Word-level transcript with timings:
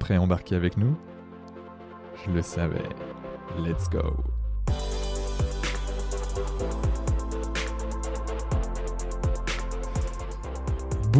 prêt 0.00 0.16
à 0.16 0.20
embarquer 0.20 0.56
avec 0.56 0.76
nous? 0.76 0.96
Je 2.24 2.32
le 2.32 2.42
savais. 2.42 2.88
Let's 3.58 3.88
go 3.88 4.16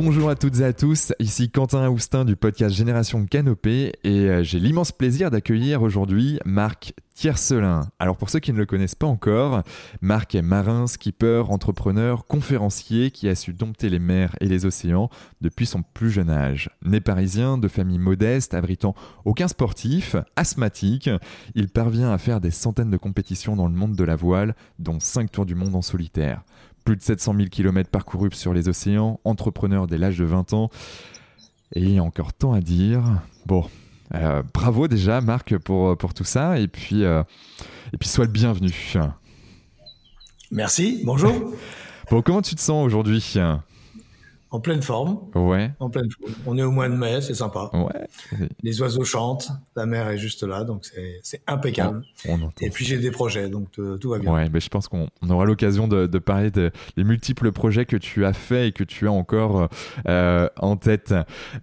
Bonjour 0.03 0.31
à 0.31 0.35
toutes 0.35 0.61
et 0.61 0.65
à 0.65 0.73
tous, 0.73 1.13
ici 1.19 1.51
Quentin 1.51 1.85
Aoustin 1.85 2.25
du 2.25 2.35
podcast 2.35 2.75
Génération 2.75 3.27
Canopée 3.27 3.93
et 4.03 4.31
euh, 4.31 4.43
j'ai 4.43 4.59
l'immense 4.59 4.93
plaisir 4.93 5.31
d'accueillir 5.31 5.83
aujourd'hui 5.83 6.41
Marc 6.47 6.95
Tiercelin. 7.15 7.91
Alors 7.99 8.17
pour 8.17 8.31
ceux 8.31 8.39
qui 8.39 8.51
ne 8.55 8.57
le 8.57 8.65
connaissent 8.65 8.95
pas 8.95 9.07
encore, 9.07 9.63
Marc 10.01 10.35
est 10.35 10.41
marin, 10.41 10.87
skipper, 10.87 11.45
entrepreneur, 11.51 12.27
conférencier 12.27 13.11
qui 13.11 13.29
a 13.29 13.35
su 13.35 13.53
dompter 13.53 13.91
les 13.91 13.99
mers 13.99 14.35
et 14.41 14.47
les 14.47 14.65
océans 14.65 15.11
depuis 15.43 15.67
son 15.67 15.83
plus 15.83 16.11
jeune 16.11 16.31
âge. 16.31 16.71
Né 16.83 17.03
parisien, 17.03 17.59
de 17.59 17.69
famille 17.69 17.99
modeste, 17.99 18.55
abritant 18.55 18.95
aucun 19.27 19.49
sportif, 19.49 20.17
asthmatique, 20.35 21.11
il 21.55 21.69
parvient 21.69 22.11
à 22.11 22.17
faire 22.17 22.41
des 22.41 22.51
centaines 22.51 22.91
de 22.91 22.97
compétitions 22.97 23.55
dans 23.55 23.69
le 23.69 23.75
monde 23.75 23.97
de 23.97 24.05
la 24.05 24.17
voile, 24.17 24.55
dont 24.79 24.99
5 24.99 25.31
tours 25.31 25.45
du 25.45 25.55
monde 25.55 25.75
en 25.75 25.83
solitaire 25.83 26.43
plus 26.85 26.97
de 26.97 27.03
700 27.03 27.35
000 27.37 27.49
km 27.49 27.91
parcourus 27.91 28.33
sur 28.33 28.53
les 28.53 28.69
océans, 28.69 29.21
entrepreneur 29.25 29.87
dès 29.87 29.99
l'âge 29.99 30.19
de 30.19 30.25
20 30.25 30.53
ans. 30.53 30.71
Et 31.75 31.81
il 31.81 31.95
y 31.95 31.99
a 31.99 32.03
encore 32.03 32.33
tant 32.33 32.53
à 32.53 32.61
dire. 32.61 33.03
Bon, 33.47 33.65
euh, 34.15 34.43
bravo 34.53 34.89
déjà 34.89 35.21
Marc 35.21 35.57
pour, 35.59 35.97
pour 35.97 36.15
tout 36.15 36.25
ça. 36.25 36.59
Et 36.59 36.69
puis, 36.69 37.05
euh, 37.05 37.23
et 37.93 37.97
puis 37.97 38.09
sois 38.09 38.25
le 38.25 38.33
bienvenu. 38.33 38.73
Merci, 40.51 41.03
bonjour. 41.05 41.33
bon, 42.11 42.23
comment 42.23 42.43
tu 42.43 42.55
te 42.57 42.61
sens 42.61 42.85
aujourd'hui? 42.85 43.35
En 44.51 44.61
pleine 44.61 44.83
forme. 44.83 45.19
Ouais. 45.35 45.71
En 45.79 45.91
pleine 45.91 46.11
forme. 46.11 46.35
On 46.47 46.59
est 46.59 46.63
au 46.63 46.71
mois 46.71 46.89
de 46.89 46.95
mai, 46.95 47.21
c'est 47.21 47.35
sympa. 47.35 47.71
Ouais. 47.73 48.49
Les 48.63 48.81
oiseaux 48.81 49.05
chantent, 49.05 49.51
la 49.77 49.87
mer 49.87 50.09
est 50.09 50.19
juste 50.19 50.43
là, 50.43 50.65
donc 50.65 50.87
c'est 51.23 51.43
impeccable. 51.47 52.05
Et 52.61 52.71
puis 52.71 52.85
j'ai 52.85 52.99
des 52.99 53.11
projets, 53.11 53.49
donc 53.49 53.69
euh, 53.79 53.97
tout 53.97 54.11
va 54.11 54.19
bien. 54.19 54.33
Ouais, 54.33 54.49
mais 54.53 54.61
je 54.61 54.69
pense 54.69 54.89
qu'on 54.89 55.09
aura 55.29 55.45
l'occasion 55.45 55.89
de, 55.89 56.07
parler 56.19 56.51
des 56.51 56.71
multiples 56.99 57.53
projets 57.53 57.87
que 57.87 57.97
tu 57.97 58.25
as 58.25 58.33
faits 58.33 58.69
et 58.69 58.73
que 58.73 58.85
tu 58.85 59.09
as 59.09 59.13
encore 59.13 59.69
euh, 60.07 60.49
en 60.59 60.77
tête. 60.77 61.15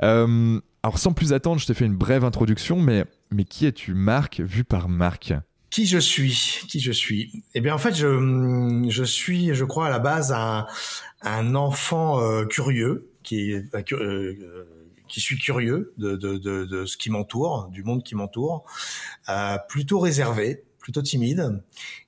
Euh, 0.02 0.60
alors 0.84 0.98
sans 0.98 1.14
plus 1.14 1.34
attendre, 1.34 1.60
je 1.60 1.68
t'ai 1.68 1.74
fait 1.74 1.86
une 1.86 1.98
brève 1.98 2.24
introduction, 2.24 2.80
mais, 2.80 3.06
mais 3.32 3.44
qui 3.44 3.66
es-tu 3.66 3.94
Marc, 3.94 4.40
vu 4.40 4.64
par 4.64 4.88
Marc? 4.90 5.34
Qui 5.70 5.86
je 5.86 5.98
suis? 5.98 6.62
Qui 6.68 6.80
je 6.80 6.92
suis? 6.92 7.44
Eh 7.54 7.62
bien, 7.62 7.74
en 7.74 7.78
fait, 7.78 7.96
je, 7.96 8.86
je 8.90 9.04
suis, 9.04 9.54
je 9.54 9.66
crois, 9.66 9.88
à 9.88 9.90
la 9.90 10.00
base 10.00 10.32
un, 10.32 10.66
un 11.22 11.56
enfant 11.56 12.22
euh, 12.22 12.46
curieux 12.46 13.10
qui 13.24 13.54
euh, 13.54 13.64
euh, 13.94 14.64
qui 15.08 15.22
suis 15.22 15.38
curieux 15.38 15.94
de, 15.98 16.16
de, 16.16 16.38
de, 16.38 16.66
de 16.66 16.86
ce 16.86 16.98
qui 16.98 17.10
m'entoure, 17.10 17.70
du 17.72 17.84
monde 17.84 18.04
qui 18.04 18.16
m'entoure, 18.16 18.66
euh, 19.30 19.58
plutôt 19.70 20.00
réservé, 20.00 20.64
plutôt 20.88 21.02
timide 21.02 21.62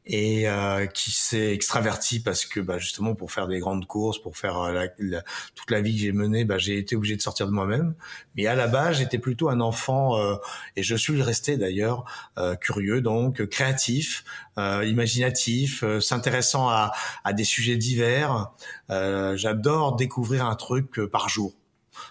et 0.06 0.48
euh, 0.48 0.86
qui 0.86 1.12
s'est 1.12 1.52
extraverti 1.52 2.22
parce 2.22 2.46
que 2.46 2.62
bah, 2.62 2.78
justement 2.78 3.14
pour 3.14 3.30
faire 3.30 3.46
des 3.50 3.60
grandes 3.60 3.86
courses, 3.86 4.22
pour 4.22 4.38
faire 4.38 4.58
euh, 4.58 4.86
la, 5.00 5.22
toute 5.54 5.70
la 5.70 5.82
vie 5.82 5.94
que 5.94 6.00
j'ai 6.00 6.14
menée, 6.14 6.46
bah, 6.46 6.58
j'ai 6.58 6.78
été 6.78 6.96
obligé 6.96 7.18
de 7.18 7.22
sortir 7.22 7.46
de 7.46 7.52
moi-même. 7.52 7.94
Mais 8.36 8.48
à 8.48 8.56
la 8.56 8.68
base, 8.68 9.00
j'étais 9.00 9.18
plutôt 9.18 9.50
un 9.50 9.60
enfant 9.60 10.18
euh, 10.18 10.38
et 10.78 10.84
je 10.84 10.96
suis 10.96 11.22
resté 11.22 11.58
d'ailleurs 11.58 12.06
euh, 12.38 12.56
curieux, 12.56 13.02
donc 13.02 13.46
créatif, 13.48 14.24
euh, 14.58 14.86
imaginatif, 14.86 15.84
s'intéressant 16.00 16.70
à, 16.70 16.94
à, 17.26 17.34
des 17.34 17.44
sujets 17.44 17.76
divers. 17.76 18.54
J'adore 18.88 19.98
découvrir 19.98 20.46
un 20.46 20.56
truc 20.56 21.06
par 21.12 21.28
jour 21.28 21.54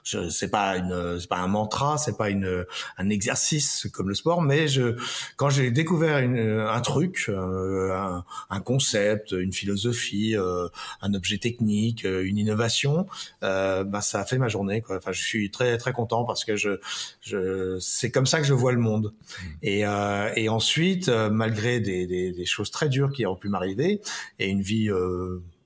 c'est 0.05 0.51
pas 0.51 0.77
une, 0.77 1.21
c'est 1.21 1.29
pas 1.29 1.39
un 1.39 1.49
mantra, 1.49 1.99
c'est 1.99 2.17
pas 2.17 2.31
une, 2.31 2.65
un 2.97 3.09
exercice 3.09 3.87
comme 3.93 4.09
le 4.09 4.15
sport, 4.15 4.43
mais 4.43 4.69
je, 4.69 4.97
quand 5.37 5.51
j'ai 5.51 5.71
découvert 5.71 6.19
une, 6.19 6.39
un 6.39 6.81
truc, 6.81 7.27
euh, 7.29 7.93
un, 7.93 8.25
un, 8.51 8.61
concept, 8.61 9.33
une 9.33 9.53
philosophie, 9.53 10.37
euh, 10.37 10.69
un 11.01 11.15
objet 11.15 11.39
technique, 11.39 12.05
euh, 12.05 12.25
une 12.25 12.39
innovation, 12.39 13.07
euh, 13.43 13.85
bah 13.85 14.01
ça 14.01 14.21
a 14.21 14.25
fait 14.25 14.39
ma 14.39 14.49
journée. 14.49 14.83
Quoi. 14.83 14.97
Enfin, 14.97 15.13
je 15.13 15.23
suis 15.23 15.51
très 15.51 15.79
très 15.79 15.93
content 15.93 16.25
parce 16.25 16.45
que 16.45 16.57
je, 16.57 16.79
je, 17.21 17.79
c'est 17.81 18.11
comme 18.11 18.27
ça 18.27 18.41
que 18.41 18.47
je 18.47 18.55
vois 18.55 18.73
le 18.73 18.79
monde. 18.79 19.13
Mmh. 19.13 19.45
Et, 19.63 19.87
euh, 19.87 20.31
et 20.37 20.49
ensuite, 20.49 21.09
malgré 21.09 21.81
des, 21.81 22.07
des, 22.07 22.33
des, 22.33 22.45
choses 22.47 22.71
très 22.71 22.89
dures 22.89 23.13
qui 23.13 23.27
ont 23.27 23.37
pu 23.37 23.49
m'arriver 23.49 24.01
et 24.39 24.49
une 24.49 24.63
vie 24.63 24.91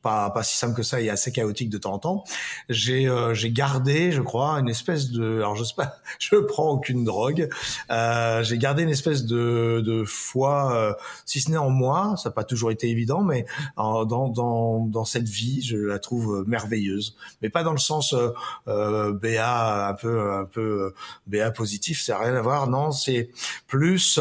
pas 0.03 0.31
pas 0.31 0.43
si 0.43 0.57
simple 0.57 0.75
que 0.75 0.83
ça 0.83 1.01
et 1.01 1.09
assez 1.09 1.33
chaotique 1.33 1.71
de 1.71 1.79
temps 1.79 1.95
en 1.95 1.99
temps. 1.99 2.25
J'ai 2.69 3.09
euh, 3.09 3.35
j'ai 3.35 3.51
gardé, 3.51 4.13
je 4.13 4.21
crois, 4.21 4.55
une 4.59 4.69
espèce 4.69 5.11
de 5.11 5.39
alors 5.39 5.57
je 5.57 5.65
sais 5.65 5.75
pas, 5.77 5.97
je 6.19 6.37
prends 6.37 6.71
aucune 6.71 7.05
drogue. 7.05 7.49
Euh, 7.91 8.43
j'ai 8.43 8.59
gardé 8.59 8.83
une 8.83 8.91
espèce 8.91 9.25
de 9.25 9.83
de 9.85 10.05
foi, 10.05 10.75
euh, 10.75 10.93
si 11.25 11.41
ce 11.41 11.51
n'est 11.51 11.57
en 11.57 11.71
moi, 11.71 12.15
ça 12.17 12.29
n'a 12.29 12.35
pas 12.35 12.45
toujours 12.45 12.71
été 12.71 12.89
évident, 12.89 13.23
mais 13.23 13.47
dans 13.77 14.05
dans 14.05 14.87
dans 14.87 15.05
cette 15.05 15.29
vie, 15.29 15.63
je 15.63 15.77
la 15.77 15.99
trouve 15.99 16.45
merveilleuse, 16.47 17.17
mais 17.41 17.49
pas 17.49 17.63
dans 17.63 17.73
le 17.73 17.79
sens 17.79 18.13
euh, 18.13 18.31
euh 18.69 19.13
BA 19.13 19.89
un 19.89 19.95
peu 19.95 20.33
un 20.33 20.45
peu 20.45 20.93
BA 21.27 21.51
positif, 21.53 22.03
ça 22.03 22.15
n'a 22.15 22.19
rien 22.21 22.35
à 22.35 22.43
voir. 22.43 22.67
Non, 22.67 22.91
c'est 22.91 23.31
plus 23.69 24.19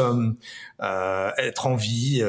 être 0.79 1.67
en 1.67 1.75
vie 1.75 2.21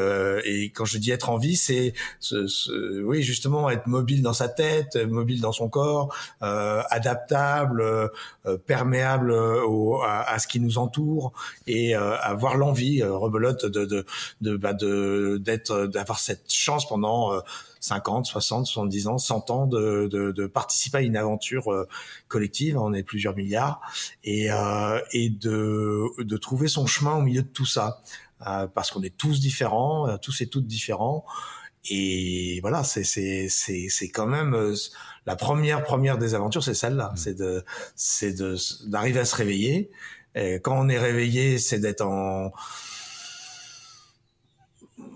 et 0.44 0.64
quand 0.74 0.84
je 0.84 0.98
dis 0.98 1.10
être 1.10 1.30
en 1.30 1.38
vie, 1.38 1.56
c'est 1.56 1.94
ce, 2.20 2.46
ce, 2.46 3.02
oui 3.02 3.22
juste 3.22 3.41
justement 3.42 3.68
être 3.70 3.88
mobile 3.88 4.22
dans 4.22 4.32
sa 4.32 4.48
tête, 4.48 4.94
mobile 4.94 5.40
dans 5.40 5.50
son 5.50 5.68
corps, 5.68 6.14
euh, 6.42 6.80
adaptable, 6.90 7.82
euh, 7.82 8.56
perméable 8.56 9.34
à, 10.06 10.38
ce 10.38 10.46
qui 10.46 10.60
nous 10.60 10.78
entoure 10.78 11.32
et 11.66 11.96
euh, 11.96 12.16
avoir 12.20 12.56
l'envie, 12.56 13.02
rebelote, 13.02 13.66
de 13.66 13.84
de 13.84 14.06
de 14.42 14.56
bah, 14.56 14.74
d'être 14.74 15.86
d'avoir 15.86 16.20
cette 16.20 16.52
chance 16.52 16.86
pendant 16.86 17.32
50, 17.80 18.26
60, 18.26 18.66
70 18.66 19.08
ans, 19.08 19.18
100 19.18 19.50
ans 19.50 19.66
de, 19.66 20.06
de, 20.08 20.30
de 20.30 20.46
participer 20.46 20.98
à 20.98 21.00
une 21.00 21.16
aventure 21.16 21.86
collective, 22.28 22.78
on 22.78 22.92
est 22.92 23.02
plusieurs 23.02 23.34
milliards, 23.34 23.80
et, 24.22 24.50
et 25.12 25.30
de, 25.30 26.06
de 26.22 26.36
trouver 26.36 26.68
son 26.68 26.86
chemin 26.86 27.14
au 27.16 27.22
milieu 27.22 27.42
de 27.42 27.48
tout 27.48 27.66
ça, 27.66 28.02
parce 28.38 28.92
qu'on 28.92 29.02
est 29.02 29.16
tous 29.16 29.40
différents, 29.40 30.16
tous 30.18 30.42
et 30.42 30.46
toutes 30.46 30.68
différents, 30.68 31.24
et 31.90 32.60
voilà, 32.60 32.84
c'est 32.84 33.04
c'est 33.04 33.48
c'est 33.48 33.88
c'est 33.88 34.08
quand 34.08 34.26
même 34.26 34.54
euh, 34.54 34.74
la 35.26 35.36
première 35.36 35.82
première 35.82 36.18
des 36.18 36.34
aventures, 36.34 36.62
c'est 36.62 36.74
celle-là, 36.74 37.12
mmh. 37.12 37.16
c'est 37.16 37.34
de 37.34 37.64
c'est 37.96 38.32
de 38.32 38.56
d'arriver 38.88 39.20
à 39.20 39.24
se 39.24 39.34
réveiller. 39.36 39.90
Et 40.34 40.60
quand 40.60 40.78
on 40.78 40.88
est 40.88 40.98
réveillé, 40.98 41.58
c'est 41.58 41.78
d'être 41.78 42.02
en 42.02 42.52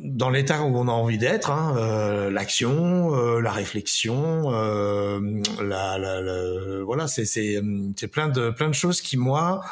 dans 0.00 0.30
l'état 0.30 0.62
où 0.62 0.76
on 0.76 0.88
a 0.88 0.92
envie 0.92 1.18
d'être, 1.18 1.50
hein, 1.50 1.74
euh, 1.78 2.30
l'action, 2.30 3.14
euh, 3.14 3.40
la 3.40 3.50
réflexion, 3.50 4.52
euh, 4.52 5.20
la, 5.62 5.98
la, 5.98 6.20
la, 6.20 6.82
voilà, 6.84 7.06
c'est 7.08 7.24
c'est 7.24 7.60
c'est 7.96 8.08
plein 8.08 8.28
de 8.28 8.50
plein 8.50 8.68
de 8.68 8.74
choses 8.74 9.00
qui 9.00 9.16
moi 9.16 9.62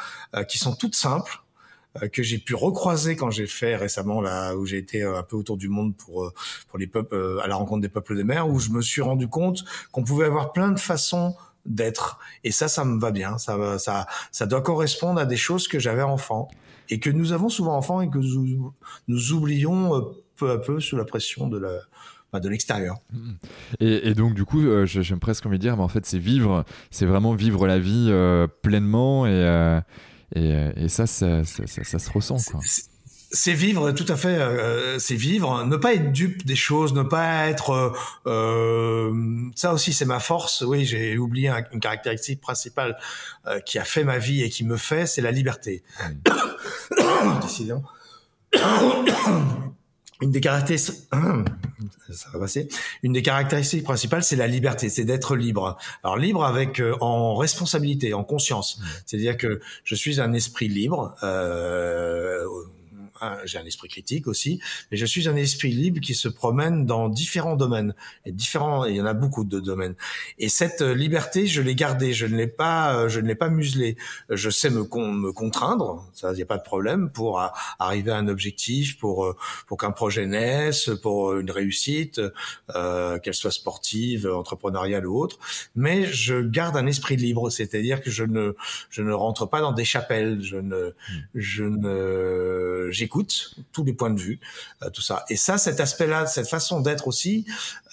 qui 0.47 0.57
sont 0.57 0.75
toutes 0.75 0.95
simples 0.95 1.39
euh, 1.39 1.44
que 2.11 2.23
j'ai 2.23 2.37
pu 2.37 2.55
recroiser 2.55 3.15
quand 3.15 3.31
j'ai 3.31 3.47
fait 3.47 3.75
récemment 3.75 4.21
là 4.21 4.55
où 4.55 4.65
j'ai 4.65 4.77
été 4.77 5.03
euh, 5.03 5.17
un 5.17 5.23
peu 5.23 5.35
autour 5.35 5.57
du 5.57 5.69
monde 5.69 5.95
pour 5.95 6.25
euh, 6.25 6.33
pour 6.67 6.77
les 6.77 6.87
peuples 6.87 7.39
à 7.43 7.47
la 7.47 7.55
rencontre 7.55 7.81
des 7.81 7.89
peuples 7.89 8.15
des 8.15 8.23
mers 8.23 8.47
où 8.47 8.59
je 8.59 8.69
me 8.69 8.81
suis 8.81 9.01
rendu 9.01 9.27
compte 9.27 9.63
qu'on 9.91 10.03
pouvait 10.03 10.25
avoir 10.25 10.51
plein 10.51 10.71
de 10.71 10.79
façons 10.79 11.35
d'être 11.65 12.19
et 12.43 12.51
ça 12.51 12.67
ça 12.67 12.85
me 12.85 12.99
va 12.99 13.11
bien 13.11 13.37
ça 13.37 13.79
ça 13.79 14.07
ça 14.31 14.45
doit 14.45 14.61
correspondre 14.61 15.19
à 15.19 15.25
des 15.25 15.37
choses 15.37 15.67
que 15.67 15.79
j'avais 15.79 16.03
enfant 16.03 16.49
et 16.89 16.99
que 16.99 17.09
nous 17.09 17.31
avons 17.31 17.49
souvent 17.49 17.75
enfant 17.75 18.01
et 18.01 18.09
que 18.09 18.19
nous, 18.19 18.73
nous 19.07 19.31
oublions 19.33 20.13
peu 20.35 20.51
à 20.51 20.57
peu 20.57 20.79
sous 20.79 20.97
la 20.97 21.05
pression 21.05 21.47
de 21.47 21.57
la 21.57 21.79
bah, 22.33 22.39
de 22.39 22.49
l'extérieur. 22.49 22.97
Mmh. 23.13 23.31
Et, 23.79 24.13
donc 24.13 24.33
du 24.33 24.45
coup, 24.45 24.61
j'aime 24.85 25.19
presque 25.19 25.45
envie 25.45 25.57
de 25.57 25.61
dire, 25.61 25.77
mais 25.77 25.83
en 25.83 25.87
fait, 25.87 26.05
c'est 26.05 26.19
vivre, 26.19 26.65
c'est 26.91 27.05
vraiment 27.05 27.33
vivre 27.33 27.65
la 27.65 27.79
vie 27.79 28.11
pleinement 28.61 29.25
et, 29.25 29.31
euh, 29.31 29.79
et 30.35 30.89
ça, 30.89 31.07
ça, 31.07 31.43
ça, 31.43 31.63
ça, 31.65 31.99
se 31.99 32.11
ressent. 32.11 32.37
Quoi. 32.51 32.59
c'est 33.31 33.53
vivre 33.53 33.91
tout 33.91 34.05
à 34.07 34.15
fait 34.15 34.35
euh, 34.39 34.97
c'est 34.99 35.15
vivre. 35.15 35.63
Ne 35.65 35.75
pas 35.77 35.93
être 35.93 36.11
dupe 36.11 36.45
des 36.45 36.55
choses 36.55 36.93
ne 36.93 37.03
pas 37.03 37.47
être 37.47 37.93
euh, 38.27 39.13
ça 39.55 39.73
aussi 39.73 39.93
c'est 39.93 40.05
ma 40.05 40.19
force. 40.19 40.61
Oui 40.61 40.85
j'ai 40.85 41.17
oublié 41.17 41.51
une 41.71 41.79
caractéristique 41.79 42.41
principale 42.41 42.97
euh, 43.47 43.59
qui 43.59 43.77
a 43.79 43.83
fait 43.83 44.03
ma 44.03 44.17
vie 44.17 44.43
et 44.43 44.49
qui 44.49 44.63
me 44.63 44.77
fait 44.77 45.05
c'est 45.05 45.21
la 45.21 45.31
liberté. 45.31 45.83
Décidément 47.41 47.83
une 50.25 50.31
des 50.31 50.41
caractéristiques 50.41 51.05
ça 52.11 52.29
va 52.33 52.39
passer. 52.39 52.67
Une 53.03 53.13
des 53.13 53.21
caractéristiques 53.21 53.83
principales 53.83 54.23
c'est 54.23 54.35
la 54.35 54.47
liberté 54.47 54.89
c'est 54.89 55.05
d'être 55.05 55.35
libre. 55.35 55.77
Alors 56.03 56.17
libre 56.17 56.43
avec 56.43 56.81
en 57.01 57.35
responsabilité 57.35 58.13
en 58.13 58.23
conscience. 58.23 58.79
C'est-à-dire 59.05 59.37
que 59.37 59.61
je 59.83 59.95
suis 59.95 60.19
un 60.19 60.33
esprit 60.33 60.67
libre 60.67 61.15
euh, 61.23 62.43
j'ai 63.45 63.57
un 63.57 63.65
esprit 63.65 63.87
critique 63.87 64.27
aussi, 64.27 64.59
mais 64.91 64.97
je 64.97 65.05
suis 65.05 65.27
un 65.27 65.35
esprit 65.35 65.71
libre 65.71 65.99
qui 65.99 66.15
se 66.15 66.27
promène 66.27 66.85
dans 66.85 67.09
différents 67.09 67.55
domaines 67.55 67.93
et 68.25 68.31
différents. 68.31 68.85
Il 68.85 68.95
y 68.95 69.01
en 69.01 69.05
a 69.05 69.13
beaucoup 69.13 69.43
de 69.43 69.59
domaines. 69.59 69.95
Et 70.37 70.49
cette 70.49 70.81
euh, 70.81 70.93
liberté, 70.93 71.47
je 71.47 71.61
l'ai 71.61 71.75
gardée. 71.75 72.13
Je 72.13 72.25
ne 72.25 72.35
l'ai 72.35 72.47
pas, 72.47 72.95
euh, 72.95 73.09
je 73.09 73.19
ne 73.19 73.27
l'ai 73.27 73.35
pas 73.35 73.49
muselée. 73.49 73.97
Je 74.29 74.49
sais 74.49 74.69
me, 74.69 74.81
me 74.81 75.31
contraindre, 75.31 76.05
ça, 76.13 76.31
il 76.31 76.35
n'y 76.35 76.41
a 76.41 76.45
pas 76.45 76.57
de 76.57 76.63
problème 76.63 77.09
pour 77.09 77.39
arriver 77.79 78.11
à 78.11 78.17
un 78.17 78.27
objectif, 78.27 78.97
pour 78.97 79.25
euh, 79.25 79.35
pour 79.67 79.77
qu'un 79.77 79.91
projet 79.91 80.25
naisse, 80.25 80.89
pour 81.01 81.35
une 81.35 81.51
réussite, 81.51 82.21
euh, 82.75 83.19
qu'elle 83.19 83.33
soit 83.33 83.51
sportive, 83.51 84.27
entrepreneuriale 84.27 85.05
ou 85.07 85.17
autre. 85.17 85.37
Mais 85.75 86.05
je 86.05 86.41
garde 86.41 86.77
un 86.77 86.85
esprit 86.85 87.15
libre, 87.15 87.49
c'est-à-dire 87.49 88.01
que 88.01 88.11
je 88.11 88.23
ne 88.23 88.55
je 88.89 89.01
ne 89.01 89.13
rentre 89.13 89.45
pas 89.45 89.61
dans 89.61 89.73
des 89.73 89.85
chapelles. 89.85 90.41
Je 90.41 90.57
ne 90.57 90.93
je 91.33 91.63
ne 91.63 92.89
j'écoute 93.05 93.55
tous 93.71 93.83
les 93.83 93.93
points 93.93 94.09
de 94.09 94.19
vue, 94.19 94.39
euh, 94.81 94.89
tout 94.89 95.01
ça. 95.01 95.25
Et 95.29 95.35
ça, 95.35 95.59
cet 95.59 95.79
aspect-là, 95.79 96.25
cette 96.25 96.47
façon 96.49 96.81
d'être 96.81 97.07
aussi, 97.07 97.45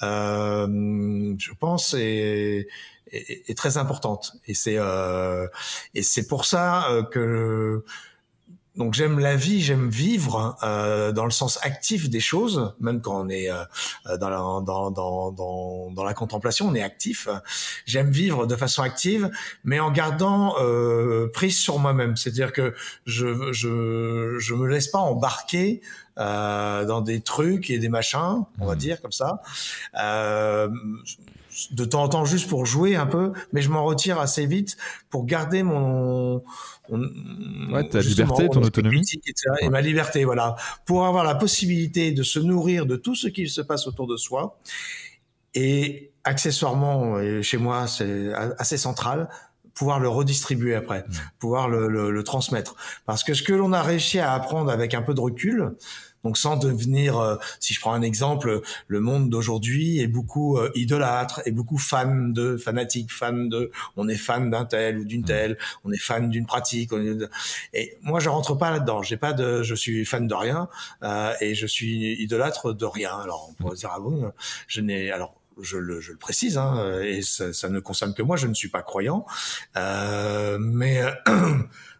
euh, 0.03 1.35
je 1.39 1.53
pense, 1.61 1.95
est, 1.95 2.67
est, 3.13 3.57
très 3.59 3.77
importante. 3.77 4.33
Et 4.47 4.55
c'est 4.55 4.79
euh, 4.79 5.47
et 5.95 6.03
c'est 6.03 6.27
pour 6.27 6.47
ça 6.47 6.89
que 7.11 7.85
donc 8.77 8.95
j'aime 8.95 9.19
la 9.19 9.37
vie, 9.37 9.61
j'aime 9.61 9.91
vivre 9.91 10.57
euh, 10.63 11.13
dans 11.13 11.27
le 11.27 11.31
sens 11.31 11.59
actif 11.63 12.09
des 12.09 12.21
choses, 12.21 12.75
même 12.81 13.03
quand 13.03 13.21
on 13.21 13.29
est 13.29 13.51
euh, 13.51 13.65
dans, 14.19 14.31
la, 14.31 14.39
dans, 14.39 14.91
dans, 14.91 15.31
dans, 15.31 15.91
dans, 15.91 16.05
la 16.05 16.15
contemplation, 16.15 16.69
on 16.69 16.75
est 16.75 16.83
actif. 16.83 17.29
J'aime 17.85 18.11
vivre 18.11 18.47
de 18.47 18.57
façon 18.57 18.83
active, 18.83 19.31
mais 19.65 19.79
en 19.79 19.91
gardant 19.91 20.55
euh, 20.59 21.29
prise 21.33 21.59
sur 21.59 21.79
moi-même. 21.79 22.17
C'est-à-dire 22.17 22.53
que 22.53 22.75
je 23.05 23.53
je 23.53 24.37
je 24.39 24.55
me 24.55 24.67
laisse 24.67 24.89
pas 24.89 25.01
embarquer 25.01 25.83
euh, 26.19 26.87
dans 26.87 27.03
des 27.03 27.21
trucs 27.21 27.69
et 27.69 27.79
des 27.79 27.91
machins, 27.91 28.45
on 28.59 28.67
va 28.67 28.75
mmh. 28.75 28.79
dire 28.79 29.03
comme 29.03 29.13
ça. 29.13 29.43
De 31.71 31.85
temps 31.85 32.03
en 32.03 32.09
temps 32.09 32.25
juste 32.25 32.49
pour 32.49 32.65
jouer 32.65 32.97
un 32.97 33.07
peu, 33.07 33.33
mais 33.53 33.61
je 33.61 33.71
m'en 33.71 33.85
retire 33.85 34.19
assez 34.19 34.47
vite 34.47 34.77
pour 35.11 35.27
garder 35.27 35.63
mon 35.63 36.43
ouais, 36.89 37.89
ta 37.89 38.01
liberté, 38.01 38.49
ton 38.49 38.63
autonomie 38.63 39.05
et 39.61 39.69
ma 39.69 39.81
liberté, 39.81 40.25
voilà, 40.25 40.57
pour 40.87 41.07
avoir 41.07 41.25
la 41.25 41.35
possibilité 41.35 42.13
de 42.13 42.23
se 42.23 42.39
nourrir 42.39 42.87
de 42.87 42.97
tout 42.97 43.15
ce 43.15 43.29
qui 43.29 43.49
se 43.49 43.61
passe 43.61 43.87
autour 43.87 44.07
de 44.07 44.17
soi. 44.17 44.59
Et 45.55 46.13
accessoirement, 46.25 47.19
chez 47.43 47.59
moi, 47.59 47.87
c'est 47.87 48.33
assez 48.59 48.79
central, 48.79 49.29
pouvoir 49.75 50.01
le 50.01 50.09
redistribuer 50.09 50.75
après, 50.75 51.01
mmh. 51.01 51.13
pouvoir 51.39 51.69
le, 51.69 51.89
le, 51.89 52.11
le, 52.11 52.25
transmettre. 52.25 52.77
Parce 53.07 53.25
que 53.25 53.35
ce 53.35 53.43
que 53.43 53.53
l'on 53.53 53.73
a 53.73 53.83
réussi 53.83 54.19
à 54.19 54.33
apprendre 54.33 54.71
avec 54.71 54.95
un 54.95 55.03
peu 55.03 55.15
de 55.15 55.21
recul, 55.21 55.73
donc 56.25 56.39
sans 56.39 56.57
devenir, 56.57 57.19
euh, 57.19 57.37
si 57.61 57.75
je 57.75 57.81
prends 57.81 57.93
un 57.93 58.03
exemple, 58.03 58.61
le 58.87 59.01
monde 59.01 59.29
d'aujourd'hui 59.29 60.01
est 60.01 60.07
beaucoup 60.07 60.59
euh, 60.59 60.71
idolâtre, 60.75 61.43
est 61.47 61.51
beaucoup 61.51 61.79
fan 61.79 62.33
de, 62.33 62.57
fanatique, 62.57 63.13
fan 63.13 63.49
de, 63.49 63.71
on 63.97 64.09
est 64.09 64.17
fan 64.17 64.51
d'un 64.51 64.65
tel 64.65 64.99
ou 64.99 65.05
d'une 65.05 65.23
mmh. 65.23 65.27
telle, 65.27 65.59
on 65.85 65.93
est 65.93 66.01
fan 66.01 66.31
d'une 66.31 66.47
pratique. 66.47 66.91
Et 67.73 67.97
moi, 68.03 68.21
je 68.21 68.29
rentre 68.29 68.55
pas 68.55 68.71
là-dedans. 68.71 69.03
J'ai 69.03 69.17
pas 69.17 69.33
de, 69.33 69.63
je 69.63 69.75
suis 69.75 70.05
fan 70.05 70.27
de 70.27 70.35
rien 70.35 70.69
euh, 71.03 71.33
et 71.41 71.55
je 71.55 71.67
suis 71.67 72.15
idolâtre 72.23 72.73
de 72.73 72.85
rien. 72.85 73.17
Alors 73.19 73.49
on 73.51 73.55
pourrait 73.55 73.77
dire 73.77 73.91
ah 73.95 74.01
bon, 74.01 74.33
je 74.67 74.81
n'ai 74.81 75.11
alors 75.11 75.35
je 75.61 75.77
le, 75.77 76.01
je 76.01 76.13
le, 76.13 76.19
précise, 76.19 76.57
hein, 76.57 77.01
et 77.03 77.21
ça, 77.21 77.53
ça, 77.53 77.69
ne 77.69 77.79
concerne 77.79 78.15
que 78.15 78.23
moi, 78.23 78.37
je 78.37 78.47
ne 78.47 78.55
suis 78.55 78.71
pas 78.71 78.83
croyant, 78.83 79.27
euh, 79.77 80.57
mais 80.59 81.03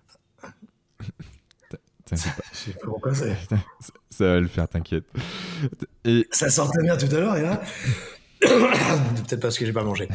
pourquoi 2.83 3.13
ça 4.11 4.25
va 4.25 4.41
le 4.41 4.49
faire, 4.49 4.69
t'inquiète. 4.69 5.05
Et... 6.05 6.27
Ça 6.31 6.51
sortait 6.51 6.83
bien 6.83 6.97
tout 6.97 7.15
à 7.15 7.21
l'heure, 7.21 7.37
et 7.37 7.43
là. 7.43 7.63
Peut-être 8.43 9.41
parce 9.41 9.57
que 9.57 9.65
j'ai 9.65 9.73
pas 9.73 9.85
mangé. 9.85 10.09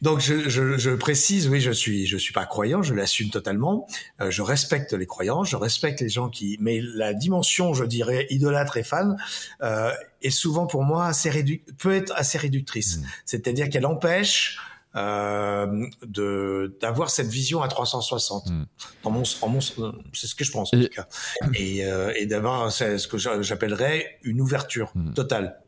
Donc 0.00 0.20
je, 0.20 0.48
je, 0.48 0.78
je, 0.78 0.90
précise, 0.90 1.48
oui, 1.48 1.60
je 1.60 1.70
suis 1.70 2.06
je 2.06 2.16
suis 2.16 2.32
pas 2.32 2.46
croyant, 2.46 2.82
je 2.82 2.94
l'assume 2.94 3.28
totalement. 3.28 3.86
Euh, 4.22 4.30
je 4.30 4.40
respecte 4.40 4.94
les 4.94 5.06
croyants, 5.06 5.44
je 5.44 5.56
respecte 5.56 6.00
les 6.00 6.08
gens 6.08 6.30
qui. 6.30 6.56
Mais 6.60 6.80
la 6.82 7.12
dimension, 7.12 7.74
je 7.74 7.84
dirais, 7.84 8.26
idolâtre 8.30 8.78
et 8.78 8.84
fan, 8.84 9.16
euh, 9.62 9.92
est 10.22 10.30
souvent 10.30 10.66
pour 10.66 10.82
moi 10.82 11.06
assez 11.06 11.28
réduc... 11.28 11.62
peut 11.76 11.94
être 11.94 12.12
assez 12.16 12.38
réductrice. 12.38 12.98
Mmh. 12.98 13.06
C'est-à-dire 13.26 13.68
qu'elle 13.68 13.86
empêche 13.86 14.58
euh, 14.96 15.86
de 16.06 16.76
d'avoir 16.80 17.10
cette 17.10 17.26
vision 17.26 17.62
à 17.62 17.68
360. 17.68 18.46
Mm. 18.46 18.64
Dans 19.02 19.10
mon, 19.10 19.22
mon 19.48 19.60
c'est 19.60 20.26
ce 20.26 20.34
que 20.34 20.44
je 20.44 20.52
pense 20.52 20.72
en 20.72 20.80
tout 20.80 20.88
cas, 20.88 21.06
et, 21.54 21.84
euh, 21.84 22.12
et 22.16 22.26
d'avoir 22.26 22.70
ce 22.70 23.06
que 23.08 23.18
j'appellerais 23.18 24.18
une 24.22 24.40
ouverture 24.40 24.92
mm. 24.94 25.14
totale, 25.14 25.60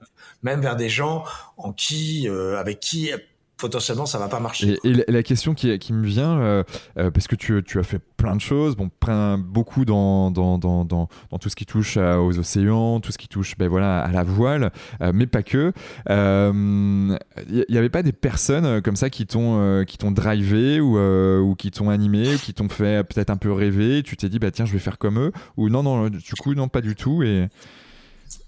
même 0.43 0.61
vers 0.61 0.76
des 0.76 0.88
gens 0.88 1.25
en 1.56 1.73
qui, 1.73 2.28
euh, 2.28 2.58
avec 2.58 2.81
qui 2.81 3.11
potentiellement 3.56 4.06
ça 4.06 4.19
va 4.19 4.29
pas 4.29 4.41
marcher. 4.41 4.79
Et, 4.85 5.05
la 5.08 5.23
question 5.23 5.55
qui, 5.55 5.79
qui 5.79 5.93
me 5.93 6.06
vient, 6.06 6.38
euh, 6.38 6.62
euh, 6.99 7.11
parce 7.11 7.26
que 7.26 7.35
tu, 7.35 7.62
tu, 7.64 7.79
as 7.79 7.82
fait 7.82 8.00
plein 8.17 8.37
de 8.37 8.41
choses, 8.41 8.76
bon, 8.76 8.91
beaucoup 9.38 9.85
dans, 9.85 10.31
dans, 10.31 10.58
dans, 10.58 10.85
dans, 10.85 11.08
tout 11.41 11.49
ce 11.49 11.56
qui 11.56 11.67
touche 11.67 11.97
aux 11.97 12.38
océans, 12.38 13.00
tout 13.00 13.12
ce 13.12 13.19
qui 13.19 13.29
touche 13.29 13.56
ben, 13.56 13.69
voilà, 13.69 14.00
à 14.00 14.12
la 14.12 14.23
voile, 14.25 14.73
euh, 15.00 15.12
mais 15.14 15.26
pas 15.26 15.43
que. 15.43 15.73
Il 16.08 17.64
n'y 17.69 17.79
avait 17.79 17.88
pas 17.88 18.03
des 18.03 18.12
personnes 18.12 18.82
comme 18.82 18.97
ça 18.97 19.11
qui 19.11 19.26
t'ont 19.26 19.85
qui 19.87 19.99
t'ont 19.99 20.11
drivé 20.11 20.81
ou, 20.81 20.99
ou 20.99 21.55
qui 21.55 21.70
t'ont 21.70 21.91
animé, 21.91 22.35
ou 22.35 22.38
qui 22.38 22.55
t'ont 22.55 22.69
fait 22.69 23.05
peut-être 23.05 23.31
un 23.31 23.37
peu 23.37 23.53
rêver, 23.53 24.03
tu 24.03 24.17
t'es 24.17 24.29
dit 24.29 24.38
bah 24.38 24.50
tiens 24.50 24.67
je 24.67 24.73
vais 24.73 24.79
faire 24.79 24.99
comme 24.99 25.19
eux, 25.19 25.32
ou 25.56 25.69
non, 25.69 25.82
non, 25.82 26.08
du 26.08 26.35
coup 26.41 26.55
non 26.55 26.69
pas 26.69 26.81
du 26.81 26.94
tout. 26.94 27.23
Et... 27.23 27.49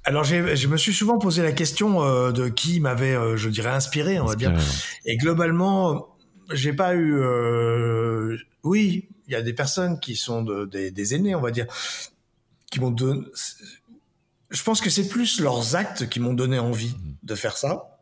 Alors 0.04 0.24
je 0.24 0.68
me 0.68 0.76
suis 0.76 0.94
souvent 0.94 1.18
posé 1.18 1.42
la 1.42 1.52
question 1.52 2.02
euh, 2.02 2.32
de 2.32 2.48
qui 2.48 2.80
m'avait, 2.80 3.14
euh, 3.14 3.36
je 3.36 3.48
dirais, 3.50 3.70
inspiré, 3.70 4.18
on 4.18 4.24
va 4.24 4.36
dire. 4.36 4.58
Et 5.04 5.16
globalement, 5.16 6.16
j'ai 6.50 6.72
pas 6.72 6.94
eu. 6.94 7.14
Euh, 7.18 8.38
oui, 8.62 9.08
il 9.26 9.32
y 9.32 9.36
a 9.36 9.42
des 9.42 9.52
personnes 9.52 10.00
qui 10.00 10.16
sont 10.16 10.42
de, 10.42 10.64
des, 10.64 10.90
des, 10.90 11.14
aînés, 11.14 11.34
on 11.34 11.42
va 11.42 11.50
dire, 11.50 11.66
qui 12.70 12.80
m'ont 12.80 12.90
donné. 12.90 13.26
Je 14.50 14.62
pense 14.62 14.80
que 14.80 14.88
c'est 14.88 15.08
plus 15.08 15.40
leurs 15.40 15.76
actes 15.76 16.08
qui 16.08 16.20
m'ont 16.20 16.32
donné 16.32 16.58
envie 16.58 16.94
mmh. 16.94 17.16
de 17.22 17.34
faire 17.34 17.58
ça 17.58 17.97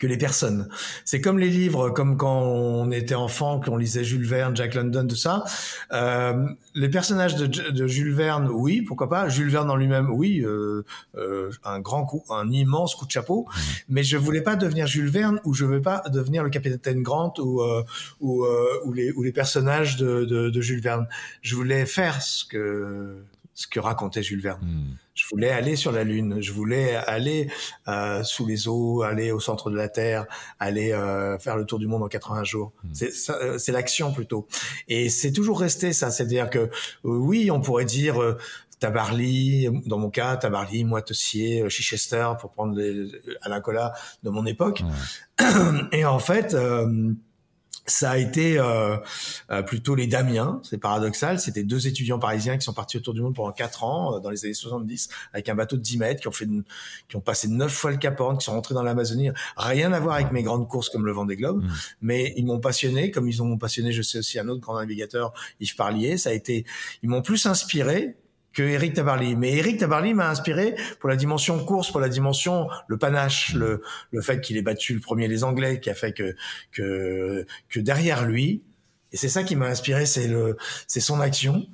que 0.00 0.06
les 0.06 0.16
personnes. 0.16 0.68
C'est 1.04 1.20
comme 1.20 1.38
les 1.38 1.50
livres, 1.50 1.90
comme 1.90 2.16
quand 2.16 2.40
on 2.40 2.90
était 2.90 3.14
enfant, 3.14 3.60
qu'on 3.60 3.76
lisait 3.76 4.02
Jules 4.02 4.26
Verne, 4.26 4.56
Jack 4.56 4.74
London, 4.74 5.06
tout 5.06 5.14
ça. 5.14 5.44
Euh, 5.92 6.46
les 6.74 6.88
personnages 6.88 7.36
de, 7.36 7.46
de, 7.46 7.86
Jules 7.86 8.14
Verne, 8.14 8.48
oui, 8.50 8.82
pourquoi 8.82 9.08
pas. 9.08 9.28
Jules 9.28 9.50
Verne 9.50 9.70
en 9.70 9.76
lui-même, 9.76 10.10
oui, 10.10 10.40
euh, 10.40 10.84
euh, 11.16 11.50
un 11.64 11.80
grand 11.80 12.04
coup, 12.04 12.24
un 12.30 12.50
immense 12.50 12.94
coup 12.94 13.06
de 13.06 13.10
chapeau. 13.10 13.46
Mmh. 13.46 13.60
Mais 13.90 14.02
je 14.02 14.16
voulais 14.16 14.40
pas 14.40 14.56
devenir 14.56 14.86
Jules 14.86 15.10
Verne 15.10 15.38
ou 15.44 15.52
je 15.52 15.66
veux 15.66 15.82
pas 15.82 16.02
devenir 16.10 16.42
le 16.42 16.50
capitaine 16.50 17.02
Grant 17.02 17.34
ou 17.38 17.60
euh, 17.60 17.82
ou, 18.20 18.44
euh, 18.44 18.80
ou, 18.84 18.92
les 18.92 19.12
ou 19.12 19.22
les 19.22 19.32
personnages 19.32 19.96
de, 19.96 20.24
de, 20.24 20.48
de 20.48 20.60
Jules 20.60 20.80
Verne. 20.80 21.06
Je 21.42 21.54
voulais 21.54 21.84
faire 21.84 22.22
ce 22.22 22.44
que 22.46 23.16
ce 23.60 23.66
que 23.66 23.78
racontait 23.78 24.22
Jules 24.22 24.40
Verne. 24.40 24.58
Hmm. 24.62 24.96
Je 25.12 25.26
voulais 25.30 25.50
aller 25.50 25.76
sur 25.76 25.92
la 25.92 26.02
Lune, 26.02 26.40
je 26.40 26.50
voulais 26.50 26.94
aller 26.94 27.50
euh, 27.88 28.22
sous 28.22 28.46
les 28.46 28.68
eaux, 28.68 29.02
aller 29.02 29.32
au 29.32 29.40
centre 29.40 29.70
de 29.70 29.76
la 29.76 29.90
Terre, 29.90 30.24
aller 30.58 30.92
euh, 30.92 31.38
faire 31.38 31.58
le 31.58 31.66
tour 31.66 31.78
du 31.78 31.86
monde 31.86 32.02
en 32.02 32.08
80 32.08 32.44
jours. 32.44 32.72
Euh, 33.02 33.58
c'est 33.58 33.72
l'action 33.72 34.14
plutôt. 34.14 34.48
Et 34.88 35.10
c'est 35.10 35.30
toujours 35.30 35.60
resté 35.60 35.92
ça. 35.92 36.10
C'est-à-dire 36.10 36.48
que 36.48 36.70
oui, 37.04 37.50
on 37.50 37.60
pourrait 37.60 37.84
dire 37.84 38.16
Tabarly, 38.78 39.68
dans 39.84 39.98
mon 39.98 40.08
cas, 40.08 40.38
Tabarly, 40.38 40.84
Moitessier, 40.84 41.68
Chichester, 41.68 42.30
pour 42.40 42.52
prendre 42.52 42.74
les, 42.74 43.12
Alain 43.42 43.60
Colas 43.60 43.92
de 44.22 44.30
mon 44.30 44.46
époque. 44.46 44.82
Et 45.92 46.06
en 46.06 46.18
fait 46.18 46.56
ça 47.90 48.12
a 48.12 48.16
été 48.16 48.58
euh, 48.58 48.96
euh, 49.50 49.62
plutôt 49.62 49.94
les 49.94 50.06
Damiens, 50.06 50.60
c'est 50.62 50.78
paradoxal. 50.78 51.40
C'était 51.40 51.62
deux 51.62 51.86
étudiants 51.86 52.18
parisiens 52.18 52.56
qui 52.56 52.64
sont 52.64 52.72
partis 52.72 52.96
autour 52.96 53.14
du 53.14 53.20
monde 53.20 53.34
pendant 53.34 53.52
quatre 53.52 53.84
ans 53.84 54.16
euh, 54.16 54.20
dans 54.20 54.30
les 54.30 54.44
années 54.44 54.54
70 54.54 55.08
avec 55.32 55.48
un 55.48 55.54
bateau 55.54 55.76
de 55.76 55.82
10 55.82 55.98
mètres, 55.98 56.20
qui 56.20 56.28
ont 56.28 56.32
fait, 56.32 56.48
qui 57.08 57.16
ont 57.16 57.20
passé 57.20 57.48
neuf 57.48 57.72
fois 57.72 57.90
le 57.90 57.96
Cap 57.96 58.18
Horn, 58.20 58.38
qui 58.38 58.44
sont 58.44 58.52
rentrés 58.52 58.74
dans 58.74 58.82
l'Amazonie. 58.82 59.30
Rien 59.56 59.92
à 59.92 60.00
voir 60.00 60.14
avec 60.16 60.32
mes 60.32 60.42
grandes 60.42 60.68
courses 60.68 60.88
comme 60.88 61.04
le 61.04 61.12
Vendée 61.12 61.36
Globe, 61.36 61.62
mmh. 61.62 61.70
mais 62.02 62.32
ils 62.36 62.46
m'ont 62.46 62.60
passionné, 62.60 63.10
comme 63.10 63.28
ils 63.28 63.42
ont 63.42 63.58
passionné, 63.58 63.92
je 63.92 64.02
sais 64.02 64.18
aussi 64.18 64.38
un 64.38 64.48
autre 64.48 64.60
grand 64.60 64.78
navigateur, 64.78 65.32
Yves 65.60 65.76
Parlier. 65.76 66.16
Ça 66.16 66.30
a 66.30 66.32
été, 66.32 66.64
ils 67.02 67.08
m'ont 67.08 67.22
plus 67.22 67.46
inspiré 67.46 68.16
que 68.52 68.62
Eric 68.62 68.94
Tabarly. 68.94 69.36
Mais 69.36 69.56
Eric 69.56 69.78
Tabarly 69.78 70.14
m'a 70.14 70.28
inspiré 70.30 70.74
pour 70.98 71.08
la 71.08 71.16
dimension 71.16 71.64
course, 71.64 71.90
pour 71.90 72.00
la 72.00 72.08
dimension 72.08 72.68
le 72.88 72.98
panache, 72.98 73.54
le, 73.54 73.82
le 74.10 74.22
fait 74.22 74.40
qu'il 74.40 74.56
ait 74.56 74.62
battu 74.62 74.94
le 74.94 75.00
premier 75.00 75.28
les 75.28 75.44
Anglais, 75.44 75.80
qui 75.80 75.90
a 75.90 75.94
fait 75.94 76.12
que 76.12 76.34
que 76.72 77.46
que 77.68 77.80
derrière 77.80 78.26
lui, 78.26 78.62
et 79.12 79.16
c'est 79.16 79.28
ça 79.28 79.42
qui 79.42 79.56
m'a 79.56 79.66
inspiré, 79.66 80.06
c'est 80.06 80.28
le 80.28 80.56
c'est 80.86 81.00
son 81.00 81.20
action. 81.20 81.66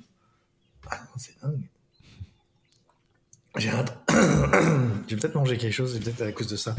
Ah, 0.91 1.01
c'est 1.17 1.41
dingue. 1.43 1.69
J'ai 3.57 3.71
un... 3.71 3.85
j'ai 5.09 5.17
peut-être 5.17 5.35
mangé 5.35 5.57
quelque 5.57 5.73
chose, 5.73 5.95
c'est 5.95 6.01
peut-être 6.01 6.23
à 6.23 6.33
cause 6.33 6.49
de 6.49 6.57
ça. 6.57 6.77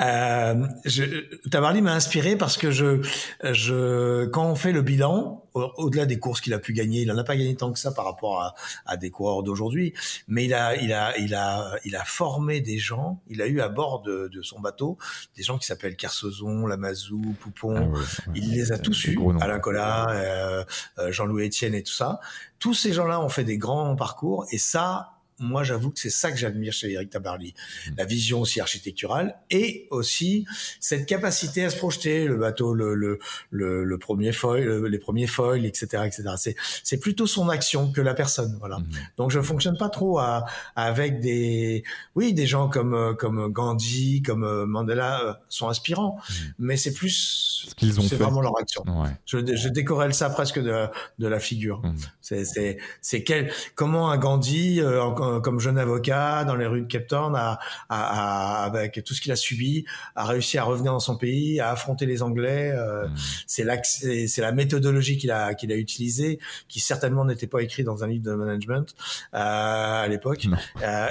Euh, 0.00 0.66
je, 0.84 1.04
Tabarly 1.48 1.82
m'a 1.82 1.94
inspiré 1.94 2.36
parce 2.36 2.56
que 2.56 2.70
je, 2.70 3.02
je, 3.42 4.26
quand 4.26 4.46
on 4.46 4.54
fait 4.54 4.72
le 4.72 4.82
bilan, 4.82 5.44
au-delà 5.54 6.06
des 6.06 6.18
courses 6.18 6.40
qu'il 6.40 6.54
a 6.54 6.58
pu 6.58 6.72
gagner, 6.72 7.02
il 7.02 7.10
en 7.10 7.18
a 7.18 7.24
pas 7.24 7.36
gagné 7.36 7.56
tant 7.56 7.72
que 7.72 7.78
ça 7.78 7.90
par 7.90 8.04
rapport 8.04 8.40
à, 8.40 8.54
à 8.86 8.96
des 8.96 9.10
coureurs 9.10 9.42
d'aujourd'hui, 9.42 9.94
mais 10.28 10.44
il 10.44 10.54
a, 10.54 10.76
il 10.76 10.92
a, 10.92 11.18
il 11.18 11.34
a, 11.34 11.76
il 11.84 11.96
a 11.96 12.04
formé 12.04 12.60
des 12.60 12.78
gens. 12.78 13.20
Il 13.28 13.42
a 13.42 13.46
eu 13.46 13.60
à 13.60 13.68
bord 13.68 14.02
de, 14.02 14.28
de 14.28 14.42
son 14.42 14.60
bateau 14.60 14.96
des 15.36 15.42
gens 15.42 15.58
qui 15.58 15.66
s'appellent 15.66 15.96
Kersozon, 15.96 16.66
Lamazou, 16.66 17.34
Poupon. 17.40 17.92
Ah 17.94 18.30
il 18.34 18.52
les 18.52 18.72
a 18.72 18.78
tous 18.78 19.06
eus, 19.06 19.18
Alain 19.40 19.58
Collat, 19.58 20.10
euh, 20.10 20.64
euh, 20.98 21.12
Jean-Louis 21.12 21.46
Etienne 21.46 21.74
et 21.74 21.82
tout 21.82 21.92
ça. 21.92 22.20
Tous 22.58 22.74
ces 22.74 22.92
gens-là 22.92 23.20
ont 23.20 23.28
fait 23.28 23.44
des 23.44 23.58
grands 23.58 23.96
parcours 23.96 24.46
et 24.50 24.58
ça, 24.58 25.19
moi, 25.40 25.64
j'avoue 25.64 25.90
que 25.90 25.98
c'est 25.98 26.10
ça 26.10 26.30
que 26.30 26.38
j'admire 26.38 26.72
chez 26.72 26.92
Eric 26.92 27.10
Tabarly. 27.10 27.54
Mmh. 27.54 27.90
La 27.96 28.04
vision 28.04 28.40
aussi 28.40 28.60
architecturale 28.60 29.36
et 29.50 29.88
aussi 29.90 30.46
cette 30.80 31.06
capacité 31.06 31.64
à 31.64 31.70
se 31.70 31.76
projeter, 31.76 32.26
le 32.26 32.36
bateau, 32.36 32.74
le, 32.74 32.94
le, 32.94 33.18
le, 33.50 33.98
premier 33.98 34.32
foil, 34.32 34.86
les 34.86 34.98
premiers 34.98 35.26
foils, 35.26 35.64
etc., 35.66 36.04
etc. 36.06 36.22
C'est, 36.36 36.56
c'est 36.84 36.98
plutôt 36.98 37.26
son 37.26 37.48
action 37.48 37.90
que 37.90 38.00
la 38.00 38.14
personne, 38.14 38.56
voilà. 38.60 38.78
Mmh. 38.78 38.88
Donc, 39.16 39.30
je 39.30 39.40
fonctionne 39.40 39.76
pas 39.78 39.88
trop 39.88 40.18
à, 40.18 40.44
avec 40.76 41.20
des, 41.20 41.84
oui, 42.14 42.34
des 42.34 42.46
gens 42.46 42.68
comme, 42.68 43.16
comme 43.18 43.50
Gandhi, 43.50 44.22
comme 44.22 44.44
euh, 44.44 44.66
Mandela 44.66 45.22
euh, 45.22 45.34
sont 45.48 45.68
inspirants, 45.68 46.18
mmh. 46.18 46.32
mais 46.58 46.76
c'est 46.76 46.92
plus, 46.92 47.66
ce 47.68 47.74
qu'ils 47.74 47.98
ont 47.98 48.02
c'est 48.02 48.16
vraiment 48.16 48.42
leur 48.42 48.58
action. 48.58 48.84
Je, 49.24 49.38
je 49.38 49.68
décorrèle 49.68 50.14
ça 50.14 50.28
presque 50.30 50.60
de, 50.60 50.86
de 51.18 51.26
la 51.26 51.40
figure. 51.40 51.82
C'est, 52.20 52.44
c'est, 52.44 52.78
c'est 53.00 53.24
quel, 53.24 53.52
comment 53.74 54.10
un 54.10 54.18
Gandhi, 54.18 54.80
euh, 54.80 55.02
euh, 55.30 55.40
comme 55.40 55.60
jeune 55.60 55.78
avocat 55.78 56.44
dans 56.44 56.56
les 56.56 56.66
rues 56.66 56.82
de 56.82 56.86
Cape 56.86 57.06
Town, 57.06 57.36
avec 57.88 59.02
tout 59.04 59.14
ce 59.14 59.20
qu'il 59.20 59.32
a 59.32 59.36
subi, 59.36 59.84
a 60.14 60.24
réussi 60.24 60.58
à 60.58 60.64
revenir 60.64 60.92
dans 60.92 61.00
son 61.00 61.16
pays, 61.16 61.60
à 61.60 61.70
affronter 61.70 62.06
les 62.06 62.22
Anglais. 62.22 62.72
Euh, 62.72 63.06
mmh. 63.06 63.14
C'est 63.46 63.64
la, 63.64 63.82
c'est 63.82 64.40
la 64.40 64.52
méthodologie 64.52 65.18
qu'il 65.18 65.30
a 65.30 65.54
qu'il 65.54 65.72
a 65.72 65.76
utilisée, 65.76 66.38
qui 66.68 66.80
certainement 66.80 67.24
n'était 67.24 67.46
pas 67.46 67.62
écrit 67.62 67.84
dans 67.84 68.04
un 68.04 68.08
livre 68.08 68.24
de 68.24 68.34
management 68.34 68.94
euh, 69.34 70.04
à 70.04 70.06
l'époque, 70.08 70.46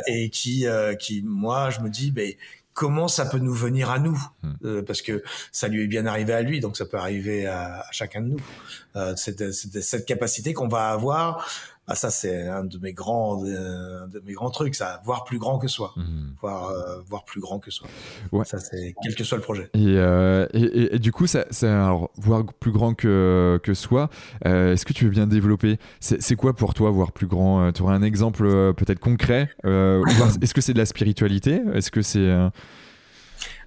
et 0.07 0.29
qui 0.29 0.65
qui 0.99 1.21
moi 1.23 1.69
je 1.69 1.81
me 1.81 1.89
dis 1.89 2.11
ben 2.11 2.33
comment 2.79 3.09
ça 3.09 3.25
peut 3.25 3.39
nous 3.39 3.53
venir 3.53 3.89
à 3.89 3.99
nous 3.99 4.17
mmh. 4.43 4.83
parce 4.83 5.01
que 5.01 5.21
ça 5.51 5.67
lui 5.67 5.83
est 5.83 5.87
bien 5.87 6.05
arrivé 6.05 6.31
à 6.31 6.41
lui 6.41 6.61
donc 6.61 6.77
ça 6.77 6.85
peut 6.85 6.95
arriver 6.95 7.45
à, 7.45 7.83
chacun 7.91 8.21
de 8.21 8.27
nous 8.27 8.39
euh, 8.95 9.13
cette, 9.17 9.51
cette, 9.51 10.05
capacité 10.05 10.53
qu'on 10.53 10.69
va 10.69 10.89
avoir 10.89 11.45
ah, 11.91 11.95
ça, 11.95 12.11
c'est 12.11 12.47
un 12.47 12.63
de 12.63 12.77
mes 12.77 12.93
grands, 12.93 13.43
euh, 13.43 14.05
de 14.05 14.21
mes 14.23 14.33
grands 14.33 14.51
trucs, 14.51 14.75
ça, 14.75 15.01
voir 15.05 15.23
plus 15.23 15.39
grand 15.39 15.57
que 15.57 15.67
soi, 15.67 15.93
mhm. 15.97 16.35
voir, 16.39 16.69
euh, 16.69 17.01
voir 17.07 17.25
plus 17.25 17.41
grand 17.41 17.57
que 17.57 17.71
soi. 17.71 17.87
Ouais. 18.31 18.45
Ça, 18.45 18.59
c'est 18.59 18.93
quel 19.01 19.15
que 19.15 19.23
soit 19.23 19.37
le 19.37 19.43
projet. 19.43 19.71
Et, 19.73 19.95
euh, 19.97 20.45
et, 20.53 20.95
et, 20.95 20.99
du 20.99 21.11
coup, 21.11 21.25
ça, 21.25 21.45
alors, 21.63 22.11
voir 22.15 22.43
plus 22.59 22.71
grand 22.71 22.93
que, 22.93 23.59
que 23.63 23.73
soi. 23.73 24.09
Est-ce 24.45 24.85
que 24.85 24.93
tu 24.93 25.05
veux 25.05 25.09
bien 25.09 25.25
développer? 25.25 25.79
C'est 25.99 26.35
quoi 26.35 26.53
pour 26.53 26.75
toi 26.75 26.91
voir 26.91 27.11
plus 27.11 27.27
grand? 27.27 27.71
Tu 27.71 27.81
aurais 27.81 27.95
un 27.95 28.03
exemple 28.03 28.43
peut-être 28.73 28.99
concret? 28.99 29.49
Est-ce 29.63 30.53
que 30.53 30.61
c'est 30.61 30.73
de 30.73 30.77
la 30.77 30.85
spiritualité? 30.85 31.61
Est-ce 31.73 31.89
que 31.89 32.03
c'est 32.03 32.29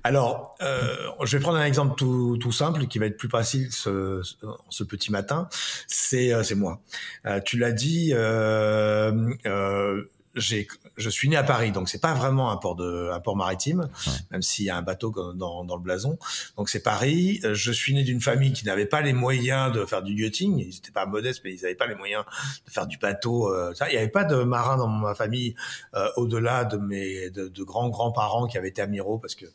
alors, 0.05 0.57
euh, 0.63 0.97
je 1.23 1.37
vais 1.37 1.43
prendre 1.43 1.59
un 1.59 1.65
exemple 1.65 1.95
tout, 1.97 2.37
tout, 2.41 2.53
simple 2.53 2.87
qui 2.87 2.99
va 2.99 3.07
être 3.07 3.17
plus 3.17 3.29
facile 3.29 3.71
ce, 3.73 4.21
ce 4.69 4.85
petit 4.85 5.13
matin. 5.13 5.49
C'est 5.87 6.33
euh, 6.33 6.43
c'est 6.43 6.57
moi. 6.57 6.81
Euh, 7.27 7.41
tu 7.41 7.57
l'as 7.59 7.73
dit. 7.73 8.11
Euh, 8.13 9.33
euh, 9.47 10.03
je 10.35 11.11
suis 11.11 11.29
né 11.29 11.37
à 11.37 11.43
Paris, 11.43 11.73
donc 11.73 11.89
c'est 11.89 12.01
pas 12.01 12.15
vraiment 12.15 12.51
un 12.51 12.57
port 12.57 12.75
de 12.75 13.11
un 13.13 13.21
port 13.21 13.37
maritime, 13.37 13.89
même 14.31 14.43
s'il 14.43 14.65
y 14.65 14.71
a 14.71 14.77
un 14.77 14.83
bateau 14.83 15.13
dans, 15.35 15.65
dans 15.65 15.77
le 15.77 15.83
blason. 15.83 16.19
Donc 16.57 16.69
c'est 16.69 16.83
Paris. 16.83 17.41
Je 17.43 17.73
suis 17.73 17.93
né 17.95 18.03
d'une 18.03 18.21
famille 18.21 18.53
qui 18.53 18.65
n'avait 18.65 18.87
pas 18.87 19.03
les 19.03 19.13
moyens 19.13 19.73
de 19.73 19.85
faire 19.85 20.03
du 20.03 20.15
yachting. 20.15 20.59
Ils 20.59 20.69
n'étaient 20.69 20.91
pas 20.91 21.07
modestes, 21.07 21.43
mais 21.45 21.53
ils 21.53 21.63
n'avaient 21.63 21.75
pas 21.75 21.87
les 21.87 21.95
moyens 21.95 22.25
de 22.67 22.71
faire 22.71 22.87
du 22.87 22.99
bateau. 22.99 23.53
Euh, 23.53 23.75
il 23.89 23.93
n'y 23.93 23.99
avait 23.99 24.09
pas 24.09 24.25
de 24.25 24.43
marins 24.43 24.77
dans 24.77 24.89
ma 24.89 25.15
famille 25.15 25.55
euh, 25.95 26.09
au-delà 26.17 26.65
de 26.65 26.79
mes 26.79 27.31
de, 27.31 27.49
de 27.49 27.63
grands 27.63 27.91
grands 27.91 28.13
parents 28.13 28.47
qui 28.47 28.57
avaient 28.57 28.69
été 28.69 28.81
amiraux 28.81 29.19
parce 29.19 29.35
que 29.35 29.47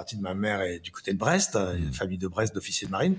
partie 0.00 0.16
de 0.16 0.22
ma 0.22 0.32
mère 0.32 0.62
est 0.62 0.78
du 0.78 0.90
côté 0.90 1.12
de 1.12 1.18
Brest, 1.18 1.56
une 1.56 1.90
mmh. 1.90 1.92
famille 1.92 2.16
de 2.16 2.26
Brest 2.26 2.54
d'officiers 2.54 2.86
de 2.86 2.92
marine, 2.92 3.16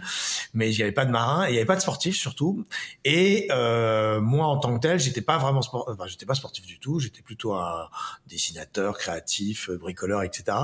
mais 0.55 0.73
il 0.73 0.75
n'y 0.75 0.81
avait 0.81 0.91
pas 0.91 1.05
de 1.05 1.11
marins 1.11 1.45
et 1.45 1.50
il 1.50 1.51
n'y 1.51 1.57
avait 1.59 1.67
pas 1.67 1.75
de 1.75 1.81
sportifs 1.81 2.15
surtout. 2.15 2.65
Et 3.05 3.47
euh, 3.51 4.19
moi, 4.19 4.47
en 4.47 4.57
tant 4.57 4.73
que 4.73 4.79
tel, 4.79 5.00
j'étais 5.00 5.21
pas 5.21 5.38
vraiment 5.38 5.61
sport, 5.61 5.85
enfin, 5.88 6.07
j'étais 6.07 6.25
pas 6.25 6.33
sportif 6.33 6.65
du 6.65 6.79
tout. 6.79 6.97
J'étais 7.00 7.21
plutôt 7.21 7.53
un 7.53 7.88
dessinateur, 8.25 8.97
créatif, 8.97 9.69
bricoleur, 9.69 10.23
etc. 10.23 10.57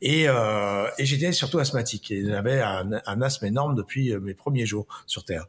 Et, 0.00 0.24
euh, 0.26 0.88
et 0.98 1.06
j'étais 1.06 1.30
surtout 1.30 1.60
asthmatique 1.60 2.10
et 2.10 2.26
j'avais 2.26 2.60
un, 2.60 2.90
un, 3.06 3.22
asthme 3.22 3.46
énorme 3.46 3.76
depuis 3.76 4.12
euh, 4.12 4.18
mes 4.18 4.34
premiers 4.34 4.66
jours 4.66 4.88
sur 5.06 5.24
Terre. 5.24 5.46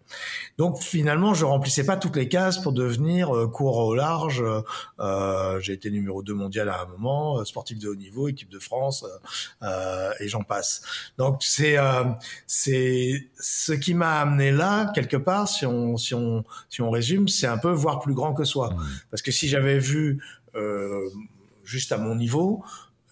Donc 0.60 0.80
finalement, 0.80 1.34
je 1.34 1.46
remplissais 1.46 1.88
pas 1.88 1.98
toutes 1.98 2.18
les 2.18 2.30
cases 2.30 2.60
pour 2.60 2.72
devenir 2.72 3.36
euh, 3.36 3.48
coureur 3.48 3.88
au 3.88 3.96
large. 3.96 4.44
Euh, 5.00 5.60
j'ai 5.60 5.74
été 5.74 5.90
numéro 5.90 6.22
2 6.22 6.36
mondial 6.36 6.70
à 6.70 6.82
un 6.82 6.86
moment, 6.86 7.40
euh, 7.40 7.46
sportif 7.46 7.80
de 7.80 7.90
haut 7.90 7.96
niveau, 7.96 8.28
équipe 8.28 8.50
de 8.50 8.60
France. 8.60 9.04
Euh, 9.04 9.18
euh, 9.64 10.03
et 10.20 10.28
j'en 10.28 10.44
passe. 10.44 10.82
Donc 11.18 11.42
c'est 11.42 11.78
euh, 11.78 12.04
c'est 12.48 13.30
ce 13.40 13.74
qui 13.74 13.94
m'a 13.94 14.22
amené 14.22 14.52
là 14.52 14.92
quelque 14.94 15.18
part. 15.18 15.48
Si 15.48 15.66
on 15.66 15.98
si 15.98 16.14
on 16.14 16.44
si 16.70 16.82
on 16.82 16.90
résume, 16.90 17.28
c'est 17.28 17.48
un 17.48 17.58
peu 17.58 17.72
voir 17.72 18.00
plus 18.00 18.14
grand 18.14 18.34
que 18.34 18.44
soi. 18.44 18.70
Mmh. 18.70 18.84
Parce 19.12 19.22
que 19.22 19.32
si 19.32 19.48
j'avais 19.48 19.80
vu 19.80 20.22
euh, 20.56 21.10
juste 21.64 21.92
à 21.92 21.98
mon 21.98 22.16
niveau, 22.16 22.64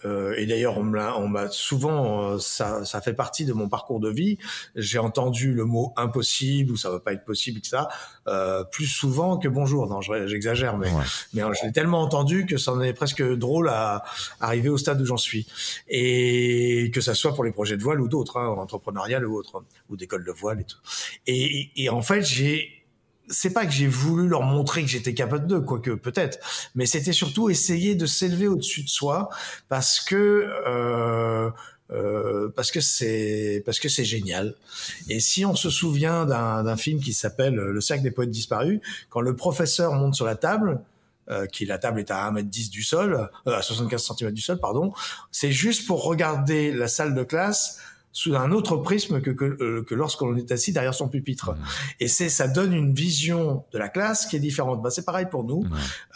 euh, 0.06 0.34
et 0.38 0.46
d'ailleurs, 0.46 0.78
on 0.78 0.84
m'a 0.84 1.50
souvent, 1.50 2.32
euh, 2.32 2.40
ça, 2.40 2.86
ça 2.86 3.02
fait 3.02 3.14
partie 3.14 3.46
de 3.46 3.54
mon 3.54 3.70
parcours 3.70 4.00
de 4.00 4.10
vie. 4.10 4.38
J'ai 4.76 5.00
entendu 5.00 5.54
le 5.54 5.66
mot 5.66 5.94
impossible 5.98 6.72
ou 6.72 6.78
ça 6.78 6.90
va 6.90 7.00
pas 7.00 7.14
être 7.14 7.26
possible, 7.26 7.60
etc. 7.60 7.84
Euh, 8.28 8.64
plus 8.64 8.88
souvent 8.88 9.38
que 9.38 9.48
bonjour. 9.48 9.88
Non, 9.88 10.02
j'exagère, 10.02 10.78
mais 10.78 10.90
mais 11.34 11.42
je 11.42 11.66
l'ai 11.66 11.72
tellement 11.72 12.02
entendu 12.02 12.46
que 12.46 12.58
ça 12.58 12.74
en 12.74 12.82
est 12.82 12.94
presque 12.94 13.24
drôle 13.24 13.70
à 13.70 14.04
arriver 14.40 14.70
au 14.70 14.78
stade 14.78 15.02
où 15.02 15.06
j'en 15.06 15.18
suis. 15.18 15.48
Et 15.88 16.92
que 16.94 17.02
ça 17.02 17.14
soit 17.14 17.34
pour 17.34 17.44
les 17.44 17.52
projets 17.52 17.78
de 17.78 17.84
voile 17.84 18.02
ou 18.02 18.08
d'autres, 18.08 18.38
hein, 18.38 18.48
entrepreneurial 18.48 19.26
ou 19.26 19.38
autres, 19.38 19.64
ou 19.90 19.98
d'école 19.98 20.24
de 20.24 20.32
voile 20.32 20.62
et 20.62 20.66
tout. 20.66 20.80
Et, 21.28 21.72
et 21.76 21.90
en 21.90 22.02
fait, 22.02 22.24
j'ai 22.24 22.81
c'est 23.32 23.54
pas 23.54 23.66
que 23.66 23.72
j'ai 23.72 23.88
voulu 23.88 24.28
leur 24.28 24.44
montrer 24.44 24.82
que 24.82 24.90
j'étais 24.90 25.14
capable 25.14 25.48
d'eux, 25.48 25.62
quoique 25.62 25.92
peut-être, 25.92 26.40
mais 26.76 26.86
c'était 26.86 27.14
surtout 27.14 27.50
essayer 27.50 27.96
de 27.96 28.06
s'élever 28.06 28.48
au-dessus 28.48 28.84
de 28.84 28.90
soi 28.90 29.30
parce 29.70 30.00
que 30.00 30.48
euh, 30.68 31.50
euh, 31.92 32.50
parce 32.56 32.72
que 32.72 32.80
c'est 32.80 33.64
parce 33.66 33.80
que 33.80 33.90
c'est 33.90 34.06
génial. 34.06 34.56
Et 35.10 35.20
si 35.20 35.46
on 35.46 35.56
se 35.56 35.70
souvient 35.70 36.26
d'un 36.26 36.78
film 36.78 37.02
qui 37.02 37.14
s'appelle 37.14 37.56
Le 37.56 37.82
cercle 37.82 38.04
des 38.04 38.12
poètes 38.12 38.30
disparus, 38.30 38.80
quand 39.10 39.22
le 39.22 39.36
professeur 39.36 39.94
monte 39.94 40.16
sur 40.16 40.26
la 40.26 40.36
table, 40.36 40.80
euh, 41.30 41.46
qui 41.46 41.66
la 41.66 41.78
table 41.78 42.00
est 42.00 42.12
à 42.12 42.32
1m10 42.32 42.70
du 42.72 42.84
sol, 42.84 43.30
euh, 43.48 43.56
à 43.56 43.62
75 43.62 44.14
cm 44.18 44.32
du 44.32 44.42
sol, 44.42 44.60
pardon, 44.60 44.92
c'est 45.32 45.52
juste 45.52 45.86
pour 45.86 46.04
regarder 46.04 46.72
la 46.72 46.88
salle 46.88 47.14
de 47.14 47.24
classe 47.24 47.80
sous 48.14 48.36
un 48.36 48.52
autre 48.52 48.78
prisme 48.78 49.22
que, 49.22 49.32
que, 49.32 49.46
euh, 49.46 49.84
que 49.84 49.96
lorsqu'on 49.96 50.36
est 50.36 50.52
assis 50.52 50.74
derrière 50.74 50.94
son 50.94 51.08
pupitre. 51.08 51.52
Mmh. 51.52 51.58
Et 52.02 52.08
c'est 52.08 52.30
ça 52.30 52.48
donne 52.48 52.74
une 52.74 52.94
vision 52.94 53.64
de 53.72 53.78
la 53.78 53.90
classe 53.90 54.26
qui 54.26 54.36
est 54.36 54.40
différente. 54.40 54.82
Bah, 54.82 54.90
c'est 54.90 55.06
pareil 55.06 55.28
pour 55.30 55.44
nous. 55.44 55.64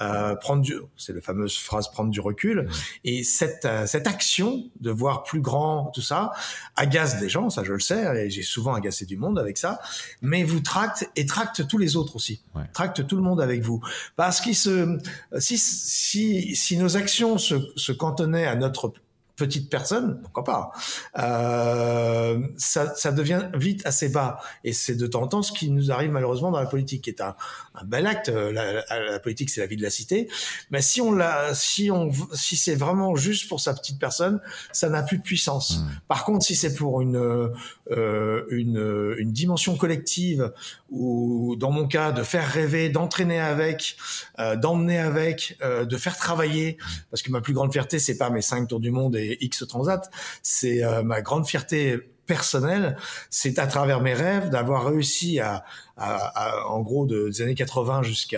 Euh, 0.02 0.36
prendre 0.36 0.62
du, 0.62 0.76
c'est 0.98 1.14
la 1.14 1.22
fameuse 1.22 1.58
phrase 1.58 1.90
prendre 1.90 2.12
du 2.12 2.20
recul. 2.20 2.68
Et 3.04 3.24
cette 3.24 3.66
euh, 3.66 3.86
cette 3.86 4.08
action 4.08 4.66
de 4.80 4.92
voir 4.92 5.24
plus 5.24 5.42
grand, 5.42 5.92
tout 5.94 6.02
ça, 6.02 6.32
agace 6.76 7.20
des 7.20 7.30
gens, 7.30 7.50
ça 7.50 7.64
je 7.64 7.74
le 7.74 7.80
sais, 7.80 8.26
et 8.26 8.30
j'ai 8.30 8.44
souvent 8.44 8.74
agacé 8.74 9.06
du 9.06 9.18
monde 9.18 9.40
avec 9.40 9.58
ça. 9.58 9.80
Mais 10.22 10.44
vous 10.44 10.60
tracte 10.60 11.10
et 11.16 11.26
tracte 11.26 11.68
tous 11.68 11.78
les 11.78 11.96
autres 11.96 12.16
aussi. 12.16 12.42
Tracte 12.74 13.06
tout 13.08 13.16
le 13.16 13.22
monde 13.22 13.42
avec 13.42 13.62
vous, 13.62 13.82
parce 14.16 14.42
qu'il 14.42 14.56
se 14.56 14.98
si 15.40 15.58
si 15.58 16.56
si 16.56 16.78
nos 16.78 16.98
actions 16.98 17.38
se 17.38 17.56
se 17.76 17.92
cantonnaient 17.92 18.48
à 18.48 18.56
notre 18.56 18.94
petite 19.36 19.70
personne, 19.70 20.20
pourquoi 20.22 20.44
pas 20.44 20.72
euh, 21.18 22.40
ça, 22.58 22.96
ça, 22.96 23.12
devient 23.12 23.50
vite 23.54 23.82
assez 23.86 24.10
bas. 24.10 24.40
Et 24.64 24.74
c'est 24.74 24.96
de 24.96 25.08
temps 25.08 25.24
en 25.24 25.28
temps 25.28 25.42
ce 25.42 25.52
qui 25.52 25.70
nous 25.70 25.92
arrive 25.92 26.12
malheureusement 26.12 26.52
dans 26.52 26.60
la 26.60 26.66
politique, 26.66 27.04
qui 27.04 27.10
est 27.10 27.22
un, 27.22 27.36
un 27.74 27.84
bel 27.86 28.08
acte. 28.08 28.30
La, 28.30 28.74
la, 28.74 29.20
politique, 29.20 29.50
c'est 29.50 29.62
la 29.62 29.68
vie 29.68 29.78
de 29.78 29.84
la 29.84 29.90
cité. 29.90 30.30
Mais 30.72 30.82
si 30.82 31.02
on 31.02 31.12
l'a, 31.12 31.54
si 31.54 31.92
on, 31.92 32.12
si 32.34 32.56
c'est 32.56 32.76
vraiment 32.76 33.16
juste 33.16 33.50
pour 33.50 33.60
sa 33.60 33.74
petite 33.74 34.00
personne, 34.00 34.42
ça 34.72 34.90
n'a 34.90 35.04
plus 35.04 35.18
de 35.18 35.24
puissance. 35.24 35.80
Mmh. 35.80 35.90
Par 36.08 36.26
contre, 36.26 36.46
si 36.46 36.56
c'est 36.56 36.74
pour 36.74 37.02
une, 37.02 37.18
euh, 37.92 38.46
une, 38.50 39.16
une 39.18 39.32
dimension 39.32 39.76
collective, 39.76 40.52
ou 40.96 41.56
dans 41.58 41.72
mon 41.72 41.88
cas, 41.88 42.12
de 42.12 42.24
faire 42.24 42.48
rêver, 42.48 42.90
d'entraîner 42.90 43.40
avec, 43.40 43.98
euh, 44.40 44.56
d'emmener 44.56 44.98
avec, 44.98 45.58
euh, 45.62 45.86
de 45.86 45.98
faire 45.98 46.18
travailler, 46.18 46.78
parce 47.12 47.22
que 47.22 47.32
ma 47.32 47.42
plus 47.42 47.54
grande 47.54 47.72
fierté, 47.72 48.00
c'est 48.00 48.18
pas 48.18 48.30
mes 48.30 48.42
cinq 48.42 48.68
tours 48.68 48.80
du 48.80 48.92
monde 48.92 49.16
et 49.16 49.38
X 49.42 49.66
Transat, 49.68 50.10
c'est 50.42 50.84
euh, 50.84 51.04
ma 51.04 51.22
grande 51.22 51.48
fierté 51.48 52.00
personnelle, 52.26 52.98
c'est 53.30 53.60
à 53.60 53.68
travers 53.68 54.02
mes 54.02 54.14
rêves 54.14 54.50
d'avoir 54.50 54.86
réussi 54.86 55.40
à, 55.40 55.64
en 56.68 56.82
gros 56.82 57.06
de, 57.06 57.30
des 57.30 57.42
années 57.42 57.56
80 57.56 58.04
jusqu'aux 58.04 58.36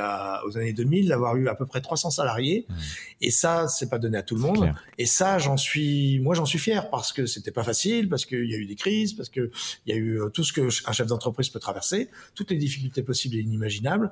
années 0.57 0.73
2000 0.73 1.07
d'avoir 1.07 1.35
eu 1.37 1.47
à 1.47 1.55
peu 1.55 1.65
près 1.65 1.81
300 1.81 2.11
salariés. 2.11 2.67
Mmh. 2.69 2.73
et 3.21 3.31
ça 3.31 3.67
c'est 3.67 3.89
pas 3.89 3.97
donné 3.97 4.17
à 4.19 4.21
tout 4.21 4.35
le 4.35 4.41
monde. 4.41 4.71
et 4.99 5.07
ça 5.07 5.39
j'en 5.39 5.57
suis 5.57 6.19
moi 6.19 6.35
j'en 6.35 6.45
suis 6.45 6.59
fier 6.59 6.87
parce 6.91 7.11
que 7.13 7.25
c'était 7.25 7.51
pas 7.51 7.63
facile 7.63 8.09
parce 8.09 8.25
qu'il 8.25 8.49
y 8.49 8.53
a 8.53 8.57
eu 8.57 8.65
des 8.67 8.75
crises 8.75 9.13
parce 9.13 9.29
que 9.29 9.49
il 9.85 9.95
y 9.95 9.97
a 9.97 9.99
eu 9.99 10.21
euh, 10.21 10.29
tout 10.29 10.43
ce 10.43 10.53
que 10.53 10.69
un 10.87 10.91
chef 10.91 11.07
d'entreprise 11.07 11.49
peut 11.49 11.59
traverser 11.59 12.09
toutes 12.35 12.51
les 12.51 12.57
difficultés 12.57 13.03
possibles 13.03 13.35
et 13.35 13.39
inimaginables. 13.39 14.11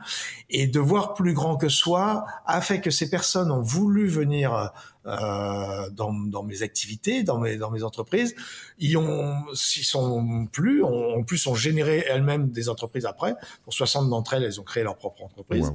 Et 0.49 0.67
de 0.67 0.79
voir 0.79 1.13
plus 1.13 1.33
grand 1.33 1.57
que 1.57 1.69
soi 1.69 2.25
a 2.45 2.61
fait 2.61 2.81
que 2.81 2.91
ces 2.91 3.09
personnes 3.09 3.51
ont 3.51 3.61
voulu 3.61 4.07
venir 4.07 4.71
euh, 5.05 5.89
dans, 5.91 6.11
dans, 6.13 6.41
mes 6.41 6.63
activités, 6.63 7.21
dans 7.21 7.37
mes, 7.37 7.57
dans 7.57 7.69
mes 7.69 7.83
entreprises. 7.83 8.35
Ils 8.79 8.97
ont, 8.97 9.35
s'ils 9.53 9.83
sont 9.83 10.47
plus, 10.51 10.83
en 10.83 11.21
plus 11.23 11.45
ont 11.45 11.53
généré 11.53 12.03
elles-mêmes 12.09 12.49
des 12.49 12.69
entreprises 12.69 13.05
après. 13.05 13.35
Pour 13.63 13.73
60 13.73 14.09
d'entre 14.09 14.33
elles, 14.33 14.43
elles 14.43 14.59
ont 14.59 14.63
créé 14.63 14.83
leur 14.83 14.97
propre 14.97 15.23
entreprise. 15.23 15.71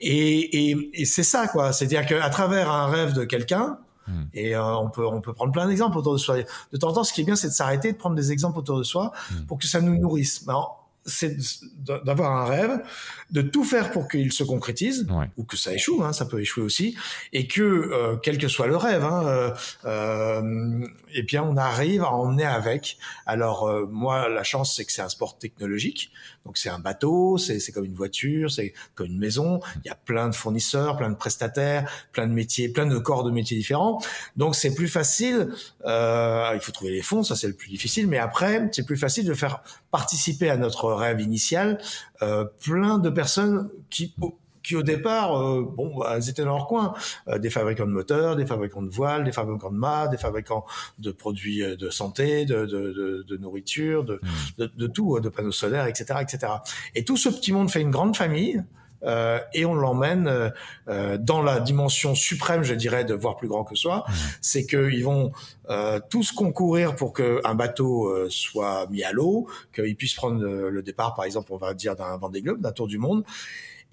Et, 0.00 0.70
et, 0.70 0.90
et 0.92 1.04
c'est 1.04 1.22
ça, 1.22 1.46
quoi. 1.46 1.72
C'est-à-dire 1.72 2.06
qu'à 2.06 2.30
travers 2.30 2.70
un 2.70 2.86
rêve 2.88 3.12
de 3.12 3.24
quelqu'un, 3.24 3.78
hmm. 4.06 4.24
et 4.34 4.56
euh, 4.56 4.76
on 4.76 4.90
peut 4.90 5.06
on 5.06 5.20
peut 5.20 5.34
prendre 5.34 5.52
plein 5.52 5.68
d'exemples 5.68 5.98
autour 5.98 6.14
de 6.14 6.18
soi. 6.18 6.38
De 6.72 6.76
temps 6.78 6.88
en 6.88 6.94
temps, 6.94 7.04
ce 7.04 7.12
qui 7.12 7.20
est 7.20 7.24
bien, 7.24 7.36
c'est 7.36 7.48
de 7.48 7.52
s'arrêter, 7.52 7.92
de 7.92 7.96
prendre 7.96 8.16
des 8.16 8.32
exemples 8.32 8.58
autour 8.58 8.78
de 8.78 8.84
soi 8.84 9.12
hmm. 9.30 9.46
pour 9.46 9.58
que 9.58 9.66
ça 9.66 9.80
nous 9.80 9.96
nourrisse. 9.96 10.44
Alors, 10.48 10.87
c'est 11.08 11.36
d'avoir 12.04 12.32
un 12.36 12.44
rêve, 12.44 12.80
de 13.30 13.42
tout 13.42 13.64
faire 13.64 13.90
pour 13.90 14.08
qu'il 14.08 14.32
se 14.32 14.44
concrétise, 14.44 15.06
ou 15.36 15.44
que 15.44 15.56
ça 15.56 15.72
échoue, 15.74 16.02
hein, 16.02 16.12
ça 16.12 16.24
peut 16.24 16.40
échouer 16.40 16.62
aussi, 16.62 16.96
et 17.32 17.46
que 17.46 17.62
euh, 17.62 18.16
quel 18.22 18.38
que 18.38 18.48
soit 18.48 18.66
le 18.66 18.76
rêve, 18.76 19.04
hein, 19.04 19.26
euh, 19.26 19.50
euh, 19.84 20.86
eh 21.14 21.22
bien 21.22 21.42
on 21.42 21.56
arrive 21.56 22.02
à 22.02 22.12
emmener 22.12 22.44
avec. 22.44 22.98
Alors 23.26 23.68
euh, 23.68 23.86
moi, 23.90 24.28
la 24.28 24.44
chance 24.44 24.76
c'est 24.76 24.84
que 24.84 24.92
c'est 24.92 25.02
un 25.02 25.08
sport 25.08 25.38
technologique, 25.38 26.10
donc 26.44 26.56
c'est 26.56 26.70
un 26.70 26.78
bateau, 26.78 27.36
c'est 27.38 27.60
comme 27.72 27.84
une 27.84 27.94
voiture, 27.94 28.50
c'est 28.50 28.72
comme 28.94 29.06
une 29.06 29.18
maison. 29.18 29.60
Il 29.84 29.88
y 29.88 29.90
a 29.90 29.94
plein 29.94 30.28
de 30.28 30.34
fournisseurs, 30.34 30.96
plein 30.96 31.10
de 31.10 31.16
prestataires, 31.16 31.90
plein 32.12 32.26
de 32.26 32.32
métiers, 32.32 32.68
plein 32.68 32.86
de 32.86 32.98
corps 32.98 33.24
de 33.24 33.30
métiers 33.30 33.56
différents. 33.56 34.00
Donc 34.36 34.54
c'est 34.54 34.74
plus 34.74 34.88
facile. 34.88 35.48
il 35.84 36.58
faut 36.60 36.72
trouver 36.72 36.92
les 36.92 37.02
fonds, 37.02 37.22
ça 37.22 37.36
c'est 37.36 37.48
le 37.48 37.54
plus 37.54 37.68
difficile, 37.68 38.06
mais 38.06 38.18
après 38.18 38.68
c'est 38.72 38.86
plus 38.86 38.96
facile 38.96 39.26
de 39.26 39.34
faire 39.34 39.62
participer 39.90 40.50
à 40.50 40.56
notre 40.56 40.92
rêve 40.98 41.20
initial 41.20 41.78
plein 42.60 42.98
de 42.98 43.10
personnes 43.10 43.70
qui 43.90 44.14
qui 44.68 44.76
au 44.76 44.82
départ, 44.82 45.34
euh, 45.40 45.62
bon, 45.62 45.96
bah, 45.98 46.12
elles 46.16 46.28
étaient 46.28 46.44
dans 46.44 46.56
leur 46.56 46.66
coin, 46.66 46.92
euh, 47.28 47.38
des 47.38 47.48
fabricants 47.48 47.86
de 47.86 47.90
moteurs, 47.90 48.36
des 48.36 48.44
fabricants 48.44 48.82
de 48.82 48.90
voiles, 48.90 49.24
des 49.24 49.32
fabricants 49.32 49.70
de 49.70 49.78
mâts, 49.78 50.08
des 50.08 50.18
fabricants 50.18 50.66
de 50.98 51.10
produits 51.10 51.62
euh, 51.62 51.74
de 51.74 51.88
santé, 51.88 52.44
de, 52.44 52.66
de, 52.66 52.92
de, 52.92 53.24
de 53.26 53.36
nourriture, 53.38 54.04
de, 54.04 54.20
mmh. 54.58 54.64
de, 54.76 54.86
tout, 54.86 55.18
de 55.20 55.28
panneaux 55.30 55.52
solaires, 55.52 55.86
etc., 55.86 56.20
etc. 56.20 56.52
Et 56.94 57.04
tout 57.04 57.16
ce 57.16 57.30
petit 57.30 57.50
monde 57.50 57.70
fait 57.70 57.80
une 57.80 57.90
grande 57.90 58.14
famille. 58.14 58.62
Euh, 59.04 59.38
et 59.54 59.64
on 59.64 59.74
l'emmène 59.74 60.52
euh, 60.88 61.18
dans 61.18 61.42
la 61.42 61.60
dimension 61.60 62.14
suprême, 62.14 62.62
je 62.62 62.74
dirais, 62.74 63.04
de 63.04 63.14
voir 63.14 63.36
plus 63.36 63.48
grand 63.48 63.64
que 63.64 63.74
soi. 63.74 64.04
Mmh. 64.06 64.12
C'est 64.40 64.66
qu'ils 64.66 65.04
vont 65.04 65.32
euh, 65.70 66.00
tous 66.10 66.32
concourir 66.32 66.96
pour 66.96 67.12
qu'un 67.12 67.54
bateau 67.54 68.28
soit 68.28 68.86
mis 68.90 69.02
à 69.02 69.12
l'eau, 69.12 69.48
qu'il 69.74 69.96
puisse 69.96 70.14
prendre 70.14 70.44
le 70.44 70.82
départ, 70.82 71.14
par 71.14 71.24
exemple, 71.24 71.52
on 71.52 71.58
va 71.58 71.74
dire 71.74 71.96
d'un 71.96 72.16
Vendée 72.16 72.42
Globe, 72.42 72.60
d'un 72.60 72.72
tour 72.72 72.86
du 72.86 72.98
monde 72.98 73.24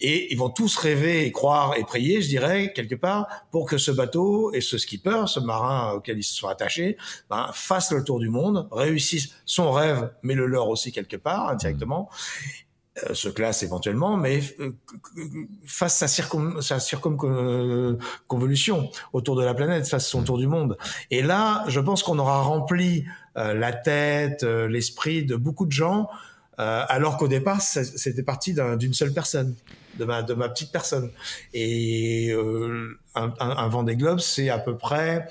et 0.02 0.32
ils 0.34 0.38
vont 0.38 0.50
tous 0.50 0.76
rêver 0.78 1.26
et 1.26 1.32
croire 1.32 1.76
et 1.78 1.84
prier, 1.84 2.22
je 2.22 2.28
dirais, 2.28 2.74
quelque 2.74 2.96
part, 2.96 3.28
pour 3.52 3.66
que 3.66 3.78
ce 3.78 3.92
bateau 3.92 4.52
et 4.54 4.62
ce 4.62 4.78
skipper, 4.78 5.24
ce 5.28 5.40
marin 5.40 5.94
auquel 5.94 6.18
ils 6.18 6.24
se 6.24 6.36
sont 6.36 6.48
attachés, 6.48 6.98
ben, 7.30 7.50
fassent 7.54 7.92
le 7.92 8.04
tour 8.04 8.20
du 8.20 8.30
monde, 8.30 8.68
réussissent 8.72 9.34
son 9.46 9.72
rêve, 9.72 10.12
mais 10.22 10.34
le 10.34 10.48
leur 10.48 10.68
aussi 10.68 10.92
quelque 10.92 11.16
part, 11.16 11.50
indirectement, 11.50 12.10
euh, 12.12 12.65
se 13.14 13.30
classe 13.30 13.64
éventuellement, 13.64 14.18
mais 14.18 14.42
euh, 14.60 14.72
fasse 15.66 15.98
sa, 15.98 16.08
circum, 16.08 16.62
sa 16.62 16.80
circumconvolution 16.80 18.90
autour 19.14 19.36
de 19.36 19.44
la 19.44 19.54
planète, 19.54 19.88
fasse 19.88 20.08
son 20.08 20.24
tour 20.24 20.38
du 20.38 20.48
monde. 20.48 20.78
Et 21.12 21.22
là, 21.22 21.64
je 21.68 21.80
pense 21.80 22.04
qu'on 22.04 22.20
aura 22.20 22.42
rempli 22.42 23.06
euh, 23.38 23.54
la 23.54 23.74
tête, 23.74 24.44
l'esprit 24.44 25.26
de 25.26 25.36
beaucoup 25.36 25.66
de 25.66 25.72
gens, 25.72 26.10
alors 26.58 27.18
qu'au 27.18 27.28
départ, 27.28 27.62
c'était 27.62 28.24
parti 28.24 28.56
d'une 28.78 28.94
seule 28.94 29.12
personne 29.12 29.56
de 30.00 30.06
ma, 30.06 30.22
de 30.22 30.34
ma 30.34 30.50
petite 30.50 30.72
personne. 30.72 31.12
Et 31.54 32.32
euh, 32.32 32.98
un, 33.16 33.34
un, 33.40 33.50
un 33.50 33.68
Vendée 33.68 33.96
Globe, 33.96 34.20
c'est 34.20 34.50
à 34.50 34.58
peu 34.58 34.78
près 34.78 35.28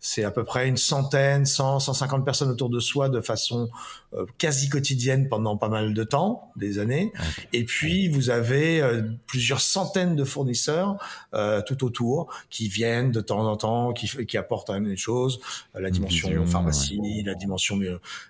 c'est 0.00 0.24
à 0.24 0.30
peu 0.30 0.44
près 0.44 0.68
une 0.68 0.76
centaine, 0.76 1.44
100, 1.44 1.80
150 1.80 2.24
personnes 2.24 2.50
autour 2.50 2.70
de 2.70 2.80
soi 2.80 3.08
de 3.08 3.20
façon 3.20 3.68
euh, 4.14 4.26
quasi 4.38 4.68
quotidienne 4.68 5.28
pendant 5.28 5.56
pas 5.56 5.68
mal 5.68 5.92
de 5.92 6.04
temps, 6.04 6.52
des 6.56 6.78
années. 6.78 7.12
Et 7.52 7.64
puis 7.64 8.08
vous 8.08 8.30
avez 8.30 8.80
euh, 8.80 9.02
plusieurs 9.26 9.60
centaines 9.60 10.16
de 10.16 10.24
fournisseurs 10.24 10.96
euh, 11.34 11.62
tout 11.62 11.84
autour 11.84 12.32
qui 12.48 12.68
viennent 12.68 13.10
de 13.10 13.20
temps 13.20 13.46
en 13.46 13.56
temps, 13.56 13.92
qui, 13.92 14.08
qui 14.26 14.36
apportent 14.36 14.70
même 14.70 14.86
des 14.86 14.96
choses, 14.96 15.40
la 15.74 15.90
dimension 15.90 16.46
pharmacie, 16.46 17.22
la 17.24 17.34
dimension 17.34 17.78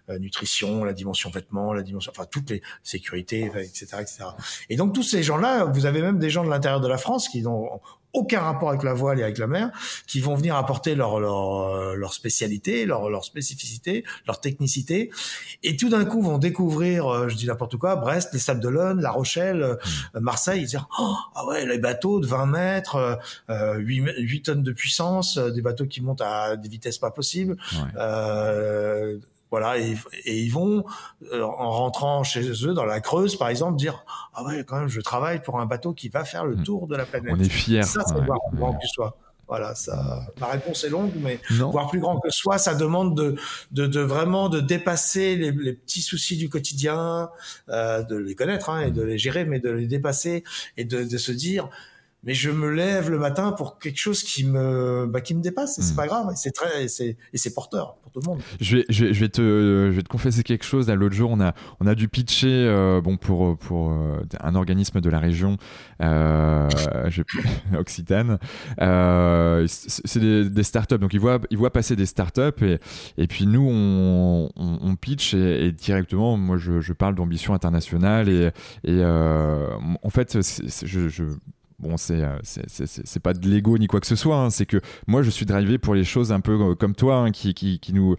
nutrition, 0.09 0.85
la 0.85 0.93
dimension 0.93 1.31
vêtements, 1.31 1.73
la 1.73 1.83
dimension, 1.83 2.13
enfin 2.15 2.27
toutes 2.31 2.51
les 2.51 2.63
sécurités, 2.83 3.47
etc., 3.47 3.87
etc. 4.01 4.25
Et 4.71 4.77
donc 4.77 4.95
tous 4.95 5.03
ces 5.03 5.23
gens-là, 5.23 5.65
vous 5.65 5.87
avez 5.87 6.01
même 6.01 6.19
des 6.19 6.31
gens 6.31 6.45
de 6.45 6.51
l'intérieur 6.51 6.81
de 6.81 6.89
la 6.89 6.99
France 6.99 7.29
qui 7.29 7.47
ont 7.47 7.81
aucun 8.13 8.41
rapport 8.41 8.71
avec 8.71 8.83
la 8.83 8.95
voile 8.95 9.21
et 9.21 9.23
avec 9.23 9.39
la 9.39 9.47
mer, 9.47 9.71
qui 10.07 10.21
vont 10.21 10.35
venir 10.35 10.57
apporter 10.57 10.95
leur 10.95 11.21
leur, 11.21 11.69
euh, 11.69 11.95
leur 11.95 12.15
spécialité, 12.15 12.87
leur 12.87 13.11
leur 13.11 13.25
spécificité, 13.25 14.05
leur 14.27 14.41
technicité, 14.41 15.11
et 15.63 15.77
tout 15.77 15.89
d'un 15.89 16.05
coup 16.05 16.23
vont 16.23 16.39
découvrir, 16.39 17.07
euh, 17.07 17.29
je 17.29 17.37
dis 17.37 17.47
n'importe 17.47 17.77
quoi, 17.77 17.97
Brest, 17.97 18.33
les 18.33 18.39
Sables 18.39 18.61
d'Olonne, 18.61 19.01
La 19.01 19.11
Rochelle, 19.11 19.63
euh, 19.63 19.75
mmh. 20.15 20.21
Marseille, 20.21 20.63
ils 20.63 20.67
disent 20.67 20.81
oh, 20.99 21.15
ah 21.35 21.47
ouais 21.47 21.67
les 21.67 21.79
bateaux 21.79 22.21
de 22.21 22.27
20 22.27 22.47
mètres, 22.47 23.19
euh, 23.51 23.75
8, 23.77 24.15
8 24.19 24.43
tonnes 24.43 24.63
de 24.63 24.73
puissance, 24.73 25.39
des 25.39 25.63
bateaux 25.63 25.87
qui 25.87 26.01
montent 26.01 26.23
à 26.23 26.57
des 26.57 26.69
vitesses 26.69 26.99
pas 26.99 27.11
possibles. 27.11 27.57
Ouais. 27.73 29.19
Voilà, 29.51 29.79
et, 29.79 29.97
ils 30.27 30.51
vont, 30.51 30.85
euh, 31.33 31.43
en 31.43 31.71
rentrant 31.71 32.23
chez 32.23 32.51
eux, 32.67 32.75
dans 32.75 32.85
la 32.85 33.01
Creuse, 33.01 33.37
par 33.37 33.49
exemple, 33.49 33.77
dire 33.77 34.05
Ah 34.35 34.45
ouais, 34.45 34.65
quand 34.65 34.79
même, 34.79 34.89
je 34.89 35.01
travaille 35.01 35.43
pour 35.43 35.61
un 35.61 35.67
bateau 35.67 35.95
qui 35.95 36.09
va 36.09 36.25
faire 36.25 36.45
le 36.45 36.57
hmm. 36.57 36.63
tour 36.63 36.87
de 36.87 36.97
la 36.97 37.07
planète. 37.07 37.33
On 37.35 37.41
est 37.41 37.49
fiers. 37.49 37.83
Ça, 37.83 38.03
c'est 38.07 38.15
voir 38.25 38.39
plus 38.51 38.59
grand 38.59 38.75
que 38.75 38.87
soi. 38.87 39.17
Voilà, 39.49 39.75
ça. 39.75 40.27
Ma 40.41 40.49
réponse 40.49 40.85
est 40.85 40.91
longue, 40.91 41.13
mais 41.17 41.41
voir 41.51 41.89
plus 41.89 42.01
grand 42.01 42.21
que 42.21 42.29
soi, 42.29 42.59
ça 42.59 42.75
demande 42.75 43.17
de, 43.17 43.35
de, 43.71 43.87
de 43.87 44.01
vraiment 44.01 44.51
de 44.51 44.61
dépasser 44.61 45.37
les, 45.37 45.53
les, 45.53 45.73
petits 45.73 46.03
soucis 46.03 46.37
du 46.37 46.51
quotidien, 46.51 47.31
euh, 47.71 48.03
de 48.03 48.17
les 48.17 48.35
connaître 48.35 48.69
hein, 48.69 48.83
et 48.83 48.91
de 48.91 49.01
les 49.01 49.17
gérer, 49.17 49.47
mais 49.47 49.59
de 49.59 49.71
les 49.71 49.87
dépasser 49.87 50.45
et 50.77 50.85
de, 50.85 51.03
de 51.03 51.17
se 51.17 51.33
dire 51.33 51.71
mais 52.25 52.35
je 52.35 52.51
me 52.51 52.69
lève 52.71 53.11
le 53.11 53.19
matin 53.19 53.53
pour 53.53 53.79
quelque 53.79 53.99
chose 53.99 54.23
qui 54.23 54.45
me 54.45 55.07
bah, 55.07 55.21
qui 55.21 55.35
me 55.35 55.43
dépasse 55.43 55.79
et 55.79 55.83
c'est 55.83 55.93
hmm. 55.93 55.97
pas 55.97 56.07
grave 56.07 56.33
c'est 56.35 56.51
très 56.51 56.89
c'est 56.89 57.17
et 57.33 57.39
c'est 57.39 57.55
porteur 57.55 57.97
pour 58.03 58.13
tout 58.13 58.21
le 58.21 58.27
monde. 58.27 58.41
Je 58.61 58.79
vais 58.79 58.85
je 58.89 59.05
vais, 59.05 59.15
je 59.15 59.21
vais 59.21 59.29
te 59.29 59.43
je 59.91 59.97
vais 59.97 60.03
te 60.03 60.09
confesser 60.09 60.43
quelque 60.43 60.65
chose. 60.65 60.89
L'autre 60.91 61.15
jour 61.15 61.31
on 61.31 61.41
a 61.41 61.55
on 61.81 61.87
a 61.87 61.95
dû 61.95 62.09
pitcher 62.09 62.49
euh, 62.49 63.01
bon 63.01 63.17
pour 63.17 63.57
pour 63.59 63.91
euh, 63.91 64.23
un 64.41 64.55
organisme 64.55 65.01
de 65.01 65.11
la 65.11 65.19
région 65.21 65.57
euh, 66.03 66.69
Occitane. 67.79 68.39
Euh, 68.81 69.67
c'est 69.69 70.21
des, 70.21 70.49
des 70.49 70.63
startups. 70.63 70.99
Donc 70.99 71.15
ils 71.15 71.21
voient 71.21 71.41
ils 71.51 71.59
voient 71.59 71.73
passer 71.73 71.97
des 71.97 72.07
startups 72.07 72.63
et 72.63 72.79
et 73.17 73.27
puis 73.27 73.47
nous 73.47 73.69
on 73.71 74.49
on, 74.57 74.79
on 74.83 74.97
pitch 74.97 75.35
et, 75.35 75.67
et, 75.67 75.73
directement 75.73 76.37
moi 76.37 76.57
je, 76.57 76.81
je 76.81 76.93
parle 76.93 77.15
d'ambition 77.15 77.55
internationale 77.55 78.29
et 78.29 78.47
et 78.85 79.01
euh, 79.01 79.69
en 80.03 80.11
fait 80.11 80.39
je, 80.41 81.09
je 81.09 81.25
bon, 81.79 81.97
c'est 81.97 82.23
c'est 82.43 83.23
pas 83.23 83.35
de 83.35 83.49
l'ego 83.49 83.79
ni 83.79 83.87
quoi 83.87 84.01
que 84.01 84.07
ce 84.07 84.17
soit. 84.17 84.37
Hein. 84.37 84.51
c'est 84.51 84.67
que 84.67 84.81
moi, 85.07 85.23
je 85.23 85.31
suis 85.31 85.47
drivé 85.47 85.79
pour 85.79 85.95
les 85.95 86.05
choses 86.05 86.33
un 86.33 86.41
peu 86.41 86.75
comme 86.75 86.95
toi, 86.95 87.17
hein, 87.17 87.31
qui, 87.31 87.55
qui, 87.55 87.79
qui, 87.79 87.93
nous, 87.93 88.17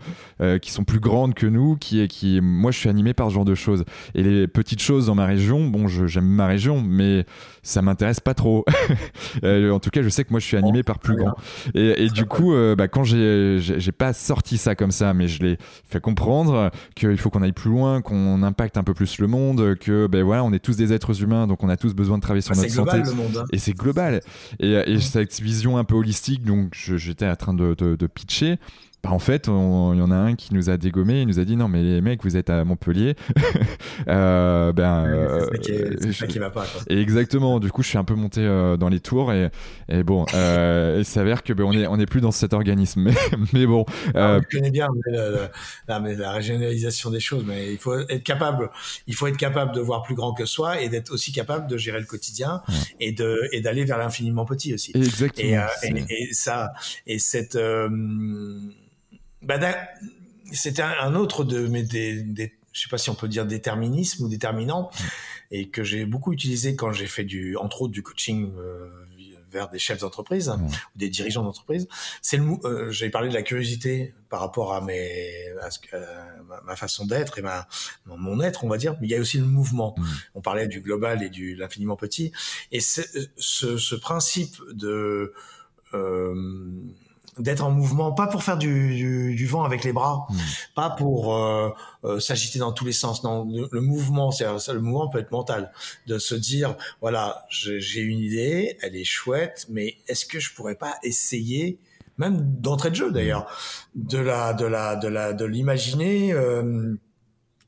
qui 0.61 0.71
sont 0.71 0.83
plus 0.83 0.99
grandes 0.99 1.33
que 1.33 1.47
nous. 1.47 1.75
Qui, 1.77 2.07
qui, 2.07 2.39
moi, 2.41 2.71
je 2.71 2.79
suis 2.79 2.89
animé 2.89 3.13
par 3.13 3.29
ce 3.29 3.35
genre 3.35 3.45
de 3.45 3.55
choses. 3.55 3.83
Et 4.15 4.23
les 4.23 4.47
petites 4.47 4.81
choses 4.81 5.07
dans 5.07 5.15
ma 5.15 5.25
région, 5.25 5.67
bon, 5.67 5.87
j'aime 5.87 6.27
ma 6.27 6.47
région, 6.47 6.81
mais 6.81 7.25
ça 7.63 7.81
m'intéresse 7.81 8.19
pas 8.19 8.33
trop. 8.33 8.65
en 9.43 9.79
tout 9.79 9.89
cas, 9.89 10.01
je 10.01 10.09
sais 10.09 10.23
que 10.23 10.31
moi, 10.31 10.39
je 10.39 10.45
suis 10.45 10.57
animé 10.57 10.83
par 10.83 10.99
plus 10.99 11.15
grand. 11.15 11.35
Et, 11.73 12.05
et 12.05 12.09
du 12.09 12.25
coup, 12.25 12.53
bah, 12.77 12.87
quand 12.87 13.03
j'ai 13.03 13.91
pas 13.97 14.13
sorti 14.13 14.57
ça 14.57 14.75
comme 14.75 14.91
ça, 14.91 15.13
mais 15.13 15.27
je 15.27 15.43
l'ai 15.43 15.57
fait 15.85 16.01
comprendre 16.01 16.71
qu'il 16.95 17.17
faut 17.17 17.29
qu'on 17.29 17.41
aille 17.41 17.51
plus 17.51 17.69
loin, 17.69 18.01
qu'on 18.01 18.43
impacte 18.43 18.77
un 18.77 18.83
peu 18.83 18.93
plus 18.93 19.19
le 19.19 19.27
monde, 19.27 19.75
que 19.75 20.07
ben 20.07 20.23
voilà, 20.23 20.43
on 20.43 20.53
est 20.53 20.59
tous 20.59 20.75
des 20.75 20.93
êtres 20.93 21.21
humains, 21.21 21.47
donc 21.47 21.63
on 21.63 21.69
a 21.69 21.77
tous 21.77 21.93
besoin 21.93 22.17
de 22.17 22.21
travailler 22.21 22.41
sur 22.41 22.55
notre 22.55 22.69
santé. 22.69 22.97
Le 22.97 23.13
monde, 23.13 23.37
hein. 23.37 23.45
Et 23.51 23.57
c'est 23.57 23.73
global. 23.73 24.21
Et, 24.59 24.73
et 24.73 24.99
cette 24.99 25.39
vision 25.41 25.77
un 25.77 25.83
peu 25.83 25.95
holistique, 25.95 26.43
donc 26.43 26.73
j'étais 26.75 27.27
en 27.27 27.35
train 27.35 27.53
de, 27.53 27.75
de, 27.75 27.95
de 27.95 28.07
pitcher. 28.07 28.57
Bah, 29.03 29.11
en 29.11 29.19
fait, 29.19 29.47
il 29.47 29.51
y 29.51 30.01
en 30.01 30.11
a 30.11 30.15
un 30.15 30.35
qui 30.35 30.53
nous 30.53 30.69
a 30.69 30.75
dégommé, 30.75 31.21
il 31.21 31.27
nous 31.27 31.39
a 31.39 31.45
dit 31.45 31.55
non 31.55 31.69
mais 31.69 31.81
les 31.81 32.01
mecs 32.01 32.21
vous 32.23 32.35
êtes 32.35 32.49
à 32.49 32.65
Montpellier. 32.65 33.15
euh, 34.09 34.73
ben, 34.73 35.47
c'est 35.61 36.11
ça, 36.11 36.27
qui, 36.27 36.37
va 36.37 36.49
pas. 36.49 36.65
Quoi. 36.65 36.81
Et 36.89 36.99
exactement. 36.99 37.59
Du 37.59 37.71
coup, 37.71 37.81
je 37.81 37.87
suis 37.87 37.97
un 37.97 38.03
peu 38.03 38.15
monté 38.15 38.41
euh, 38.41 38.75
dans 38.75 38.89
les 38.89 38.99
tours 38.99 39.31
et, 39.31 39.49
et 39.87 40.03
bon, 40.03 40.25
euh, 40.33 40.97
il 40.99 41.05
s'avère 41.05 41.43
que 41.43 41.53
ben, 41.53 41.63
on 41.63 41.71
est 41.71 41.87
on 41.87 41.97
est 41.97 42.05
plus 42.05 42.19
dans 42.19 42.31
cet 42.31 42.53
organisme. 42.53 43.01
Mais, 43.09 43.13
mais 43.53 43.65
bon. 43.65 43.85
Euh... 44.15 44.41
Je 44.49 44.57
connais 44.57 44.71
bien 44.71 44.87
la, 45.87 45.99
mais 45.99 46.15
la 46.15 46.31
régionalisation 46.31 47.09
des 47.11 47.19
choses, 47.19 47.43
mais 47.47 47.71
il 47.71 47.77
faut 47.77 47.97
être 47.97 48.23
capable, 48.23 48.69
il 49.07 49.15
faut 49.15 49.27
être 49.27 49.37
capable 49.37 49.73
de 49.73 49.79
voir 49.79 50.03
plus 50.03 50.15
grand 50.15 50.33
que 50.33 50.45
soi 50.45 50.81
et 50.81 50.89
d'être 50.89 51.11
aussi 51.11 51.31
capable 51.31 51.67
de 51.67 51.77
gérer 51.77 51.99
le 51.99 52.05
quotidien 52.05 52.61
et 52.99 53.11
de 53.11 53.47
et 53.51 53.61
d'aller 53.61 53.85
vers 53.85 53.97
l'infiniment 53.97 54.45
petit 54.45 54.73
aussi. 54.73 54.91
Exactement. 54.95 55.47
Et, 55.47 55.57
euh, 55.57 55.65
et, 55.83 56.29
et, 56.29 56.33
ça 56.33 56.73
et 57.07 57.19
cette 57.19 57.57
bah, 59.41 59.59
c'était 60.51 60.81
un 60.81 61.15
autre 61.15 61.43
de 61.43 61.67
mes 61.67 61.83
des, 61.83 62.21
des, 62.23 62.53
je 62.71 62.81
sais 62.81 62.89
pas 62.89 62.97
si 62.97 63.09
on 63.09 63.15
peut 63.15 63.27
dire 63.27 63.45
déterminisme 63.45 64.25
ou 64.25 64.29
déterminant 64.29 64.89
et 65.51 65.69
que 65.69 65.83
j'ai 65.83 66.05
beaucoup 66.05 66.33
utilisé 66.33 66.75
quand 66.75 66.91
j'ai 66.91 67.07
fait 67.07 67.23
du 67.23 67.55
entre 67.57 67.83
autres 67.83 67.93
du 67.93 68.03
coaching 68.03 68.51
euh, 68.57 68.89
vers 69.51 69.69
des 69.69 69.79
chefs 69.79 69.99
d'entreprise 69.99 70.49
mm. 70.49 70.65
ou 70.65 70.69
des 70.95 71.09
dirigeants 71.09 71.43
d'entreprise 71.43 71.87
c'est 72.21 72.37
le 72.37 72.45
euh, 72.65 72.91
j'ai 72.91 73.09
parlé 73.09 73.29
de 73.29 73.33
la 73.33 73.41
curiosité 73.41 74.13
par 74.29 74.39
rapport 74.39 74.73
à 74.73 74.81
mes 74.81 75.31
à 75.61 75.71
ce, 75.71 75.79
ma, 76.65 76.75
façon 76.75 77.05
d'être 77.05 77.39
et 77.39 77.41
ma 77.41 77.67
mon 78.05 78.39
être 78.41 78.63
on 78.63 78.69
va 78.69 78.77
dire 78.77 78.95
mais 79.01 79.07
il 79.07 79.11
y 79.11 79.15
a 79.15 79.19
aussi 79.19 79.39
le 79.39 79.45
mouvement 79.45 79.95
mm. 79.97 80.05
on 80.35 80.41
parlait 80.41 80.67
du 80.67 80.81
global 80.81 81.23
et 81.23 81.29
du 81.29 81.55
l'infiniment 81.55 81.95
petit 81.95 82.31
et 82.71 82.79
ce, 82.79 83.01
ce 83.37 83.95
principe 83.95 84.57
de 84.71 85.33
euh, 85.93 86.33
d'être 87.39 87.63
en 87.63 87.71
mouvement, 87.71 88.11
pas 88.11 88.27
pour 88.27 88.43
faire 88.43 88.57
du, 88.57 89.35
du, 89.35 89.45
vent 89.47 89.63
avec 89.63 89.83
les 89.83 89.93
bras, 89.93 90.27
hmm. 90.29 90.37
pas 90.75 90.89
pour 90.89 91.35
euh, 91.35 91.69
euh, 92.03 92.19
s'agiter 92.19 92.59
dans 92.59 92.71
tous 92.71 92.85
les 92.85 92.91
sens. 92.91 93.23
Non, 93.23 93.47
le, 93.71 93.81
mouvement, 93.81 94.31
c'est 94.31 94.45
le 94.45 94.79
mouvement 94.79 95.07
peut 95.07 95.19
être 95.19 95.31
mental, 95.31 95.71
de 96.07 96.19
se 96.19 96.35
dire 96.35 96.75
voilà, 97.01 97.45
j'ai 97.49 98.01
une 98.01 98.19
idée, 98.19 98.77
elle 98.81 98.95
est 98.95 99.05
chouette, 99.05 99.65
mais 99.69 99.97
est-ce 100.07 100.25
que 100.25 100.39
je 100.39 100.53
pourrais 100.53 100.75
pas 100.75 100.95
essayer, 101.03 101.79
même 102.17 102.59
d'entrée 102.59 102.89
de 102.89 102.95
jeu 102.95 103.11
d'ailleurs, 103.11 103.47
de 103.95 104.19
la 104.19 104.53
de 104.53 104.65
la 104.65 104.95
de 104.95 105.07
la 105.07 105.33
de 105.33 105.45
l'imaginer. 105.45 106.33
Euh, 106.33 106.95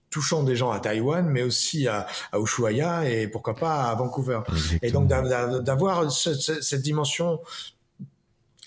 touchant 0.10 0.44
des 0.44 0.58
gens 0.58 0.72
à 0.72 0.82
Taïwan, 0.82 1.26
mais 1.26 1.42
aussi 1.42 1.88
à, 1.88 2.06
à, 2.34 2.38
Ushuaia 2.38 3.10
et 3.10 3.30
pourquoi 3.30 3.56
pas 3.56 3.84
à 3.84 3.96
Vancouver. 3.96 4.42
Et 4.82 4.92
donc 4.92 5.08
d'avoir 5.08 6.12
cette 6.12 6.82
dimension 6.82 7.40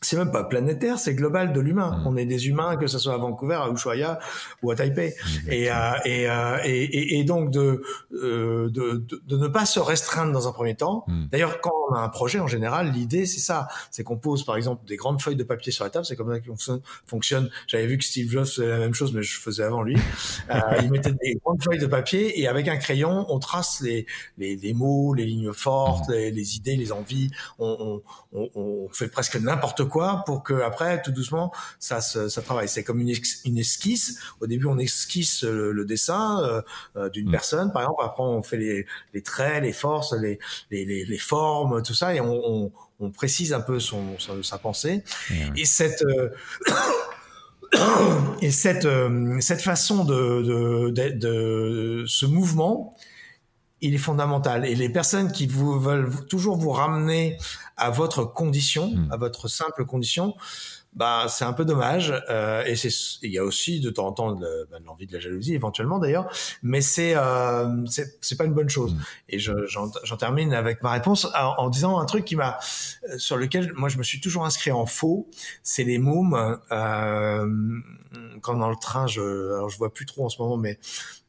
c'est 0.04 0.16
même 0.16 0.30
pas 0.30 0.44
planétaire, 0.44 0.98
c'est 0.98 1.14
global 1.14 1.52
de 1.52 1.60
l'humain. 1.60 1.98
Mm. 1.98 2.06
On 2.06 2.16
est 2.16 2.26
des 2.26 2.48
humains, 2.48 2.76
que 2.76 2.86
ce 2.86 2.98
soit 2.98 3.14
à 3.14 3.16
Vancouver, 3.16 3.54
à 3.54 3.70
Ushuaia 3.70 4.18
ou 4.62 4.70
à 4.70 4.76
Taipei. 4.76 5.14
Et, 5.48 5.70
euh, 5.70 5.74
et, 6.04 6.28
euh, 6.28 6.58
et, 6.64 7.18
et, 7.18 7.24
donc 7.24 7.50
de, 7.50 7.82
euh, 8.12 8.68
de, 8.68 9.04
de, 9.08 9.22
de, 9.26 9.36
ne 9.36 9.48
pas 9.48 9.66
se 9.66 9.80
restreindre 9.80 10.32
dans 10.32 10.46
un 10.46 10.52
premier 10.52 10.74
temps. 10.74 11.04
Mm. 11.08 11.26
D'ailleurs, 11.32 11.60
quand 11.60 11.72
on 11.90 11.94
a 11.94 12.00
un 12.00 12.08
projet, 12.08 12.38
en 12.38 12.46
général, 12.46 12.92
l'idée, 12.92 13.26
c'est 13.26 13.40
ça. 13.40 13.68
C'est 13.90 14.04
qu'on 14.04 14.18
pose, 14.18 14.44
par 14.44 14.56
exemple, 14.56 14.86
des 14.86 14.96
grandes 14.96 15.22
feuilles 15.22 15.36
de 15.36 15.44
papier 15.44 15.72
sur 15.72 15.84
la 15.84 15.90
table. 15.90 16.04
C'est 16.04 16.16
comme 16.16 16.32
ça 16.32 16.40
qu'on 16.40 16.80
fonctionne. 17.06 17.50
J'avais 17.66 17.86
vu 17.86 17.98
que 17.98 18.04
Steve 18.04 18.30
Jobs 18.30 18.44
faisait 18.44 18.68
la 18.68 18.78
même 18.78 18.94
chose, 18.94 19.12
mais 19.14 19.22
je 19.22 19.38
faisais 19.38 19.62
avant 19.62 19.82
lui. 19.82 19.96
euh, 20.50 20.60
il 20.82 20.90
mettait 20.90 21.12
des 21.12 21.38
grandes 21.42 21.62
feuilles 21.62 21.78
de 21.78 21.86
papier 21.86 22.40
et 22.40 22.46
avec 22.46 22.68
un 22.68 22.76
crayon, 22.76 23.24
on 23.28 23.38
trace 23.38 23.80
les, 23.80 24.06
les, 24.36 24.56
les 24.56 24.74
mots, 24.74 25.14
les 25.14 25.24
lignes 25.24 25.52
fortes, 25.52 26.08
mm. 26.08 26.12
les, 26.12 26.30
les, 26.30 26.56
idées, 26.56 26.76
les 26.76 26.92
envies. 26.92 27.30
On, 27.58 28.02
on, 28.32 28.48
on, 28.54 28.84
on 28.84 28.88
fait 28.92 29.08
presque 29.08 29.36
n'importe 29.36 29.84
quoi 29.84 29.93
quoi 29.94 30.24
pour 30.26 30.42
que 30.42 30.54
après 30.54 31.00
tout 31.02 31.12
doucement 31.12 31.52
ça 31.78 32.00
ça 32.00 32.42
travaille. 32.42 32.68
C'est 32.68 32.82
comme 32.82 33.00
une, 33.00 33.14
une, 33.44 33.58
esquisse. 33.58 34.18
Au 34.40 34.48
début 34.48 34.66
on 34.66 34.78
esquisse 34.78 35.44
le, 35.44 35.84
dessin 35.84 36.42
euh, 36.42 36.62
euh, 36.96 37.08
d'une 37.08 37.28
mm. 37.28 37.30
personne. 37.30 37.72
Par 37.72 37.82
exemple 37.82 38.02
après 38.04 38.24
on 38.24 38.42
fait 38.42 38.56
les, 38.56 38.86
les 39.12 39.22
traits 39.22 39.62
les 39.62 39.72
forces 39.72 40.12
les, 40.14 40.40
les, 40.72 40.84
les, 40.84 41.18
formes 41.18 41.80
tout 41.82 41.94
ça 41.94 42.12
et 42.12 42.20
on, 42.20 42.72
on, 42.98 43.10
précise 43.10 43.52
un 43.52 43.60
peu 43.60 43.78
son, 43.78 44.18
sa, 44.42 44.58
pensée. 44.58 45.04
Et 45.56 45.64
cette 45.64 46.02
euh, 46.02 46.30
et 48.42 48.50
cette 48.50 48.88
cette 49.40 49.62
façon 49.62 50.04
de, 50.04 50.90
de, 50.90 51.10
de 51.10 52.04
ce 52.08 52.26
mouvement 52.26 52.96
il 53.80 53.94
est 53.94 53.98
fondamental. 53.98 54.64
Et 54.66 54.74
les 54.74 54.88
personnes 54.88 55.30
qui 55.30 55.46
vous 55.46 55.78
veulent 55.78 56.10
toujours 56.26 56.56
vous 56.56 56.70
ramener 56.70 57.36
à 57.76 57.90
votre 57.90 58.24
condition, 58.24 58.88
hmm. 58.88 59.12
à 59.12 59.16
votre 59.16 59.48
simple 59.48 59.84
condition, 59.84 60.34
bah 60.94 61.26
c'est 61.28 61.44
un 61.44 61.52
peu 61.52 61.64
dommage. 61.64 62.14
Euh, 62.30 62.64
et 62.64 62.76
c'est 62.76 62.88
il 63.22 63.32
y 63.32 63.38
a 63.38 63.44
aussi 63.44 63.80
de 63.80 63.90
temps 63.90 64.06
en 64.06 64.12
temps 64.12 64.32
de, 64.32 64.68
bah, 64.70 64.78
l'envie 64.84 65.06
de 65.06 65.12
la 65.12 65.20
jalousie 65.20 65.54
éventuellement 65.54 65.98
d'ailleurs, 65.98 66.32
mais 66.62 66.80
c'est 66.80 67.14
euh, 67.16 67.84
c'est 67.86 68.36
pas 68.38 68.44
une 68.44 68.54
bonne 68.54 68.68
chose. 68.68 68.94
Hmm. 68.94 69.00
Et 69.28 69.38
j'en 69.38 70.16
termine 70.18 70.54
avec 70.54 70.82
ma 70.82 70.92
réponse 70.92 71.26
en, 71.34 71.68
disant 71.68 71.98
un 71.98 72.06
truc 72.06 72.24
qui 72.24 72.36
m'a 72.36 72.58
euh, 73.10 73.18
sur 73.18 73.36
lequel 73.36 73.72
moi 73.74 73.88
je 73.88 73.98
me 73.98 74.02
suis 74.02 74.20
toujours 74.20 74.46
inscrit 74.46 74.72
en 74.72 74.86
faux. 74.86 75.28
C'est 75.62 75.84
les 75.84 75.98
mômes. 75.98 76.58
Euh, 76.70 77.46
quand 78.42 78.54
dans 78.54 78.70
le 78.70 78.76
train, 78.76 79.08
je 79.08 79.20
alors 79.54 79.68
je 79.68 79.78
vois 79.78 79.92
plus 79.92 80.06
trop 80.06 80.24
en 80.24 80.28
ce 80.28 80.40
moment, 80.40 80.56
mais 80.56 80.78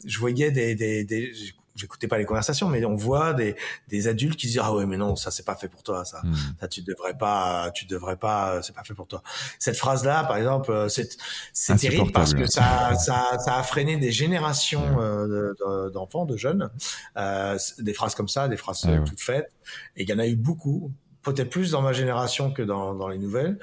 je 0.05 0.19
voyais 0.19 0.51
des, 0.51 0.75
des, 0.75 1.03
des 1.03 1.31
j'écoutais 1.75 2.07
pas 2.07 2.17
les 2.17 2.25
conversations, 2.25 2.69
mais 2.69 2.83
on 2.85 2.95
voit 2.95 3.33
des, 3.33 3.55
des 3.87 4.07
adultes 4.07 4.37
qui 4.39 4.47
disent 4.47 4.61
ah 4.61 4.73
ouais 4.73 4.85
mais 4.85 4.97
non 4.97 5.15
ça 5.15 5.31
c'est 5.31 5.45
pas 5.45 5.55
fait 5.55 5.67
pour 5.67 5.83
toi 5.83 6.05
ça, 6.05 6.21
hmm. 6.23 6.35
ça 6.59 6.67
tu 6.67 6.81
devrais 6.81 7.17
pas 7.17 7.71
tu 7.71 7.85
devrais 7.85 8.17
pas 8.17 8.61
c'est 8.61 8.73
pas 8.73 8.83
fait 8.83 8.93
pour 8.93 9.07
toi. 9.07 9.21
Cette 9.59 9.77
phrase 9.77 10.03
là 10.05 10.23
par 10.23 10.37
exemple 10.37 10.71
euh, 10.71 10.89
c'est 10.89 11.17
c'est 11.53 11.75
terrible 11.75 12.11
parce 12.11 12.33
que 12.33 12.45
ça, 12.47 12.95
ça 12.95 13.37
ça 13.39 13.57
a 13.57 13.63
freiné 13.63 13.97
des 13.97 14.11
générations 14.11 14.99
euh, 14.99 15.89
d'enfants 15.91 16.25
de 16.25 16.37
jeunes. 16.37 16.69
Euh, 17.17 17.57
des 17.79 17.93
phrases 17.93 18.15
comme 18.15 18.27
ça 18.29 18.47
des 18.47 18.57
phrases 18.57 18.87
toutes 19.05 19.21
faites. 19.21 19.51
Et 19.95 20.03
il 20.03 20.09
y 20.09 20.13
en 20.13 20.19
a 20.19 20.27
eu 20.27 20.35
beaucoup 20.35 20.91
peut-être 21.25 21.49
plus 21.49 21.71
dans 21.71 21.81
ma 21.81 21.91
génération 21.91 22.51
que 22.51 22.61
dans, 22.61 22.93
dans 22.93 23.07
les 23.07 23.17
nouvelles, 23.17 23.57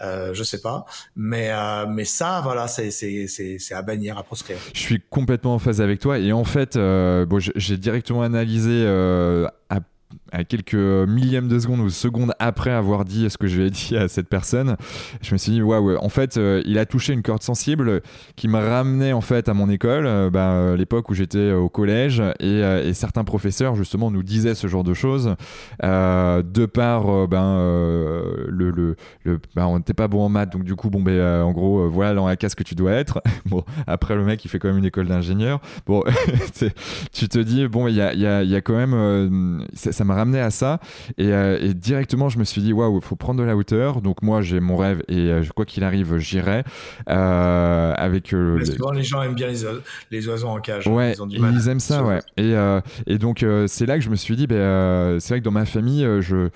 euh, 0.00 0.32
je 0.32 0.42
sais 0.42 0.60
pas, 0.60 0.86
mais 1.16 1.50
euh, 1.50 1.86
mais 1.86 2.04
ça 2.04 2.40
voilà 2.42 2.68
c'est 2.68 2.90
c'est 2.90 3.26
c'est 3.28 3.74
à 3.74 3.82
bannir 3.82 4.16
à 4.16 4.22
proscrire. 4.22 4.56
Je 4.72 4.80
suis 4.80 5.02
complètement 5.10 5.54
en 5.54 5.58
phase 5.58 5.80
avec 5.80 6.00
toi 6.00 6.18
et 6.18 6.32
en 6.32 6.44
fait 6.44 6.76
euh, 6.76 7.26
bon 7.26 7.38
j'ai 7.40 7.76
directement 7.76 8.22
analysé 8.22 8.70
euh, 8.70 9.46
à 9.68 9.80
à 10.32 10.44
quelques 10.44 10.74
millièmes 10.74 11.48
de 11.48 11.58
seconde 11.58 11.80
ou 11.80 11.90
secondes 11.90 12.32
après 12.38 12.70
avoir 12.70 13.04
dit 13.04 13.28
ce 13.30 13.38
que 13.38 13.46
je 13.46 13.60
lui 13.60 13.66
ai 13.66 13.70
dit 13.70 13.96
à 13.96 14.08
cette 14.08 14.28
personne, 14.28 14.76
je 15.22 15.32
me 15.32 15.38
suis 15.38 15.52
dit 15.52 15.62
waouh, 15.62 15.96
en 15.96 16.08
fait, 16.08 16.36
euh, 16.36 16.62
il 16.66 16.78
a 16.78 16.86
touché 16.86 17.12
une 17.12 17.22
corde 17.22 17.42
sensible 17.42 18.02
qui 18.36 18.48
me 18.48 18.58
ramenait 18.58 19.12
en 19.12 19.20
fait 19.20 19.48
à 19.48 19.54
mon 19.54 19.68
école, 19.68 20.06
euh, 20.06 20.30
bah, 20.30 20.50
euh, 20.52 20.76
l'époque 20.76 21.08
où 21.10 21.14
j'étais 21.14 21.52
au 21.52 21.68
collège 21.68 22.22
et, 22.40 22.58
certains 22.94 23.24
professeurs 23.24 23.76
justement 23.76 24.10
nous 24.10 24.22
disaient 24.22 24.54
ce 24.54 24.66
genre 24.66 24.82
de 24.82 24.94
choses 24.94 25.36
de 25.82 26.66
par 26.66 27.28
ben 27.28 27.58
le, 27.58 28.70
le, 28.70 28.96
le 29.24 29.40
ben, 29.54 29.66
on 29.66 29.78
n'était 29.78 29.94
pas 29.94 30.08
bon 30.08 30.24
en 30.24 30.28
maths 30.28 30.52
donc 30.52 30.64
du 30.64 30.74
coup 30.74 30.90
bon 30.90 31.00
ben 31.00 31.42
en 31.42 31.52
gros 31.52 31.88
voilà 31.88 32.14
dans 32.14 32.26
la 32.26 32.36
case 32.36 32.54
que 32.54 32.64
tu 32.64 32.74
dois 32.74 32.92
être. 32.92 33.22
bon 33.46 33.62
après 33.86 34.16
le 34.16 34.24
mec 34.24 34.44
il 34.44 34.48
fait 34.48 34.58
quand 34.58 34.68
même 34.68 34.78
une 34.78 34.84
école 34.84 35.06
d'ingénieur. 35.06 35.60
Bon 35.86 36.02
tu 37.12 37.28
te 37.28 37.38
dis 37.38 37.68
bon 37.68 37.88
il 37.88 37.94
y 37.94 38.00
a, 38.00 38.14
y, 38.14 38.48
y 38.48 38.56
a 38.56 38.60
quand 38.60 38.76
même 38.76 39.66
ça 39.74 40.04
m'a 40.04 40.14
ramené 40.18 40.40
à 40.40 40.50
ça. 40.50 40.80
Euh, 41.20 41.58
et, 41.60 41.74
directement, 41.74 42.28
je 42.28 42.38
me 42.38 42.44
suis 42.44 42.60
dit, 42.60 42.72
waouh, 42.72 42.98
il 42.98 43.04
faut 43.04 43.16
prendre 43.16 43.40
de 43.40 43.44
la 43.44 43.56
hauteur. 43.56 44.02
Donc, 44.02 44.22
moi, 44.22 44.42
j'ai 44.42 44.60
mon 44.60 44.76
rêve 44.76 45.02
et 45.08 45.30
euh, 45.30 45.44
quoi 45.54 45.64
qu'il 45.64 45.84
arrive, 45.84 46.18
j'irai. 46.18 46.64
Euh, 47.08 47.94
avec, 47.96 48.32
les... 48.32 48.64
Souvent, 48.64 48.90
les 48.92 49.02
gens 49.02 49.22
aiment 49.22 49.34
bien 49.34 49.46
les, 49.46 49.62
les 50.10 50.28
oiseaux 50.28 50.48
en 50.48 50.60
cage. 50.60 50.86
Ouais, 50.86 51.14
ils, 51.30 51.68
aiment 51.68 51.80
ça, 51.80 52.02
ouais. 52.04 52.20
Et, 52.36 52.54
et 53.06 53.18
donc, 53.18 53.44
c'est 53.66 53.86
là 53.86 53.96
que 53.96 54.04
je 54.04 54.10
me 54.10 54.16
suis 54.16 54.36
dit, 54.36 54.46
ben, 54.46 55.18
c'est 55.20 55.34
vrai 55.34 55.40
que 55.40 55.44
dans 55.44 55.50
ma 55.50 55.64
famille, 55.64 56.06
je, 56.20 56.48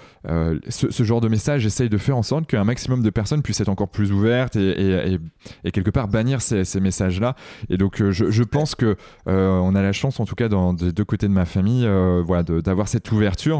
ce, 0.68 1.03
genre 1.03 1.20
de 1.20 1.29
message, 1.29 1.62
j'essaye 1.62 1.88
de 1.88 1.98
faire 1.98 2.16
en 2.16 2.22
sorte 2.22 2.46
qu'un 2.46 2.64
maximum 2.64 3.03
de 3.03 3.11
personnes 3.11 3.42
puissent 3.42 3.61
être 3.61 3.68
encore 3.68 3.88
plus 3.88 4.12
ouvertes 4.12 4.57
et, 4.57 5.18
et, 5.64 5.70
quelque 5.72 5.90
part 5.90 6.09
bannir 6.09 6.42
ces, 6.42 6.64
ces 6.64 6.81
messages-là. 6.81 7.35
Et 7.70 7.77
donc, 7.77 8.03
je, 8.03 8.31
je 8.31 8.42
pense 8.42 8.75
que 8.75 8.96
on 9.27 9.75
a 9.75 9.83
la 9.83 9.92
chance, 9.92 10.20
en 10.20 10.25
tout 10.25 10.35
cas, 10.35 10.48
dans, 10.48 10.72
des 10.72 10.92
deux 10.92 11.05
côtés 11.05 11.29
de 11.29 11.33
ma 11.33 11.44
famille, 11.44 11.88
voilà, 12.25 12.42
d'avoir 12.42 12.88
cette 12.88 13.11
ouverture 13.12 13.52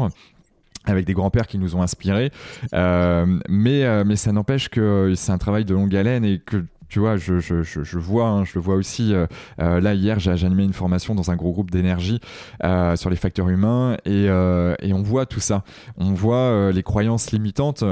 avec 0.85 1.05
des 1.05 1.13
grands-pères 1.13 1.47
qui 1.47 1.57
nous 1.57 1.75
ont 1.75 1.81
inspirés. 1.81 2.31
mais, 2.73 4.03
mais 4.03 4.15
ça 4.15 4.31
n'empêche 4.31 4.69
que 4.69 5.13
c'est 5.15 5.31
un 5.31 5.37
travail 5.37 5.65
de 5.65 5.73
longue 5.73 5.95
haleine 5.95 6.25
et 6.25 6.39
que 6.39 6.65
tu 6.93 6.99
vois, 6.99 7.17
je, 7.17 7.39
je, 7.39 7.63
je, 7.63 7.97
vois, 7.97 8.27
hein, 8.27 8.45
je 8.45 8.51
le 8.53 8.61
vois 8.61 8.75
aussi. 8.75 9.15
Euh, 9.15 9.25
euh, 9.59 9.81
là, 9.81 9.95
hier, 9.95 10.19
j'ai 10.19 10.29
animé 10.29 10.63
une 10.63 10.73
formation 10.73 11.15
dans 11.15 11.31
un 11.31 11.35
gros 11.35 11.51
groupe 11.51 11.71
d'énergie 11.71 12.19
euh, 12.63 12.95
sur 12.95 13.09
les 13.09 13.15
facteurs 13.15 13.49
humains 13.49 13.97
et, 14.05 14.25
et, 14.25 14.93
on 14.93 15.01
voit 15.01 15.25
tout 15.25 15.39
ça. 15.39 15.63
On 15.97 16.13
voit 16.13 16.71
les 16.71 16.83
croyances 16.83 17.31
limitantes 17.31 17.83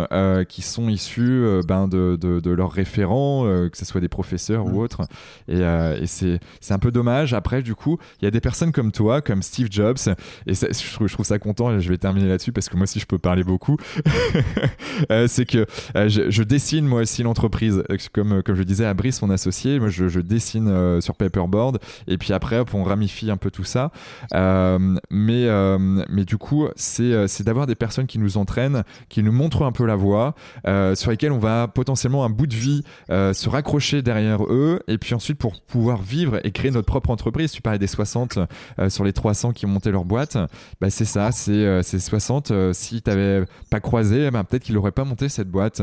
qui 0.47 0.61
sont 0.61 0.87
issues 0.87 1.43
ben, 1.67 1.87
de, 1.87 2.15
de, 2.15 2.39
de, 2.39 2.51
leurs 2.51 2.71
référents, 2.71 3.43
que 3.71 3.75
ce 3.75 3.85
soit 3.85 4.01
des 4.01 4.07
professeurs 4.07 4.67
ou 4.67 4.79
autres. 4.79 5.01
Et, 5.47 5.61
et 5.61 6.05
c'est 6.05 6.39
un 6.69 6.77
peu 6.77 6.91
dommage. 6.91 7.33
Après, 7.33 7.63
du 7.63 7.73
coup, 7.73 7.97
il 8.21 8.25
y 8.25 8.27
a 8.27 8.31
des 8.31 8.39
personnes 8.39 8.71
comme 8.71 8.91
toi, 8.91 9.21
comme 9.21 9.41
Steve 9.41 9.69
Jobs, 9.71 9.97
et 10.45 10.53
je, 10.53 10.93
trouve, 10.93 11.07
je 11.07 11.13
trouve 11.13 11.25
ça 11.25 11.39
content. 11.39 11.79
Je 11.79 11.89
vais 11.89 11.97
terminer 11.97 12.27
là-dessus 12.27 12.51
parce 12.51 12.69
que 12.69 12.75
moi 12.75 12.83
aussi, 12.83 12.99
je 12.99 13.07
peux 13.07 13.17
parler 13.17 13.43
beaucoup. 13.43 13.77
c'est 15.27 15.47
que 15.47 15.65
je, 15.95 16.29
je, 16.29 16.43
dessine 16.43 16.85
moi 16.85 17.01
aussi 17.01 17.23
l'entreprise, 17.23 17.83
comme, 18.13 18.43
comme 18.43 18.55
je 18.55 18.63
disais 18.63 18.90
à 18.91 18.93
Brice, 18.93 19.21
mon 19.21 19.29
associé, 19.29 19.79
moi 19.79 19.89
je, 19.89 20.19
dessine 20.19 20.67
euh, 20.67 21.01
sur 21.01 21.15
paperboard 21.15 21.79
et 22.07 22.17
puis 22.17 22.33
après 22.33 22.61
on 22.73 22.83
ramifie 22.83 23.31
un 23.31 23.37
peu 23.37 23.49
tout 23.49 23.63
ça. 23.63 23.91
Euh, 24.33 24.77
mais, 25.09 25.45
euh, 25.47 25.77
mais 26.09 26.25
du 26.25 26.37
coup, 26.37 26.67
c'est 26.75 27.43
d'avoir 27.43 27.67
des 27.67 27.75
personnes 27.75 28.05
qui 28.05 28.19
nous 28.19 28.37
entraînent, 28.37 28.83
qui 29.09 29.23
nous 29.23 29.31
montrent 29.31 29.63
un 29.63 29.71
peu 29.71 29.85
la 29.85 29.95
voie, 29.95 30.35
sur 30.93 31.11
lesquelles 31.11 31.31
on 31.31 31.39
va 31.39 31.67
potentiellement 31.67 32.25
un 32.25 32.29
bout 32.29 32.47
de 32.47 32.55
vie 32.55 32.83
se 33.09 33.49
raccrocher 33.49 34.01
derrière 34.01 34.43
eux 34.43 34.81
et 34.87 34.97
puis 34.97 35.15
ensuite 35.15 35.37
pour 35.37 35.59
pouvoir 35.61 36.01
vivre 36.01 36.39
et 36.43 36.51
créer 36.51 36.71
notre 36.71 36.87
propre 36.87 37.09
entreprise. 37.09 37.51
Tu 37.51 37.61
parlais 37.61 37.79
des 37.79 37.87
60 37.87 38.39
sur 38.89 39.03
les 39.03 39.13
300 39.13 39.53
qui 39.53 39.65
ont 39.65 39.69
monté 39.69 39.91
leur 39.91 40.05
boîte, 40.05 40.37
bah, 40.81 40.89
c'est 40.89 41.05
ça, 41.05 41.31
c'est 41.31 41.81
60. 41.83 42.51
si 42.73 43.01
tu 43.01 43.09
n'avais 43.09 43.45
pas 43.69 43.79
croisé, 43.79 44.29
bah, 44.31 44.43
peut-être 44.43 44.63
qu'il 44.63 44.75
n'aurait 44.75 44.91
pas 44.91 45.05
monté 45.05 45.29
cette 45.29 45.49
boîte. 45.49 45.81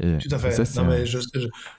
Et, 0.00 0.18
Tout 0.18 0.34
à 0.34 0.38
fait. 0.38 0.76
non, 0.76 0.84
mais 0.84 1.06
je, 1.06 1.18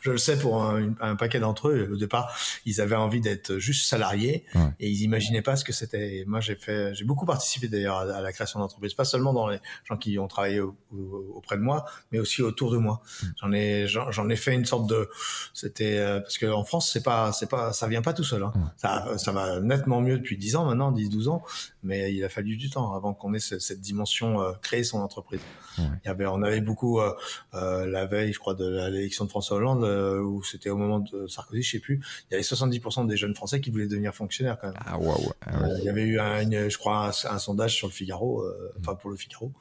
je, 0.01 0.11
le 0.11 0.17
sais 0.17 0.37
pour 0.37 0.60
un, 0.63 1.15
paquet 1.15 1.39
d'entre 1.39 1.69
eux, 1.69 1.89
au 1.91 1.97
départ, 1.97 2.35
ils 2.65 2.81
avaient 2.81 2.95
envie 2.95 3.21
d'être 3.21 3.57
juste 3.57 3.87
salariés 3.87 4.45
et 4.79 4.89
ils 4.89 5.01
imaginaient 5.01 5.41
pas 5.41 5.55
ce 5.55 5.63
que 5.63 5.73
c'était. 5.73 6.23
Moi, 6.27 6.39
j'ai 6.39 6.55
fait, 6.55 6.93
j'ai 6.93 7.05
beaucoup 7.05 7.25
participé 7.25 7.67
d'ailleurs 7.67 7.97
à, 7.97 8.21
la 8.21 8.31
création 8.31 8.59
d'entreprises, 8.59 8.93
pas 8.93 9.05
seulement 9.05 9.33
dans 9.33 9.47
les 9.47 9.59
gens 9.85 9.97
qui 9.97 10.17
ont 10.19 10.27
travaillé 10.27 10.61
auprès 10.61 11.57
de 11.57 11.61
moi, 11.61 11.85
mais 12.11 12.19
aussi 12.19 12.41
autour 12.41 12.71
de 12.71 12.77
moi. 12.77 13.01
Mm. 13.01 13.27
J'en 13.41 13.51
ai, 13.51 13.87
j'en 13.87 14.29
ai 14.29 14.35
fait 14.35 14.53
une 14.53 14.65
sorte 14.65 14.87
de, 14.87 15.09
c'était 15.53 15.97
euh, 15.97 16.19
parce 16.19 16.37
qu'en 16.37 16.63
France, 16.63 16.89
c'est 16.91 17.03
pas, 17.03 17.31
c'est 17.31 17.49
pas, 17.49 17.73
ça 17.73 17.87
vient 17.87 18.01
pas 18.01 18.13
tout 18.13 18.23
seul. 18.23 18.43
Hein. 18.43 18.53
Ça, 18.77 19.17
ça 19.17 19.31
va 19.31 19.59
nettement 19.59 20.01
mieux 20.01 20.17
depuis 20.17 20.37
10 20.37 20.55
ans 20.55 20.65
maintenant, 20.65 20.91
10, 20.91 21.09
12 21.09 21.27
ans, 21.27 21.43
mais 21.83 22.13
il 22.13 22.23
a 22.23 22.29
fallu 22.29 22.57
du 22.57 22.69
temps 22.69 22.93
avant 22.93 23.13
qu'on 23.13 23.33
ait 23.33 23.39
cette, 23.39 23.81
dimension 23.81 24.41
euh, 24.41 24.51
créer 24.61 24.83
son 24.83 24.99
entreprise. 24.99 25.41
Il 25.77 25.85
y 26.05 26.09
avait, 26.09 26.25
on 26.25 26.43
avait 26.43 26.61
beaucoup 26.61 26.99
euh, 26.99 27.13
euh, 27.53 27.85
la 27.87 28.05
veille, 28.05 28.33
je 28.33 28.39
crois, 28.39 28.53
de 28.53 28.67
l'élection 28.89 29.25
de 29.25 29.29
François 29.29 29.57
Hollande, 29.57 29.83
où 30.23 30.43
c'était 30.43 30.69
au 30.69 30.77
moment 30.77 30.99
de 30.99 31.27
Sarkozy, 31.27 31.63
je 31.63 31.71
sais 31.71 31.79
plus, 31.79 32.01
il 32.29 32.33
y 32.33 32.35
avait 32.35 32.43
70% 32.43 33.07
des 33.07 33.17
jeunes 33.17 33.35
Français 33.35 33.61
qui 33.61 33.71
voulaient 33.71 33.87
devenir 33.87 34.13
fonctionnaires 34.13 34.57
quand 34.59 34.67
même. 34.67 34.77
Ah 34.85 34.97
waouh. 34.97 35.31
Ah 35.45 35.67
il 35.79 35.83
y 35.83 35.89
avait 35.89 36.03
eu 36.03 36.19
un, 36.19 36.43
je 36.69 36.77
crois 36.77 37.11
un, 37.29 37.39
sondage 37.39 37.75
sur 37.75 37.87
le 37.87 37.93
Figaro, 37.93 38.41
euh, 38.41 38.73
enfin 38.79 38.95
pour 38.95 39.09
le 39.09 39.15
Figaro, 39.15 39.51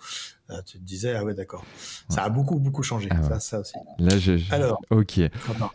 euh, 0.51 0.63
tu 0.65 0.79
te 0.79 0.85
disais 0.85 1.15
ah 1.15 1.25
ouais 1.25 1.35
d'accord. 1.35 1.65
Ça 2.09 2.25
a 2.25 2.29
beaucoup 2.29 2.59
beaucoup 2.59 2.83
changé. 2.83 3.09
Ah 3.11 3.23
ça, 3.23 3.41
ça, 3.41 3.61
aussi. 3.61 3.75
Là 3.99 4.19
j'ai 4.19 4.43
alors. 4.51 4.81
Ok. 4.91 5.21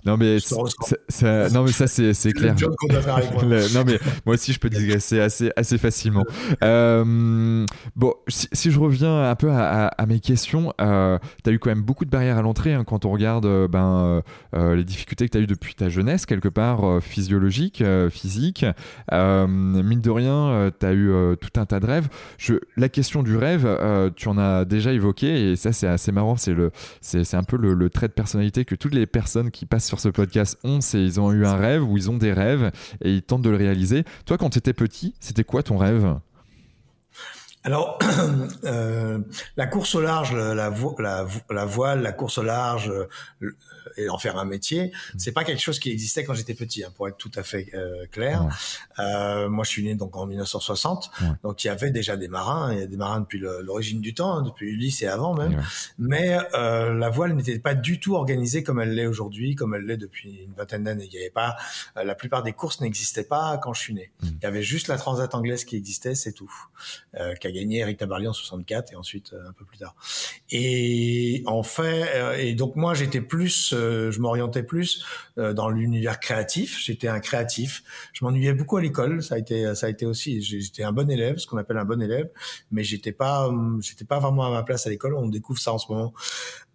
Non 0.06 0.18
mais 0.18 0.38
ça, 0.40 1.50
non 1.50 1.64
mais 1.64 1.72
ça 1.72 1.88
c'est 1.88 2.14
c'est 2.14 2.34
clair. 2.34 2.56
non 3.74 3.84
mais 3.86 4.00
moi 4.26 4.36
aussi 4.36 4.54
je 4.54 4.60
peux 4.60 4.70
digresser 4.70 5.20
assez 5.20 5.52
assez 5.56 5.78
facilement. 5.78 6.24
Euh, 6.64 7.66
bon 7.96 8.14
si, 8.28 8.72
je 8.72 8.80
reviens 8.80 9.30
un 9.30 9.36
peu 9.36 9.52
à, 9.52 9.88
à, 9.88 10.06
mes 10.06 10.20
questions 10.20 10.74
euh, 10.82 11.18
tu 11.44 11.50
as 11.50 11.54
eu 11.54 11.60
quand 11.60 11.70
même 11.70 11.82
beaucoup 11.82 12.06
de 12.06 12.10
barrières 12.10 12.38
à 12.38 12.42
l'entrée 12.42 12.74
hein, 12.74 12.84
quand 12.84 13.06
on 13.06 13.12
regarde 13.12 13.46
euh, 13.46 13.68
ben 13.68 14.22
les 14.54 14.84
difficultés 14.84 15.26
que 15.28 15.32
tu 15.32 15.38
as 15.38 15.42
eu 15.42 15.48
depuis 15.48 15.76
ta 15.76 15.90
jeunesse 15.90 16.26
quelque 16.26 16.50
part 16.50 17.02
physiologique 17.02 17.84
physique. 18.10 18.66
Mine 19.12 20.02
de 20.02 20.10
rien 20.10 20.72
tu 20.80 20.86
as 20.86 20.94
eu 20.94 21.14
tout 21.40 21.60
un 21.60 21.66
tas 21.66 21.80
de 21.80 21.86
rêves. 21.86 22.10
Je 22.38 22.56
la 22.78 22.90
question 22.90 23.24
du 23.24 23.38
rêve 23.38 23.68
tu 24.16 24.28
en 24.28 24.38
as 24.38 24.65
déjà 24.66 24.92
évoqué 24.92 25.52
et 25.52 25.56
ça 25.56 25.72
c'est 25.72 25.88
assez 25.88 26.12
marrant 26.12 26.36
c'est 26.36 26.54
le 26.54 26.72
c'est 27.02 27.36
un 27.36 27.44
peu 27.44 27.58
le, 27.58 27.90
trait 27.90 28.08
de 28.08 28.14
personnalité 28.14 28.66
que 28.66 28.76
toutes 28.76 28.94
les 28.94 29.06
personnes 29.06 29.52
qui 29.52 29.66
passent 29.66 29.86
sur 29.86 30.00
ce 30.00 30.10
podcast 30.10 30.58
ont 30.64 30.82
c'est 30.82 31.02
ils 31.02 31.20
ont 31.20 31.32
eu 31.32 31.46
un 31.46 31.56
rêve 31.56 31.84
ou 31.84 31.98
ils 31.98 32.10
ont 32.10 32.18
des 32.18 32.34
rêves 32.34 32.72
et 33.02 33.14
ils 33.14 33.22
tentent 33.22 33.44
de 33.44 33.50
le 33.50 33.58
réaliser. 33.58 34.04
Toi 34.26 34.38
quand 34.38 34.50
tu 34.50 34.58
étais 34.58 34.74
petit 34.74 35.16
c'était 35.20 35.44
quoi 35.44 35.64
ton 35.64 35.78
rêve? 35.78 36.16
Alors, 37.64 37.98
euh, 38.66 39.20
la 39.58 39.66
course 39.66 39.96
au 39.96 40.02
large, 40.02 40.36
la, 40.36 40.54
la, 40.54 40.72
la, 41.50 41.66
voile, 41.66 42.04
la 42.04 42.12
course 42.12 42.38
au 42.38 42.44
large, 42.44 42.94
et 43.98 44.10
en 44.10 44.18
faire 44.18 44.38
un 44.38 44.46
métier, 44.46 44.88
mm. 44.88 45.18
c'est 45.18 45.32
pas 45.32 45.44
quelque 45.44 45.62
chose 45.62 45.80
qui 45.80 45.92
existait 45.92 46.24
quand 46.24 46.34
j'étais 46.34 46.54
petit, 46.54 46.84
hein, 46.84 46.92
pour 46.96 47.08
être 47.08 47.18
tout 47.18 47.32
à 47.36 47.44
fait 47.44 47.70
euh, 47.74 48.06
clair. 48.12 48.48
Euh, 49.00 49.50
moi, 49.50 49.64
je 49.64 49.70
suis 49.70 49.84
né 49.84 49.96
donc 49.96 50.16
en 50.16 50.26
1960, 50.26 51.12
donc 51.44 51.64
il 51.64 51.68
y 51.68 51.70
avait 51.70 51.92
déjà 51.92 52.18
des 52.18 52.28
marins, 52.28 52.74
il 52.74 52.80
y 52.80 52.84
a 52.84 52.88
des 52.88 52.98
marins 52.98 53.22
depuis 53.22 53.40
l'origine 53.40 54.02
du 54.02 54.14
temps, 54.14 54.38
hein, 54.38 54.42
depuis 54.42 54.70
Ulysse 54.70 55.02
et 55.02 55.08
avant 55.08 55.34
même. 55.34 55.64
Mais 55.98 56.38
euh, 56.54 56.94
la 56.94 57.10
voile 57.10 57.36
n'était 57.36 57.60
pas 57.60 57.76
du 57.76 58.00
tout 58.00 58.16
organisée 58.16 58.64
comme 58.64 58.80
elle 58.80 58.94
l'est 58.94 59.08
aujourd'hui, 59.08 59.56
comme 59.56 59.74
elle 59.76 59.84
l'est 59.84 59.98
depuis 59.98 60.44
une 60.44 60.54
vingtaine 60.54 60.84
d'années. 60.84 61.08
Il 61.08 61.14
y 61.14 61.18
avait 61.18 61.30
pas, 61.30 61.56
euh, 61.98 62.04
la 62.04 62.16
plupart 62.16 62.44
des 62.44 62.54
courses 62.54 62.82
n'existaient 62.82 63.24
pas 63.24 63.58
quand 63.58 63.74
je 63.74 63.82
suis 63.82 63.94
né. 63.94 64.12
Mm. 64.22 64.28
Il 64.28 64.44
y 64.44 64.46
avait 64.46 64.64
juste 64.64 64.88
la 64.88 64.98
Transat 64.98 65.34
anglaise 65.36 65.66
qui 65.66 65.76
existait, 65.76 66.16
c'est 66.16 66.34
tout, 66.34 66.52
euh, 67.20 67.34
qu'a 67.36 67.52
gagné 67.52 67.80
Eric 67.80 67.98
Tabarly 67.98 68.28
en 68.28 68.34
64 68.34 68.94
et 68.94 68.96
ensuite 68.96 69.34
un 69.48 69.54
peu 69.54 69.66
plus 69.66 69.78
tard. 69.78 69.96
Et 70.50 71.44
en 71.46 71.64
fait, 71.64 72.40
et 72.40 72.54
donc 72.56 72.76
moi 72.76 72.94
j'étais 72.94 73.22
plus 73.22 73.74
euh, 73.74 73.85
je 74.12 74.20
m'orientais 74.20 74.64
plus 74.64 75.04
euh, 75.38 75.54
dans 75.54 75.70
l'univers 75.70 76.20
créatif. 76.20 76.80
J'étais 76.84 77.08
un 77.08 77.20
créatif. 77.20 77.84
Je 78.14 78.24
m'ennuyais 78.26 78.54
beaucoup 78.54 78.78
à 78.78 78.82
l'école. 78.82 79.24
Ça 79.24 79.36
a 79.36 79.38
été, 79.38 79.74
ça 79.76 79.88
a 79.88 79.90
été 79.90 80.06
aussi. 80.06 80.42
J'étais 80.42 80.84
un 80.84 80.92
bon 80.92 81.10
élève, 81.10 81.38
ce 81.38 81.48
qu'on 81.48 81.58
appelle 81.58 81.78
un 81.78 81.86
bon 81.86 82.02
élève, 82.02 82.30
mais 82.72 82.84
j'étais 82.84 83.12
pas, 83.12 83.52
j'étais 83.82 84.06
pas 84.06 84.20
vraiment 84.20 84.46
à 84.46 84.52
ma 84.52 84.64
place 84.64 84.88
à 84.88 84.90
l'école. 84.90 85.16
On 85.16 85.28
découvre 85.28 85.60
ça 85.60 85.74
en 85.74 85.78
ce 85.78 85.92
moment. 85.92 86.14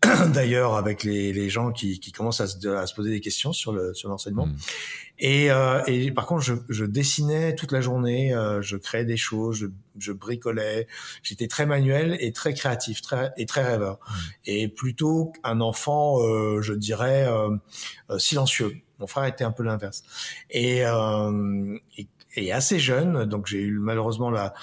D'ailleurs, 0.33 0.77
avec 0.77 1.05
les, 1.05 1.33
les 1.33 1.51
gens 1.51 1.73
qui, 1.73 2.01
qui 2.01 2.11
commencent 2.11 2.41
à 2.41 2.47
se, 2.47 2.67
à 2.69 2.87
se, 2.87 2.95
poser 2.95 3.11
des 3.11 3.21
questions 3.21 3.53
sur 3.53 3.73
le 3.73 3.93
sur 3.93 4.09
l'enseignement. 4.09 4.47
Hmm. 4.47 4.57
Et, 5.19 5.51
euh, 5.51 5.83
et, 5.87 6.11
par 6.11 6.25
contre, 6.25 6.43
je, 6.43 6.55
je, 6.71 6.87
dessinais 6.87 7.55
toute 7.55 7.73
la 7.73 7.83
journée, 7.83 8.35
euh, 8.35 8.63
je 8.63 8.79
créais 8.79 9.05
des 9.05 9.19
choses, 9.19 9.59
je, 9.59 9.67
je 9.99 10.13
bricolais. 10.13 10.87
J'étais 11.23 11.47
très 11.47 11.67
manuel 11.67 12.17
et 12.21 12.33
très 12.33 12.55
créatif, 12.55 13.03
très 13.03 13.31
et 13.37 13.45
très 13.45 13.63
rêveur. 13.63 13.99
Mmh. 13.99 14.15
Et 14.47 14.69
plutôt 14.69 15.33
un 15.45 15.61
enfant, 15.61 16.23
euh, 16.23 16.63
je 16.63 16.73
dirais, 16.73 17.27
euh, 17.29 17.51
euh, 18.09 18.19
silencieux. 18.19 18.77
Mon 18.99 19.07
frère 19.07 19.25
était 19.27 19.45
un 19.45 19.53
peu 19.53 19.63
l'inverse. 19.63 20.03
Et, 20.51 20.87
euh, 20.87 21.77
et 21.99 22.07
et 22.37 22.53
assez 22.53 22.79
jeune. 22.79 23.25
Donc 23.25 23.47
j'ai 23.47 23.61
eu 23.61 23.79
malheureusement 23.79 24.31
la, 24.31 24.55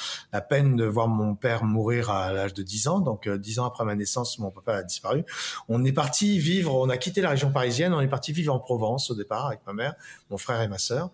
peine 0.41 0.75
de 0.75 0.86
voir 0.86 1.08
mon 1.08 1.36
père 1.36 1.63
mourir 1.63 2.10
à 2.10 2.32
l'âge 2.32 2.53
de 2.53 2.63
10 2.63 2.88
ans. 2.88 2.99
Donc 2.99 3.27
euh, 3.27 3.38
10 3.38 3.60
ans 3.60 3.65
après 3.65 3.86
ma 3.86 3.95
naissance, 3.95 4.39
mon 4.39 4.51
papa 4.51 4.75
a 4.75 4.84
disparu. 4.84 5.23
On 5.67 5.84
est 5.84 5.91
parti 5.91 6.39
vivre, 6.39 6.75
on 6.75 6.89
a 6.89 6.97
quitté 6.97 7.21
la 7.21 7.30
région 7.30 7.51
parisienne, 7.51 7.93
on 7.93 8.01
est 8.01 8.08
parti 8.08 8.32
vivre 8.32 8.53
en 8.53 8.60
Provence 8.60 9.12
au 9.12 9.15
départ 9.15 9.47
avec 9.47 9.60
ma 9.65 9.73
mère, 9.73 9.95
mon 10.30 10.38
frère 10.38 10.62
et 10.62 10.67
ma 10.67 10.77
sœur. 10.77 11.12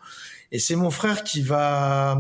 Et 0.52 0.60
c'est 0.60 0.76
mon 0.76 0.92
frère 0.92 1.24
qui 1.24 1.42
va 1.42 2.18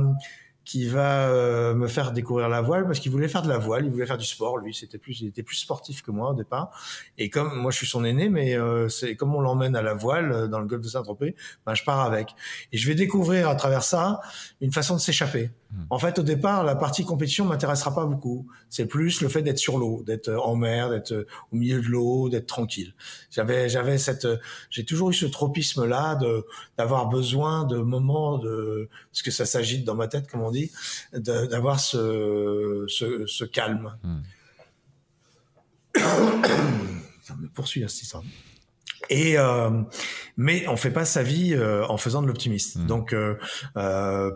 qui 0.65 0.87
va 0.87 1.27
euh, 1.27 1.73
me 1.73 1.87
faire 1.87 2.13
découvrir 2.13 2.47
la 2.47 2.61
voile 2.61 2.85
parce 2.85 2.99
qu'il 2.99 3.11
voulait 3.11 3.27
faire 3.27 3.41
de 3.41 3.49
la 3.49 3.57
voile, 3.57 3.85
il 3.85 3.91
voulait 3.91 4.05
faire 4.05 4.17
du 4.17 4.25
sport. 4.25 4.57
Lui, 4.57 4.73
c'était 4.73 4.97
plus, 4.97 5.19
il 5.21 5.27
était 5.27 5.43
plus 5.43 5.57
sportif 5.57 6.01
que 6.01 6.11
moi 6.11 6.31
au 6.31 6.33
départ. 6.33 6.71
Et 7.17 7.29
comme 7.29 7.55
moi, 7.59 7.71
je 7.71 7.77
suis 7.77 7.87
son 7.87 8.05
aîné, 8.05 8.29
mais 8.29 8.57
euh, 8.57 8.87
c'est 8.87 9.15
comme 9.15 9.35
on 9.35 9.41
l'emmène 9.41 9.75
à 9.75 9.81
la 9.81 9.93
voile 9.93 10.31
euh, 10.31 10.47
dans 10.47 10.59
le 10.59 10.65
golfe 10.65 10.81
de 10.81 10.87
Saint-Tropez, 10.87 11.35
ben 11.65 11.75
je 11.75 11.83
pars 11.83 12.01
avec. 12.01 12.29
Et 12.71 12.77
je 12.77 12.87
vais 12.87 12.95
découvrir 12.95 13.49
à 13.49 13.55
travers 13.55 13.83
ça 13.83 14.21
une 14.61 14.71
façon 14.71 14.95
de 14.95 15.01
s'échapper. 15.01 15.51
Hmm. 15.71 15.83
En 15.89 15.99
fait, 15.99 16.17
au 16.19 16.23
départ, 16.23 16.63
la 16.63 16.75
partie 16.75 17.03
compétition 17.03 17.45
m'intéressera 17.45 17.93
pas 17.93 18.05
beaucoup. 18.05 18.47
C'est 18.69 18.85
plus 18.85 19.21
le 19.21 19.27
fait 19.27 19.41
d'être 19.41 19.57
sur 19.57 19.77
l'eau, 19.77 20.03
d'être 20.05 20.29
en 20.29 20.55
mer, 20.55 20.89
d'être 20.89 21.25
au 21.51 21.55
milieu 21.55 21.81
de 21.81 21.87
l'eau, 21.87 22.29
d'être 22.29 22.47
tranquille. 22.47 22.93
J'avais, 23.31 23.67
j'avais 23.67 23.97
cette, 23.97 24.27
j'ai 24.69 24.85
toujours 24.85 25.09
eu 25.09 25.13
ce 25.13 25.25
tropisme-là 25.25 26.15
de 26.15 26.45
d'avoir 26.77 27.09
besoin 27.09 27.65
de 27.65 27.77
moments 27.77 28.37
de, 28.37 28.89
parce 29.11 29.21
que 29.21 29.31
ça 29.31 29.45
s'agite 29.45 29.83
dans 29.83 29.95
ma 29.95 30.07
tête, 30.07 30.29
comme 30.29 30.41
on 30.41 30.52
dit, 30.53 30.71
d'avoir 31.13 31.79
ce, 31.79 32.85
ce, 32.87 33.25
ce, 33.25 33.43
calme. 33.45 33.97
Ça 37.23 37.35
me 37.35 37.47
poursuit, 37.47 37.83
hein, 37.83 37.87
cette 37.87 38.19
Et 39.09 39.37
euh, 39.37 39.81
mais 40.37 40.67
on 40.67 40.75
fait 40.75 40.91
pas 40.91 41.05
sa 41.05 41.23
vie 41.23 41.53
euh, 41.53 41.85
en 41.87 41.97
faisant 41.97 42.21
de 42.21 42.27
l'optimiste. 42.27 42.77
Hmm. 42.77 42.87
Donc 42.87 43.13
euh, 43.13 43.35
euh 43.77 44.31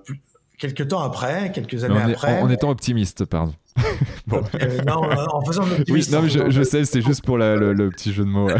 quelques 0.58 0.88
temps 0.88 1.02
après, 1.02 1.52
quelques 1.52 1.84
années 1.84 2.14
après, 2.14 2.42
en, 2.42 2.50
étant 2.50 2.72
optimiste, 2.72 3.26
pardon. 3.26 3.54
bon. 4.28 4.44
Euh, 4.62 4.82
non, 4.84 5.02
en 5.04 5.44
faisant 5.46 5.66
le 5.66 5.84
Oui, 5.90 6.06
non, 6.12 6.22
mais 6.24 6.30
je, 6.30 6.50
je 6.50 6.64
sais, 6.64 6.86
c'est 6.86 7.02
juste 7.02 7.24
pour 7.24 7.38
la, 7.38 7.56
le, 7.56 7.74
le, 7.74 7.90
petit 7.90 8.14
jeu 8.14 8.24
de 8.24 8.30
mots. 8.30 8.50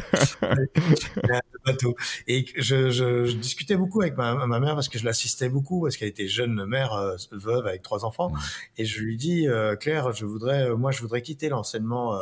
Et 2.28 2.46
je, 2.56 2.90
je, 2.92 3.26
je, 3.26 3.36
discutais 3.36 3.76
beaucoup 3.76 4.02
avec 4.02 4.16
ma, 4.16 4.46
ma 4.46 4.60
mère 4.60 4.76
parce 4.76 4.88
que 4.88 4.98
je 4.98 5.06
l'assistais 5.06 5.50
beaucoup 5.50 5.82
parce 5.82 5.98
qu'elle 5.98 6.08
était 6.08 6.28
jeune 6.28 6.66
mère, 6.66 6.94
euh, 6.94 7.16
veuve 7.32 7.68
avec 7.68 7.82
trois 7.82 8.06
enfants. 8.06 8.32
Et 8.78 8.86
je 8.86 9.02
lui 9.02 9.18
dis, 9.18 9.48
euh, 9.48 9.76
Claire, 9.76 10.14
je 10.14 10.26
voudrais, 10.26 10.70
moi, 10.76 10.92
je 10.92 11.02
voudrais 11.02 11.22
quitter 11.22 11.50
l'enseignement 11.50 12.18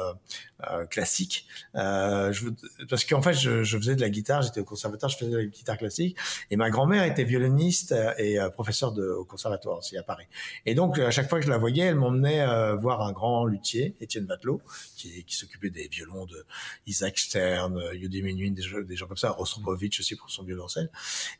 euh, 0.71 0.85
classique. 0.85 1.47
Euh, 1.75 2.31
je, 2.31 2.47
parce 2.89 3.03
qu'en 3.03 3.21
fait, 3.21 3.33
je, 3.33 3.63
je, 3.63 3.77
faisais 3.77 3.95
de 3.95 3.99
la 4.01 4.09
guitare, 4.09 4.41
j'étais 4.41 4.61
au 4.61 4.63
conservatoire, 4.63 5.11
je 5.11 5.17
faisais 5.17 5.31
de 5.31 5.37
la 5.37 5.45
guitare 5.45 5.77
classique, 5.77 6.17
et 6.49 6.55
ma 6.55 6.69
grand-mère 6.69 7.03
était 7.03 7.25
violoniste 7.25 7.93
et 8.17 8.39
euh, 8.39 8.49
professeure 8.49 8.93
de, 8.93 9.05
au 9.05 9.25
conservatoire 9.25 9.79
aussi 9.79 9.97
à 9.97 10.03
Paris. 10.03 10.27
Et 10.65 10.73
donc, 10.73 10.97
à 10.97 11.11
chaque 11.11 11.29
fois 11.29 11.39
que 11.39 11.45
je 11.45 11.49
la 11.49 11.57
voyais, 11.57 11.83
elle 11.83 11.95
m'emmenait 11.95 12.41
euh, 12.41 12.75
voir 12.85 13.01
un 13.01 13.11
grand 13.11 13.45
luthier, 13.45 13.95
Étienne 13.99 14.25
Batelot, 14.25 14.61
qui, 14.95 15.23
qui 15.23 15.35
s'occupait 15.35 15.71
des 15.71 15.87
violons 15.87 16.25
de 16.25 16.45
Isaac 16.85 17.17
Stern, 17.17 17.81
Yudi 17.93 18.21
Menuhin, 18.21 18.51
des, 18.51 18.83
des, 18.83 18.95
gens 18.95 19.07
comme 19.07 19.17
ça, 19.17 19.31
Rostropovitch 19.31 19.99
aussi 19.99 20.15
pour 20.15 20.29
son 20.29 20.43
violoncelle. 20.43 20.89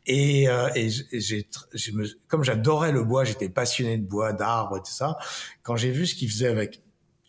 Et, 0.08 0.47
et 0.75 0.89
j'ai, 0.89 1.47
comme 2.27 2.43
j'adorais 2.43 2.91
le 2.91 3.03
bois, 3.03 3.23
j'étais 3.23 3.49
passionné 3.49 3.97
de 3.97 4.05
bois, 4.05 4.34
d'arbres 4.34 4.77
et 4.77 4.81
tout 4.81 4.91
ça. 4.91 5.17
Quand 5.63 5.75
j'ai 5.75 5.91
vu 5.91 6.08
ce 6.08 6.15
qu'il 6.15 6.29
faisait 6.29 6.47
avec 6.47 6.81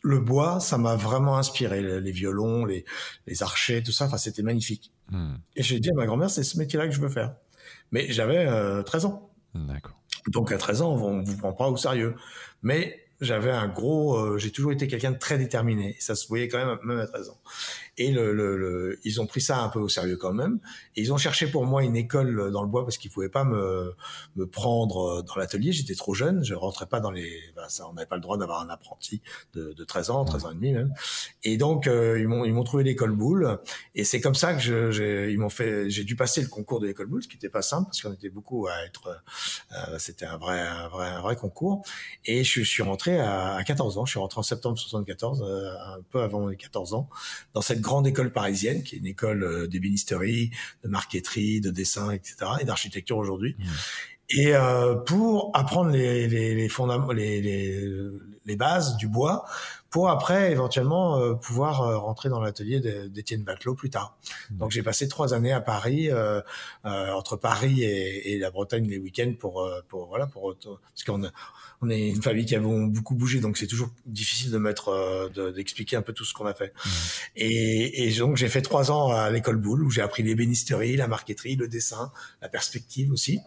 le 0.03 0.21
bois, 0.21 0.61
ça 0.61 0.79
m'a 0.79 0.97
vraiment 0.97 1.37
inspiré. 1.37 2.01
Les, 2.01 2.13
violons, 2.13 2.65
les, 2.65 2.85
les, 3.27 3.43
archers, 3.43 3.83
tout 3.83 3.93
ça, 3.93 4.07
enfin, 4.07 4.19
c'était 4.19 4.43
magnifique. 4.43 4.93
Hmm. 5.11 5.35
Et 5.57 5.63
j'ai 5.63 5.81
dit 5.81 5.91
à 5.91 5.95
ma 5.95 6.07
grand-mère, 6.07 6.31
c'est 6.31 6.45
ce 6.45 6.59
métier-là 6.59 6.87
que 6.87 6.95
je 6.95 7.01
veux 7.01 7.09
faire. 7.09 7.35
Mais 7.91 8.11
j'avais 8.13 8.47
13 8.85 9.05
euh, 9.05 9.09
ans. 9.09 9.31
D'accord. 9.55 10.01
Donc 10.29 10.53
à 10.53 10.59
13 10.59 10.83
ans, 10.83 10.95
on 10.95 11.23
vous 11.23 11.37
prend 11.37 11.53
pas 11.53 11.69
au 11.69 11.77
sérieux. 11.77 12.15
Mais 12.63 13.06
j'avais 13.21 13.51
un 13.51 13.69
gros, 13.69 14.17
euh, 14.17 14.39
j'ai 14.39 14.51
toujours 14.51 14.73
été 14.73 14.87
quelqu'un 14.89 15.13
de 15.13 15.19
très 15.19 15.39
déterminé. 15.39 15.97
Ça 15.99 16.15
se 16.15 16.27
voyait 16.29 16.49
quand 16.49 16.59
même 16.59 16.79
même 16.85 16.99
à 16.99 17.07
13 17.07 17.31
ans. 17.31 17.39
Et 17.99 18.11
le, 18.11 18.33
le, 18.33 18.57
le, 18.57 19.01
ils 19.05 19.21
ont 19.21 19.27
pris 19.27 19.41
ça 19.41 19.61
un 19.61 19.69
peu 19.69 19.79
au 19.79 19.89
sérieux 19.89 20.17
quand 20.17 20.33
même. 20.33 20.61
Et 20.97 21.01
ils 21.01 21.13
ont 21.13 21.17
cherché 21.17 21.47
pour 21.47 21.65
moi 21.65 21.83
une 21.83 21.97
école 21.97 22.51
dans 22.51 22.63
le 22.63 22.69
bois 22.69 22.85
parce 22.85 22.99
qu'ils 22.99 23.11
pouvaient 23.11 23.29
pas 23.29 23.45
me, 23.45 23.95
me 24.37 24.47
prendre 24.47 25.23
dans 25.23 25.37
l'atelier. 25.37 25.73
J'étais 25.73 25.95
trop 25.95 26.15
jeune, 26.15 26.45
je 26.45 26.55
rentrais 26.55 26.87
pas 26.87 27.01
dans 27.01 27.11
les. 27.11 27.41
Ben 27.55 27.69
ça, 27.69 27.89
on 27.89 27.95
n'avait 27.95 28.07
pas 28.07 28.17
le 28.17 28.23
droit 28.23 28.37
d'avoir 28.37 28.61
un 28.61 28.69
apprenti 28.69 29.23
de, 29.55 29.73
de 29.73 29.85
13 29.85 30.11
ans, 30.11 30.25
13 30.25 30.45
ans 30.45 30.51
et 30.51 30.55
demi 30.55 30.73
même. 30.73 30.93
Et 31.43 31.57
donc 31.57 31.87
euh, 31.87 32.19
ils 32.21 32.29
m'ont 32.29 32.45
ils 32.45 32.53
m'ont 32.53 32.65
trouvé 32.65 32.85
l'école 32.85 33.13
boule. 33.13 33.59
Et 33.95 34.05
c'est 34.05 34.21
comme 34.21 34.35
ça 34.35 34.55
que 34.55 34.61
je, 34.61 34.91
j'ai, 34.91 35.33
ils 35.33 35.39
m'ont 35.39 35.49
fait. 35.49 35.89
J'ai 35.89 36.05
dû 36.05 36.17
passer 36.17 36.43
le 36.43 36.49
concours 36.49 36.81
de 36.81 36.87
l'école 36.87 37.07
boule, 37.07 37.23
ce 37.23 37.29
qui 37.29 37.37
était 37.37 37.49
pas 37.49 37.63
simple 37.63 37.87
parce 37.87 38.03
qu'on 38.03 38.13
était 38.13 38.31
beaucoup 38.31 38.67
à 38.67 38.85
être. 38.85 39.23
Euh, 39.73 39.99
c'était 39.99 40.27
un 40.27 40.37
vrai 40.37 40.61
un 40.61 40.89
vrai 40.89 41.09
un 41.09 41.21
vrai 41.21 41.37
concours. 41.37 41.83
Et 42.25 42.45
je 42.45 42.63
suis 42.63 42.83
rentré 42.83 43.19
à, 43.19 43.55
à 43.55 43.65
14 43.65 43.99
ans. 43.99 44.05
Je 44.05 44.11
suis 44.11 44.21
rentré 44.21 44.39
en 44.39 44.43
septembre 44.43 44.79
74, 44.79 45.43
euh, 45.43 45.71
un 45.97 46.03
peu 46.11 46.21
avant 46.23 46.47
les 46.47 46.57
14 46.57 46.95
ans, 46.95 47.09
dans 47.55 47.61
cette 47.61 47.81
grande 47.87 48.07
école 48.07 48.33
parisienne, 48.33 48.83
qui 48.83 48.97
est 48.97 48.99
une 48.99 49.07
école 49.07 49.45
euh, 49.45 49.67
d'ébénisterie, 49.69 50.51
de 50.83 50.89
marqueterie, 50.89 51.61
de 51.61 51.71
dessin, 51.71 52.11
etc., 52.11 52.35
et 52.61 52.65
d'architecture 52.65 53.17
aujourd'hui. 53.17 53.55
Mmh. 53.59 53.65
Et 54.31 54.57
euh, 54.57 54.97
pour 54.97 55.53
apprendre 55.55 55.91
les, 55.91 56.27
les, 56.27 56.53
les, 56.55 56.69
les, 56.69 57.41
les, 57.41 58.11
les, 58.45 58.57
bases 58.57 58.97
du 58.97 59.07
bois, 59.07 59.45
pour 59.89 60.11
après 60.11 60.51
éventuellement 60.51 61.19
euh, 61.19 61.35
pouvoir 61.35 61.83
euh, 61.83 61.97
rentrer 61.97 62.29
dans 62.29 62.41
l'atelier 62.41 62.81
d'Étienne 63.09 63.45
Batelot 63.45 63.77
plus 63.77 63.89
tard. 63.89 64.19
Mmh. 64.51 64.57
Donc 64.59 64.73
j'ai 64.73 64.83
passé 64.83 65.07
trois 65.07 65.33
années 65.33 65.53
à 65.53 65.61
Paris, 65.61 66.11
euh, 66.11 66.41
euh 66.85 67.13
entre 67.13 67.37
Paris 67.37 67.85
et, 67.85 68.33
et, 68.33 68.39
la 68.39 68.51
Bretagne 68.51 68.89
les 68.89 68.99
week-ends 68.99 69.33
pour, 69.39 69.71
pour 69.89 70.09
voilà 70.09 70.27
pour 70.27 70.57
parce 70.57 71.05
qu'on 71.07 71.23
on 71.83 71.91
est 71.91 72.09
une 72.09 72.23
famille 72.23 72.47
qui 72.47 72.55
a 72.55 72.61
beaucoup 72.61 73.15
bougé, 73.15 73.41
donc 73.41 73.59
c'est 73.59 73.67
toujours 73.67 73.91
difficile 74.07 74.51
de 74.51 74.59
mettre, 74.59 74.89
euh, 74.89 75.53
d'expliquer 75.53 75.97
un 75.97 76.03
peu 76.03 76.13
tout 76.13 76.25
ce 76.25 76.33
qu'on 76.33 76.47
a 76.47 76.55
fait. 76.55 76.73
Mmh. 76.75 76.89
Et, 77.37 78.09
et, 78.09 78.19
donc 78.19 78.37
j'ai 78.37 78.49
fait 78.49 78.63
trois 78.63 78.91
ans 78.91 79.11
à 79.11 79.31
l'école 79.31 79.57
Boulle 79.57 79.85
où 79.85 79.91
j'ai 79.91 80.01
appris 80.01 80.23
l'ébénisterie, 80.23 80.97
la 80.97 81.09
marqueterie, 81.09 81.57
le 81.57 81.69
dessin, 81.69 82.13
la 82.43 82.49
perspective 82.49 83.13
aussi. 83.13 83.41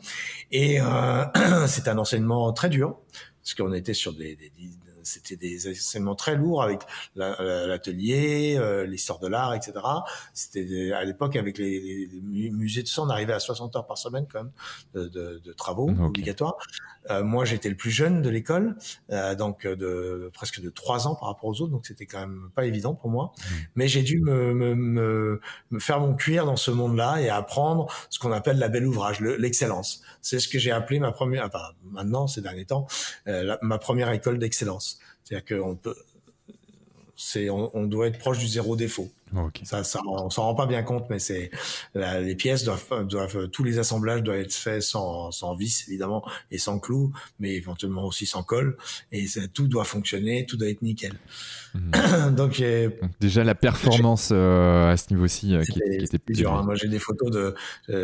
Et 0.52 0.80
euh, 0.80 1.26
c'est 1.68 1.88
un 1.88 1.98
enseignement 1.98 2.52
très 2.54 2.70
dur 2.70 2.98
parce 3.42 3.54
qu'on 3.56 3.74
était 3.74 3.94
sur 3.94 4.14
des, 4.14 4.36
des, 4.36 4.52
c'était 5.04 5.36
des 5.36 5.70
enseignements 5.70 6.16
très 6.16 6.36
lourds 6.36 6.64
avec 6.64 6.82
l'atelier, 7.16 8.56
euh, 8.58 8.86
l'histoire 8.86 9.20
de 9.20 9.28
l'art, 9.28 9.54
etc. 9.54 9.74
C'était 10.34 10.92
à 10.94 11.04
l'époque 11.04 11.36
avec 11.36 11.58
les, 11.58 12.10
les, 12.32 12.50
musées 12.50 12.84
de 12.84 12.88
sang, 12.88 13.08
on 13.08 13.10
arrivait 13.10 13.34
à 13.34 13.40
60 13.40 13.76
heures 13.76 13.88
par 13.88 13.98
semaine 13.98 14.26
quand 14.32 14.44
même 14.44 14.52
de, 14.94 15.08
de, 15.08 15.42
de 15.44 15.54
travaux 15.54 15.90
obligatoires. 15.90 16.58
Euh, 17.10 17.24
moi, 17.24 17.46
j'étais 17.46 17.70
le 17.70 17.76
plus 17.76 17.92
jeune 17.92 18.22
de 18.22 18.30
l'école, 18.30 18.76
euh, 19.10 19.34
donc 19.34 19.66
de 19.66 20.30
presque 20.34 20.62
de 20.62 20.70
trois 20.70 21.08
ans 21.08 21.16
par 21.16 21.30
rapport 21.30 21.50
aux 21.50 21.62
autres, 21.62 21.72
donc 21.72 21.86
c'était 21.86 22.06
quand 22.06 22.20
même 22.20 22.50
pas 22.54 22.66
évident 22.66 22.94
pour 22.94 23.10
moi. 23.10 23.32
Mmh. 23.38 23.56
Mais 23.76 23.88
j'ai 23.88 24.04
dû 24.04 24.20
me, 24.20 24.54
me, 24.54 24.76
me, 24.76 25.42
me, 25.72 25.80
faire 25.80 26.00
mon 26.00 26.14
cuir 26.14 26.46
dans 26.46 26.58
ce 26.58 26.72
monde-là 26.72 27.22
et 27.22 27.30
apprendre 27.30 27.88
ce 28.10 28.20
qu'on 28.20 28.32
appelle 28.32 28.60
la 28.60 28.68
belle 28.68 28.86
ouvrage, 28.86 29.22
l'excellence. 29.22 30.02
C'est 30.22 30.40
ce 30.40 30.48
que 30.48 30.60
j'ai 30.60 30.72
appelé 30.72 31.00
ma 31.00 31.12
première, 31.12 31.46
enfin 31.46 31.64
maintenant 31.84 32.28
ces 32.28 32.42
derniers 32.42 32.66
temps, 32.66 32.86
euh, 33.30 33.56
ma 33.62 33.78
première 33.78 34.12
école 34.12 34.40
d'excellence. 34.40 35.00
C'est-à-dire 35.24 35.58
qu'on 35.58 35.76
peut, 35.76 35.96
c'est, 37.16 37.50
on, 37.50 37.70
on, 37.76 37.86
doit 37.86 38.08
être 38.08 38.18
proche 38.18 38.40
du 38.40 38.48
zéro 38.48 38.78
défaut. 38.78 39.12
Okay. 39.36 39.66
Ça, 39.66 39.84
ça, 39.84 40.00
on 40.08 40.30
s'en 40.30 40.44
rend 40.44 40.56
pas 40.56 40.66
bien 40.66 40.82
compte, 40.84 41.06
mais 41.10 41.20
c'est 41.20 41.52
les 41.94 42.36
pièces 42.36 42.64
doivent, 42.64 43.06
doivent, 43.06 43.50
tous 43.50 43.64
les 43.64 43.78
assemblages 43.78 44.24
doivent 44.24 44.40
être 44.40 44.54
faits 44.54 44.82
sans, 44.82 45.30
sans 45.32 45.54
vis 45.54 45.86
évidemment 45.88 46.24
et 46.50 46.58
sans 46.58 46.80
clous, 46.80 47.12
mais 47.40 47.56
éventuellement 47.56 48.06
aussi 48.06 48.26
sans 48.26 48.42
colle. 48.42 48.78
Et 49.12 49.28
ça, 49.28 49.42
tout 49.54 49.68
doit 49.68 49.84
fonctionner, 49.84 50.46
tout 50.46 50.58
doit 50.58 50.70
être 50.70 50.82
nickel. 50.82 51.14
Mmh. 51.76 52.34
Donc, 52.36 52.64
déjà 53.20 53.44
la 53.44 53.54
performance 53.54 54.30
euh, 54.32 54.92
à 54.92 54.98
ce 54.98 55.14
niveau-ci 55.14 55.54
euh, 55.54 55.62
qui, 55.62 55.74
qui, 55.74 56.04
était 56.04 56.18
plus 56.18 56.34
dur. 56.34 56.52
Hein. 56.52 56.64
Moi, 56.64 56.74
j'ai 56.74 56.88
des 56.88 56.98
photos 56.98 57.30
de, 57.30 57.54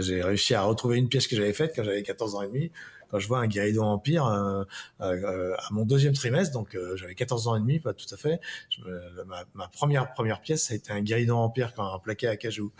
j'ai 0.01 0.21
réussi 0.21 0.53
à 0.53 0.61
retrouver 0.61 0.97
une 0.97 1.09
pièce 1.09 1.25
que 1.25 1.35
j'avais 1.35 1.51
faite 1.51 1.73
quand 1.75 1.83
j'avais 1.83 2.03
14 2.03 2.35
ans 2.35 2.43
et 2.43 2.47
demi 2.47 2.71
quand 3.09 3.19
je 3.19 3.27
vois 3.27 3.39
un 3.39 3.47
Guéridon 3.47 3.85
Empire 3.85 4.25
euh, 4.25 4.63
euh, 5.01 5.53
à 5.57 5.73
mon 5.73 5.85
deuxième 5.85 6.13
trimestre, 6.13 6.53
donc 6.53 6.75
euh, 6.75 6.95
j'avais 6.95 7.15
14 7.15 7.47
ans 7.47 7.55
et 7.55 7.59
demi, 7.59 7.79
pas 7.79 7.93
tout 7.93 8.05
à 8.11 8.17
fait. 8.17 8.39
Je 8.69 8.81
ma, 9.25 9.43
ma, 9.53 9.67
première 9.67 10.11
première 10.13 10.41
pièce, 10.41 10.65
ça 10.65 10.73
a 10.73 10.77
été 10.77 10.91
un 10.91 11.01
Guéridon 11.01 11.37
Empire 11.37 11.73
quand 11.75 11.93
un 11.93 11.99
plaqué 11.99 12.27
à 12.27 12.37
cajou. 12.37 12.71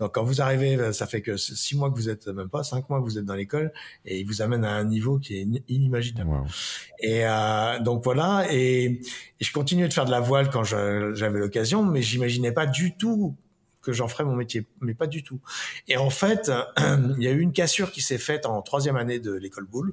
Donc 0.00 0.14
quand 0.14 0.24
vous 0.24 0.40
arrivez, 0.40 0.92
ça 0.92 1.06
fait 1.06 1.22
que 1.22 1.36
six 1.36 1.76
mois 1.76 1.90
que 1.90 1.96
vous 1.96 2.08
êtes, 2.08 2.28
même 2.28 2.48
pas 2.48 2.62
cinq 2.62 2.88
mois 2.88 3.00
que 3.00 3.04
vous 3.04 3.18
êtes 3.18 3.24
dans 3.24 3.34
l'école, 3.34 3.72
et 4.04 4.20
il 4.20 4.26
vous 4.26 4.42
amène 4.42 4.64
à 4.64 4.72
un 4.72 4.84
niveau 4.84 5.18
qui 5.18 5.36
est 5.36 5.46
inimaginable. 5.68 6.30
Wow. 6.30 6.46
Et 7.00 7.26
euh, 7.26 7.78
donc 7.80 8.04
voilà, 8.04 8.46
et, 8.50 8.84
et 8.84 9.00
je 9.40 9.52
continuais 9.52 9.88
de 9.88 9.92
faire 9.92 10.04
de 10.04 10.10
la 10.10 10.20
voile 10.20 10.50
quand 10.50 10.64
j'avais 10.64 11.38
l'occasion, 11.38 11.84
mais 11.84 12.02
j'imaginais 12.02 12.52
pas 12.52 12.66
du 12.66 12.96
tout 12.96 13.36
que 13.82 13.92
j'en 13.92 14.08
ferais 14.08 14.24
mon 14.24 14.36
métier, 14.36 14.66
mais 14.80 14.94
pas 14.94 15.06
du 15.06 15.22
tout. 15.22 15.40
Et 15.88 15.96
en 15.96 16.10
fait, 16.10 16.50
il 17.18 17.22
y 17.22 17.26
a 17.26 17.32
eu 17.32 17.40
une 17.40 17.52
cassure 17.52 17.90
qui 17.90 18.00
s'est 18.00 18.18
faite 18.18 18.46
en 18.46 18.62
troisième 18.62 18.96
année 18.96 19.18
de 19.18 19.32
l'école 19.32 19.66
Boulle, 19.66 19.92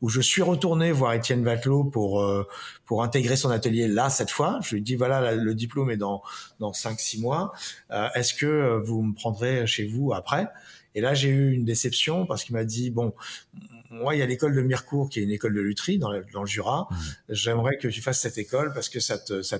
où 0.00 0.08
je 0.08 0.20
suis 0.20 0.42
retourné 0.42 0.92
voir 0.92 1.12
Étienne 1.12 1.44
Vatelot 1.44 1.84
pour 1.84 2.20
euh, 2.20 2.46
pour 2.84 3.02
intégrer 3.02 3.36
son 3.36 3.50
atelier 3.50 3.88
là 3.88 4.10
cette 4.10 4.30
fois. 4.30 4.58
Je 4.62 4.74
lui 4.74 4.82
dit 4.82 4.96
voilà 4.96 5.34
le 5.34 5.54
diplôme 5.54 5.90
est 5.90 5.96
dans 5.96 6.22
dans 6.60 6.72
cinq 6.72 7.00
six 7.00 7.20
mois. 7.20 7.52
Euh, 7.90 8.08
est-ce 8.14 8.34
que 8.34 8.80
vous 8.84 9.02
me 9.02 9.14
prendrez 9.14 9.66
chez 9.66 9.86
vous 9.86 10.12
après? 10.12 10.48
Et 10.94 11.00
là 11.00 11.14
j'ai 11.14 11.28
eu 11.28 11.52
une 11.52 11.64
déception 11.64 12.26
parce 12.26 12.44
qu'il 12.44 12.54
m'a 12.56 12.64
dit 12.64 12.90
bon 12.90 13.14
moi, 13.90 14.14
il 14.14 14.18
y 14.18 14.22
a 14.22 14.26
l'école 14.26 14.54
de 14.54 14.62
Mirecourt, 14.62 15.08
qui 15.08 15.20
est 15.20 15.22
une 15.22 15.30
école 15.30 15.54
de 15.54 15.60
lutherie 15.60 15.98
dans, 15.98 16.10
le, 16.10 16.24
dans 16.32 16.42
le 16.42 16.46
Jura. 16.46 16.88
Mmh. 16.90 16.96
J'aimerais 17.30 17.78
que 17.78 17.88
tu 17.88 18.02
fasses 18.02 18.20
cette 18.20 18.38
école 18.38 18.72
parce 18.72 18.88
que 18.88 19.00
ça 19.00 19.18
te, 19.18 19.42
ça 19.42 19.58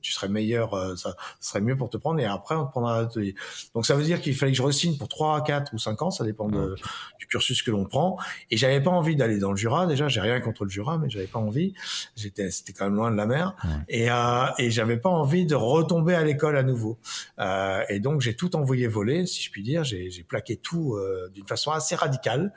tu 0.00 0.12
serais 0.12 0.28
meilleur, 0.28 0.74
euh, 0.74 0.96
ça, 0.96 1.16
serait 1.40 1.60
mieux 1.60 1.76
pour 1.76 1.90
te 1.90 1.96
prendre 1.96 2.20
et 2.20 2.24
après 2.24 2.54
on 2.54 2.66
te 2.66 2.70
prendra 2.70 2.96
à 2.96 3.02
l'atelier. 3.02 3.34
Donc 3.74 3.86
ça 3.86 3.94
veut 3.94 4.04
dire 4.04 4.20
qu'il 4.20 4.34
fallait 4.34 4.52
que 4.52 4.58
je 4.58 4.62
resigne 4.62 4.96
pour 4.96 5.08
3, 5.08 5.42
4 5.44 5.72
ou 5.74 5.78
5 5.78 6.02
ans, 6.02 6.10
ça 6.10 6.24
dépend 6.24 6.48
de, 6.48 6.76
du 7.18 7.26
cursus 7.26 7.62
que 7.62 7.70
l'on 7.70 7.84
prend. 7.84 8.18
Et 8.50 8.56
j'avais 8.56 8.80
pas 8.80 8.90
envie 8.90 9.16
d'aller 9.16 9.38
dans 9.38 9.50
le 9.50 9.56
Jura. 9.56 9.86
Déjà, 9.86 10.08
j'ai 10.08 10.20
rien 10.20 10.40
contre 10.40 10.64
le 10.64 10.70
Jura, 10.70 10.98
mais 10.98 11.08
j'avais 11.10 11.26
pas 11.26 11.38
envie. 11.38 11.74
J'étais, 12.16 12.50
c'était 12.50 12.72
quand 12.72 12.84
même 12.84 12.96
loin 12.96 13.10
de 13.10 13.16
la 13.16 13.26
mer. 13.26 13.54
Et, 13.88 14.10
euh, 14.10 14.46
et 14.58 14.70
j'avais 14.70 14.96
pas 14.96 15.10
envie 15.10 15.46
de 15.46 15.54
retomber 15.54 16.14
à 16.14 16.24
l'école 16.24 16.56
à 16.56 16.62
nouveau. 16.62 16.98
Euh, 17.38 17.82
et 17.88 18.00
donc 18.00 18.20
j'ai 18.20 18.34
tout 18.34 18.56
envoyé 18.56 18.86
voler, 18.86 19.26
si 19.26 19.42
je 19.42 19.50
puis 19.50 19.62
dire. 19.62 19.84
J'ai, 19.84 20.08
plaqué 20.28 20.56
tout 20.56 20.94
euh, 20.94 21.30
d'une 21.32 21.46
façon 21.46 21.70
assez 21.70 21.94
radicale. 21.94 22.52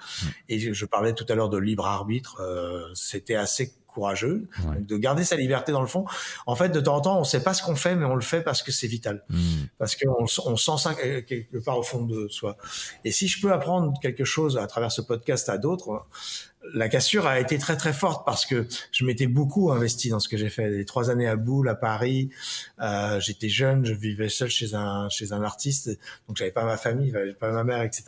Et 0.49 0.59
je, 0.59 0.73
je 0.73 0.85
parlais 1.01 1.13
tout 1.15 1.25
à 1.29 1.33
l'heure 1.33 1.49
de 1.49 1.57
libre 1.57 1.87
arbitre, 1.87 2.39
euh, 2.41 2.85
c'était 2.93 3.33
assez 3.33 3.73
courageux 3.87 4.47
de 4.77 4.97
garder 4.97 5.23
sa 5.23 5.35
liberté 5.35 5.71
dans 5.71 5.81
le 5.81 5.87
fond. 5.87 6.05
En 6.45 6.55
fait, 6.55 6.69
de 6.69 6.79
temps 6.79 6.97
en 6.97 7.01
temps, 7.01 7.19
on 7.19 7.23
sait 7.23 7.41
pas 7.41 7.55
ce 7.55 7.63
qu'on 7.63 7.75
fait, 7.75 7.95
mais 7.95 8.05
on 8.05 8.13
le 8.13 8.21
fait 8.21 8.41
parce 8.41 8.61
que 8.61 8.71
c'est 8.71 8.85
vital, 8.87 9.25
mmh. 9.29 9.37
parce 9.79 9.95
qu'on 9.95 10.27
on 10.45 10.55
sent 10.55 10.77
ça 10.77 10.93
quelque 10.93 11.57
part 11.57 11.79
au 11.79 11.83
fond 11.83 12.03
de 12.03 12.27
soi. 12.29 12.55
Et 13.03 13.11
si 13.11 13.27
je 13.27 13.41
peux 13.41 13.51
apprendre 13.51 13.93
quelque 13.99 14.25
chose 14.25 14.59
à 14.59 14.67
travers 14.67 14.91
ce 14.91 15.01
podcast 15.01 15.49
à 15.49 15.57
d'autres, 15.57 16.05
la 16.73 16.89
cassure 16.89 17.27
a 17.27 17.39
été 17.39 17.57
très 17.57 17.75
très 17.75 17.93
forte 17.93 18.25
parce 18.25 18.45
que 18.45 18.67
je 18.91 19.05
m'étais 19.05 19.27
beaucoup 19.27 19.71
investi 19.71 20.09
dans 20.09 20.19
ce 20.19 20.29
que 20.29 20.37
j'ai 20.37 20.49
fait. 20.49 20.69
Les 20.69 20.85
trois 20.85 21.09
années 21.09 21.27
à 21.27 21.35
Boule, 21.35 21.69
à 21.69 21.75
Paris, 21.75 22.29
euh, 22.81 23.19
j'étais 23.19 23.49
jeune, 23.49 23.85
je 23.85 23.93
vivais 23.93 24.29
seul 24.29 24.49
chez 24.49 24.75
un 24.75 25.09
chez 25.09 25.33
un 25.33 25.43
artiste, 25.43 25.89
donc 26.27 26.37
j'avais 26.37 26.51
pas 26.51 26.65
ma 26.65 26.77
famille, 26.77 27.11
j'avais 27.11 27.33
pas 27.33 27.51
ma 27.51 27.63
mère, 27.63 27.81
etc. 27.81 28.03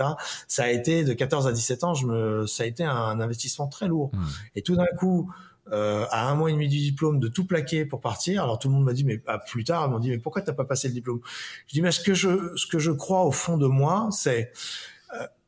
Ça 0.47 0.63
a 0.63 0.69
été 0.69 1.03
de 1.03 1.13
14 1.13 1.47
à 1.47 1.51
17 1.51 1.83
ans, 1.83 1.93
je 1.93 2.05
me, 2.05 2.47
ça 2.47 2.63
a 2.63 2.65
été 2.65 2.83
un 2.83 3.19
investissement 3.19 3.67
très 3.67 3.87
lourd. 3.87 4.11
Mmh. 4.13 4.25
Et 4.55 4.61
tout 4.61 4.75
d'un 4.75 4.87
coup, 4.97 5.31
euh, 5.71 6.05
à 6.11 6.29
un 6.29 6.35
mois 6.35 6.49
et 6.49 6.53
demi 6.53 6.67
du 6.67 6.77
diplôme 6.77 7.21
de 7.21 7.29
tout 7.29 7.45
plaquer 7.45 7.85
pour 7.85 8.01
partir. 8.01 8.43
Alors 8.43 8.59
tout 8.59 8.67
le 8.67 8.73
monde 8.73 8.83
m'a 8.83 8.91
dit 8.91 9.05
mais 9.05 9.21
à 9.27 9.37
plus 9.37 9.63
tard 9.63 9.85
ils 9.87 9.91
m'ont 9.91 9.99
dit 9.99 10.09
mais 10.09 10.17
pourquoi 10.17 10.41
t'as 10.41 10.51
pas 10.51 10.65
passé 10.65 10.89
le 10.89 10.93
diplôme? 10.93 11.21
Je 11.67 11.73
dis 11.73 11.81
mais 11.81 11.91
ce 11.93 12.01
que 12.01 12.13
je 12.13 12.53
ce 12.57 12.67
que 12.67 12.79
je 12.79 12.91
crois 12.91 13.23
au 13.23 13.31
fond 13.31 13.57
de 13.57 13.65
moi 13.65 14.09
c'est 14.11 14.51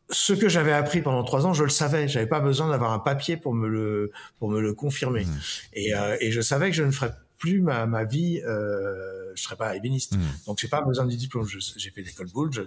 ce 0.10 0.34
que 0.34 0.50
j'avais 0.50 0.74
appris 0.74 1.02
pendant 1.02 1.24
trois 1.24 1.46
ans, 1.46 1.54
je 1.54 1.64
le 1.64 1.70
savais. 1.70 2.08
J'avais 2.08 2.28
pas 2.28 2.40
besoin 2.40 2.70
d'avoir 2.70 2.92
un 2.92 3.00
papier 3.00 3.38
pour 3.38 3.54
me 3.54 3.68
le 3.68 4.12
pour 4.40 4.50
me 4.50 4.60
le 4.60 4.74
confirmer. 4.74 5.26
Mmh. 5.26 5.40
Et, 5.74 5.96
euh, 5.96 6.18
et 6.20 6.32
je 6.32 6.42
savais 6.42 6.70
que 6.70 6.76
je 6.76 6.84
ne 6.84 6.92
ferais 6.92 7.12
plus 7.38 7.62
ma, 7.62 7.86
ma 7.86 8.06
vie, 8.06 8.42
euh, 8.46 9.32
je 9.36 9.44
serais 9.44 9.56
pas 9.56 9.76
ébéniste. 9.76 10.16
Mmh. 10.16 10.22
Donc 10.48 10.60
j'ai 10.60 10.68
pas 10.68 10.82
besoin 10.82 11.06
du 11.06 11.18
diplôme. 11.18 11.48
J'ai 11.48 11.92
fait 11.92 12.02
l'école 12.02 12.28
Boulle, 12.28 12.52
je, 12.54 12.64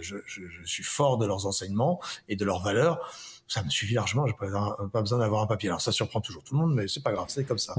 je, 0.00 0.16
je, 0.26 0.42
je, 0.48 0.64
suis 0.64 0.82
fort 0.82 1.18
de 1.18 1.26
leurs 1.26 1.46
enseignements 1.46 2.00
et 2.28 2.36
de 2.36 2.44
leurs 2.44 2.62
valeurs 2.62 3.14
ça 3.50 3.64
me 3.64 3.68
suffit 3.68 3.94
largement. 3.94 4.26
J'ai 4.28 4.32
pas, 4.34 4.76
pas 4.92 5.00
besoin 5.00 5.18
d'avoir 5.18 5.42
un 5.42 5.46
papier. 5.48 5.68
Alors 5.70 5.80
ça 5.80 5.90
surprend 5.90 6.20
toujours 6.20 6.44
tout 6.44 6.54
le 6.54 6.60
monde, 6.60 6.72
mais 6.72 6.86
c'est 6.86 7.02
pas 7.02 7.10
grave, 7.10 7.26
c'est 7.28 7.44
comme 7.44 7.58
ça. 7.58 7.74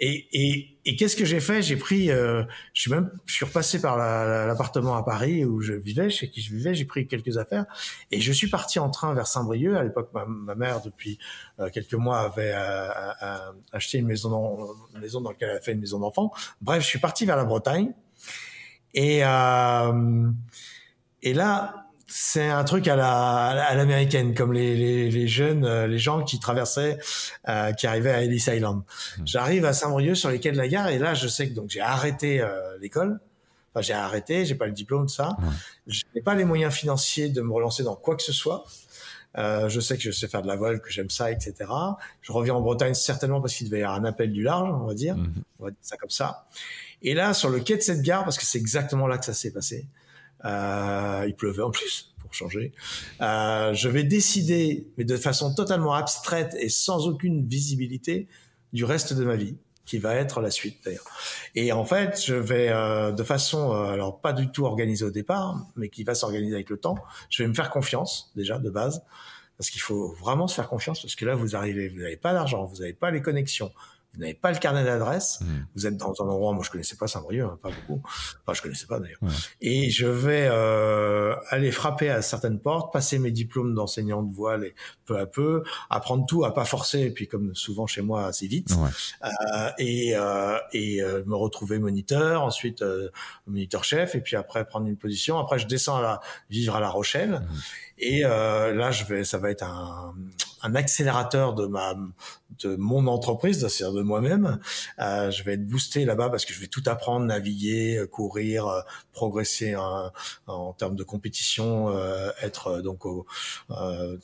Et, 0.00 0.26
et, 0.32 0.76
et 0.84 0.96
qu'est-ce 0.96 1.14
que 1.14 1.24
j'ai 1.24 1.38
fait? 1.38 1.62
J'ai 1.62 1.76
pris, 1.76 2.10
euh, 2.10 2.42
je 2.74 2.80
suis 2.80 2.90
même, 2.90 3.12
je 3.24 3.34
suis 3.34 3.44
repassé 3.44 3.80
par 3.80 3.96
l'appartement 3.96 4.96
à 4.96 5.04
Paris 5.04 5.44
où 5.44 5.60
je 5.60 5.74
vivais, 5.74 6.10
chez 6.10 6.28
qui 6.28 6.40
je 6.40 6.52
vivais. 6.52 6.74
J'ai 6.74 6.86
pris 6.86 7.06
quelques 7.06 7.38
affaires 7.38 7.66
et 8.10 8.20
je 8.20 8.32
suis 8.32 8.48
parti 8.48 8.80
en 8.80 8.90
train 8.90 9.14
vers 9.14 9.28
Saint-Brieuc. 9.28 9.76
À 9.76 9.84
l'époque, 9.84 10.10
ma, 10.12 10.24
ma, 10.24 10.56
mère, 10.56 10.82
depuis 10.82 11.20
euh, 11.60 11.70
quelques 11.70 11.94
mois, 11.94 12.22
avait 12.22 12.52
euh, 12.56 13.52
acheté 13.72 13.98
une 13.98 14.06
maison, 14.06 14.30
dans, 14.30 14.74
une 14.92 15.00
maison 15.00 15.20
dans 15.20 15.30
laquelle 15.30 15.50
elle 15.50 15.58
a 15.58 15.60
fait 15.60 15.72
une 15.72 15.80
maison 15.80 16.00
d'enfants. 16.00 16.32
Bref, 16.60 16.82
je 16.82 16.88
suis 16.88 16.98
parti 16.98 17.24
vers 17.26 17.36
la 17.36 17.44
Bretagne 17.44 17.92
et 18.92 19.24
euh, 19.24 20.30
et 21.22 21.32
là 21.32 21.85
c'est 22.06 22.48
un 22.48 22.64
truc 22.64 22.86
à 22.88 22.96
la 22.96 23.48
à 23.48 23.74
l'américaine, 23.74 24.34
comme 24.34 24.52
les, 24.52 24.76
les, 24.76 25.10
les, 25.10 25.28
jeunes, 25.28 25.64
euh, 25.64 25.86
les 25.86 25.98
gens 25.98 26.22
qui 26.22 26.38
traversaient, 26.38 26.98
euh, 27.48 27.72
qui 27.72 27.86
arrivaient 27.86 28.12
à 28.12 28.22
Ellis 28.22 28.44
Island. 28.48 28.82
Hmm. 29.18 29.22
J'arrive 29.24 29.64
à 29.64 29.72
Saint-Brieuc 29.72 30.14
sur 30.14 30.30
les 30.30 30.38
quais 30.38 30.52
de 30.52 30.56
la 30.56 30.68
gare 30.68 30.88
et 30.88 30.98
là, 30.98 31.14
je 31.14 31.26
sais 31.26 31.48
que 31.48 31.54
donc 31.54 31.70
j'ai 31.70 31.80
arrêté 31.80 32.40
euh, 32.40 32.78
l'école. 32.80 33.18
Enfin, 33.74 33.82
j'ai 33.82 33.92
arrêté, 33.92 34.46
j'ai 34.46 34.54
pas 34.54 34.66
le 34.66 34.72
diplôme, 34.72 35.06
de 35.06 35.10
ça. 35.10 35.36
Je 35.86 36.02
n'ai 36.14 36.22
pas 36.22 36.34
les 36.34 36.46
moyens 36.46 36.72
financiers 36.72 37.28
de 37.28 37.42
me 37.42 37.52
relancer 37.52 37.82
dans 37.82 37.96
quoi 37.96 38.16
que 38.16 38.22
ce 38.22 38.32
soit. 38.32 38.64
Euh, 39.36 39.68
je 39.68 39.80
sais 39.80 39.96
que 39.96 40.02
je 40.02 40.10
sais 40.10 40.28
faire 40.28 40.40
de 40.40 40.46
la 40.46 40.56
voile, 40.56 40.80
que 40.80 40.90
j'aime 40.90 41.10
ça, 41.10 41.30
etc. 41.30 41.54
Je 42.22 42.32
reviens 42.32 42.54
en 42.54 42.62
Bretagne 42.62 42.94
certainement 42.94 43.42
parce 43.42 43.54
qu'il 43.54 43.66
devait 43.66 43.80
y 43.80 43.82
avoir 43.82 43.98
un 43.98 44.04
appel 44.04 44.32
du 44.32 44.42
large, 44.42 44.70
on 44.70 44.86
va 44.86 44.94
dire. 44.94 45.16
Hmm. 45.16 45.32
On 45.58 45.64
va 45.64 45.70
dire 45.70 45.78
ça 45.82 45.96
comme 45.96 46.10
ça. 46.10 46.46
Et 47.02 47.12
là, 47.12 47.34
sur 47.34 47.50
le 47.50 47.60
quai 47.60 47.76
de 47.76 47.82
cette 47.82 48.00
gare, 48.00 48.24
parce 48.24 48.38
que 48.38 48.46
c'est 48.46 48.58
exactement 48.58 49.06
là 49.06 49.18
que 49.18 49.26
ça 49.26 49.34
s'est 49.34 49.50
passé, 49.50 49.86
euh, 50.44 51.24
il 51.26 51.34
pleuvait 51.34 51.62
en 51.62 51.70
plus 51.70 52.14
pour 52.20 52.34
changer. 52.34 52.72
Euh, 53.20 53.72
je 53.74 53.88
vais 53.88 54.04
décider, 54.04 54.88
mais 54.96 55.04
de 55.04 55.16
façon 55.16 55.54
totalement 55.54 55.94
abstraite 55.94 56.54
et 56.58 56.68
sans 56.68 57.06
aucune 57.06 57.46
visibilité, 57.46 58.28
du 58.72 58.84
reste 58.84 59.14
de 59.14 59.24
ma 59.24 59.36
vie 59.36 59.56
qui 59.86 59.98
va 59.98 60.16
être 60.16 60.40
la 60.40 60.50
suite 60.50 60.78
d'ailleurs. 60.84 61.06
Et 61.54 61.72
en 61.72 61.84
fait, 61.84 62.20
je 62.22 62.34
vais 62.34 62.68
euh, 62.68 63.12
de 63.12 63.22
façon 63.22 63.72
euh, 63.72 63.92
alors 63.92 64.20
pas 64.20 64.32
du 64.32 64.50
tout 64.50 64.66
organisée 64.66 65.04
au 65.04 65.10
départ, 65.10 65.64
mais 65.76 65.88
qui 65.88 66.04
va 66.04 66.14
s'organiser 66.14 66.54
avec 66.54 66.68
le 66.68 66.76
temps. 66.76 66.96
Je 67.30 67.42
vais 67.42 67.48
me 67.48 67.54
faire 67.54 67.70
confiance 67.70 68.32
déjà 68.34 68.58
de 68.58 68.68
base 68.68 69.04
parce 69.56 69.70
qu'il 69.70 69.80
faut 69.80 70.12
vraiment 70.12 70.48
se 70.48 70.54
faire 70.54 70.68
confiance 70.68 71.00
parce 71.00 71.14
que 71.14 71.24
là 71.24 71.34
vous 71.34 71.56
arrivez, 71.56 71.88
vous 71.88 72.00
n'avez 72.00 72.16
pas 72.16 72.32
d'argent, 72.34 72.64
vous 72.64 72.78
n'avez 72.78 72.92
pas 72.92 73.10
les 73.10 73.22
connexions, 73.22 73.72
vous 74.16 74.22
n'avez 74.22 74.34
pas 74.34 74.50
le 74.50 74.58
carnet 74.58 74.84
d'adresse, 74.84 75.40
hmm. 75.40 75.66
vous 75.74 75.86
êtes 75.86 75.96
dans 75.96 76.14
un 76.20 76.26
endroit, 76.26 76.52
moi 76.52 76.62
je 76.64 76.70
connaissais 76.70 76.96
pas 76.96 77.06
Saint-Brieuc, 77.06 77.44
hein, 77.44 77.58
pas 77.62 77.70
beaucoup, 77.70 78.02
enfin 78.04 78.54
je 78.54 78.62
connaissais 78.62 78.86
pas 78.86 78.98
d'ailleurs, 78.98 79.20
et 79.60 79.90
je 79.90 80.06
vais 80.06 80.48
euh, 80.50 81.34
aller 81.50 81.70
frapper 81.70 82.10
à 82.10 82.22
certaines 82.22 82.58
portes, 82.58 82.92
passer 82.92 83.18
mes 83.18 83.30
diplômes 83.30 83.74
d'enseignant 83.74 84.22
de 84.22 84.34
voile 84.34 84.64
et 84.64 84.74
peu 85.04 85.18
à 85.18 85.26
peu, 85.26 85.62
apprendre 85.90 86.26
tout, 86.26 86.44
à 86.44 86.54
pas 86.54 86.64
forcer, 86.64 87.00
et 87.00 87.10
puis 87.10 87.28
comme 87.28 87.54
souvent 87.54 87.86
chez 87.86 88.02
moi 88.02 88.26
assez 88.26 88.46
vite, 88.46 88.72
euh, 89.24 89.70
et, 89.78 90.16
euh, 90.16 90.58
et 90.72 91.02
euh, 91.02 91.22
me 91.26 91.34
retrouver 91.34 91.78
moniteur, 91.78 92.42
ensuite 92.42 92.82
euh, 92.82 93.10
moniteur 93.46 93.84
chef, 93.84 94.14
et 94.14 94.20
puis 94.20 94.36
après 94.36 94.64
prendre 94.64 94.86
une 94.86 94.96
position, 94.96 95.38
après 95.38 95.58
je 95.58 95.66
descends 95.66 95.96
à 95.96 96.02
la, 96.02 96.20
vivre 96.50 96.74
à 96.74 96.80
La 96.80 96.88
Rochelle, 96.88 97.40
hmm. 97.40 97.56
Et 97.98 98.22
là 98.22 98.90
je 98.90 99.04
vais, 99.04 99.24
ça 99.24 99.38
va 99.38 99.50
être 99.50 99.62
un, 99.64 100.14
un 100.62 100.74
accélérateur 100.74 101.54
de 101.54 101.66
ma 101.66 101.94
de 102.62 102.76
mon 102.76 103.06
entreprise, 103.06 103.66
c'est-à-dire 103.68 103.92
de 103.92 104.02
moi-même. 104.02 104.58
Euh, 104.98 105.30
je 105.30 105.42
vais 105.42 105.54
être 105.54 105.66
boosté 105.66 106.04
là-bas 106.04 106.30
parce 106.30 106.44
que 106.44 106.52
je 106.52 106.60
vais 106.60 106.66
tout 106.66 106.82
apprendre, 106.86 107.26
naviguer, 107.26 107.98
euh, 107.98 108.06
courir, 108.06 108.66
euh, 108.66 108.80
progresser 109.12 109.76
en, 109.76 110.10
en, 110.46 110.72
termes 110.72 110.96
de 110.96 111.04
compétition, 111.04 111.90
euh, 111.90 112.30
être 112.40 112.68
euh, 112.68 112.82
donc 112.82 113.04
au, 113.04 113.26
euh, 113.70 114.16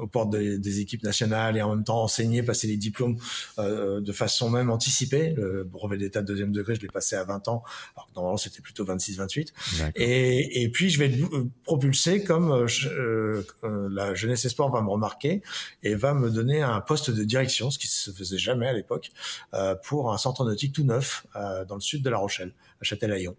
aux 0.00 0.06
portes 0.06 0.30
des, 0.30 0.58
des, 0.58 0.80
équipes 0.80 1.02
nationales 1.02 1.56
et 1.56 1.62
en 1.62 1.74
même 1.74 1.84
temps 1.84 2.02
enseigner, 2.02 2.42
passer 2.42 2.66
les 2.66 2.76
diplômes 2.76 3.16
de 3.58 4.12
façon 4.12 4.50
même 4.50 4.70
anticipée. 4.70 5.34
Le 5.36 5.64
brevet 5.64 5.96
d'état 5.96 6.22
de 6.22 6.26
deuxième 6.26 6.52
degré, 6.52 6.74
je 6.74 6.80
l'ai 6.80 6.88
passé 6.88 7.16
à 7.16 7.24
20 7.24 7.48
ans, 7.48 7.62
alors 7.94 8.08
que 8.08 8.14
normalement 8.14 8.36
c'était 8.36 8.60
plutôt 8.60 8.84
26-28. 8.84 9.48
Et, 9.96 10.62
et, 10.62 10.68
puis 10.68 10.90
je 10.90 10.98
vais 10.98 11.06
être 11.06 11.46
propulsé 11.64 12.24
comme 12.24 12.66
je, 12.66 13.42
la 13.62 14.14
jeunesse 14.14 14.44
et 14.44 14.48
sport 14.48 14.70
va 14.70 14.82
me 14.82 14.90
remarquer 14.90 15.42
et 15.82 15.94
va 15.94 16.14
me 16.14 16.30
donner 16.30 16.62
un 16.62 16.80
poste 16.80 17.10
de 17.10 17.24
direction, 17.24 17.70
ce 17.70 17.78
qui 17.78 17.86
se 17.86 18.10
faisait 18.10 18.38
jamais 18.38 18.68
à 18.68 18.72
l'époque, 18.72 19.10
pour 19.84 20.12
un 20.12 20.18
centre 20.18 20.44
nautique 20.44 20.72
tout 20.72 20.84
neuf 20.84 21.26
dans 21.34 21.74
le 21.74 21.80
sud 21.80 22.02
de 22.02 22.10
La 22.10 22.18
Rochelle 22.18 22.52
à 22.80 22.84
Châtelaillon. 22.84 23.36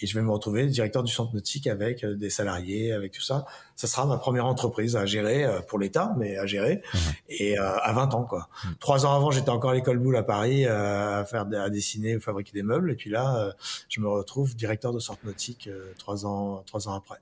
Et 0.00 0.06
je 0.06 0.14
vais 0.14 0.22
me 0.22 0.30
retrouver 0.30 0.66
directeur 0.66 1.02
du 1.02 1.12
centre 1.12 1.34
nautique 1.34 1.66
avec 1.66 2.04
euh, 2.04 2.14
des 2.14 2.30
salariés, 2.30 2.92
avec 2.92 3.12
tout 3.12 3.22
ça. 3.22 3.44
Ça 3.76 3.86
sera 3.86 4.06
ma 4.06 4.16
première 4.16 4.46
entreprise 4.46 4.96
à 4.96 5.06
gérer 5.06 5.44
euh, 5.44 5.60
pour 5.60 5.78
l'État, 5.78 6.14
mais 6.18 6.36
à 6.36 6.46
gérer. 6.46 6.82
Et 7.28 7.58
euh, 7.58 7.78
à 7.78 7.92
20 7.92 8.14
ans, 8.14 8.24
quoi. 8.24 8.48
Trois 8.78 9.06
ans 9.06 9.14
avant, 9.14 9.30
j'étais 9.30 9.50
encore 9.50 9.70
à 9.70 9.74
l'école 9.74 9.98
Boulle 9.98 10.16
à 10.16 10.22
Paris 10.22 10.66
à 10.66 11.24
faire, 11.24 11.46
à 11.52 11.70
dessiner, 11.70 12.16
ou 12.16 12.20
fabriquer 12.20 12.52
des 12.52 12.62
meubles. 12.62 12.90
Et 12.90 12.96
puis 12.96 13.10
là, 13.10 13.54
je 13.88 14.00
me 14.00 14.08
retrouve 14.08 14.54
directeur 14.56 14.92
de 14.92 14.98
centre 14.98 15.20
nautique 15.24 15.68
trois 15.98 16.26
ans, 16.26 16.62
trois 16.66 16.88
ans 16.88 16.94
après. 16.94 17.18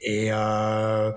Et 0.00 0.32
euh, 0.32 1.12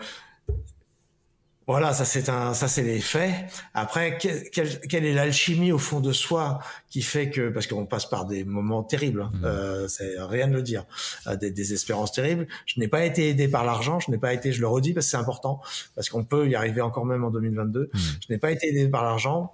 voilà, 1.66 1.94
ça 1.94 2.04
c'est 2.04 2.30
un, 2.30 2.54
ça 2.54 2.68
c'est 2.68 2.84
les 2.84 3.00
faits. 3.00 3.34
Après, 3.74 4.18
quelle, 4.18 4.80
quelle 4.82 5.06
est 5.06 5.14
l'alchimie 5.14 5.72
au 5.72 5.78
fond 5.78 6.02
de 6.02 6.12
soi 6.12 6.60
qui 6.90 7.02
fait 7.02 7.30
que, 7.30 7.50
parce 7.50 7.68
qu'on 7.68 7.86
passe 7.86 8.06
par 8.06 8.26
des 8.26 8.44
moments 8.44 8.84
terribles, 8.84 9.22
hein, 9.22 9.32
mmh. 9.34 9.46
euh, 9.46 9.88
c'est 9.88 10.16
rien 10.20 10.48
de 10.48 10.54
le 10.54 10.62
dire, 10.62 10.86
euh, 11.28 11.36
des, 11.36 11.52
des, 11.52 11.74
espérances 11.74 12.12
terribles. 12.12 12.48
Je 12.66 12.80
n'ai 12.80 12.88
pas 12.88 13.06
été 13.06 13.30
aidé 13.30 13.48
par 13.48 13.64
l'argent, 13.64 14.00
je 14.00 14.12
n'ai 14.12 14.18
pas 14.18 14.34
été, 14.34 14.52
je 14.52 14.62
le 14.62 14.68
redis 14.68 14.94
parce 14.94 15.06
que 15.06 15.12
c'est 15.12 15.18
important, 15.18 15.62
parce 15.96 16.10
qu'on 16.10 16.26
peut 16.26 16.50
y 16.50 16.56
arriver 16.56 16.82
encore 16.82 17.06
même 17.06 17.24
en 17.24 17.32
2022. 17.32 17.90
Mmh. 17.94 17.98
Je 17.98 18.34
n'ai 18.34 18.38
pas 18.38 18.52
été 18.52 18.68
aidé 18.68 18.88
par 18.90 19.04
l'argent 19.04 19.54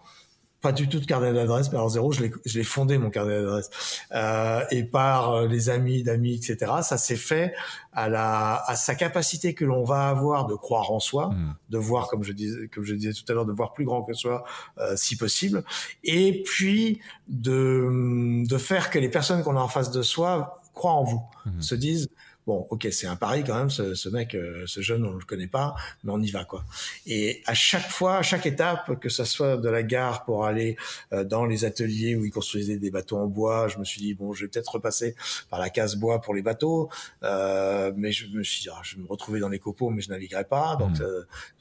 pas 0.62 0.72
du 0.72 0.89
tout 0.89 0.99
de 0.99 1.05
carnet 1.05 1.34
d'adresse, 1.34 1.72
mais 1.72 1.78
alors 1.78 1.89
zéro, 1.89 2.12
je 2.12 2.24
l'ai 2.24 2.64
fondé 2.64 2.97
mon 2.97 3.10
carnet 3.10 3.41
d'adresse 3.41 3.70
euh, 4.12 4.64
et 4.72 4.84
par 4.84 5.32
euh, 5.32 5.47
les 5.47 5.70
amis 5.70 6.03
d'amis, 6.03 6.36
etc. 6.36 6.72
Ça 6.82 6.97
s'est 6.97 7.16
fait 7.16 7.53
à 7.93 8.10
la 8.10 8.62
à 8.68 8.76
sa 8.76 8.95
capacité 8.95 9.53
que 9.53 9.64
l'on 9.64 9.84
va 9.84 10.10
avoir 10.10 10.47
de 10.47 10.55
croire 10.55 10.91
en 10.91 10.99
soi, 10.99 11.30
mmh. 11.30 11.55
de 11.70 11.78
voir 11.78 12.07
comme 12.10 12.24
je 12.24 12.34
disais 12.34 12.68
comme 12.68 12.84
je 12.84 12.93
disais 12.93 13.14
tout 13.14 13.30
à 13.32 13.34
l'heure, 13.34 13.45
de 13.45 13.53
voir 13.53 13.72
plus 13.72 13.86
grand 13.86 14.03
que 14.03 14.14
soi 14.14 14.43
euh, 14.80 14.95
si 14.97 15.16
possible, 15.16 15.64
et 16.03 16.43
puis 16.43 16.99
de 17.28 18.43
de 18.45 18.57
faire 18.57 18.89
que 18.89 18.99
les 18.99 19.10
personnes 19.10 19.43
qu'on 19.43 19.55
a 19.55 19.62
en 19.62 19.70
face 19.70 19.91
de 19.91 20.01
soi 20.01 20.62
croient 20.74 20.91
en 20.91 21.03
vous, 21.03 21.24
mmh. 21.45 21.62
se 21.62 21.76
disent 21.76 22.10
bon, 22.49 22.65
ok, 22.71 22.87
c'est 22.91 23.05
un 23.05 23.15
pari 23.15 23.43
quand 23.43 23.53
même, 23.53 23.69
ce, 23.69 23.93
ce 23.93 24.09
mec, 24.09 24.33
euh, 24.33 24.63
ce 24.65 24.81
jeune, 24.81 25.05
on 25.05 25.13
le 25.13 25.23
connaît 25.23 25.45
pas, 25.45 25.75
mais 26.03 26.11
on 26.11 26.19
y 26.19 26.31
va 26.31 26.45
quoi. 26.45 26.65
Et 27.05 27.43
à 27.45 27.53
chaque 27.53 27.87
fois, 27.87 28.17
à 28.17 28.21
chaque 28.23 28.47
étape, 28.47 28.99
que 28.99 29.07
ça 29.07 29.23
soit 29.23 29.57
de 29.57 29.69
la 29.69 29.83
gare 29.83 30.25
pour 30.25 30.45
aller 30.45 30.75
euh, 31.13 31.23
dans 31.23 31.45
les 31.45 31.63
ateliers 31.63 32.15
où 32.15 32.25
ils 32.25 32.31
construisaient 32.31 32.77
des 32.77 32.89
bateaux 32.89 33.17
en 33.17 33.27
bois, 33.27 33.67
je 33.67 33.77
me 33.77 33.83
suis 33.83 34.01
dit 34.01 34.15
bon, 34.15 34.33
je 34.33 34.45
vais 34.45 34.47
peut-être 34.47 34.73
repasser 34.73 35.15
par 35.51 35.59
la 35.59 35.69
case 35.69 35.95
bois 35.95 36.21
pour 36.21 36.33
les 36.33 36.41
bateaux, 36.41 36.89
euh, 37.21 37.91
mais 37.95 38.11
je 38.11 38.25
me 38.35 38.41
suis 38.41 38.63
dit, 38.63 38.69
ah, 38.71 38.81
je 38.81 38.95
vais 38.95 39.03
me 39.03 39.07
retrouver 39.07 39.39
dans 39.39 39.49
les 39.49 39.59
copeaux, 39.59 39.91
mais 39.91 40.01
je 40.01 40.09
naviguerai 40.09 40.45
pas, 40.45 40.75
donc 40.75 40.99
mmh. 40.99 41.03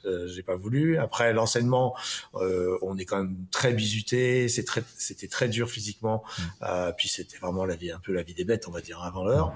euh, 0.05 0.27
j'ai 0.27 0.41
pas 0.41 0.55
voulu. 0.55 0.97
Après 0.97 1.33
l'enseignement, 1.33 1.95
on 2.33 2.97
est 2.97 3.05
quand 3.05 3.17
même 3.17 3.35
très 3.51 3.73
bisuté, 3.73 4.49
c'est 4.49 4.63
très, 4.63 4.81
c'était 4.97 5.27
très 5.27 5.49
dur 5.49 5.69
physiquement, 5.69 6.23
mmh. 6.39 6.65
puis 6.97 7.09
c'était 7.09 7.37
vraiment 7.37 7.65
la 7.65 7.75
vie, 7.75 7.91
un 7.91 7.99
peu 7.99 8.11
la 8.11 8.23
vie 8.23 8.33
des 8.33 8.43
bêtes, 8.43 8.67
on 8.67 8.71
va 8.71 8.81
dire 8.81 9.03
avant 9.03 9.23
l'heure, 9.23 9.53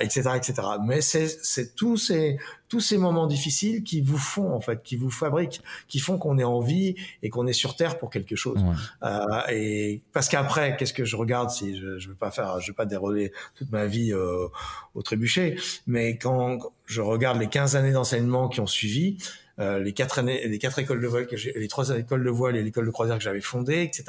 etc., 0.00 0.30
etc. 0.36 0.59
Mais 0.84 1.00
c'est 1.00 1.74
tous 1.74 1.96
ces 1.96 2.38
tous 2.68 2.80
ces 2.80 2.98
moments 2.98 3.26
difficiles 3.26 3.82
qui 3.82 4.00
vous 4.00 4.16
font 4.16 4.54
en 4.54 4.60
fait, 4.60 4.80
qui 4.84 4.94
vous 4.94 5.10
fabriquent, 5.10 5.60
qui 5.88 5.98
font 5.98 6.18
qu'on 6.18 6.38
est 6.38 6.44
en 6.44 6.60
vie 6.60 6.94
et 7.22 7.28
qu'on 7.28 7.48
est 7.48 7.52
sur 7.52 7.74
terre 7.74 7.98
pour 7.98 8.10
quelque 8.10 8.36
chose. 8.36 8.64
Euh, 9.02 9.24
et 9.50 10.02
parce 10.12 10.28
qu'après, 10.28 10.76
qu'est-ce 10.76 10.92
que 10.92 11.04
je 11.04 11.16
regarde 11.16 11.50
si 11.50 11.76
je, 11.76 11.98
je 11.98 12.08
veux 12.08 12.14
pas 12.14 12.30
faire, 12.30 12.60
je 12.60 12.70
veux 12.70 12.76
pas 12.76 12.86
dérouler 12.86 13.32
toute 13.56 13.72
ma 13.72 13.86
vie 13.86 14.12
euh, 14.12 14.46
au 14.94 15.02
trébuchet, 15.02 15.56
mais 15.88 16.16
quand 16.16 16.60
je 16.86 17.00
regarde 17.00 17.40
les 17.40 17.48
15 17.48 17.74
années 17.74 17.92
d'enseignement 17.92 18.48
qui 18.48 18.60
ont 18.60 18.68
suivi, 18.68 19.18
les 19.60 19.92
quatre 19.92 20.18
années, 20.18 20.46
les 20.48 20.58
quatre 20.58 20.78
écoles 20.78 21.00
de 21.00 21.06
voile 21.06 21.26
que 21.26 21.36
les 21.36 21.68
trois 21.68 21.90
écoles 21.90 22.24
de 22.24 22.30
voile 22.30 22.56
et 22.56 22.62
l'école 22.62 22.86
de 22.86 22.90
croisière 22.90 23.18
que 23.18 23.22
j'avais 23.22 23.40
fondée, 23.40 23.82
etc. 23.82 24.04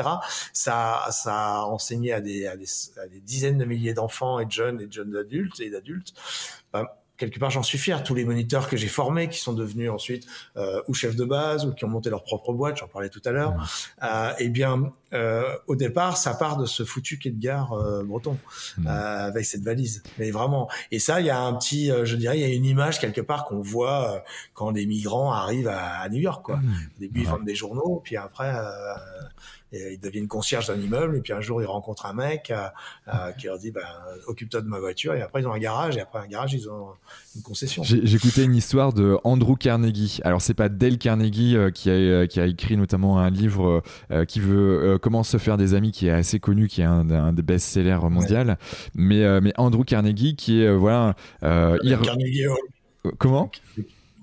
Ça, 0.54 1.08
ça 1.12 1.36
a 1.36 1.62
enseigné 1.66 2.14
à 2.14 2.22
des, 2.22 2.48
à 2.48 2.56
des, 2.56 2.66
à 3.02 3.08
des 3.08 3.20
dizaines 3.20 3.58
de 3.58 3.66
milliers 3.66 3.94
d'enfants 3.94 4.40
et 4.40 4.46
de 4.46 4.52
jeunes 4.52 4.82
et 4.82 4.88
de 4.88 4.94
jeunes 4.94 5.16
adultes 5.16 5.60
et 5.60 5.70
d'adultes. 5.70 6.14
Ben, 6.74 6.88
quelque 7.22 7.40
part, 7.40 7.52
j'en 7.52 7.62
suis 7.62 7.78
fier. 7.78 8.04
Tous 8.04 8.16
les 8.16 8.26
moniteurs 8.26 8.68
que 8.68 8.76
j'ai 8.76 8.88
formés, 8.88 9.30
qui 9.30 9.38
sont 9.38 9.54
devenus 9.54 9.92
ensuite 9.92 10.26
euh, 10.58 10.82
ou 10.88 10.96
chefs 10.96 11.16
de 11.16 11.24
base 11.24 11.68
ou 11.68 11.74
qui 11.74 11.86
ont 11.86 11.88
monté 11.88 12.10
leur 12.10 12.24
propre 12.24 12.52
boîte, 12.52 12.78
j'en 12.78 12.88
parlais 12.88 13.10
tout 13.10 13.22
à 13.26 13.32
l'heure. 13.32 13.54
Euh, 14.02 14.34
eh 14.40 14.50
bien, 14.50 14.92
euh, 15.14 15.56
au 15.68 15.76
départ, 15.76 16.18
ça 16.18 16.34
part 16.34 16.58
de 16.58 16.66
ce 16.66 16.84
foutu 16.84 17.20
quai 17.20 17.30
de 17.30 17.40
gare 17.40 17.74
euh, 17.74 18.04
breton 18.04 18.38
euh, 18.88 19.28
avec 19.28 19.46
cette 19.46 19.62
valise. 19.62 20.02
Mais 20.18 20.32
vraiment. 20.32 20.68
Et 20.90 20.98
ça, 20.98 21.20
il 21.20 21.28
y 21.28 21.30
a 21.30 21.40
un 21.40 21.54
petit, 21.54 21.92
je 22.04 22.16
dirais, 22.16 22.40
il 22.40 22.42
y 22.42 22.52
a 22.52 22.54
une 22.54 22.66
image 22.66 23.00
quelque 23.00 23.22
part 23.22 23.46
qu'on 23.46 23.62
voit 23.62 24.24
quand 24.56 24.72
des 24.72 24.88
migrants 24.88 25.32
arrivent 25.32 25.68
à, 25.68 26.00
à 26.00 26.10
New 26.10 26.20
York. 26.20 26.44
Quoi. 26.44 26.58
Mmh. 26.58 26.74
Au 26.98 27.00
début, 27.00 27.20
ils 27.20 27.28
vendent 27.28 27.46
des 27.46 27.56
journaux, 27.56 28.02
puis 28.04 28.18
après 28.18 28.52
et 29.74 29.94
ils 29.94 30.00
deviennent 30.00 30.28
concierge 30.28 30.68
d'un 30.68 30.80
immeuble 30.80 31.18
et 31.18 31.22
puis 31.22 31.34
un 31.34 31.42
jour 31.42 31.62
ils 31.62 31.66
rencontrent 31.66 32.06
un 32.06 32.14
mec 32.14 32.52
euh, 32.52 32.68
euh, 33.08 33.32
qui 33.34 33.48
leur 33.48 33.58
dit 33.58 33.72
ben, 33.72 33.82
occupe-toi 34.28 34.62
de 34.62 34.68
ma 34.68 34.80
voiture 34.80 35.14
et 35.14 35.22
après 35.22 35.42
ils 35.42 35.48
ont 35.48 35.54
un 35.54 35.60
garage 35.60 35.98
et 35.98 36.02
après 36.02 36.20
un 36.20 36.28
garage 36.28 36.54
ils 36.54 36.70
ont 36.70 36.90
une 37.36 37.42
concession. 37.42 37.84
Écouté 37.84 38.44
une 38.44 38.56
histoire 38.56 38.94
de 38.94 39.18
Andrew 39.24 39.56
Carnegie. 39.56 40.20
Alors 40.24 40.42
c'est 40.42 40.54
pas 40.54 40.70
Dale 40.70 40.98
Carnegie 40.98 41.56
euh, 41.56 41.72
qui, 41.72 41.90
a, 41.90 42.28
qui 42.28 42.40
a 42.40 42.46
écrit 42.46 42.78
notamment 42.78 43.20
un 43.20 43.30
livre 43.30 43.84
qui 44.28 44.40
veut 44.40 44.98
comment 45.02 45.24
se 45.24 45.38
faire 45.38 45.58
des 45.58 45.74
amis 45.74 45.92
qui 45.92 46.08
est 46.08 46.12
assez 46.12 46.40
connu 46.40 46.68
qui 46.68 46.82
est 46.82 46.86
un, 46.86 47.34
des 47.34 47.42
best-sellers 47.42 48.10
mondial. 48.10 48.58
Mais 48.96 49.42
mais 49.42 49.54
Andrew 49.58 49.84
Carnegie 49.84 50.36
qui 50.36 50.62
est 50.62 50.74
voilà 50.74 51.16
Carnegie 51.42 52.46
Comment? 53.18 53.50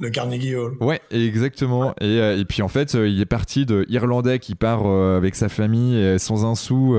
Le 0.00 0.10
Carnegie 0.10 0.54
Hall. 0.54 0.76
Ouais, 0.80 1.00
exactement. 1.10 1.94
Et, 2.00 2.20
euh, 2.20 2.38
et, 2.38 2.44
puis 2.44 2.62
en 2.62 2.68
fait, 2.68 2.94
euh, 2.94 3.08
il 3.08 3.20
est 3.20 3.26
parti 3.26 3.66
de 3.66 3.84
Irlandais 3.88 4.38
qui 4.38 4.54
part 4.54 4.86
euh, 4.86 5.16
avec 5.16 5.34
sa 5.34 5.48
famille 5.48 6.18
sans 6.18 6.44
un 6.44 6.54
sou 6.54 6.96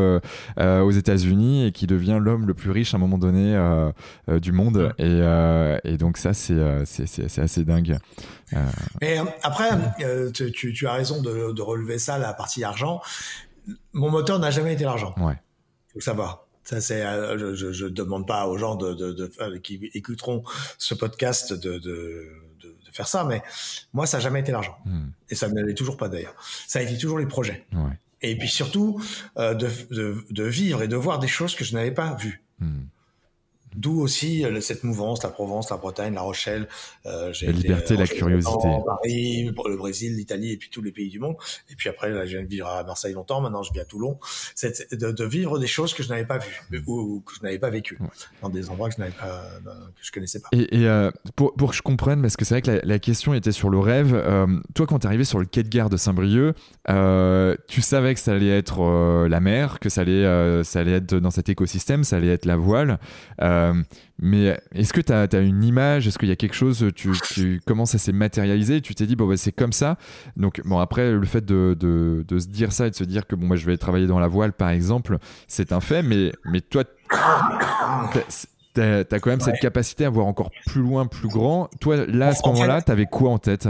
aux 0.58 0.91
États-Unis 0.91 1.68
et 1.68 1.72
qui 1.72 1.88
devient 1.88 2.20
l'homme 2.22 2.45
le 2.45 2.54
plus 2.54 2.72
riche 2.72 2.93
à 2.93 2.97
un 2.97 3.00
moment 3.00 3.18
donné 3.18 3.58
du 4.28 4.52
monde. 4.52 4.93
Et, 4.97 5.22
et, 5.84 5.97
donc 5.97 6.18
ça, 6.18 6.34
c'est 6.34 7.39
assez 7.39 7.64
dingue. 7.64 7.97
Mais 9.02 9.18
après, 9.43 9.70
tu, 10.34 10.74
tu, 10.74 10.88
as 10.88 10.93
raison 10.93 11.22
de, 11.22 11.52
de, 11.52 11.62
relever 11.62 12.00
ça, 12.00 12.18
la 12.18 12.34
partie 12.34 12.64
argent. 12.64 13.02
Mon 13.93 14.10
moteur 14.10 14.39
n'a 14.39 14.52
jamais 14.52 14.74
été 14.74 14.84
l'argent. 14.84 15.14
Ouais. 15.18 15.36
Faut 15.93 16.02
savoir. 16.02 16.47
Ça, 16.64 16.82
c'est, 16.82 17.02
je 17.02 17.86
ne 17.86 17.89
demande 17.89 18.28
pas 18.28 18.47
aux 18.47 18.58
gens 18.58 18.76
de, 18.76 18.93
de, 18.93 19.12
de, 19.14 19.58
qui 19.58 19.89
écouteront 19.93 20.43
ce 20.78 20.93
podcast 20.93 21.54
de, 21.54 21.80
faire 22.91 23.07
ça, 23.07 23.23
mais 23.23 23.41
moi, 23.93 24.05
ça 24.05 24.17
n'a 24.17 24.23
jamais 24.23 24.39
été 24.39 24.51
l'argent. 24.51 24.77
Hmm. 24.85 25.09
Et 25.29 25.35
ça 25.35 25.49
ne 25.49 25.61
l'est 25.61 25.73
toujours 25.73 25.97
pas 25.97 26.09
d'ailleurs. 26.09 26.35
Ça 26.67 26.79
a 26.79 26.81
été 26.81 26.97
toujours 26.97 27.19
les 27.19 27.25
projets. 27.25 27.65
Et 28.21 28.37
puis 28.37 28.49
surtout, 28.49 29.01
euh, 29.37 29.53
de, 29.53 29.69
de, 30.29 30.43
vivre 30.43 30.81
et 30.81 30.87
de 30.87 30.95
voir 30.95 31.19
des 31.19 31.27
choses 31.27 31.55
que 31.55 31.63
je 31.63 31.73
n'avais 31.73 31.91
pas 31.91 32.13
vues. 32.15 32.43
Hmm. 32.59 32.83
D'où 33.76 34.01
aussi 34.01 34.43
euh, 34.43 34.61
cette 34.61 34.84
mouvance, 34.84 35.22
la 35.24 35.30
Provence, 35.30 35.70
la 35.70 35.78
Bretagne, 35.78 36.13
la 36.13 36.22
Rochelle. 36.22 36.67
Euh, 37.05 37.32
la 37.41 37.51
liberté, 37.51 37.95
la 37.95 38.07
curiosité. 38.07 38.67
Paris, 38.86 39.45
le 39.45 39.78
Brésil, 39.78 40.15
l'Italie 40.15 40.53
et 40.53 40.57
puis 40.57 40.70
tous 40.70 40.82
les 40.82 40.91
pays 40.91 41.09
du 41.09 41.20
monde. 41.20 41.36
Et 41.70 41.76
puis 41.76 41.89
après, 41.89 42.09
là, 42.09 42.26
je 42.26 42.38
viens 42.38 42.43
de 42.43 42.49
vivre 42.49 42.67
à 42.67 42.84
Marseille 42.84 43.13
longtemps. 43.13 43.41
Maintenant, 43.41 43.61
je 43.61 43.72
vis 43.72 43.80
à 43.80 43.86
Toulon. 43.86 44.20
C'est 44.55 44.91
de, 44.93 45.11
de, 45.11 45.26
vivre 45.26 45.59
des 45.59 45.67
choses 45.67 45.93
que 45.93 46.01
je 46.01 46.09
n'avais 46.09 46.26
pas 46.26 46.39
vues 46.39 46.84
ou, 46.88 47.22
que 47.22 47.34
je 47.36 47.43
n'avais 47.43 47.59
pas 47.59 47.70
vécues 47.70 47.99
dans 48.41 48.49
des 48.49 48.70
endroits 48.70 48.89
que 48.89 48.95
je 48.95 49.01
n'avais 49.01 49.13
pas, 49.13 49.28
euh, 49.28 49.72
que 49.95 50.01
je 50.01 50.11
connaissais 50.11 50.39
pas. 50.39 50.49
Et, 50.51 50.82
et 50.82 50.88
euh, 50.88 51.11
pour, 51.36 51.53
pour, 51.53 51.70
que 51.70 51.76
je 51.76 51.82
comprenne, 51.82 52.22
parce 52.22 52.38
que 52.38 52.45
c'est 52.45 52.55
vrai 52.55 52.61
que 52.61 52.72
la, 52.72 52.80
la, 52.84 52.99
question 52.99 53.34
était 53.34 53.51
sur 53.51 53.70
le 53.70 53.80
rêve. 53.80 54.13
Euh, 54.13 54.47
toi, 54.74 54.88
quand 54.88 54.99
tu 54.99 55.07
arrivé 55.07 55.24
sur 55.24 55.39
le 55.39 55.45
quai 55.45 55.63
de 55.63 55.70
gare 55.70 55.89
de 55.89 55.97
Saint-Brieuc, 55.97 56.55
euh, 56.89 57.55
tu 57.67 57.82
savais 57.82 58.15
que 58.15 58.20
ça 58.20 58.34
allait 58.34 58.57
être 58.57 59.28
la 59.28 59.39
mer, 59.39 59.80
que 59.80 59.89
ça 59.89 60.01
allait, 60.01 60.63
ça 60.63 60.80
allait 60.80 60.93
être 60.93 61.15
dans 61.15 61.32
cet 61.32 61.49
écosystème, 61.49 62.03
ça 62.03 62.15
allait 62.15 62.34
être 62.34 62.45
la 62.45 62.55
voile. 62.55 62.99
Euh, 63.41 63.59
mais 64.22 64.60
est-ce 64.74 64.91
que 64.91 65.01
tu 65.01 65.14
as, 65.14 65.39
une 65.39 65.64
image? 65.64 66.07
Est-ce 66.07 66.18
qu'il 66.18 66.28
y 66.28 66.32
a 66.32 66.36
quelque 66.36 66.55
chose 66.55 66.86
tu, 66.95 67.12
tu 67.34 67.62
commences 67.66 67.95
à 67.95 67.97
s'est 67.97 68.12
matérialiser 68.12 68.82
Tu 68.82 68.93
t'es 68.93 69.05
dit, 69.05 69.16
bon, 69.16 69.28
bah, 69.28 69.38
c'est 69.38 69.51
comme 69.51 69.72
ça. 69.72 69.97
Donc, 70.36 70.62
bon, 70.66 70.80
après, 70.80 71.12
le 71.12 71.26
fait 71.26 71.45
de, 71.45 71.76
de, 71.80 72.26
de, 72.28 72.39
se 72.39 72.47
dire 72.47 72.74
ça 72.74 72.88
et 72.88 72.89
de 72.89 72.95
se 72.95 73.05
dire 73.05 73.28
que 73.28 73.36
bon, 73.36 73.47
moi, 73.47 73.55
je 73.55 73.66
vais 73.66 73.78
travailler 73.78 74.07
dans 74.07 74.20
la 74.20 74.28
voile, 74.28 74.51
par 74.53 74.70
exemple, 74.70 75.18
c'est 75.47 75.72
un 75.72 75.80
fait. 75.80 76.03
Mais, 76.03 76.34
mais 76.43 76.60
toi, 76.60 76.84
tu 78.76 78.82
as, 78.82 79.20
quand 79.20 79.28
même 79.30 79.39
cette 79.39 79.60
capacité 79.60 80.05
à 80.05 80.10
voir 80.10 80.28
encore 80.28 80.51
plus 80.66 80.82
loin, 80.82 81.07
plus 81.07 81.30
grand. 81.30 81.70
Toi, 81.80 82.05
là, 82.05 82.28
à 82.28 82.36
ce 82.36 82.45
moment-là, 82.47 82.82
tu 82.82 82.91
avais 82.91 83.05
quoi 83.05 83.32
en 83.32 83.39
tête? 83.39 83.70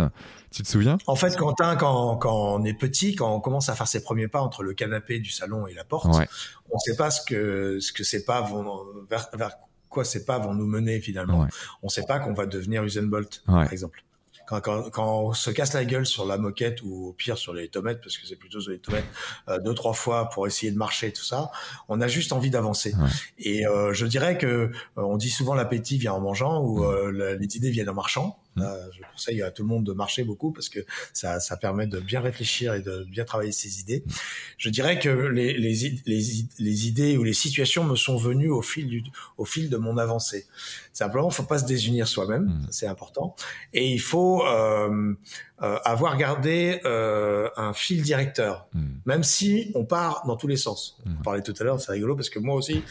Tu 0.51 0.63
te 0.63 0.67
souviens? 0.67 0.97
En 1.05 1.15
fait, 1.15 1.37
Quentin, 1.37 1.75
quand, 1.75 2.17
quand, 2.17 2.55
on 2.55 2.63
est 2.63 2.73
petit, 2.73 3.13
quand 3.13 3.31
on 3.31 3.39
commence 3.39 3.69
à 3.69 3.75
faire 3.75 3.87
ses 3.87 4.01
premiers 4.01 4.27
pas 4.27 4.41
entre 4.41 4.63
le 4.63 4.73
canapé 4.73 5.19
du 5.19 5.29
salon 5.29 5.67
et 5.67 5.75
la 5.75 5.83
porte, 5.83 6.07
on 6.07 6.75
ne 6.75 6.79
sait 6.79 6.95
pas 6.95 7.11
ce 7.11 7.21
que 7.23 7.79
ce 7.79 7.93
que 7.93 8.03
c'est 8.03 8.25
pas 8.25 8.41
vont, 8.41 8.83
vers, 9.09 9.29
vers 9.33 9.51
quoi 9.99 10.05
ces 10.05 10.23
pas 10.23 10.39
vont 10.39 10.53
nous 10.53 10.65
mener 10.65 11.01
finalement. 11.01 11.45
On 11.83 11.87
ne 11.87 11.91
sait 11.91 12.05
pas 12.05 12.19
qu'on 12.19 12.33
va 12.33 12.45
devenir 12.45 12.83
Usain 12.83 13.03
Bolt, 13.03 13.43
par 13.45 13.71
exemple. 13.71 14.03
Quand, 14.47 14.61
quand, 14.61 14.89
quand, 14.89 15.19
on 15.25 15.33
se 15.33 15.51
casse 15.51 15.73
la 15.73 15.85
gueule 15.85 16.07
sur 16.07 16.25
la 16.25 16.39
moquette 16.39 16.81
ou 16.81 17.09
au 17.09 17.13
pire 17.13 17.37
sur 17.37 17.53
les 17.53 17.67
tomates, 17.67 18.01
parce 18.01 18.17
que 18.17 18.25
c'est 18.25 18.35
plutôt 18.35 18.59
sur 18.59 18.71
les 18.71 18.79
tomates, 18.79 19.05
euh, 19.47 19.59
deux 19.59 19.75
trois 19.75 19.93
fois 19.93 20.29
pour 20.29 20.47
essayer 20.47 20.71
de 20.71 20.77
marcher 20.77 21.11
tout 21.11 21.23
ça, 21.23 21.51
on 21.87 22.01
a 22.01 22.07
juste 22.07 22.33
envie 22.33 22.49
d'avancer. 22.49 22.95
Et 23.37 23.67
euh, 23.67 23.93
je 23.93 24.07
dirais 24.07 24.39
que 24.39 24.47
euh, 24.47 24.69
on 24.95 25.17
dit 25.17 25.29
souvent 25.29 25.53
l'appétit 25.53 25.99
vient 25.99 26.13
en 26.13 26.21
mangeant 26.21 26.63
ou 26.63 26.83
les 27.11 27.57
idées 27.57 27.69
viennent 27.69 27.89
en 27.89 27.93
marchant. 27.93 28.39
Mmh. 28.55 28.63
je 28.91 29.01
conseille 29.11 29.41
à 29.41 29.51
tout 29.51 29.61
le 29.61 29.69
monde 29.69 29.85
de 29.85 29.93
marcher 29.93 30.23
beaucoup 30.23 30.51
parce 30.51 30.69
que 30.69 30.79
ça, 31.13 31.39
ça 31.39 31.55
permet 31.55 31.87
de 31.87 31.99
bien 31.99 32.19
réfléchir 32.19 32.73
et 32.73 32.81
de 32.81 33.03
bien 33.03 33.23
travailler 33.23 33.51
ses 33.51 33.79
idées. 33.79 34.03
Mmh. 34.05 34.11
Je 34.57 34.69
dirais 34.69 34.99
que 34.99 35.09
les, 35.09 35.53
les, 35.53 35.99
les, 36.05 36.23
les 36.59 36.87
idées 36.87 37.17
ou 37.17 37.23
les 37.23 37.33
situations 37.33 37.83
me 37.83 37.95
sont 37.95 38.17
venues 38.17 38.49
au 38.49 38.61
fil, 38.61 38.87
du, 38.87 39.03
au 39.37 39.45
fil 39.45 39.69
de 39.69 39.77
mon 39.77 39.97
avancée. 39.97 40.47
Simplement, 40.93 41.29
faut 41.29 41.43
pas 41.43 41.59
se 41.59 41.65
désunir 41.65 42.07
soi-même, 42.07 42.45
mmh. 42.45 42.67
c'est 42.71 42.87
important. 42.87 43.35
Et 43.73 43.91
il 43.91 44.01
faut 44.01 44.45
euh, 44.45 45.13
euh, 45.61 45.77
avoir 45.85 46.17
gardé 46.17 46.81
euh, 46.85 47.49
un 47.55 47.73
fil 47.73 48.01
directeur, 48.01 48.67
même 49.05 49.23
si 49.23 49.71
on 49.75 49.85
part 49.85 50.23
dans 50.25 50.35
tous 50.35 50.47
les 50.47 50.57
sens. 50.57 50.97
On 51.05 51.23
parlait 51.23 51.41
tout 51.41 51.53
à 51.59 51.63
l'heure, 51.63 51.79
c'est 51.79 51.91
rigolo 51.91 52.15
parce 52.15 52.29
que 52.29 52.39
moi 52.39 52.55
aussi, 52.55 52.83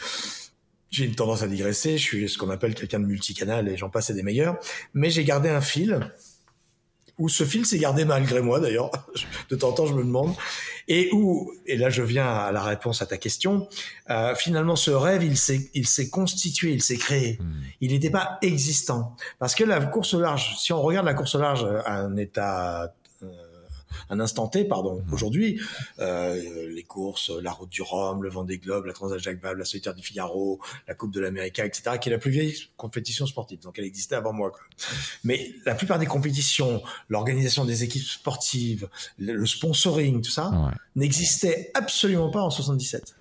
j'ai 0.91 1.05
une 1.05 1.15
tendance 1.15 1.43
à 1.43 1.47
digresser, 1.47 1.97
je 1.97 2.03
suis 2.03 2.29
ce 2.29 2.37
qu'on 2.37 2.49
appelle 2.49 2.73
quelqu'un 2.73 2.99
de 2.99 3.05
multicanal 3.05 3.67
et 3.69 3.77
j'en 3.77 3.89
passe 3.89 4.11
des 4.11 4.23
meilleurs, 4.23 4.57
mais 4.93 5.09
j'ai 5.09 5.23
gardé 5.23 5.49
un 5.49 5.61
fil 5.61 5.99
où 7.19 7.27
ce 7.27 7.43
fil 7.43 7.65
s'est 7.65 7.77
gardé 7.77 8.05
malgré 8.05 8.41
moi 8.41 8.59
d'ailleurs, 8.59 8.91
de 9.49 9.55
temps 9.55 9.69
en 9.69 9.71
temps 9.73 9.85
je 9.85 9.93
me 9.93 10.03
demande, 10.03 10.33
et 10.87 11.09
où, 11.11 11.51
et 11.67 11.77
là 11.77 11.89
je 11.89 12.01
viens 12.01 12.27
à 12.27 12.51
la 12.51 12.63
réponse 12.63 13.01
à 13.01 13.05
ta 13.05 13.17
question, 13.17 13.67
euh, 14.09 14.33
finalement 14.35 14.75
ce 14.75 14.91
rêve 14.91 15.23
il 15.23 15.37
s'est 15.37 15.69
il 15.73 15.85
s'est 15.85 16.09
constitué, 16.09 16.71
il 16.71 16.81
s'est 16.81 16.97
créé, 16.97 17.37
hmm. 17.39 17.61
il 17.81 17.91
n'était 17.91 18.09
pas 18.09 18.39
existant, 18.41 19.15
parce 19.37 19.53
que 19.53 19.63
la 19.63 19.85
course 19.85 20.13
large, 20.13 20.55
si 20.57 20.73
on 20.73 20.81
regarde 20.81 21.05
la 21.05 21.13
course 21.13 21.35
large 21.35 21.67
à 21.85 21.97
un 21.97 22.15
état 22.15 22.93
un 24.09 24.19
instant 24.19 24.47
T, 24.47 24.65
pardon. 24.65 25.01
Mmh. 25.05 25.13
Aujourd'hui, 25.13 25.61
euh, 25.99 26.69
les 26.69 26.83
courses, 26.83 27.29
la 27.29 27.51
Route 27.51 27.69
du 27.69 27.81
Rhum, 27.81 28.23
le 28.23 28.29
Vendée 28.29 28.57
Globe, 28.57 28.85
la 28.85 28.93
Transat 28.93 29.19
Jacques 29.19 29.41
Vabre, 29.41 29.59
la 29.59 29.65
Solitaire 29.65 29.95
du 29.95 30.03
Figaro, 30.03 30.59
la 30.87 30.93
Coupe 30.93 31.13
de 31.13 31.19
l'Amérique, 31.19 31.59
etc., 31.59 31.97
qui 31.99 32.09
est 32.09 32.11
la 32.11 32.17
plus 32.17 32.31
vieille 32.31 32.55
compétition 32.77 33.25
sportive. 33.25 33.59
Donc, 33.59 33.79
elle 33.79 33.85
existait 33.85 34.15
avant 34.15 34.33
moi. 34.33 34.51
Quoi. 34.51 34.61
Mais 35.23 35.51
la 35.65 35.75
plupart 35.75 35.99
des 35.99 36.05
compétitions, 36.05 36.81
l'organisation 37.09 37.65
des 37.65 37.83
équipes 37.83 38.03
sportives, 38.03 38.89
le, 39.17 39.45
sponsoring, 39.45 40.21
tout 40.21 40.31
ça, 40.31 40.51
n'existait 40.95 41.71
absolument 41.73 42.29
pas 42.29 42.41
en 42.41 42.49
77. 42.49 43.15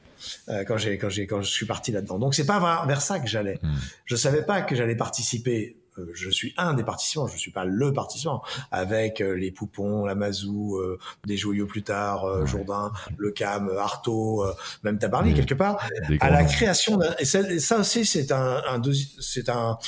Euh, 0.48 0.64
quand 0.64 0.76
j'ai 0.78 0.98
quand 0.98 1.08
j'ai 1.08 1.26
quand 1.26 1.42
je 1.42 1.50
suis 1.50 1.66
parti 1.66 1.92
là-dedans. 1.92 2.18
Donc 2.18 2.34
c'est 2.34 2.44
pas 2.44 2.84
vers, 2.86 3.00
ça 3.00 3.20
que 3.20 3.28
j'allais. 3.28 3.58
Mmh. 3.62 3.74
Je 4.04 4.16
savais 4.16 4.42
pas 4.42 4.62
que 4.62 4.74
j'allais 4.74 4.96
participer 4.96 5.76
je 6.12 6.30
suis 6.30 6.54
un 6.56 6.74
des 6.74 6.84
participants, 6.84 7.26
je 7.26 7.36
suis 7.36 7.50
pas 7.50 7.64
le 7.64 7.92
participant, 7.92 8.42
avec 8.70 9.20
euh, 9.20 9.32
les 9.32 9.50
Poupons, 9.50 10.04
la 10.04 10.14
Mazou, 10.14 10.76
euh, 10.76 10.98
des 11.26 11.36
Joyaux 11.36 11.66
plus 11.66 11.82
tard, 11.82 12.46
Jourdain, 12.46 12.92
Le 13.16 13.30
Cam, 13.30 13.70
Artaud, 13.76 14.44
même 14.82 14.98
Tabarly 14.98 15.34
quelque 15.34 15.54
part, 15.54 15.78
à 16.20 16.30
la 16.30 16.44
création. 16.44 17.00
Et 17.18 17.24
ça, 17.24 17.78
aussi, 17.78 18.04
c'est 18.04 18.32
un, 18.32 18.62
un 18.68 18.82
c'est 19.20 19.48
un 19.48 19.78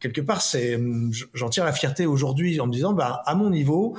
quelque 0.00 0.20
part, 0.20 0.42
c'est, 0.42 0.80
j'en 1.34 1.48
tire 1.48 1.64
la 1.64 1.72
fierté 1.72 2.06
aujourd'hui 2.06 2.60
en 2.60 2.66
me 2.66 2.72
disant, 2.72 2.92
bah, 2.92 3.22
à 3.26 3.34
mon 3.34 3.50
niveau, 3.50 3.96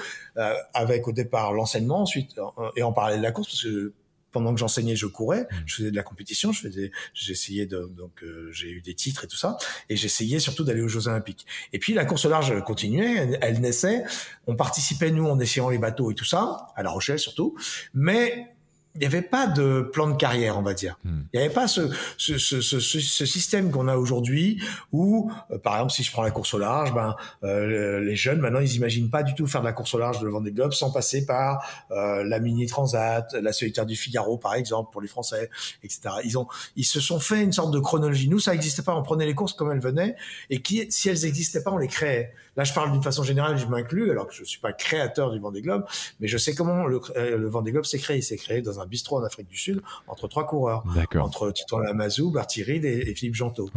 avec 0.74 1.08
au 1.08 1.12
départ 1.12 1.54
l'enseignement, 1.54 2.02
ensuite 2.02 2.40
et 2.76 2.84
en 2.84 2.94
parallèle 2.94 3.20
de 3.20 3.24
la 3.24 3.32
course, 3.32 3.50
parce 3.50 3.64
que 3.64 3.94
pendant 4.32 4.54
que 4.54 4.60
j'enseignais, 4.60 4.96
je 4.96 5.06
courais, 5.06 5.42
mmh. 5.42 5.56
je 5.66 5.76
faisais 5.76 5.92
de 5.92 5.96
la 5.96 6.04
compétition, 6.04 6.52
je 6.52 6.62
faisais, 6.62 6.92
j'essayais 7.14 7.66
de, 7.66 7.90
donc 7.98 8.24
euh, 8.24 8.52
j'ai 8.52 8.70
eu 8.70 8.82
des 8.82 8.94
titres 8.94 9.26
et 9.26 9.28
tout 9.28 9.38
ça, 9.38 9.58
et 9.90 9.96
j'essayais 9.96 10.40
surtout 10.40 10.64
d'aller 10.64 10.82
aux 10.82 10.88
Jeux 10.88 11.08
Olympiques. 11.08 11.46
Et 11.74 11.80
puis 11.80 11.94
la 11.94 12.06
course 12.06 12.26
large 12.26 12.64
continuait, 12.64 13.38
elle, 13.42 13.60
naissait, 13.60 14.04
on 14.48 14.56
participait 14.56 15.12
nous 15.12 15.26
en 15.26 15.40
essayant 15.40 15.70
les 15.70 15.78
bateaux 15.78 16.12
et 16.12 16.16
tout 16.16 16.26
ça, 16.26 16.68
à 16.76 16.84
La 16.84 16.90
Rochelle 16.90 17.20
surtout, 17.20 17.56
mais 17.94 18.48
il 18.96 19.02
n'y 19.02 19.06
avait 19.06 19.22
pas 19.22 19.48
de 19.48 19.82
plan 19.94 20.10
de 20.10 20.16
carrière, 20.16 20.58
on 20.58 20.62
va 20.62 20.74
dire. 20.74 20.98
Hmm. 21.04 21.22
Il 21.32 21.40
n'y 21.40 21.46
avait 21.46 21.54
pas 21.54 21.68
ce, 21.68 21.90
ce, 22.18 22.38
ce, 22.38 22.60
ce, 22.62 22.80
ce 22.80 23.26
système 23.26 23.72
qu'on 23.72 23.88
a 23.88 23.96
aujourd'hui 23.96 24.62
où, 24.92 25.32
euh, 25.52 25.58
par 25.60 25.76
exemple, 25.76 25.92
si 25.92 26.04
je 26.04 26.12
prends 26.12 26.24
la 26.24 26.32
course 26.32 26.54
au 26.54 26.58
large, 26.58 26.94
ben, 26.94 27.16
euh, 27.44 28.00
les 28.00 28.16
jeunes, 28.16 28.40
maintenant, 28.40 28.60
ils 28.60 28.76
imaginent 28.76 29.10
pas 29.10 29.22
du 29.22 29.36
tout 29.36 29.46
faire 29.46 29.62
de 29.62 29.68
la 29.68 29.74
course 29.74 29.94
au 29.94 30.00
large 30.00 30.20
de 30.20 30.28
Vendée 30.28 30.52
Globe 30.52 30.74
sans 30.74 30.92
passer 30.92 31.26
par 31.26 31.64
euh, 31.92 32.24
la 32.24 32.40
Mini 32.40 32.66
Transat, 32.66 33.32
la 33.34 33.54
solitaire 33.54 33.86
du 33.86 33.96
Figaro, 33.96 34.38
par 34.38 34.56
exemple, 34.56 34.92
pour 34.92 35.02
les 35.02 35.08
Français, 35.08 35.50
etc. 35.84 36.10
Ils, 36.24 36.38
ont, 36.38 36.48
ils 36.76 36.86
se 36.86 37.00
sont 37.00 37.20
fait 37.20 37.44
une 37.44 37.54
sorte 37.54 37.72
de 37.72 37.80
chronologie. 37.80 38.28
Nous, 38.28 38.40
ça 38.40 38.52
n'existait 38.52 38.82
pas. 38.82 38.96
On 38.96 39.04
prenait 39.04 39.28
les 39.28 39.36
courses 39.36 39.54
comme 39.54 39.72
elles 39.72 39.80
venaient 39.80 40.16
et 40.50 40.62
qui, 40.62 40.88
si 40.92 41.10
elles 41.10 41.22
n'existaient 41.22 41.64
pas, 41.64 41.72
on 41.72 41.78
les 41.78 41.88
créait. 41.88 42.34
Là, 42.58 42.66
je 42.66 42.74
parle 42.74 42.92
d'une 42.92 43.04
façon 43.04 43.24
générale, 43.24 43.58
je 43.58 43.68
m'inclus, 43.68 44.12
alors 44.12 44.28
que 44.28 44.34
je 44.34 44.44
suis 44.44 44.60
pas 44.60 44.74
créateur 44.74 45.32
du 45.32 45.40
Vendée 45.40 45.62
Globe, 45.62 45.86
mais 46.20 46.28
je 46.28 46.38
sais 46.38 46.54
comment 46.54 46.88
le, 46.88 47.00
euh, 47.16 47.38
le 47.38 47.48
Vendée 47.48 47.72
Globe 47.72 47.86
s'est 47.86 48.00
créé. 48.00 48.18
Il 48.18 48.24
s'est 48.24 48.36
créé 48.36 48.62
dans 48.62 48.79
un 48.79 48.79
bistrot 48.86 49.20
en 49.20 49.24
Afrique 49.24 49.48
du 49.48 49.58
Sud 49.58 49.82
entre 50.08 50.28
trois 50.28 50.46
coureurs, 50.46 50.84
entre 51.20 51.52
Titon 51.52 51.80
Lamazou, 51.80 52.32
Barty 52.32 52.64
Reed 52.64 52.86
et, 52.86 53.14
Philippe 53.16 53.36
Jantot. 53.36 53.70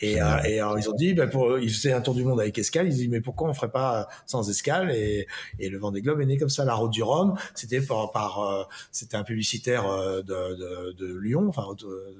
Et, 0.00 0.20
euh, 0.20 0.42
et, 0.44 0.60
alors 0.60 0.78
ils 0.78 0.88
ont 0.88 0.94
dit, 0.94 1.14
ben 1.14 1.28
pour, 1.28 1.58
ils 1.58 1.70
faisaient 1.70 1.92
un 1.92 2.00
tour 2.00 2.14
du 2.14 2.24
monde 2.24 2.40
avec 2.40 2.58
escale. 2.58 2.86
Ils 2.86 2.94
ont 2.94 2.96
dit 2.96 3.08
mais 3.08 3.20
pourquoi 3.20 3.48
on 3.48 3.54
ferait 3.54 3.70
pas 3.70 4.08
sans 4.26 4.48
escale? 4.50 4.90
Et, 4.90 5.26
et 5.58 5.68
le 5.68 5.78
Vendée 5.78 6.02
Globe 6.02 6.20
est 6.20 6.26
né 6.26 6.36
comme 6.36 6.48
ça. 6.48 6.64
La 6.64 6.74
Route 6.74 6.90
du 6.90 7.02
Rhum, 7.02 7.34
c'était 7.54 7.80
par, 7.80 8.10
par 8.12 8.40
euh, 8.40 8.64
c'était 8.92 9.16
un 9.16 9.24
publicitaire 9.24 9.88
euh, 9.88 10.22
de, 10.22 10.56
de, 10.56 10.92
de 10.98 11.18
Lyon, 11.18 11.46
enfin 11.48 11.66
de, 11.78 12.12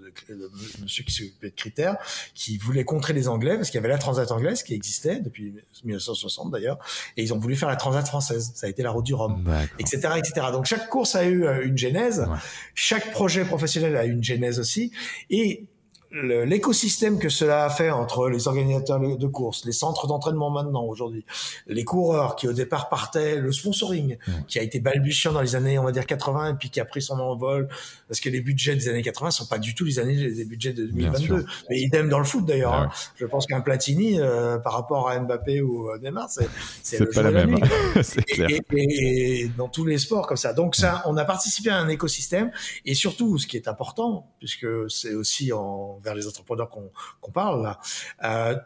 monsieur 0.83 1.05
qui 1.05 1.13
s'occupait 1.13 1.51
de 1.51 1.55
critères, 1.55 1.97
qui 2.35 2.59
voulait 2.59 2.85
contrer 2.85 3.13
les 3.13 3.29
Anglais 3.29 3.57
parce 3.57 3.71
qu'il 3.71 3.79
y 3.79 3.85
avait 3.85 3.89
la 3.89 3.99
Transat 3.99 4.31
anglaise 4.31 4.63
qui 4.63 4.75
existait 4.75 5.21
depuis 5.21 5.55
1960 5.85 6.51
d'ailleurs, 6.51 6.79
et 7.17 7.23
ils 7.23 7.33
ont 7.33 7.39
voulu 7.39 7.57
faire 7.57 7.69
la 7.69 7.77
Transat 7.77 8.07
française. 8.07 8.53
Ça 8.55 8.67
a 8.67 8.71
été 8.71 8.83
la 8.83 8.91
Route 8.91 9.05
du 9.07 9.15
Rhum, 9.15 9.45
etc., 9.79 10.15
etc. 10.17 10.47
Donc 10.53 10.67
chaque 10.67 10.89
course 10.89 11.15
a 11.15 11.25
eu 11.25 11.47
une 11.65 11.79
genèse. 11.79 12.28
Chaque 12.75 13.11
projet 13.13 13.45
professionnel 13.45 13.97
a 13.97 14.05
une 14.05 14.23
genèse 14.23 14.59
aussi. 14.61 14.93
Et 15.31 15.67
l'écosystème 16.11 17.19
que 17.19 17.29
cela 17.29 17.65
a 17.65 17.71
fait 17.71 17.91
entre 17.91 18.29
les 18.29 18.49
organisateurs 18.49 18.99
de 18.99 19.27
courses, 19.27 19.65
les 19.65 19.73
centres 19.73 20.07
d'entraînement 20.07 20.51
maintenant 20.51 20.85
aujourd'hui, 20.85 21.25
les 21.67 21.85
coureurs 21.85 22.37
qui 22.37 22.49
au 22.49 22.53
départ 22.53 22.89
partaient, 22.89 23.37
le 23.37 23.53
sponsoring 23.53 24.17
qui 24.47 24.59
a 24.59 24.63
été 24.63 24.81
balbutiant 24.81 25.33
dans 25.33 25.43
les 25.43 25.55
années 25.55 25.79
on 25.79 25.85
va 25.85 25.93
dire 25.93 26.07
80 26.07 26.51
et 26.51 26.55
puis 26.55 26.71
qui 26.71 26.81
a 26.81 26.85
pris 26.85 27.03
son 27.03 27.19
envol 27.19 27.69
parce 28.09 28.21
que 28.21 28.31
les 28.31 28.41
budgets 28.41 28.75
des 28.75 28.89
années 28.89 29.03
80 29.03 29.31
sont 29.33 29.47
pas 29.47 29.59
du 29.59 29.75
tout 29.75 29.85
les 29.85 29.99
années 29.99 30.31
des 30.31 30.45
budgets 30.45 30.73
de 30.73 30.87
2022. 30.87 31.45
Mais 31.69 31.81
idem 31.81 32.09
dans 32.09 32.19
le 32.19 32.25
foot 32.25 32.45
d'ailleurs. 32.45 32.75
Hein. 32.75 32.91
Je 33.17 33.27
pense 33.27 33.47
qu'un 33.47 33.61
Platini 33.61 34.19
euh, 34.19 34.59
par 34.59 34.73
rapport 34.73 35.09
à 35.09 35.19
Mbappé 35.19 35.61
ou 35.61 35.91
à 35.91 35.99
Neymar, 35.99 36.31
c'est 36.31 36.49
c'est 36.83 37.13
pas 37.13 37.23
la 37.23 37.31
même. 37.31 37.59
c'est 38.03 38.23
clair. 38.23 38.49
Et, 38.51 39.43
et, 39.43 39.49
dans 39.57 39.69
tous 39.69 39.85
les 39.85 39.99
sports 39.99 40.27
comme 40.27 40.37
ça. 40.37 40.53
Donc 40.53 40.75
ça, 40.75 41.03
on 41.07 41.17
a 41.17 41.25
participé 41.25 41.71
à 41.71 41.77
un 41.77 41.89
écosystème 41.89 42.51
et 42.85 42.95
surtout 42.95 43.39
ce 43.39 43.47
qui 43.47 43.57
est 43.57 43.69
important 43.69 44.31
puisque 44.39 44.67
c'est 44.89 45.15
aussi 45.15 45.53
en 45.53 45.98
vers 46.03 46.15
les 46.15 46.27
entrepreneurs 46.27 46.69
qu'on 46.69 47.31
parle 47.31 47.63
là. 47.63 47.81
Euh, 48.25 48.57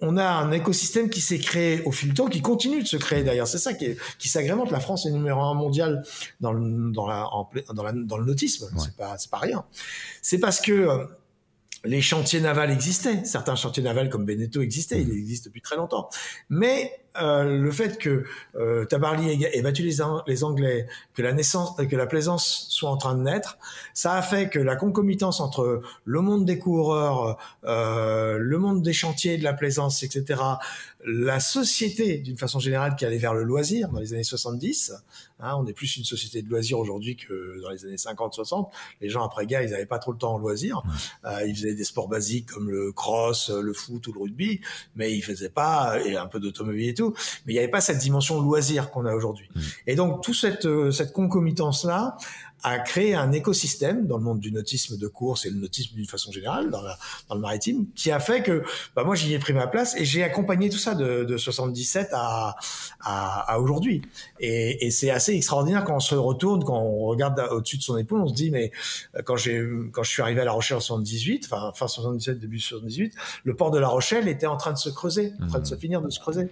on 0.00 0.16
a 0.16 0.26
un 0.26 0.50
écosystème 0.52 1.08
qui 1.08 1.20
s'est 1.20 1.38
créé 1.38 1.82
au 1.84 1.92
fil 1.92 2.10
du 2.10 2.14
temps, 2.14 2.26
qui 2.26 2.42
continue 2.42 2.82
de 2.82 2.86
se 2.86 2.96
créer 2.96 3.22
d'ailleurs. 3.22 3.46
C'est 3.46 3.58
ça 3.58 3.74
qui, 3.74 3.96
qui 4.18 4.28
s'agrémente. 4.28 4.70
La 4.70 4.80
France 4.80 5.06
est 5.06 5.10
numéro 5.10 5.40
un 5.40 5.54
mondial 5.54 6.04
dans 6.40 6.52
le, 6.52 6.92
dans 6.92 7.06
la, 7.06 7.28
dans, 7.72 7.82
la, 7.82 7.92
dans 7.92 8.18
le 8.18 8.24
nautisme. 8.24 8.68
C'est 8.78 8.96
pas, 8.96 9.16
c'est 9.18 9.30
pas 9.30 9.38
rien. 9.38 9.64
C'est 10.20 10.38
parce 10.38 10.60
que 10.60 10.72
euh, 10.72 11.06
les 11.84 12.02
chantiers 12.02 12.40
navals 12.40 12.70
existaient. 12.70 13.24
Certains 13.24 13.56
chantiers 13.56 13.82
navals 13.82 14.10
comme 14.10 14.24
Beneteau 14.24 14.62
existaient. 14.62 15.00
Ils 15.00 15.10
existent 15.10 15.48
depuis 15.48 15.62
très 15.62 15.76
longtemps. 15.76 16.08
Mais 16.48 17.03
euh, 17.20 17.44
le 17.44 17.70
fait 17.70 17.98
que 17.98 18.24
euh, 18.56 18.84
Tabarly 18.86 19.44
ait 19.44 19.62
battu 19.62 19.82
les, 19.82 19.98
les, 20.26 20.44
Anglais, 20.44 20.88
que 21.14 21.22
la 21.22 21.32
naissance, 21.32 21.76
que 21.76 21.96
la 21.96 22.06
plaisance 22.06 22.66
soit 22.70 22.90
en 22.90 22.96
train 22.96 23.14
de 23.14 23.22
naître, 23.22 23.56
ça 23.92 24.14
a 24.14 24.22
fait 24.22 24.48
que 24.48 24.58
la 24.58 24.74
concomitance 24.74 25.40
entre 25.40 25.82
le 26.04 26.20
monde 26.20 26.44
des 26.44 26.58
coureurs, 26.58 27.38
euh, 27.64 28.38
le 28.38 28.58
monde 28.58 28.82
des 28.82 28.92
chantiers, 28.92 29.38
de 29.38 29.44
la 29.44 29.52
plaisance, 29.52 30.02
etc., 30.02 30.40
la 31.06 31.38
société 31.38 32.18
d'une 32.18 32.38
façon 32.38 32.58
générale 32.58 32.96
qui 32.96 33.04
allait 33.04 33.18
vers 33.18 33.34
le 33.34 33.42
loisir 33.42 33.90
dans 33.90 34.00
les 34.00 34.14
années 34.14 34.24
70, 34.24 34.94
hein, 35.40 35.54
on 35.58 35.66
est 35.66 35.74
plus 35.74 35.96
une 35.96 36.04
société 36.04 36.40
de 36.40 36.48
loisir 36.48 36.78
aujourd'hui 36.78 37.16
que 37.16 37.60
dans 37.62 37.68
les 37.68 37.84
années 37.84 37.96
50-60. 37.96 38.70
Les 39.02 39.10
gens 39.10 39.22
après 39.22 39.46
gars, 39.46 39.62
ils 39.62 39.70
n'avaient 39.70 39.84
pas 39.84 39.98
trop 39.98 40.12
le 40.12 40.18
temps 40.18 40.34
en 40.34 40.38
loisir. 40.38 40.82
Euh, 41.26 41.46
ils 41.46 41.54
faisaient 41.54 41.74
des 41.74 41.84
sports 41.84 42.08
basiques 42.08 42.46
comme 42.46 42.70
le 42.70 42.90
cross, 42.92 43.50
le 43.50 43.72
foot 43.74 44.06
ou 44.06 44.12
le 44.14 44.20
rugby, 44.20 44.60
mais 44.96 45.12
ils 45.12 45.22
faisaient 45.22 45.50
pas 45.50 46.00
et 46.00 46.16
un 46.16 46.26
peu 46.26 46.40
d'automobile 46.40 46.88
et 46.88 46.94
tout 46.94 47.03
mais 47.46 47.52
il 47.52 47.56
n'y 47.56 47.58
avait 47.58 47.68
pas 47.68 47.80
cette 47.80 47.98
dimension 47.98 48.40
loisir 48.40 48.90
qu'on 48.90 49.06
a 49.06 49.14
aujourd'hui. 49.14 49.48
Mmh. 49.54 49.60
Et 49.86 49.94
donc, 49.94 50.22
toute 50.22 50.34
cette, 50.34 50.66
euh, 50.66 50.90
cette 50.90 51.12
concomitance-là 51.12 52.16
a 52.64 52.78
créé 52.78 53.14
un 53.14 53.30
écosystème 53.32 54.06
dans 54.06 54.16
le 54.16 54.24
monde 54.24 54.40
du 54.40 54.50
nautisme 54.50 54.96
de 54.96 55.06
course 55.06 55.44
et 55.44 55.50
le 55.50 55.56
nautisme 55.56 55.94
d'une 55.94 56.06
façon 56.06 56.32
générale 56.32 56.70
dans, 56.70 56.80
la, 56.80 56.96
dans 57.28 57.34
le 57.34 57.40
maritime 57.42 57.86
qui 57.94 58.10
a 58.10 58.18
fait 58.18 58.42
que 58.42 58.62
bah 58.96 59.04
moi 59.04 59.14
j'y 59.14 59.34
ai 59.34 59.38
pris 59.38 59.52
ma 59.52 59.66
place 59.66 59.94
et 59.96 60.06
j'ai 60.06 60.22
accompagné 60.22 60.70
tout 60.70 60.78
ça 60.78 60.94
de, 60.94 61.24
de 61.24 61.36
77 61.36 62.08
à, 62.12 62.56
à, 63.00 63.52
à 63.52 63.58
aujourd'hui. 63.58 64.00
Et, 64.40 64.86
et 64.86 64.90
c'est 64.90 65.10
assez 65.10 65.34
extraordinaire 65.34 65.84
quand 65.84 65.96
on 65.96 66.00
se 66.00 66.14
retourne 66.14 66.64
quand 66.64 66.80
on 66.80 67.04
regarde 67.04 67.38
au-dessus 67.50 67.76
de 67.76 67.82
son 67.82 67.98
épaule 67.98 68.22
on 68.22 68.28
se 68.28 68.34
dit 68.34 68.50
mais 68.50 68.72
euh, 69.14 69.22
quand 69.22 69.36
j'ai 69.36 69.62
quand 69.92 70.02
je 70.02 70.10
suis 70.10 70.22
arrivé 70.22 70.40
à 70.40 70.44
La 70.44 70.52
Rochelle 70.52 70.78
en 70.78 70.80
78 70.80 71.44
enfin 71.44 71.70
fin 71.74 71.86
77 71.86 72.38
début 72.38 72.58
78 72.58 73.14
le 73.44 73.54
port 73.54 73.72
de 73.72 73.78
La 73.78 73.88
Rochelle 73.88 74.26
était 74.26 74.46
en 74.46 74.56
train 74.56 74.72
de 74.72 74.78
se 74.78 74.88
creuser 74.88 75.32
en 75.42 75.48
train 75.48 75.60
de 75.60 75.66
se 75.66 75.74
mmh. 75.74 75.78
finir 75.78 76.00
de 76.00 76.08
se 76.08 76.18
creuser 76.18 76.48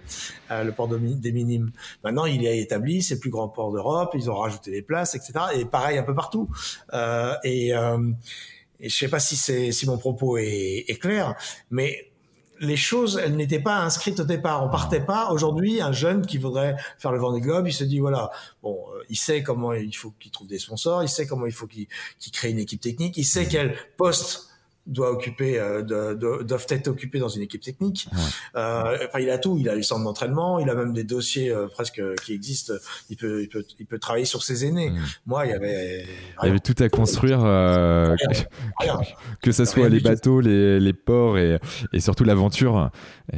euh, 0.51 0.63
le 0.63 0.71
port 0.71 0.87
de, 0.87 0.97
des 0.97 1.31
Minimes. 1.31 1.71
Maintenant 2.03 2.25
il 2.25 2.45
est 2.45 2.59
établi 2.59 3.01
c'est 3.01 3.15
le 3.15 3.19
plus 3.19 3.31
grand 3.31 3.47
port 3.49 3.71
d'Europe 3.71 4.11
ils 4.13 4.29
ont 4.29 4.35
rajouté 4.35 4.69
des 4.69 4.83
places 4.83 5.15
etc 5.15 5.33
et 5.55 5.65
pareil 5.65 5.92
un 5.97 6.03
peu 6.03 6.15
partout. 6.15 6.49
Euh, 6.93 7.35
et, 7.43 7.75
euh, 7.75 8.11
et 8.79 8.89
je 8.89 8.95
sais 8.95 9.07
pas 9.07 9.19
si 9.19 9.35
c'est 9.35 9.71
si 9.71 9.87
mon 9.87 9.97
propos 9.97 10.37
est, 10.37 10.99
clair, 10.99 11.35
mais 11.71 12.11
les 12.59 12.77
choses, 12.77 13.19
elles 13.21 13.35
n'étaient 13.35 13.59
pas 13.59 13.77
inscrites 13.77 14.19
au 14.19 14.23
départ. 14.23 14.63
On 14.65 14.69
partait 14.69 15.01
pas. 15.01 15.31
Aujourd'hui, 15.31 15.81
un 15.81 15.91
jeune 15.91 16.25
qui 16.25 16.37
voudrait 16.37 16.75
faire 16.97 17.11
le 17.11 17.19
Vendée 17.19 17.41
Globe, 17.41 17.67
il 17.67 17.73
se 17.73 17.83
dit 17.83 17.99
voilà, 17.99 18.29
bon, 18.61 18.77
euh, 18.93 19.03
il 19.09 19.17
sait 19.17 19.43
comment 19.43 19.73
il 19.73 19.95
faut 19.95 20.13
qu'il 20.19 20.31
trouve 20.31 20.47
des 20.47 20.59
sponsors, 20.59 21.03
il 21.03 21.09
sait 21.09 21.27
comment 21.27 21.45
il 21.45 21.51
faut 21.51 21.67
qu'il 21.67 21.87
crée 22.31 22.51
une 22.51 22.59
équipe 22.59 22.81
technique, 22.81 23.17
il 23.17 23.25
sait 23.25 23.47
quel 23.47 23.75
poste 23.97 24.52
doit 24.85 25.11
occuper, 25.11 25.59
euh, 25.59 25.81
doivent 25.81 26.65
être 26.69 26.87
occupés 26.89 27.19
dans 27.19 27.29
une 27.29 27.41
équipe 27.41 27.61
technique. 27.61 28.09
Euh, 28.55 28.97
enfin, 29.07 29.19
il 29.19 29.29
a 29.29 29.37
tout. 29.37 29.57
Il 29.57 29.69
a 29.69 29.75
les 29.75 29.83
centres 29.83 30.03
d'entraînement. 30.03 30.59
Il 30.59 30.69
a 30.69 30.75
même 30.75 30.93
des 30.93 31.03
dossiers 31.05 31.51
euh, 31.51 31.67
presque 31.67 32.01
qui 32.23 32.33
existent. 32.33 32.73
Il 33.09 33.17
peut, 33.17 33.41
il 33.41 33.49
peut, 33.49 33.63
il 33.79 33.85
peut 33.85 33.99
travailler 33.99 34.25
sur 34.25 34.43
ses 34.43 34.65
aînés. 34.65 34.89
Mm. 34.89 34.99
Moi, 35.25 35.45
il 35.45 35.51
y 35.51 35.53
avait. 35.53 36.05
Il 36.41 36.47
y 36.47 36.49
avait 36.49 36.59
tout 36.59 36.75
à 36.79 36.89
construire, 36.89 37.39
que 39.41 39.51
ce 39.51 39.65
soit 39.65 39.89
les 39.89 39.99
bateaux, 40.01 40.41
les, 40.41 40.79
les, 40.79 40.93
ports 40.93 41.37
et, 41.37 41.59
et 41.93 41.99
surtout 41.99 42.23
l'aventure. 42.23 42.91
Et, 43.31 43.37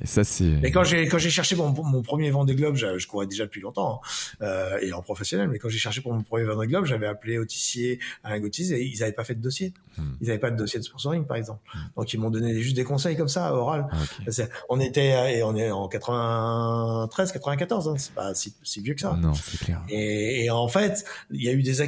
et, 0.00 0.06
ça, 0.06 0.24
c'est. 0.24 0.44
Mais 0.44 0.72
quand 0.72 0.84
j'ai 0.84 1.06
quand 1.06 1.18
j'ai 1.18 1.30
cherché 1.30 1.54
pour 1.54 1.68
mon, 1.68 1.84
mon 1.84 2.02
premier 2.02 2.30
Vendée 2.30 2.54
Globe, 2.56 2.74
je, 2.74 2.98
je 2.98 3.06
courais 3.06 3.26
déjà 3.26 3.44
depuis 3.44 3.60
longtemps 3.60 4.00
hein, 4.40 4.46
et 4.82 4.92
en 4.92 5.02
professionnel. 5.02 5.48
Mais 5.48 5.58
quand 5.58 5.68
j'ai 5.68 5.78
cherché 5.78 6.00
pour 6.00 6.12
mon 6.12 6.22
premier 6.22 6.44
Vendée 6.44 6.66
Globe, 6.66 6.84
j'avais 6.84 7.06
appelé 7.06 7.38
Autissier, 7.38 8.00
Alain 8.24 8.40
Gauthier, 8.40 8.76
et 8.76 8.84
ils 8.84 8.98
n'avaient 8.98 9.12
pas 9.12 9.24
fait 9.24 9.36
de 9.36 9.42
dossier. 9.42 9.72
Mm. 9.96 10.02
Ils 10.20 10.26
n'avaient 10.26 10.38
pas 10.38 10.50
de 10.50 10.56
dossier 10.56 10.79
de 10.80 10.84
sponsoring, 10.84 11.24
par 11.24 11.36
exemple. 11.36 11.60
Hmm. 11.74 11.78
Donc, 11.96 12.12
ils 12.12 12.20
m'ont 12.20 12.30
donné 12.30 12.60
juste 12.60 12.76
des 12.76 12.84
conseils 12.84 13.16
comme 13.16 13.28
ça, 13.28 13.54
oral. 13.54 13.86
Ah, 13.90 14.42
on 14.68 14.80
était, 14.80 15.36
et 15.36 15.42
on 15.42 15.54
est 15.56 15.70
en 15.70 15.88
93, 15.88 17.32
94, 17.32 17.88
hein, 17.88 17.94
c'est 17.98 18.14
pas 18.14 18.34
si, 18.34 18.54
si, 18.62 18.80
vieux 18.80 18.94
que 18.94 19.00
ça. 19.00 19.16
Non, 19.20 19.34
c'est 19.34 19.58
clair. 19.58 19.82
Et, 19.88 20.44
et, 20.44 20.50
en 20.50 20.68
fait, 20.68 21.04
il 21.30 21.42
y 21.42 21.48
a 21.48 21.52
eu 21.52 21.62
des, 21.62 21.86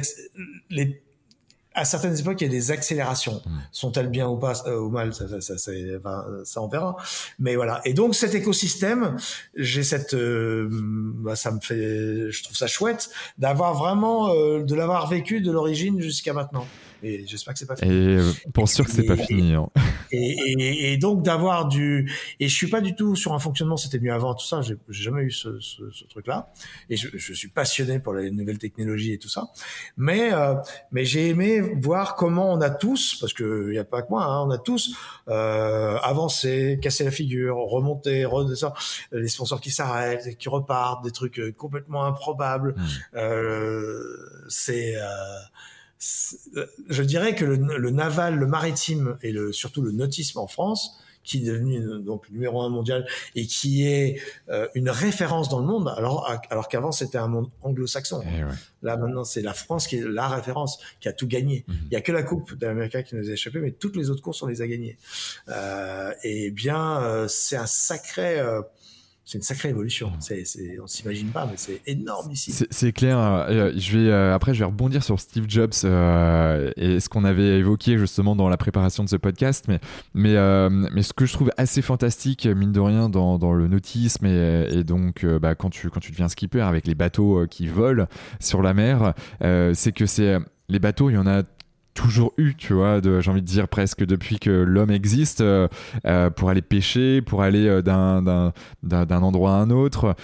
les, 0.69 1.03
à 1.75 1.85
certaines 1.85 2.17
époques, 2.17 2.41
il 2.41 2.45
y 2.45 2.47
a 2.47 2.51
des 2.51 2.71
accélérations. 2.71 3.41
Hmm. 3.45 3.59
Sont-elles 3.71 4.09
bien 4.09 4.27
ou 4.27 4.37
pas 4.37 4.63
euh, 4.67 4.79
ou 4.79 4.89
mal 4.89 5.13
ça, 5.13 5.27
ça, 5.27 5.57
ça, 5.57 5.57
ça, 5.57 6.61
on 6.61 6.67
verra. 6.67 6.95
Mais 7.39 7.55
voilà. 7.55 7.81
Et 7.85 7.93
donc 7.93 8.15
cet 8.15 8.35
écosystème, 8.35 9.17
j'ai 9.55 9.83
cette, 9.83 10.13
euh, 10.13 10.67
bah, 10.71 11.35
ça 11.35 11.51
me 11.51 11.59
fait, 11.59 12.31
je 12.31 12.43
trouve 12.43 12.55
ça 12.55 12.67
chouette 12.67 13.09
d'avoir 13.37 13.73
vraiment, 13.73 14.33
euh, 14.33 14.63
de 14.63 14.75
l'avoir 14.75 15.07
vécu 15.07 15.41
de 15.41 15.51
l'origine 15.51 16.01
jusqu'à 16.01 16.33
maintenant. 16.33 16.67
Et 17.03 17.25
j'espère 17.27 17.53
que 17.53 17.59
c'est 17.59 17.65
pas 17.65 17.75
fini. 17.75 17.93
Et 17.93 18.49
pour 18.53 18.69
sûr 18.69 18.85
que 18.85 18.91
c'est 18.91 19.03
pas 19.03 19.17
fini. 19.17 19.53
Hein. 19.53 19.69
Et, 20.11 20.35
et, 20.57 20.93
et, 20.93 20.97
donc 20.97 21.23
d'avoir 21.23 21.67
du, 21.67 22.11
et 22.39 22.47
je 22.47 22.53
suis 22.53 22.67
pas 22.67 22.81
du 22.81 22.95
tout 22.95 23.15
sur 23.15 23.33
un 23.33 23.39
fonctionnement, 23.39 23.77
c'était 23.77 23.99
mieux 23.99 24.13
avant, 24.13 24.33
tout 24.33 24.45
ça. 24.45 24.61
J'ai 24.61 24.77
jamais 24.89 25.23
eu 25.23 25.31
ce, 25.31 25.59
ce, 25.59 25.89
ce 25.91 26.05
truc-là. 26.05 26.51
Et 26.89 26.97
je, 26.97 27.09
je, 27.13 27.33
suis 27.33 27.49
passionné 27.49 27.99
pour 27.99 28.13
les 28.13 28.31
nouvelles 28.31 28.57
technologies 28.57 29.13
et 29.13 29.17
tout 29.17 29.29
ça. 29.29 29.47
Mais, 29.97 30.33
euh, 30.33 30.55
mais 30.91 31.03
j'ai 31.03 31.29
aimé 31.29 31.61
voir 31.61 32.15
comment 32.15 32.51
on 32.53 32.61
a 32.61 32.69
tous, 32.69 33.17
parce 33.19 33.33
que 33.33 33.69
il 33.69 33.75
y 33.75 33.79
a 33.79 33.83
pas 33.83 34.01
que 34.01 34.09
moi, 34.09 34.23
hein, 34.23 34.43
on 34.45 34.51
a 34.51 34.57
tous 34.57 34.95
euh, 35.27 35.97
avancé, 36.03 36.79
cassé 36.81 37.03
la 37.03 37.11
figure, 37.11 37.57
remonté, 37.57 38.25
redescend, 38.25 38.73
les 39.11 39.27
sponsors 39.27 39.61
qui 39.61 39.71
s'arrêtent, 39.71 40.37
qui 40.37 40.49
repartent, 40.49 41.03
des 41.03 41.11
trucs 41.11 41.39
euh, 41.39 41.51
complètement 41.51 42.05
improbables. 42.05 42.75
Mmh. 42.75 42.83
Euh, 43.15 44.43
c'est 44.47 44.95
euh, 44.95 45.03
je 46.89 47.03
dirais 47.03 47.35
que 47.35 47.45
le, 47.45 47.89
naval, 47.91 48.35
le 48.35 48.47
maritime 48.47 49.17
et 49.21 49.31
le, 49.31 49.51
surtout 49.51 49.81
le 49.81 49.91
nautisme 49.91 50.39
en 50.39 50.47
France, 50.47 50.99
qui 51.23 51.37
est 51.37 51.45
devenu 51.45 51.79
donc 52.01 52.29
numéro 52.31 52.61
un 52.61 52.69
mondial 52.69 53.07
et 53.35 53.47
qui 53.47 53.87
est 53.87 54.21
une 54.75 54.89
référence 54.89 55.47
dans 55.47 55.59
le 55.59 55.65
monde, 55.65 55.93
alors 55.95 56.29
alors 56.49 56.67
qu'avant 56.67 56.91
c'était 56.91 57.17
un 57.17 57.27
monde 57.27 57.49
anglo-saxon. 57.61 58.21
Eh 58.25 58.43
Là 58.85 58.97
maintenant 58.97 59.23
c'est 59.23 59.41
la 59.41 59.53
France 59.53 59.87
qui 59.87 59.97
est 59.97 60.05
la 60.05 60.27
référence, 60.27 60.79
qui 60.99 61.07
a 61.07 61.13
tout 61.13 61.27
gagné. 61.27 61.63
Mhm. 61.67 61.75
Il 61.91 61.93
y 61.93 61.95
a 61.95 62.01
que 62.01 62.11
la 62.11 62.23
Coupe 62.23 62.55
de 62.55 62.65
l'Amérique 62.65 63.05
qui 63.05 63.15
nous 63.15 63.29
a 63.29 63.33
échappé, 63.33 63.59
mais 63.59 63.71
toutes 63.71 63.95
les 63.95 64.09
autres 64.09 64.21
courses 64.21 64.43
on 64.43 64.47
les 64.47 64.61
a 64.61 64.67
gagnées. 64.67 64.97
et 66.23 66.51
bien 66.51 67.25
c'est 67.29 67.55
un 67.55 67.67
sacré 67.67 68.41
c'est 69.25 69.37
une 69.37 69.43
sacrée 69.43 69.69
évolution. 69.69 70.09
Mmh. 70.09 70.15
C'est, 70.19 70.45
c'est, 70.45 70.79
on 70.81 70.87
s'imagine 70.87 71.29
pas, 71.29 71.45
mais 71.45 71.55
c'est 71.55 71.81
énorme 71.87 72.31
ici. 72.31 72.53
C'est, 72.69 72.91
clair. 72.91 73.17
Euh, 73.17 73.71
je 73.75 73.97
vais, 73.97 74.09
euh, 74.09 74.35
après, 74.35 74.53
je 74.53 74.59
vais 74.59 74.65
rebondir 74.65 75.03
sur 75.03 75.19
Steve 75.19 75.45
Jobs 75.47 75.73
euh, 75.85 76.71
et 76.75 76.99
ce 76.99 77.07
qu'on 77.07 77.23
avait 77.23 77.59
évoqué 77.59 77.97
justement 77.97 78.35
dans 78.35 78.49
la 78.49 78.57
préparation 78.57 79.03
de 79.03 79.09
ce 79.09 79.15
podcast. 79.15 79.65
Mais, 79.67 79.79
mais, 80.13 80.35
mais 80.91 81.03
ce 81.03 81.13
que 81.13 81.25
je 81.25 81.33
trouve 81.33 81.51
assez 81.57 81.81
fantastique, 81.81 82.45
mine 82.45 82.71
de 82.71 82.79
rien, 82.79 83.09
dans, 83.09 83.37
dans 83.37 83.53
le 83.53 83.67
nautisme 83.67 84.25
et, 84.25 84.67
et 84.71 84.83
donc 84.83 85.25
bah, 85.25 85.55
quand, 85.55 85.69
tu, 85.69 85.89
quand 85.89 85.99
tu 85.99 86.11
deviens 86.11 86.27
skipper 86.27 86.61
avec 86.61 86.85
les 86.85 86.95
bateaux 86.95 87.45
qui 87.47 87.67
volent 87.67 88.07
sur 88.39 88.61
la 88.61 88.73
mer, 88.73 89.13
c'est 89.73 89.93
que 89.93 90.05
c'est 90.05 90.37
les 90.69 90.79
bateaux, 90.79 91.09
il 91.09 91.13
y 91.13 91.17
en 91.17 91.27
a 91.27 91.43
toujours 91.93 92.33
eu, 92.37 92.55
tu 92.55 92.73
vois, 92.73 92.99
j'ai 93.01 93.31
envie 93.31 93.41
de 93.41 93.47
dire 93.47 93.67
presque 93.67 94.05
depuis 94.05 94.39
que 94.39 94.49
l'homme 94.49 94.91
existe, 94.91 95.41
euh, 95.41 95.67
euh, 96.05 96.29
pour 96.29 96.49
aller 96.49 96.61
pêcher, 96.61 97.21
pour 97.21 97.43
aller 97.43 97.67
euh, 97.67 97.81
d'un 97.81 99.21
endroit 99.21 99.51
à 99.51 99.55
un 99.55 99.69
autre. 99.69 100.15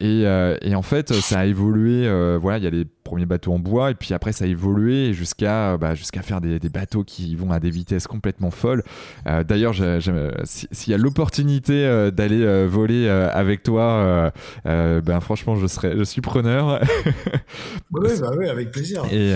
Et, 0.00 0.22
et, 0.22 0.74
en 0.74 0.82
fait, 0.82 1.12
ça 1.14 1.40
a 1.40 1.46
évolué. 1.46 2.08
voilà, 2.38 2.58
il 2.58 2.64
y 2.64 2.66
a 2.66 2.70
les 2.70 2.84
premiers 2.84 3.26
bateaux 3.26 3.54
en 3.54 3.58
bois, 3.58 3.90
et 3.90 3.94
puis 3.94 4.12
après, 4.12 4.32
ça 4.32 4.44
a 4.44 4.48
évolué 4.48 5.14
jusqu'à 5.14 5.78
bah, 5.78 5.94
jusqu'à 5.94 6.20
faire 6.20 6.42
des, 6.42 6.58
des, 6.58 6.68
bateaux 6.68 7.04
qui 7.04 7.34
vont 7.36 7.52
à 7.52 7.58
des 7.58 7.70
vitesses 7.70 8.06
complètement 8.06 8.50
folles. 8.50 8.82
D'ailleurs, 9.46 9.74
s'il 10.44 10.90
y 10.90 10.94
a 10.94 10.98
l'opportunité 10.98 12.10
d'aller 12.12 12.66
voler 12.66 13.08
avec 13.08 13.62
toi, 13.62 14.32
ben 14.64 15.20
franchement, 15.20 15.56
je 15.56 15.66
serais, 15.66 15.96
je 15.96 16.04
suis 16.04 16.20
preneur. 16.20 16.80
oui, 17.92 18.10
bah 18.20 18.30
oui, 18.36 18.48
avec 18.48 18.70
plaisir. 18.70 19.04
Et, 19.10 19.34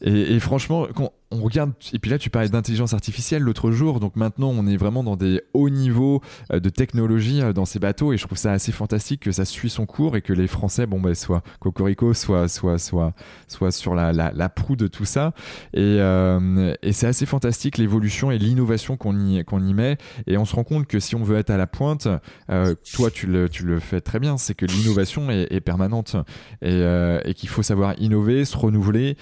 et 0.00 0.17
et, 0.18 0.40
franchement, 0.40 0.86
on 1.30 1.42
regarde, 1.42 1.72
et 1.92 1.98
puis 1.98 2.10
là 2.10 2.18
tu 2.18 2.30
parlais 2.30 2.48
d'intelligence 2.48 2.94
artificielle 2.94 3.42
l'autre 3.42 3.70
jour, 3.70 4.00
donc 4.00 4.16
maintenant 4.16 4.48
on 4.48 4.66
est 4.66 4.76
vraiment 4.76 5.04
dans 5.04 5.16
des 5.16 5.42
hauts 5.52 5.68
niveaux 5.68 6.22
euh, 6.52 6.60
de 6.60 6.70
technologie 6.70 7.42
euh, 7.42 7.52
dans 7.52 7.66
ces 7.66 7.78
bateaux, 7.78 8.12
et 8.12 8.16
je 8.16 8.26
trouve 8.26 8.38
ça 8.38 8.52
assez 8.52 8.72
fantastique 8.72 9.20
que 9.20 9.32
ça 9.32 9.44
suit 9.44 9.68
son 9.68 9.84
cours 9.84 10.16
et 10.16 10.22
que 10.22 10.32
les 10.32 10.46
Français, 10.46 10.86
bon 10.86 11.00
ben, 11.00 11.14
soit 11.14 11.42
Cocorico, 11.60 12.14
soit, 12.14 12.48
soit, 12.48 12.78
soit, 12.78 13.12
soit 13.46 13.72
sur 13.72 13.94
la, 13.94 14.12
la, 14.12 14.48
proue 14.48 14.76
de 14.76 14.86
tout 14.86 15.04
ça. 15.04 15.32
Et, 15.74 15.98
euh, 16.00 16.74
et 16.82 16.92
c'est 16.92 17.06
assez 17.06 17.26
fantastique 17.26 17.76
l'évolution 17.76 18.30
et 18.30 18.38
l'innovation 18.38 18.96
qu'on 18.96 19.18
y, 19.18 19.40
y 19.40 19.74
met, 19.74 19.98
et 20.26 20.38
on 20.38 20.46
se 20.46 20.56
rend 20.56 20.64
compte 20.64 20.86
que 20.86 20.98
si 20.98 21.14
on 21.14 21.22
veut 21.22 21.36
être 21.36 21.50
à 21.50 21.56
la 21.58 21.66
pointe, 21.66 22.08
toi 22.48 23.10
tu 23.10 23.26
le, 23.26 23.48
tu 23.48 23.64
le 23.64 23.80
fais 23.80 24.00
très 24.00 24.18
bien, 24.18 24.38
c'est 24.38 24.54
que 24.54 24.64
l'innovation 24.64 25.30
est, 25.30 25.60
permanente 25.60 26.16
et, 26.62 26.80
et 27.24 27.34
qu'il 27.34 27.48
faut 27.48 27.62
savoir 27.62 27.94
innover, 27.98 28.44
se 28.44 28.56
renouveler, 28.56 29.16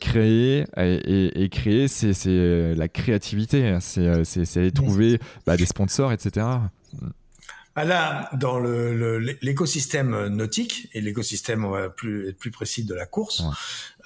créer 0.00 0.64
et, 0.76 1.21
créer, 1.50 1.88
c'est 1.88 2.12
euh, 2.26 2.74
la 2.74 2.88
créativité, 2.88 3.68
hein. 3.68 3.78
euh, 3.98 4.24
c'est 4.24 4.56
aller 4.56 4.72
trouver 4.72 5.18
bah, 5.46 5.56
des 5.56 5.66
sponsors, 5.66 6.12
etc. 6.12 6.46
Ah 7.74 7.84
là, 7.84 8.28
dans 8.34 8.60
l'écosystème 8.60 10.12
le, 10.12 10.28
nautique 10.28 10.88
et 10.92 11.00
l'écosystème 11.00 11.90
plus 11.96 12.34
plus 12.34 12.50
précis 12.50 12.84
de 12.84 12.94
la 12.94 13.06
course, 13.06 13.44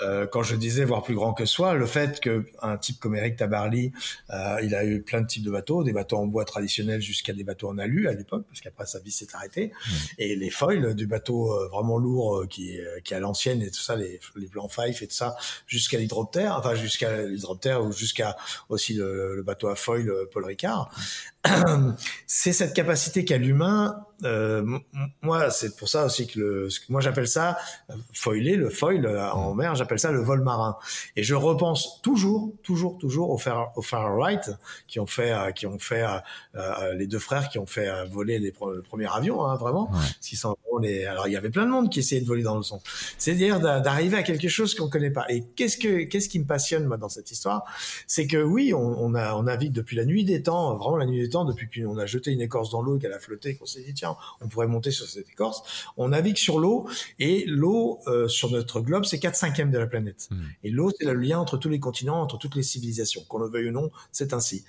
euh, 0.00 0.26
quand 0.26 0.42
je 0.42 0.54
disais 0.54 0.84
voir 0.84 1.02
plus 1.02 1.14
grand 1.14 1.32
que 1.32 1.46
soi, 1.46 1.74
le 1.74 1.86
fait 1.86 2.20
qu'un 2.20 2.76
type 2.76 3.00
comme 3.00 3.16
Eric 3.16 3.36
Tabarly, 3.36 3.92
euh, 4.30 4.60
il 4.62 4.74
a 4.74 4.84
eu 4.84 5.02
plein 5.02 5.20
de 5.20 5.26
types 5.26 5.42
de 5.42 5.50
bateaux, 5.50 5.82
des 5.82 5.92
bateaux 5.92 6.18
en 6.18 6.26
bois 6.26 6.44
traditionnels 6.44 7.00
jusqu'à 7.00 7.32
des 7.32 7.44
bateaux 7.44 7.68
en 7.68 7.78
alu 7.78 8.08
à 8.08 8.12
l'époque, 8.12 8.44
parce 8.48 8.60
qu'après 8.60 8.86
sa 8.86 9.00
vie 9.00 9.10
s'est 9.10 9.28
arrêtée, 9.34 9.72
et 10.18 10.36
les 10.36 10.50
foils 10.50 10.94
du 10.94 11.06
bateau 11.06 11.52
euh, 11.52 11.68
vraiment 11.68 11.98
lourd 11.98 12.36
euh, 12.36 12.46
qui 12.46 12.78
qui 13.04 13.14
à 13.14 13.20
l'ancienne 13.20 13.62
et 13.62 13.70
tout 13.70 13.80
ça, 13.80 13.96
les 13.96 14.20
les 14.36 14.48
plans 14.48 14.68
five 14.68 15.02
et 15.02 15.06
tout 15.06 15.14
ça, 15.14 15.36
jusqu'à 15.66 15.98
l'hydroptère, 15.98 16.56
enfin 16.56 16.74
jusqu'à 16.74 17.22
l'hydroptère 17.22 17.84
ou 17.84 17.92
jusqu'à 17.92 18.36
aussi 18.68 18.94
le, 18.94 19.34
le, 19.34 19.42
bateau 19.42 19.68
à 19.68 19.76
foil 19.76 20.12
Paul 20.32 20.44
Ricard. 20.44 20.90
C'est 22.26 22.52
cette 22.52 22.74
capacité 22.74 23.24
qu'a 23.24 23.38
l'humain. 23.38 24.06
Euh, 24.24 24.64
moi, 25.22 25.50
c'est 25.50 25.76
pour 25.76 25.88
ça 25.88 26.06
aussi 26.06 26.26
que 26.26 26.38
le, 26.38 26.68
moi 26.88 27.00
j'appelle 27.00 27.28
ça 27.28 27.58
euh, 27.90 27.94
foiler, 28.12 28.56
le 28.56 28.70
foil 28.70 29.04
euh, 29.04 29.30
en 29.30 29.54
mer, 29.54 29.74
j'appelle 29.74 29.98
ça 29.98 30.10
le 30.10 30.20
vol 30.20 30.42
marin. 30.42 30.76
Et 31.16 31.22
je 31.22 31.34
repense 31.34 32.00
toujours, 32.02 32.52
toujours, 32.62 32.98
toujours 32.98 33.30
au 33.30 33.38
Far, 33.38 33.76
au 33.76 33.82
Far 33.82 34.16
Right 34.16 34.50
qui 34.86 35.00
ont 35.00 35.06
fait, 35.06 35.32
euh, 35.32 35.50
qui 35.52 35.66
ont 35.66 35.78
fait 35.78 36.04
les 36.94 37.06
deux 37.06 37.18
frères 37.18 37.48
qui 37.48 37.58
ont 37.58 37.66
fait 37.66 37.88
voler 38.06 38.38
les, 38.38 38.52
le 38.74 38.82
premier 38.82 39.06
avion, 39.12 39.44
hein, 39.44 39.56
vraiment. 39.56 39.90
Ouais. 39.90 40.80
les, 40.82 41.04
alors 41.04 41.26
il 41.28 41.32
y 41.32 41.36
avait 41.36 41.50
plein 41.50 41.64
de 41.64 41.70
monde 41.70 41.90
qui 41.90 42.00
essayait 42.00 42.20
de 42.20 42.26
voler 42.26 42.42
dans 42.42 42.56
le 42.56 42.62
son. 42.62 42.80
C'est-à-dire 43.18 43.60
d'arriver 43.60 44.16
à 44.16 44.22
quelque 44.22 44.48
chose 44.48 44.74
qu'on 44.74 44.88
connaît 44.88 45.10
pas. 45.10 45.26
Et 45.28 45.44
qu'est-ce 45.56 45.76
que, 45.76 46.04
qu'est-ce 46.04 46.28
qui 46.28 46.38
me 46.38 46.46
passionne 46.46 46.84
moi 46.86 46.96
dans 46.96 47.08
cette 47.08 47.30
histoire, 47.30 47.64
c'est 48.06 48.26
que 48.26 48.42
oui, 48.42 48.72
on, 48.72 48.78
on 48.78 49.14
a, 49.14 49.34
on 49.34 49.44
navigue 49.44 49.72
depuis 49.72 49.96
la 49.96 50.04
nuit 50.04 50.24
des 50.24 50.42
temps, 50.42 50.76
vraiment 50.76 50.96
la 50.96 51.06
nuit 51.06 51.20
des 51.20 51.30
temps 51.30 51.44
depuis 51.44 51.68
qu'on 51.68 51.98
a 51.98 52.06
jeté 52.06 52.30
une 52.30 52.40
écorce 52.40 52.70
dans 52.70 52.82
l'eau 52.82 52.98
qu'elle 52.98 53.12
a 53.12 53.18
flotté, 53.18 53.56
qu'on 53.56 53.66
s'est 53.66 53.82
dit 53.82 53.94
tiens, 54.06 54.16
on 54.40 54.48
pourrait 54.48 54.66
monter 54.66 54.90
sur 54.90 55.06
cette 55.06 55.28
écorce. 55.28 55.62
On 55.96 56.08
navigue 56.08 56.36
sur 56.36 56.58
l'eau 56.58 56.88
et 57.18 57.44
l'eau 57.46 58.00
euh, 58.06 58.28
sur 58.28 58.50
notre 58.50 58.80
globe, 58.80 59.04
c'est 59.04 59.18
4 59.18 59.34
cinquièmes 59.34 59.70
de 59.70 59.78
la 59.78 59.86
planète. 59.86 60.28
Hmm. 60.30 60.42
Et 60.64 60.70
l'eau, 60.70 60.90
c'est 60.98 61.06
le 61.06 61.14
lien 61.14 61.38
entre 61.38 61.56
tous 61.56 61.68
les 61.68 61.80
continents, 61.80 62.20
entre 62.20 62.38
toutes 62.38 62.54
les 62.54 62.62
civilisations. 62.62 63.22
Qu'on 63.28 63.38
le 63.38 63.48
veuille 63.48 63.68
ou 63.68 63.72
non, 63.72 63.90
c'est 64.12 64.32
ainsi. 64.32 64.64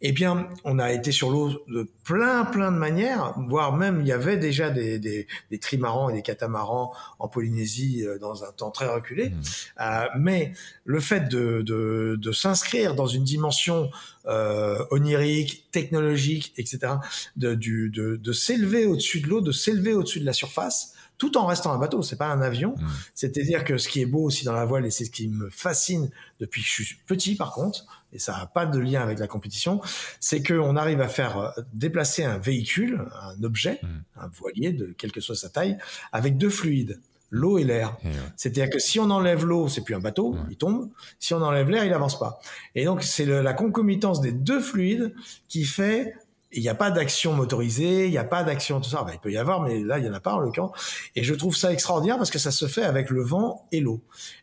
Eh 0.00 0.12
bien, 0.12 0.48
on 0.64 0.78
a 0.78 0.92
été 0.92 1.12
sur 1.12 1.30
l'eau 1.30 1.50
de 1.68 1.88
plein, 2.04 2.44
plein 2.44 2.72
de 2.72 2.78
manières, 2.78 3.34
voire 3.48 3.76
même 3.76 4.00
il 4.00 4.06
y 4.06 4.12
avait 4.12 4.36
déjà 4.36 4.70
des, 4.70 4.98
des, 4.98 5.26
des 5.50 5.58
trimarans 5.58 6.08
et 6.10 6.14
des 6.14 6.22
catamarans 6.22 6.92
en 7.18 7.28
Polynésie 7.28 8.04
euh, 8.04 8.18
dans 8.18 8.44
un 8.44 8.52
temps 8.52 8.70
très 8.70 8.86
reculé. 8.86 9.30
Hmm. 9.30 9.40
Euh, 9.80 10.06
mais 10.18 10.52
le 10.84 11.00
fait 11.00 11.28
de, 11.28 11.62
de, 11.62 12.16
de 12.20 12.32
s'inscrire 12.32 12.94
dans 12.94 13.06
une 13.06 13.24
dimension 13.24 13.90
euh, 14.28 14.84
onirique, 14.90 15.70
technologique, 15.70 16.52
etc., 16.56 16.94
de, 17.36 17.54
du, 17.54 17.90
de, 17.90 18.16
de 18.16 18.32
s'élever 18.32 18.86
au-dessus 18.86 19.20
de 19.20 19.28
l'eau, 19.28 19.40
de 19.40 19.52
s'élever 19.52 19.94
au-dessus 19.94 20.20
de 20.20 20.26
la 20.26 20.32
surface, 20.32 20.94
tout 21.18 21.36
en 21.36 21.46
restant 21.46 21.72
un 21.72 21.78
bateau. 21.78 22.02
C'est 22.02 22.16
pas 22.16 22.28
un 22.28 22.40
avion. 22.40 22.74
Mmh. 22.76 22.86
C'est-à-dire 23.14 23.64
que 23.64 23.76
ce 23.76 23.88
qui 23.88 24.00
est 24.00 24.06
beau 24.06 24.22
aussi 24.22 24.44
dans 24.44 24.52
la 24.52 24.64
voile, 24.64 24.86
et 24.86 24.90
c'est 24.90 25.04
ce 25.04 25.10
qui 25.10 25.28
me 25.28 25.50
fascine 25.50 26.10
depuis 26.40 26.62
que 26.62 26.68
je 26.68 26.82
suis 26.82 26.96
petit, 27.06 27.34
par 27.34 27.52
contre, 27.52 27.86
et 28.12 28.18
ça 28.18 28.32
n'a 28.32 28.46
pas 28.46 28.64
de 28.64 28.78
lien 28.78 29.02
avec 29.02 29.18
la 29.18 29.26
compétition, 29.26 29.80
c'est 30.20 30.42
qu'on 30.42 30.76
arrive 30.76 31.00
à 31.00 31.08
faire 31.08 31.38
euh, 31.38 31.50
déplacer 31.74 32.24
un 32.24 32.38
véhicule, 32.38 33.04
un 33.20 33.42
objet, 33.42 33.80
mmh. 33.82 33.86
un 34.20 34.28
voilier, 34.28 34.72
de 34.72 34.94
quelle 34.96 35.12
que 35.12 35.20
soit 35.20 35.36
sa 35.36 35.48
taille, 35.48 35.76
avec 36.12 36.38
deux 36.38 36.50
fluides 36.50 37.00
l'eau 37.30 37.58
et 37.58 37.64
l'air. 37.64 37.96
C'est-à-dire 38.36 38.70
que 38.70 38.78
si 38.78 38.98
on 39.00 39.10
enlève 39.10 39.44
l'eau, 39.44 39.68
c'est 39.68 39.82
plus 39.82 39.94
un 39.94 40.00
bateau, 40.00 40.36
il 40.50 40.56
tombe. 40.56 40.90
Si 41.18 41.34
on 41.34 41.42
enlève 41.42 41.70
l'air, 41.70 41.84
il 41.84 41.92
avance 41.92 42.18
pas. 42.18 42.38
Et 42.74 42.84
donc 42.84 43.02
c'est 43.02 43.26
la 43.26 43.52
concomitance 43.52 44.20
des 44.20 44.32
deux 44.32 44.60
fluides 44.60 45.14
qui 45.48 45.64
fait 45.64 46.14
il 46.52 46.62
n'y 46.62 46.68
a 46.68 46.74
pas 46.74 46.90
d'action 46.90 47.34
motorisée, 47.34 48.06
il 48.06 48.10
n'y 48.10 48.18
a 48.18 48.24
pas 48.24 48.42
d'action 48.42 48.80
tout 48.80 48.88
ça. 48.88 49.04
il 49.12 49.18
peut 49.18 49.30
y 49.30 49.36
avoir, 49.36 49.60
mais 49.60 49.80
là 49.80 49.98
il 49.98 50.06
y 50.06 50.08
en 50.08 50.14
a 50.14 50.20
pas 50.20 50.32
en 50.32 50.40
le 50.40 50.50
camp. 50.50 50.72
Et 51.14 51.22
je 51.22 51.34
trouve 51.34 51.54
ça 51.54 51.72
extraordinaire 51.72 52.16
parce 52.16 52.30
que 52.30 52.38
ça 52.38 52.50
se 52.50 52.66
fait 52.66 52.84
avec 52.84 53.10
le 53.10 53.22
vent 53.22 53.66
et 53.70 53.80
l'eau. 53.80 54.00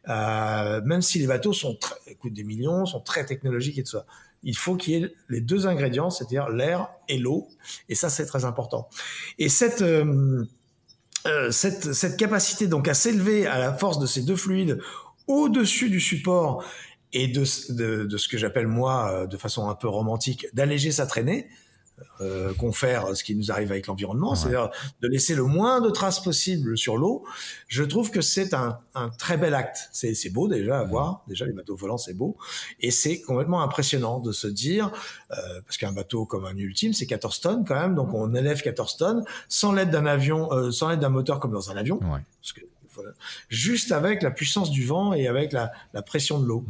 Euh, 0.07 0.81
même 0.85 1.01
si 1.01 1.19
les 1.19 1.27
bateaux 1.27 1.53
sont 1.53 1.75
très, 1.75 2.15
coûtent 2.15 2.33
des 2.33 2.43
millions, 2.43 2.85
sont 2.85 3.01
très 3.01 3.25
technologiques 3.25 3.79
et 3.79 3.83
tout 3.83 3.91
ça. 3.91 4.05
Il 4.43 4.55
faut 4.55 4.75
qu'il 4.75 4.93
y 4.93 5.03
ait 5.03 5.13
les 5.29 5.41
deux 5.41 5.65
ingrédients, 5.65 6.11
c'est-à-dire 6.11 6.49
l'air 6.49 6.89
et 7.09 7.17
l'eau. 7.17 7.47
Et 7.89 7.95
ça 7.95 8.09
c'est 8.09 8.27
très 8.27 8.45
important. 8.45 8.87
Et 9.39 9.49
cette 9.49 9.81
euh, 9.81 10.45
euh, 11.25 11.51
cette, 11.51 11.93
cette 11.93 12.17
capacité 12.17 12.67
donc 12.67 12.87
à 12.87 12.93
s'élever 12.93 13.47
à 13.47 13.59
la 13.59 13.73
force 13.73 13.99
de 13.99 14.05
ces 14.05 14.21
deux 14.21 14.35
fluides 14.35 14.79
au-dessus 15.27 15.89
du 15.89 15.99
support 15.99 16.63
et 17.13 17.27
de, 17.27 17.43
de, 18.05 18.17
ce 18.17 18.27
que 18.27 18.37
j'appelle 18.37 18.67
moi, 18.67 19.11
euh, 19.11 19.27
de 19.27 19.37
façon 19.37 19.69
un 19.69 19.75
peu 19.75 19.87
romantique, 19.87 20.47
d'alléger 20.53 20.91
sa 20.91 21.07
traînée, 21.07 21.47
euh, 22.21 22.53
confère 22.53 23.15
ce 23.15 23.23
qui 23.23 23.35
nous 23.35 23.51
arrive 23.51 23.71
avec 23.71 23.87
l'environnement, 23.87 24.35
c'est-à-dire 24.35 24.69
de 25.01 25.07
laisser 25.07 25.35
le 25.35 25.43
moins 25.43 25.81
de 25.81 25.89
traces 25.89 26.21
possible 26.21 26.77
sur 26.77 26.97
l'eau. 26.97 27.23
Je 27.67 27.83
trouve 27.83 28.11
que 28.11 28.21
c'est 28.21 28.53
un, 28.53 28.79
un, 28.95 29.09
très 29.09 29.37
bel 29.37 29.53
acte. 29.53 29.89
C'est, 29.91 30.29
beau 30.29 30.47
déjà 30.47 30.79
à 30.79 30.83
voir. 30.83 31.23
Déjà 31.27 31.45
les 31.45 31.53
bateaux 31.53 31.75
volants 31.75 31.97
c'est 31.97 32.13
beau 32.13 32.37
et 32.79 32.91
c'est 32.91 33.21
complètement 33.21 33.61
impressionnant 33.61 34.19
de 34.19 34.31
se 34.31 34.47
dire 34.47 34.91
euh, 35.31 35.61
parce 35.65 35.77
qu'un 35.77 35.91
bateau 35.91 36.25
comme 36.25 36.45
un 36.45 36.55
ultime 36.57 36.93
c'est 36.93 37.05
14 37.05 37.41
tonnes 37.41 37.65
quand 37.65 37.79
même, 37.79 37.95
donc 37.95 38.13
on 38.13 38.33
élève 38.33 38.61
14 38.61 38.97
tonnes 38.97 39.23
sans 39.49 39.71
l'aide 39.71 39.89
d'un 39.89 40.05
avion, 40.05 40.51
euh, 40.51 40.71
sans 40.71 40.89
l'aide 40.89 40.99
d'un 40.99 41.09
moteur 41.09 41.39
comme 41.39 41.51
dans 41.51 41.71
un 41.71 41.77
avion. 41.77 41.99
Ouais. 42.01 42.21
Parce 42.41 42.53
que 42.53 42.61
juste 43.49 43.91
avec 43.91 44.21
la 44.21 44.31
puissance 44.31 44.71
du 44.71 44.85
vent 44.85 45.13
et 45.13 45.27
avec 45.27 45.51
la, 45.51 45.71
la 45.93 46.01
pression 46.01 46.39
de 46.39 46.45
l'eau. 46.45 46.65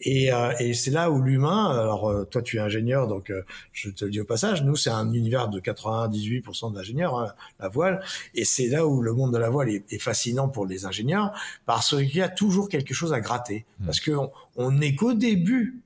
Et, 0.00 0.32
euh, 0.32 0.52
et 0.58 0.74
c'est 0.74 0.90
là 0.90 1.10
où 1.10 1.22
l'humain, 1.22 1.70
alors 1.70 2.08
euh, 2.08 2.24
toi 2.24 2.42
tu 2.42 2.56
es 2.56 2.60
ingénieur, 2.60 3.08
donc 3.08 3.30
euh, 3.30 3.42
je 3.72 3.90
te 3.90 4.04
le 4.04 4.10
dis 4.10 4.20
au 4.20 4.24
passage, 4.24 4.62
nous 4.62 4.76
c'est 4.76 4.90
un 4.90 5.12
univers 5.12 5.48
de 5.48 5.60
98% 5.60 6.72
d'ingénieurs, 6.74 7.18
hein, 7.18 7.32
la 7.60 7.68
voile, 7.68 8.02
et 8.34 8.44
c'est 8.44 8.68
là 8.68 8.86
où 8.86 9.02
le 9.02 9.12
monde 9.12 9.32
de 9.32 9.38
la 9.38 9.50
voile 9.50 9.70
est, 9.70 9.92
est 9.92 9.98
fascinant 9.98 10.48
pour 10.48 10.66
les 10.66 10.84
ingénieurs, 10.84 11.32
parce 11.64 11.96
qu'il 11.96 12.14
y 12.16 12.22
a 12.22 12.28
toujours 12.28 12.68
quelque 12.68 12.94
chose 12.94 13.12
à 13.12 13.20
gratter, 13.20 13.66
parce 13.84 14.00
qu'on 14.00 14.30
on 14.56 14.70
n'est 14.72 14.94
qu'au 14.94 15.14
début. 15.14 15.82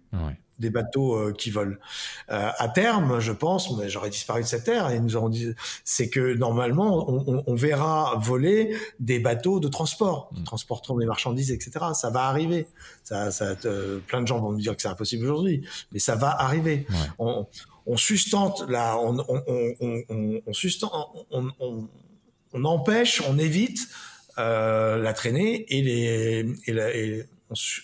Des 0.60 0.70
bateaux 0.70 1.16
euh, 1.16 1.32
qui 1.32 1.50
volent. 1.50 1.76
Euh, 2.30 2.50
à 2.56 2.68
terme, 2.68 3.18
je 3.18 3.32
pense, 3.32 3.76
mais 3.76 3.88
j'aurais 3.88 4.10
disparu 4.10 4.42
de 4.42 4.46
cette 4.46 4.64
terre, 4.64 4.90
et 4.90 5.00
nous 5.00 5.16
aurons 5.16 5.28
dit, 5.28 5.48
c'est 5.84 6.08
que 6.08 6.34
normalement, 6.34 7.10
on, 7.10 7.42
on, 7.46 7.54
verra 7.54 8.16
voler 8.20 8.76
des 9.00 9.18
bateaux 9.18 9.58
de 9.58 9.68
transport, 9.68 10.30
mmh. 10.32 10.44
transportant 10.44 10.96
des 10.96 11.06
marchandises, 11.06 11.50
etc. 11.50 11.86
Ça 11.94 12.10
va 12.10 12.24
arriver. 12.24 12.68
Ça, 13.02 13.30
ça 13.30 13.56
plein 14.06 14.22
de 14.22 14.26
gens 14.26 14.38
vont 14.38 14.52
me 14.52 14.60
dire 14.60 14.76
que 14.76 14.82
c'est 14.82 14.88
impossible 14.88 15.24
aujourd'hui, 15.24 15.66
mais 15.92 15.98
ça 15.98 16.14
va 16.14 16.30
arriver. 16.40 16.86
On, 17.18 17.46
on 17.86 17.96
sustente 17.96 18.64
là, 18.68 18.96
on, 18.98 19.18
on, 19.18 20.40
on, 20.46 20.52
sustente, 20.52 20.92
empêche, 22.52 23.22
on 23.28 23.38
évite 23.38 23.88
euh, 24.38 24.96
la 24.98 25.12
traînée 25.12 25.66
et 25.68 25.82
les 25.82 26.46
et, 26.66 26.72
la, 26.72 26.94
et 26.94 27.26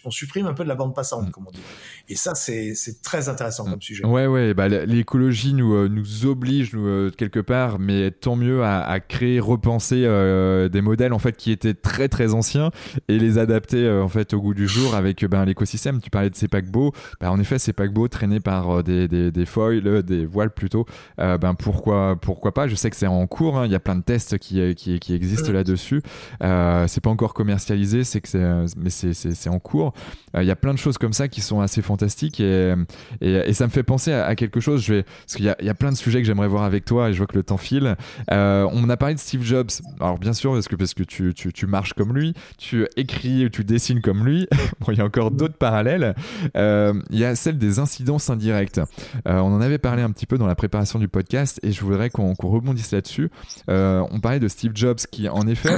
on, 0.04 0.10
supprime 0.10 0.46
un 0.46 0.54
peu 0.54 0.62
de 0.62 0.68
la 0.68 0.74
bande 0.74 0.94
passante, 0.94 1.28
mm. 1.28 1.30
comme 1.30 1.48
on 1.48 1.50
dit. 1.50 1.60
Et 2.08 2.14
ça, 2.14 2.34
c'est 2.36 2.74
très 3.02 3.28
intéressant 3.28 3.64
comme 3.64 3.82
sujet. 3.82 4.04
Ouais, 4.06 4.26
ouais, 4.26 4.54
bah, 4.54 4.68
l'écologie 4.68 5.54
nous, 5.54 5.74
euh, 5.74 5.88
nous 5.88 6.24
oblige, 6.24 6.72
nous, 6.72 6.86
euh, 6.86 7.10
quelque 7.10 7.40
part, 7.40 7.80
mais 7.80 8.12
tant 8.12 8.36
mieux 8.36 8.62
à, 8.62 9.00
créer, 9.00 9.40
repenser 9.40 10.04
euh, 10.04 10.68
des 10.68 10.82
modèles 10.82 11.12
en 11.12 11.18
fait 11.18 11.36
qui 11.36 11.50
étaient 11.50 11.74
très 11.74 12.08
très 12.08 12.32
anciens 12.32 12.70
et 13.08 13.18
les 13.18 13.38
adapter 13.38 13.90
en 13.90 14.08
fait 14.08 14.34
au 14.34 14.40
goût 14.40 14.54
du 14.54 14.68
jour 14.68 14.94
avec 14.94 15.24
ben, 15.24 15.44
l'écosystème. 15.44 16.00
Tu 16.00 16.10
parlais 16.10 16.30
de 16.30 16.36
ces 16.36 16.46
paquebots, 16.46 16.92
ben, 17.20 17.30
en 17.30 17.40
effet, 17.40 17.58
ces 17.58 17.72
paquebots 17.72 18.06
traînés 18.06 18.40
par 18.40 18.84
des, 18.84 19.08
des, 19.08 19.32
des, 19.32 19.46
foils, 19.46 20.02
des 20.04 20.26
voiles 20.26 20.50
plutôt, 20.50 20.86
ben 21.18 21.54
pourquoi 21.58 22.16
pourquoi 22.20 22.54
pas? 22.54 22.68
Je 22.68 22.76
sais 22.76 22.90
que 22.90 22.96
c'est 22.96 23.06
en 23.06 23.26
cours, 23.26 23.58
hein. 23.58 23.66
il 23.66 23.72
y 23.72 23.74
a 23.74 23.80
plein 23.80 23.96
de 23.96 24.02
tests 24.02 24.38
qui, 24.38 24.74
qui, 24.76 25.00
qui 25.00 25.14
existent 25.14 25.52
là-dessus. 25.52 26.02
c'est 26.40 27.00
pas 27.02 27.10
encore 27.10 27.34
commercialisé, 27.34 28.04
c'est 28.04 28.20
que 28.20 28.66
mais 28.76 28.90
c'est 28.90 29.50
en 29.50 29.58
cours. 29.58 29.92
Il 30.36 30.44
y 30.44 30.50
a 30.50 30.56
plein 30.56 30.72
de 30.72 30.78
choses 30.78 30.98
comme 30.98 31.12
ça 31.12 31.28
qui 31.28 31.40
sont 31.40 31.60
assez 31.60 31.82
fantastiques 31.82 31.95
fantastique 31.96 32.40
et, 32.40 32.74
et, 33.20 33.52
ça 33.54 33.64
me 33.64 33.70
fait 33.70 33.82
penser 33.82 34.12
à, 34.12 34.34
quelque 34.34 34.60
chose. 34.60 34.84
Je 34.84 34.94
vais, 34.94 35.02
parce 35.02 35.36
qu'il 35.36 35.44
y, 35.44 35.68
a 35.68 35.74
plein 35.74 35.90
de 35.90 35.96
sujets 35.96 36.20
que 36.20 36.26
j'aimerais 36.26 36.48
voir 36.48 36.64
avec 36.64 36.84
toi 36.84 37.08
et 37.08 37.12
je 37.12 37.18
vois 37.18 37.26
que 37.26 37.36
le 37.36 37.42
temps 37.42 37.56
file. 37.56 37.96
Euh, 38.30 38.68
on 38.72 38.88
a 38.90 38.96
parlé 38.96 39.14
de 39.14 39.20
Steve 39.20 39.42
Jobs. 39.42 39.70
Alors 39.98 40.18
bien 40.18 40.34
sûr 40.34 40.52
parce 40.52 40.68
que 40.68 40.76
parce 40.76 40.92
que 40.92 41.02
tu, 41.02 41.32
tu, 41.34 41.66
marches 41.66 41.94
comme 41.94 42.14
lui, 42.14 42.34
tu 42.58 42.86
écris, 42.96 43.48
tu 43.50 43.64
dessines 43.64 44.02
comme 44.02 44.26
lui. 44.26 44.46
bon, 44.80 44.92
il 44.92 44.98
y 44.98 45.00
a 45.00 45.04
encore 45.04 45.30
d'autres 45.30 45.56
parallèles. 45.56 46.14
Euh, 46.56 47.00
il 47.10 47.18
y 47.18 47.24
a 47.24 47.34
celle 47.34 47.58
des 47.58 47.78
incidences 47.78 48.28
indirectes. 48.28 48.78
Euh, 49.26 49.38
on 49.38 49.54
en 49.54 49.60
avait 49.60 49.78
parlé 49.78 50.02
un 50.02 50.10
petit 50.10 50.26
peu 50.26 50.36
dans 50.36 50.46
la 50.46 50.54
préparation 50.54 50.98
du 50.98 51.08
podcast 51.08 51.58
et 51.62 51.72
je 51.72 51.80
voudrais 51.80 52.10
qu'on 52.10 52.34
rebondisse 52.34 52.92
là-dessus. 52.92 53.30
on 53.68 54.20
parlait 54.20 54.40
de 54.40 54.48
Steve 54.48 54.72
Jobs 54.74 54.98
qui 55.10 55.28
en 55.28 55.46
effet 55.46 55.76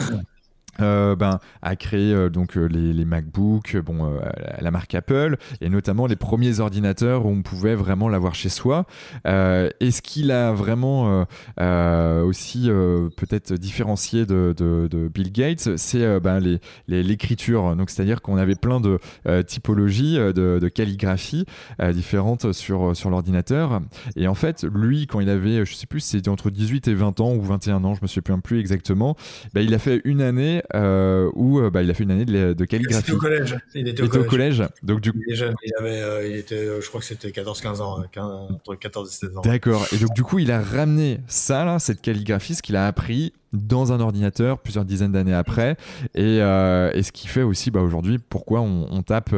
euh, 0.81 1.17
ben, 1.17 1.41
a 1.63 1.75
créé 1.75 2.13
euh, 2.13 2.29
donc 2.29 2.57
euh, 2.57 2.67
les, 2.67 2.93
les 2.93 3.05
MacBook, 3.05 3.77
bon, 3.79 4.19
la 4.61 4.71
marque 4.71 4.95
Apple, 4.95 5.37
et 5.61 5.69
notamment 5.69 6.07
les 6.07 6.17
premiers 6.17 6.61
ordinateurs 6.61 7.27
où 7.27 7.31
on 7.31 7.43
pouvait 7.43 7.75
vraiment 7.75 8.09
l'avoir 8.09 8.35
chez 8.35 8.49
soi. 8.49 8.87
et 9.25 9.91
ce 9.91 10.03
qu'il 10.03 10.31
a 10.31 10.53
vraiment 10.53 11.27
aussi 11.59 12.69
peut-être 13.17 13.55
différencié 13.55 14.27
de, 14.27 15.09
Bill 15.13 15.33
Gates, 15.33 15.77
c'est 15.77 16.21
ben, 16.21 16.41
l'écriture. 16.87 17.77
Donc 17.77 17.91
c'est-à-dire 17.91 18.23
qu'on 18.23 18.37
avait 18.37 18.55
plein 18.55 18.81
de 18.81 18.99
typologies 19.43 20.17
de, 20.17 20.33
de 20.61 20.69
calligraphie 20.69 21.45
différentes 21.93 22.53
sur, 22.53 22.97
sur 22.97 23.11
l'ordinateur. 23.11 23.81
Et 24.17 24.29
en 24.29 24.35
fait, 24.35 24.65
lui, 24.65 25.07
quand 25.07 25.21
il 25.21 25.29
avait, 25.29 25.65
je 25.65 25.75
sais 25.75 25.87
plus, 25.87 26.01
c'était 26.01 26.29
entre 26.29 26.51
18 26.51 26.89
et 26.89 26.95
20 26.95 27.21
ans 27.21 27.35
ou 27.35 27.43
21 27.43 27.85
ans, 27.85 27.95
je 27.95 28.03
me 28.03 28.07
souviens 28.07 28.39
plus 28.39 28.61
exactement, 28.61 29.17
ben, 29.55 29.63
il 29.63 29.75
a 29.75 29.79
fait 29.79 30.01
une 30.05 30.23
année 30.23 30.63
euh, 30.75 31.31
où 31.35 31.61
euh, 31.61 31.71
bah, 31.71 31.83
il 31.83 31.91
a 31.91 31.95
fait 31.95 32.05
une 32.05 32.11
année 32.11 32.25
de, 32.25 32.65
calligraphie. 32.65 33.05
Il 33.07 33.09
était 33.09 33.13
au 33.13 33.19
collège. 33.19 33.57
Il 33.75 33.89
était 33.89 34.03
au, 34.03 34.25
collège. 34.25 34.63
Donc, 34.83 35.01
du... 35.01 35.13
Il 35.27 35.33
est 35.33 35.37
jeune. 35.37 35.55
Il, 35.65 35.73
avait, 35.79 36.03
euh, 36.03 36.29
il 36.29 36.37
était, 36.37 36.81
je 36.81 36.87
crois 36.89 37.01
que 37.01 37.07
c'était 37.07 37.29
14-15 37.29 37.81
ans. 37.81 38.03
15, 38.13 38.25
entre 38.51 38.75
14 38.75 39.09
et 39.09 39.13
16 39.13 39.37
ans. 39.39 39.41
D'accord. 39.43 39.87
Et 39.93 39.97
donc, 39.97 40.15
du 40.15 40.23
coup, 40.23 40.39
il 40.39 40.51
a 40.51 40.61
ramené 40.61 41.21
ça, 41.27 41.65
là, 41.65 41.79
cette 41.79 42.03
calligraphie, 42.03 42.55
ce 42.55 42.63
qu'il 42.63 42.77
a 42.77 42.87
appris 42.87 43.33
dans 43.55 43.95
un 43.95 44.01
ordinateur 44.01 44.59
plusieurs 44.59 44.85
dizaines 44.85 45.13
d'années 45.13 45.33
après 45.33 45.79
et, 46.15 46.37
et, 46.37 47.03
ce 47.03 47.11
qui 47.13 47.29
fait 47.29 47.41
aussi 47.41 47.71
bah, 47.71 47.81
aujourd'hui 47.81 48.19
pourquoi 48.19 48.61
on, 48.61 48.87
on 48.91 49.03
tape 49.03 49.35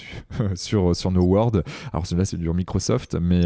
sur, 0.54 0.94
sur 0.94 1.10
nos 1.10 1.22
Word 1.22 1.62
alors 1.90 2.06
celui-là 2.06 2.26
c'est 2.26 2.36
du 2.36 2.46
Microsoft 2.50 3.16
mais, 3.18 3.40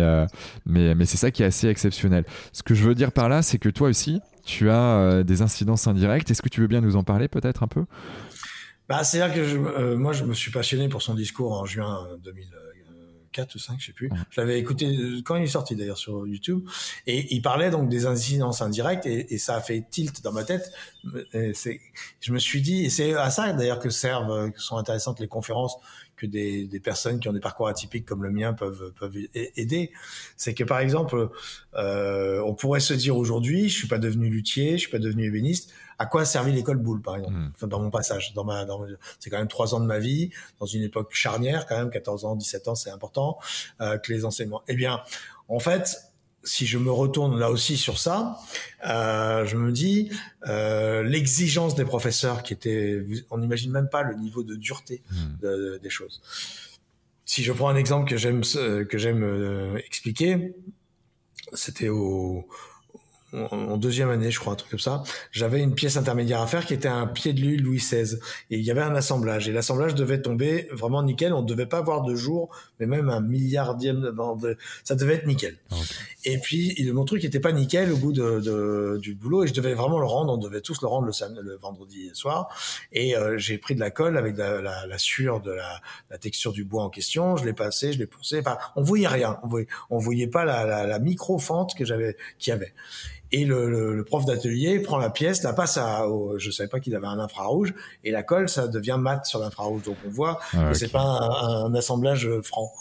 mais, 0.67 0.97
mais 0.97 1.05
c'est 1.05 1.19
ça 1.19 1.31
qui 1.31 1.45
est 1.45 1.47
assez 1.47 1.69
exceptionnel 1.69 2.25
ce 2.53 2.65
que 2.65 2.75
je 2.75 2.83
veux 2.83 2.97
dire 2.97 3.13
par 3.13 3.29
là 3.29 3.43
c'est 3.43 3.59
que 3.59 3.69
toi 3.69 3.91
aussi 3.91 4.21
tu 4.49 4.71
as 4.71 4.97
euh, 4.97 5.23
des 5.23 5.43
incidences 5.43 5.87
indirectes. 5.87 6.31
Est-ce 6.31 6.43
que 6.43 6.49
tu 6.49 6.63
veux 6.63 6.67
bien 6.67 6.81
nous 6.81 6.97
en 6.97 7.05
parler 7.05 7.29
peut-être 7.29 7.63
un 7.63 7.69
peu? 7.69 7.85
Bah, 8.89 9.05
C'est-à-dire 9.05 9.35
que 9.35 9.45
je, 9.45 9.59
euh, 9.59 9.97
moi, 9.97 10.15
je 10.15 10.25
me 10.25 10.33
suis 10.33 10.51
passionné 10.51 10.89
pour 10.89 11.03
son 11.03 11.15
discours 11.15 11.53
en 11.53 11.67
juin 11.67 12.09
2004 12.25 13.55
ou 13.55 13.59
5, 13.59 13.77
je 13.79 13.87
sais 13.87 13.93
plus. 13.93 14.11
Je 14.31 14.41
l'avais 14.41 14.59
écouté 14.59 14.87
euh, 14.87 15.21
quand 15.23 15.37
il 15.37 15.45
est 15.45 15.49
sorti 15.49 15.77
d'ailleurs 15.77 15.99
sur 15.99 16.27
YouTube. 16.27 16.67
Et 17.07 17.35
il 17.35 17.43
parlait 17.43 17.71
donc 17.71 17.91
des 17.91 18.07
incidences 18.07 18.63
indirectes 18.63 19.05
et, 19.05 19.35
et 19.35 19.39
ça 19.39 19.57
a 19.57 19.61
fait 19.61 19.85
tilt 19.91 20.25
dans 20.25 20.33
ma 20.33 20.45
tête. 20.45 20.73
Je 21.05 22.33
me 22.33 22.39
suis 22.39 22.63
dit, 22.63 22.87
et 22.87 22.91
c'est 22.91 23.13
à 23.13 23.29
ça 23.29 23.53
d'ailleurs 23.53 23.81
que 23.81 23.91
servent, 23.91 24.51
que 24.51 24.61
sont 24.63 24.79
intéressantes 24.79 25.21
les 25.21 25.29
conférences 25.29 25.77
que 26.19 26.27
des, 26.27 26.67
des, 26.67 26.81
personnes 26.81 27.21
qui 27.21 27.29
ont 27.29 27.33
des 27.33 27.41
parcours 27.41 27.69
atypiques 27.69 28.05
comme 28.05 28.23
le 28.23 28.31
mien 28.31 28.53
peuvent, 28.53 28.93
peuvent 28.99 29.17
aider. 29.35 29.93
C'est 30.37 30.55
que 30.55 30.65
par 30.65 30.81
exemple, 30.81 31.31
euh, 31.75 32.43
on 32.45 32.55
pourrait 32.55 32.81
se 32.81 32.95
dire 32.95 33.17
aujourd'hui, 33.17 33.69
je 33.69 33.77
suis 33.77 33.89
pas 33.89 33.99
devenu 33.99 34.29
luthier, 34.29 34.73
je 34.73 34.79
suis 34.79 34.91
pas 34.91 34.99
devenu 34.99 35.27
ébéniste. 35.27 35.73
À 35.99 36.07
quoi 36.07 36.23
a 36.23 36.25
servi 36.25 36.53
l'école 36.53 36.77
boule, 36.77 37.03
par 37.03 37.17
exemple, 37.17 37.35
hmm. 37.35 37.53
enfin, 37.57 37.67
dans 37.67 37.81
mon 37.81 37.91
passage, 37.91 38.33
dans 38.35 38.45
ma, 38.45 38.65
dans, 38.65 38.87
c'est 39.19 39.31
quand 39.31 39.39
même 39.39 39.49
trois 39.49 39.75
ans 39.75 39.81
de 39.81 39.87
ma 39.87 39.99
vie, 39.99 40.31
dans 40.61 40.67
une 40.67 40.83
époque 40.83 41.13
charnière, 41.13 41.67
quand 41.67 41.77
même, 41.77 41.91
14 41.91 42.25
ans, 42.25 42.37
17 42.37 42.69
ans, 42.69 42.75
c'est 42.75 42.91
important, 42.91 43.39
euh, 43.81 43.99
que 43.99 44.13
les 44.13 44.25
enseignements. 44.25 44.63
Eh 44.69 44.75
bien, 44.75 45.01
en 45.49 45.59
fait, 45.59 46.08
si 46.49 46.67
je 46.67 46.79
me 46.79 46.91
retourne 46.91 47.39
là 47.39 47.51
aussi 47.51 47.77
sur 47.77 47.99
ça, 47.99 48.39
euh, 48.87 49.45
je 49.45 49.57
me 49.57 49.71
dis 49.71 50.11
euh, 50.47 51.03
l'exigence 51.03 51.75
des 51.75 51.85
professeurs 51.85 52.43
qui 52.43 52.55
était, 52.55 53.05
on 53.31 53.39
n'imagine 53.39 53.71
même 53.71 53.89
pas 53.89 54.03
le 54.03 54.15
niveau 54.15 54.43
de 54.43 54.57
dureté 54.57 55.03
hmm. 55.11 55.79
des 55.83 55.91
choses. 55.91 56.23
Si 57.27 57.45
je 57.45 57.53
prends 57.53 57.69
un 57.69 57.77
exemple 57.77 58.09
que 58.09 58.17
j'aime 58.17 58.41
que 58.43 58.99
j'aime 58.99 59.23
euh, 59.23 59.77
expliquer, 59.87 60.55
c'était 61.53 61.91
au, 61.91 62.49
en 63.33 63.77
deuxième 63.77 64.11
année, 64.11 64.31
je 64.31 64.41
crois, 64.41 64.55
un 64.55 64.57
truc 64.57 64.71
comme 64.71 64.81
ça, 64.81 65.03
j'avais 65.33 65.61
une 65.61 65.75
pièce 65.75 65.97
intermédiaire 65.97 66.41
à 66.41 66.47
faire 66.47 66.65
qui 66.65 66.75
était 66.75 66.89
un 66.89 67.07
pied 67.07 67.33
de 67.33 67.41
l'huile 67.41 67.63
Louis 67.63 67.79
XVI. 67.79 68.17
Et 68.51 68.59
il 68.59 68.65
y 68.65 68.71
avait 68.71 68.83
un 68.83 68.95
assemblage. 68.95 69.49
Et 69.49 69.53
l'assemblage 69.53 69.95
devait 69.95 70.23
tomber 70.23 70.69
vraiment 70.73 71.03
nickel. 71.03 71.33
On 71.33 71.43
ne 71.43 71.47
devait 71.47 71.67
pas 71.67 71.79
avoir 71.79 72.03
de 72.03 72.15
jour, 72.15 72.49
mais 72.81 72.87
même 72.87 73.11
un 73.11 73.21
milliardième 73.21 74.01
de... 74.01 74.57
Ça 74.85 74.95
devait 74.95 75.15
être 75.15 75.27
nickel. 75.27 75.57
Et 76.25 76.39
puis, 76.39 76.91
mon 76.93 77.05
truc 77.05 77.23
n'était 77.23 77.41
pas 77.41 77.53
nickel 77.53 77.93
au 77.93 77.97
bout 77.97 78.13
de, 78.13 78.99
du 78.99 79.15
boulot. 79.15 79.45
Et 79.45 79.47
je 79.47 79.55
devais 79.55 79.75
vraiment 79.75 79.99
le 79.99 80.07
rendre. 80.07 80.33
On 80.33 80.39
devait 80.39 80.61
tous 80.61 80.81
le 80.83 80.89
rendre 80.89 81.07
le, 81.07 81.43
le 81.43 81.57
vendredi 81.57 82.11
soir. 82.15 82.49
Et 82.93 83.17
euh, 83.17 83.39
j'ai 83.39 83.59
pris 83.59 83.75
de 83.75 83.81
la 83.81 83.91
colle 83.91 84.17
avec 84.17 84.37
la, 84.37 84.61
la, 84.61 84.87
la 84.87 84.99
sueur 84.99 85.41
de 85.41 85.53
la, 85.53 85.81
la, 86.11 86.19
texture 86.19 86.53
du 86.53 86.65
bois 86.65 86.83
en 86.83 86.91
question. 86.91 87.37
Je 87.37 87.45
l'ai 87.45 87.53
passé, 87.53 87.93
je 87.93 87.99
l'ai 87.99 88.07
poussé. 88.07 88.41
Enfin, 88.41 88.59
on 88.77 88.83
voyait 88.83 89.09
rien. 89.09 89.39
On 89.43 89.49
voyait, 89.49 89.69
on 89.91 89.99
voyait 89.99 90.27
pas 90.27 90.45
la, 90.45 90.87
la, 90.87 90.99
micro-fente 90.99 91.75
que 91.75 91.85
j'avais, 91.85 92.17
qu'il 92.39 92.51
y 92.51 92.55
avait. 92.55 92.73
Et 93.31 93.45
le, 93.45 93.95
le, 93.95 94.05
prof 94.05 94.25
d'atelier 94.25 94.81
prend 94.81 94.97
la 94.97 95.11
pièce, 95.11 95.43
la 95.43 95.53
passe 95.53 95.77
à, 95.77 96.07
je 96.39 96.51
savais 96.51 96.69
pas 96.69 96.81
qu'il 96.81 96.95
avait 96.95 97.07
un 97.07 97.19
infrarouge, 97.19 97.75
et 98.05 98.11
la 98.11 98.23
colle, 98.23 98.49
ça 98.49 98.69
devient 98.69 98.97
mat 98.99 99.27
sur 99.27 99.39
l'infrarouge. 99.39 99.83
Donc 99.83 99.97
on 100.07 100.11
voit 100.11 100.41
ah, 100.55 100.71
que 100.71 100.75
c'est 100.75 100.89
pas 100.89 101.03
un, 101.03 101.75
assemblage 101.75 102.29
franc. 102.43 102.73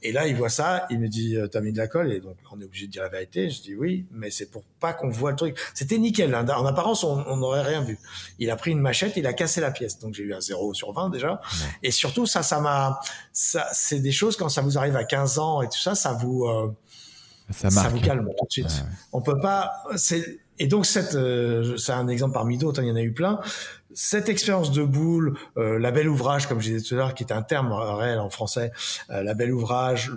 Et 0.00 0.12
là, 0.12 0.28
il 0.28 0.36
voit 0.36 0.48
ça, 0.48 0.86
il 0.90 1.00
me 1.00 1.08
dit, 1.08 1.36
euh, 1.36 1.48
t'as 1.48 1.60
mis 1.60 1.72
de 1.72 1.78
la 1.78 1.88
colle, 1.88 2.12
et 2.12 2.20
donc 2.20 2.36
on 2.52 2.60
est 2.60 2.64
obligé 2.64 2.86
de 2.86 2.92
dire 2.92 3.02
la 3.02 3.08
vérité. 3.08 3.50
Je 3.50 3.60
dis 3.60 3.74
oui, 3.74 4.06
mais 4.12 4.30
c'est 4.30 4.46
pour 4.46 4.62
pas 4.78 4.92
qu'on 4.92 5.08
voit 5.08 5.32
le 5.32 5.36
truc. 5.36 5.58
C'était 5.74 5.98
nickel. 5.98 6.32
Hein. 6.34 6.46
En 6.48 6.66
apparence, 6.66 7.02
on 7.02 7.36
n'aurait 7.36 7.62
rien 7.62 7.80
vu. 7.80 7.98
Il 8.38 8.48
a 8.50 8.56
pris 8.56 8.70
une 8.70 8.80
machette, 8.80 9.16
il 9.16 9.26
a 9.26 9.32
cassé 9.32 9.60
la 9.60 9.72
pièce. 9.72 9.98
Donc 9.98 10.14
j'ai 10.14 10.22
eu 10.22 10.34
un 10.34 10.40
0 10.40 10.72
sur 10.74 10.92
20 10.92 11.10
déjà. 11.10 11.40
Et 11.82 11.90
surtout, 11.90 12.26
ça, 12.26 12.44
ça 12.44 12.60
m'a, 12.60 13.00
ça, 13.32 13.66
c'est 13.72 13.98
des 13.98 14.12
choses 14.12 14.36
quand 14.36 14.48
ça 14.48 14.62
vous 14.62 14.78
arrive 14.78 14.94
à 14.94 15.02
15 15.02 15.40
ans 15.40 15.62
et 15.62 15.66
tout 15.66 15.80
ça, 15.80 15.96
ça 15.96 16.12
vous, 16.12 16.44
euh, 16.44 16.72
ça, 17.50 17.88
vous 17.88 18.00
calme 18.00 18.28
tout 18.38 18.46
de 18.46 18.52
suite. 18.52 18.84
On 19.12 19.20
peut 19.20 19.40
pas. 19.40 19.72
Et 20.60 20.66
donc 20.66 20.86
cette, 20.86 21.14
euh, 21.14 21.76
c'est 21.76 21.92
un 21.92 22.08
exemple 22.08 22.34
parmi 22.34 22.58
d'autres. 22.58 22.80
Hein, 22.80 22.84
il 22.84 22.88
y 22.88 22.92
en 22.92 22.96
a 22.96 23.02
eu 23.02 23.12
plein. 23.12 23.40
Cette 23.94 24.28
expérience 24.28 24.70
de 24.70 24.84
boule, 24.84 25.36
euh, 25.56 25.78
la 25.78 25.90
belle 25.90 26.08
ouvrage, 26.08 26.46
comme 26.46 26.60
je 26.60 26.68
disais 26.68 26.86
tout 26.86 26.94
à 26.94 26.98
l'heure, 26.98 27.14
qui 27.14 27.24
est 27.24 27.32
un 27.32 27.42
terme 27.42 27.72
réel 27.72 28.18
en 28.18 28.28
français, 28.28 28.70
euh, 29.10 29.22
la 29.22 29.34
belle 29.34 29.52
ouvrage, 29.52 30.12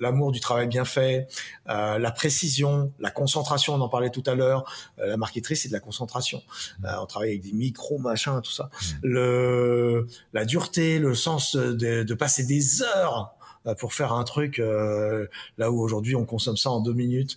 l'amour 0.00 0.32
du 0.32 0.40
travail 0.40 0.68
bien 0.68 0.84
fait, 0.84 1.26
euh, 1.68 1.98
la 1.98 2.10
précision, 2.10 2.92
la 2.98 3.10
concentration, 3.10 3.74
on 3.74 3.80
en 3.80 3.88
parlait 3.88 4.10
tout 4.10 4.22
à 4.26 4.34
l'heure. 4.34 4.64
la 4.98 5.16
marqueterie, 5.16 5.56
c'est 5.56 5.68
de 5.68 5.72
la 5.72 5.80
concentration. 5.80 6.42
on 6.84 7.06
travaille 7.06 7.30
avec 7.30 7.42
des 7.42 7.52
micros, 7.52 7.98
machins, 7.98 8.40
tout 8.42 8.52
ça. 8.52 8.64
Mmh. 8.64 8.96
Le, 9.02 10.06
la 10.32 10.44
dureté, 10.44 10.98
le 10.98 11.14
sens 11.14 11.56
de, 11.56 12.02
de 12.02 12.14
passer 12.14 12.44
des 12.44 12.82
heures 12.82 13.34
euh, 13.39 13.39
pour 13.78 13.92
faire 13.92 14.12
un 14.12 14.24
truc 14.24 14.58
euh, 14.58 15.26
là 15.58 15.70
où 15.70 15.80
aujourd'hui 15.80 16.16
on 16.16 16.24
consomme 16.24 16.56
ça 16.56 16.70
en 16.70 16.80
deux 16.80 16.94
minutes. 16.94 17.36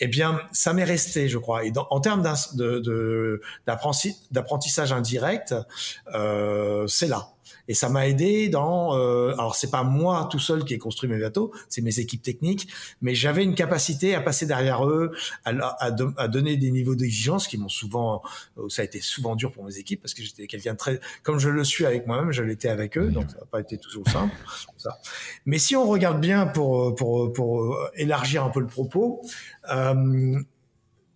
Eh 0.00 0.08
bien, 0.08 0.40
ça 0.52 0.72
m'est 0.72 0.84
resté, 0.84 1.28
je 1.28 1.38
crois. 1.38 1.64
Et 1.64 1.72
en 1.76 2.00
termes 2.00 2.22
d'apprentissage 3.66 4.92
indirect, 4.92 5.54
euh, 6.14 6.86
c'est 6.86 7.08
là. 7.08 7.31
Et 7.68 7.74
ça 7.74 7.88
m'a 7.88 8.08
aidé 8.08 8.48
dans. 8.48 8.96
Euh, 8.96 9.32
alors 9.34 9.54
c'est 9.54 9.70
pas 9.70 9.82
moi 9.82 10.28
tout 10.30 10.38
seul 10.38 10.64
qui 10.64 10.74
ai 10.74 10.78
construit 10.78 11.08
mes 11.08 11.18
bateaux, 11.18 11.52
c'est 11.68 11.82
mes 11.82 11.98
équipes 11.98 12.22
techniques, 12.22 12.68
mais 13.00 13.14
j'avais 13.14 13.44
une 13.44 13.54
capacité 13.54 14.14
à 14.14 14.20
passer 14.20 14.46
derrière 14.46 14.86
eux, 14.86 15.12
à, 15.44 15.90
donner 16.28 16.56
des 16.56 16.70
niveaux 16.70 16.94
d'exigence 16.94 17.46
qui 17.46 17.58
m'ont 17.58 17.68
souvent. 17.68 18.22
Euh, 18.58 18.68
ça 18.68 18.82
a 18.82 18.84
été 18.84 19.00
souvent 19.00 19.36
dur 19.36 19.52
pour 19.52 19.64
mes 19.64 19.78
équipes 19.78 20.00
parce 20.00 20.14
que 20.14 20.22
j'étais 20.22 20.46
quelqu'un 20.46 20.72
de 20.72 20.78
très. 20.78 21.00
Comme 21.22 21.38
je 21.38 21.48
le 21.48 21.64
suis 21.64 21.86
avec 21.86 22.06
moi-même, 22.06 22.32
je 22.32 22.42
l'étais 22.42 22.68
avec 22.68 22.98
eux, 22.98 23.10
donc 23.10 23.30
ça 23.30 23.38
n'a 23.38 23.46
pas 23.46 23.60
été 23.60 23.78
toujours 23.78 24.08
simple. 24.08 24.34
Mais 25.46 25.58
si 25.58 25.76
on 25.76 25.86
regarde 25.86 26.20
bien 26.20 26.46
pour 26.46 26.94
pour 26.94 27.32
pour 27.32 27.78
élargir 27.94 28.44
un 28.44 28.50
peu 28.50 28.60
le 28.60 28.66
propos. 28.66 29.22
Euh, 29.70 30.42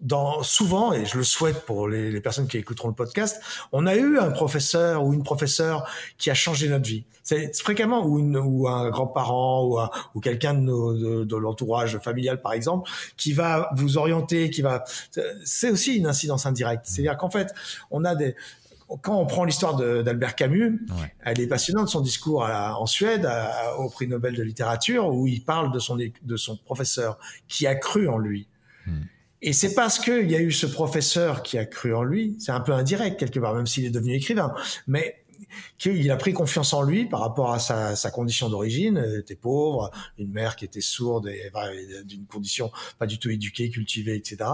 dans, 0.07 0.45
souvent, 0.45 0.93
et 0.93 1.05
je 1.05 1.19
le 1.19 1.25
souhaite 1.25 1.67
pour 1.67 1.89
les, 1.89 2.13
les, 2.13 2.21
personnes 2.21 2.47
qui 2.47 2.59
écouteront 2.59 2.89
le 2.89 2.95
podcast, 2.95 3.43
on 3.73 3.87
a 3.87 3.97
eu 3.97 4.19
un 4.19 4.31
professeur 4.31 5.05
ou 5.05 5.13
une 5.13 5.25
professeure 5.25 5.85
qui 6.17 6.31
a 6.31 6.35
changé 6.35 6.69
notre 6.69 6.87
vie. 6.87 7.05
C'est 7.25 7.53
fréquemment 7.61 8.07
ou, 8.07 8.21
une, 8.21 8.37
ou 8.37 8.69
un 8.69 8.89
grand-parent 8.89 9.65
ou, 9.65 9.81
ou 10.15 10.21
quelqu'un 10.21 10.55
de, 10.55 10.69
de, 10.69 11.25
de 11.25 11.37
l'entourage 11.37 11.99
familial, 11.99 12.41
par 12.41 12.53
exemple, 12.53 12.89
qui 13.17 13.33
va 13.33 13.69
vous 13.75 13.99
orienter, 13.99 14.49
qui 14.51 14.63
va. 14.63 14.85
C'est 15.45 15.71
aussi 15.71 15.97
une 15.97 16.07
incidence 16.07 16.47
indirecte. 16.47 16.87
C'est-à-dire 16.87 17.17
qu'en 17.17 17.31
fait, 17.31 17.53
on 17.91 18.05
a 18.05 18.15
des 18.15 18.37
quand 19.03 19.19
on 19.19 19.27
prend 19.27 19.43
l'histoire 19.43 19.75
d'Albert 19.75 20.37
Camus, 20.37 20.87
elle 21.25 21.41
est 21.41 21.49
passionnante, 21.49 21.89
son 21.89 22.01
discours 22.01 22.45
à, 22.45 22.81
en 22.81 22.87
Suède 22.87 23.29
au 23.79 23.89
prix 23.89 24.07
Nobel 24.07 24.37
de 24.37 24.45
littérature, 24.45 25.09
où 25.09 25.27
il 25.27 25.43
parle 25.43 25.73
de 25.73 25.81
son, 25.81 25.97
de 25.97 26.37
son 26.37 26.57
professeur 26.57 27.19
qui 27.49 27.67
a 27.67 27.75
cru 27.75 28.09
en 28.09 28.19
lui. 28.19 28.47
Hmm. 28.87 29.03
Et 29.43 29.53
c'est 29.53 29.75
parce 29.75 29.99
qu'il 29.99 30.31
y 30.31 30.37
a 30.37 30.41
eu 30.41 30.53
ce 30.53 30.67
professeur 30.67 31.43
qui 31.43 31.59
a 31.59 31.67
cru 31.67 31.95
en 31.95 32.03
lui, 32.03 32.37
c'est 32.39 32.53
un 32.53 32.61
peu 32.61 32.73
indirect 32.73 33.19
quelque 33.19 33.39
part, 33.39 33.55
même 33.55 33.67
s'il 33.67 33.85
est 33.85 33.91
devenu 33.91 34.15
écrivain, 34.15 34.55
mais 34.87 35.23
qu'il 35.79 36.11
a 36.11 36.17
pris 36.17 36.33
confiance 36.33 36.73
en 36.73 36.83
lui 36.83 37.07
par 37.07 37.21
rapport 37.21 37.53
à 37.53 37.59
sa, 37.59 37.97
sa 37.97 38.11
condition 38.11 38.49
d'origine, 38.49 39.05
était 39.19 39.37
pauvre, 39.37 39.91
une 40.19 40.31
mère 40.31 40.57
qui 40.57 40.65
était 40.65 40.81
sourde 40.81 41.29
et 41.29 41.51
d'une 42.05 42.27
condition 42.27 42.71
pas 42.99 43.07
du 43.07 43.19
tout 43.19 43.31
éduquée, 43.31 43.71
cultivée, 43.71 44.17
etc. 44.17 44.51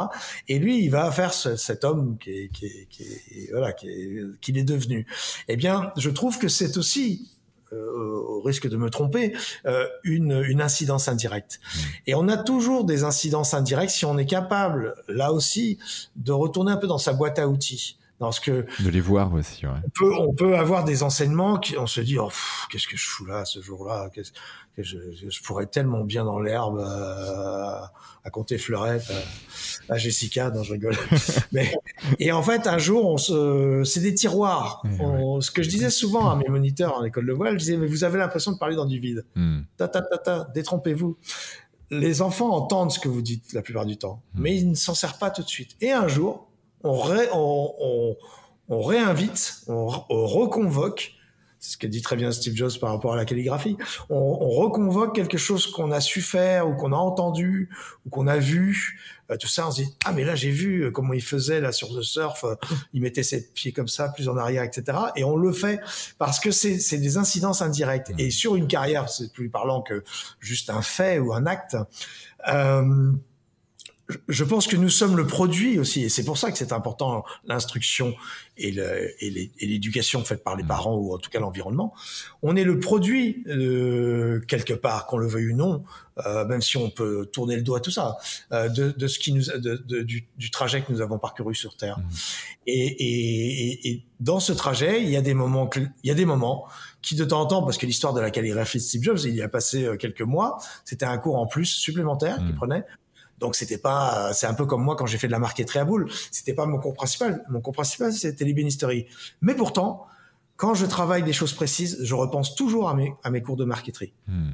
Et 0.48 0.58
lui, 0.58 0.84
il 0.84 0.90
va 0.90 1.10
faire 1.10 1.32
ce, 1.32 1.56
cet 1.56 1.84
homme 1.84 2.18
qui 2.18 2.30
est, 2.30 2.48
qui 2.48 2.66
est, 2.66 2.86
qui 2.90 3.02
est 3.02 3.50
voilà, 3.50 3.72
qui 3.72 3.88
est, 3.88 4.48
est 4.48 4.64
devenu. 4.64 5.06
Eh 5.48 5.56
bien, 5.56 5.92
je 5.96 6.10
trouve 6.10 6.38
que 6.38 6.48
c'est 6.48 6.76
aussi 6.76 7.30
au 7.72 8.40
risque 8.40 8.68
de 8.68 8.76
me 8.76 8.90
tromper, 8.90 9.34
euh, 9.66 9.86
une, 10.04 10.42
une, 10.46 10.60
incidence 10.60 11.08
indirecte. 11.08 11.60
Mmh. 11.62 11.78
Et 12.08 12.14
on 12.14 12.28
a 12.28 12.36
toujours 12.36 12.84
des 12.84 13.04
incidences 13.04 13.54
indirectes 13.54 13.92
si 13.92 14.04
on 14.04 14.18
est 14.18 14.26
capable, 14.26 14.94
là 15.08 15.32
aussi, 15.32 15.78
de 16.16 16.32
retourner 16.32 16.72
un 16.72 16.76
peu 16.76 16.86
dans 16.86 16.98
sa 16.98 17.12
boîte 17.12 17.38
à 17.38 17.48
outils. 17.48 17.96
Dans 18.22 18.30
ce 18.30 18.40
que 18.40 18.64
de 18.78 18.88
les 18.88 19.00
voir 19.00 19.34
aussi. 19.34 19.66
Ouais. 19.66 19.72
On, 19.84 19.90
peut, 19.90 20.14
on 20.14 20.32
peut 20.32 20.56
avoir 20.56 20.84
des 20.84 21.02
enseignements 21.02 21.58
qui 21.58 21.76
on 21.76 21.88
se 21.88 22.00
dit 22.00 22.20
oh, 22.20 22.30
qu'est-ce 22.70 22.86
que 22.86 22.96
je 22.96 23.04
fous 23.04 23.24
là 23.24 23.44
ce 23.44 23.60
jour-là 23.60 24.10
qu'est-ce 24.14 24.30
que 24.76 24.84
je, 24.84 24.96
je, 25.28 25.42
pourrais 25.42 25.66
tellement 25.66 26.04
bien 26.04 26.24
dans 26.24 26.38
l'herbe 26.38 26.78
euh, 26.78 27.80
à 28.22 28.30
compter 28.30 28.58
fleurette 28.58 29.10
à, 29.88 29.94
à, 29.94 29.98
Jessica 29.98 30.50
non 30.50 30.62
je 30.62 30.74
rigole 30.74 30.96
mais 31.52 31.74
et 32.20 32.30
en 32.30 32.44
fait 32.44 32.68
un 32.68 32.78
jour 32.78 33.10
on 33.10 33.16
se 33.16 33.82
c'est 33.84 33.98
des 33.98 34.14
tiroirs 34.14 34.84
on, 35.00 35.40
ce 35.40 35.50
que 35.50 35.64
je 35.64 35.68
disais 35.68 35.90
souvent 35.90 36.30
à 36.30 36.36
mes 36.36 36.46
moniteurs 36.48 36.96
en 36.96 37.02
école 37.02 37.26
de 37.26 37.32
voile 37.32 37.54
je 37.54 37.64
disais 37.64 37.76
mais 37.76 37.88
vous 37.88 38.04
avez 38.04 38.18
l'impression 38.18 38.52
de 38.52 38.58
parler 38.58 38.76
dans 38.76 38.86
du 38.86 39.00
vide 39.00 39.24
hmm. 39.34 39.62
ta 39.76 39.88
ta 39.88 40.00
ta 40.00 40.18
ta 40.18 40.44
détrompez-vous 40.54 41.18
les 41.90 42.22
enfants 42.22 42.52
entendent 42.52 42.92
ce 42.92 43.00
que 43.00 43.08
vous 43.08 43.20
dites 43.20 43.52
la 43.52 43.62
plupart 43.62 43.84
du 43.84 43.96
temps 43.96 44.22
hmm. 44.34 44.42
mais 44.42 44.56
ils 44.56 44.70
ne 44.70 44.76
s'en 44.76 44.94
servent 44.94 45.18
pas 45.18 45.32
tout 45.32 45.42
de 45.42 45.48
suite 45.48 45.74
et 45.80 45.90
un 45.90 46.06
jour 46.06 46.51
on, 46.84 47.00
ré, 47.00 47.28
on, 47.32 47.74
on, 47.80 48.16
on, 48.68 48.82
réinvite, 48.82 49.62
on, 49.68 49.90
on 50.08 50.26
reconvoque 50.26 51.14
c'est 51.62 51.74
ce 51.74 51.76
que 51.78 51.86
dit 51.86 52.02
très 52.02 52.16
bien 52.16 52.32
Steve 52.32 52.56
Jobs 52.56 52.76
par 52.80 52.90
rapport 52.90 53.12
à 53.12 53.16
la 53.16 53.24
calligraphie. 53.24 53.76
On, 54.10 54.16
on 54.16 54.50
reconvoque 54.50 55.14
quelque 55.14 55.38
chose 55.38 55.68
qu'on 55.68 55.92
a 55.92 56.00
su 56.00 56.20
faire 56.20 56.68
ou 56.68 56.74
qu'on 56.74 56.92
a 56.92 56.96
entendu 56.96 57.70
ou 58.04 58.10
qu'on 58.10 58.26
a 58.26 58.36
vu. 58.36 58.98
Euh, 59.30 59.36
tout 59.36 59.46
ça, 59.46 59.68
on 59.68 59.70
se 59.70 59.82
dit 59.82 59.96
ah 60.04 60.10
mais 60.10 60.24
là 60.24 60.34
j'ai 60.34 60.50
vu 60.50 60.90
comment 60.90 61.12
il 61.12 61.22
faisait 61.22 61.60
là 61.60 61.70
sur 61.70 61.94
le 61.94 62.02
surf. 62.02 62.42
Euh, 62.42 62.56
il 62.92 63.00
mettait 63.00 63.22
ses 63.22 63.46
pieds 63.52 63.70
comme 63.70 63.86
ça, 63.86 64.08
plus 64.08 64.28
en 64.28 64.36
arrière, 64.36 64.64
etc. 64.64 64.98
Et 65.14 65.22
on 65.22 65.36
le 65.36 65.52
fait 65.52 65.78
parce 66.18 66.40
que 66.40 66.50
c'est 66.50 66.98
des 66.98 67.16
incidences 67.16 67.62
indirectes. 67.62 68.10
Et 68.18 68.32
sur 68.32 68.56
une 68.56 68.66
carrière, 68.66 69.08
c'est 69.08 69.32
plus 69.32 69.48
parlant 69.48 69.82
que 69.82 70.02
juste 70.40 70.68
un 70.68 70.82
fait 70.82 71.20
ou 71.20 71.32
un 71.32 71.46
acte. 71.46 71.76
Euh, 72.48 73.12
je 74.28 74.44
pense 74.44 74.66
que 74.66 74.76
nous 74.76 74.88
sommes 74.88 75.16
le 75.16 75.26
produit 75.26 75.78
aussi, 75.78 76.02
et 76.04 76.08
c'est 76.08 76.24
pour 76.24 76.36
ça 76.36 76.50
que 76.50 76.58
c'est 76.58 76.72
important 76.72 77.24
l'instruction 77.44 78.14
et 78.58 78.70
l'éducation 79.60 80.24
faite 80.24 80.44
par 80.44 80.56
les 80.56 80.64
mmh. 80.64 80.68
parents 80.68 80.96
ou 80.96 81.14
en 81.14 81.18
tout 81.18 81.30
cas 81.30 81.40
l'environnement. 81.40 81.94
On 82.42 82.56
est 82.56 82.64
le 82.64 82.78
produit 82.78 83.44
euh, 83.46 84.40
quelque 84.48 84.74
part, 84.74 85.06
qu'on 85.06 85.18
le 85.18 85.26
veuille 85.26 85.52
ou 85.52 85.56
non, 85.56 85.84
euh, 86.26 86.44
même 86.46 86.60
si 86.60 86.76
on 86.76 86.90
peut 86.90 87.26
tourner 87.32 87.56
le 87.56 87.62
doigt 87.62 87.80
tout 87.80 87.90
ça, 87.90 88.16
euh, 88.52 88.68
de, 88.68 88.90
de, 88.90 89.06
ce 89.06 89.18
qui 89.18 89.32
nous, 89.32 89.44
de, 89.44 89.82
de, 89.86 90.02
du, 90.02 90.26
du, 90.36 90.50
trajet 90.50 90.82
que 90.82 90.92
nous 90.92 91.00
avons 91.00 91.18
parcouru 91.18 91.54
sur 91.54 91.76
Terre. 91.76 91.98
Mmh. 91.98 92.08
Et, 92.66 92.86
et, 92.86 93.90
et, 93.90 94.04
dans 94.20 94.40
ce 94.40 94.52
trajet, 94.52 95.02
il 95.02 95.08
y 95.08 95.16
a 95.16 95.22
des 95.22 95.34
moments, 95.34 95.68
il 95.76 95.90
y 96.04 96.10
a 96.10 96.14
des 96.14 96.26
moments 96.26 96.66
qui 97.00 97.16
de 97.16 97.24
temps 97.24 97.40
en 97.40 97.46
temps, 97.46 97.62
parce 97.62 97.78
que 97.78 97.86
l'histoire 97.86 98.12
de 98.12 98.20
la 98.20 98.30
calligraphie 98.30 98.78
de 98.78 98.82
Steve 98.82 99.02
Jobs, 99.02 99.18
il 99.24 99.34
y 99.34 99.42
a 99.42 99.48
passé 99.48 99.84
euh, 99.84 99.96
quelques 99.96 100.22
mois, 100.22 100.58
c'était 100.84 101.06
un 101.06 101.18
cours 101.18 101.36
en 101.36 101.46
plus 101.46 101.66
supplémentaire 101.66 102.36
qu'il 102.36 102.52
mmh. 102.52 102.56
prenait 102.56 102.84
donc 103.42 103.56
c'était 103.56 103.76
pas, 103.76 104.32
c'est 104.32 104.46
un 104.46 104.54
peu 104.54 104.64
comme 104.64 104.82
moi 104.82 104.96
quand 104.96 105.06
j'ai 105.06 105.18
fait 105.18 105.26
de 105.26 105.32
la 105.32 105.38
marqueterie 105.38 105.80
à 105.80 105.84
boule. 105.84 106.10
C'était 106.30 106.54
pas 106.54 106.64
mon 106.64 106.78
cours 106.78 106.94
principal. 106.94 107.44
Mon 107.50 107.60
cours 107.60 107.74
principal 107.74 108.12
c'était 108.12 108.44
l'ébénisterie. 108.44 109.06
Mais 109.42 109.54
pourtant, 109.54 110.06
quand 110.56 110.74
je 110.74 110.86
travaille 110.86 111.24
des 111.24 111.32
choses 111.32 111.52
précises, 111.52 111.98
je 112.02 112.14
repense 112.14 112.54
toujours 112.54 112.88
à 112.88 112.94
mes, 112.94 113.12
à 113.24 113.30
mes 113.30 113.42
cours 113.42 113.56
de 113.56 113.64
marqueterie. 113.64 114.12
Hmm. 114.28 114.52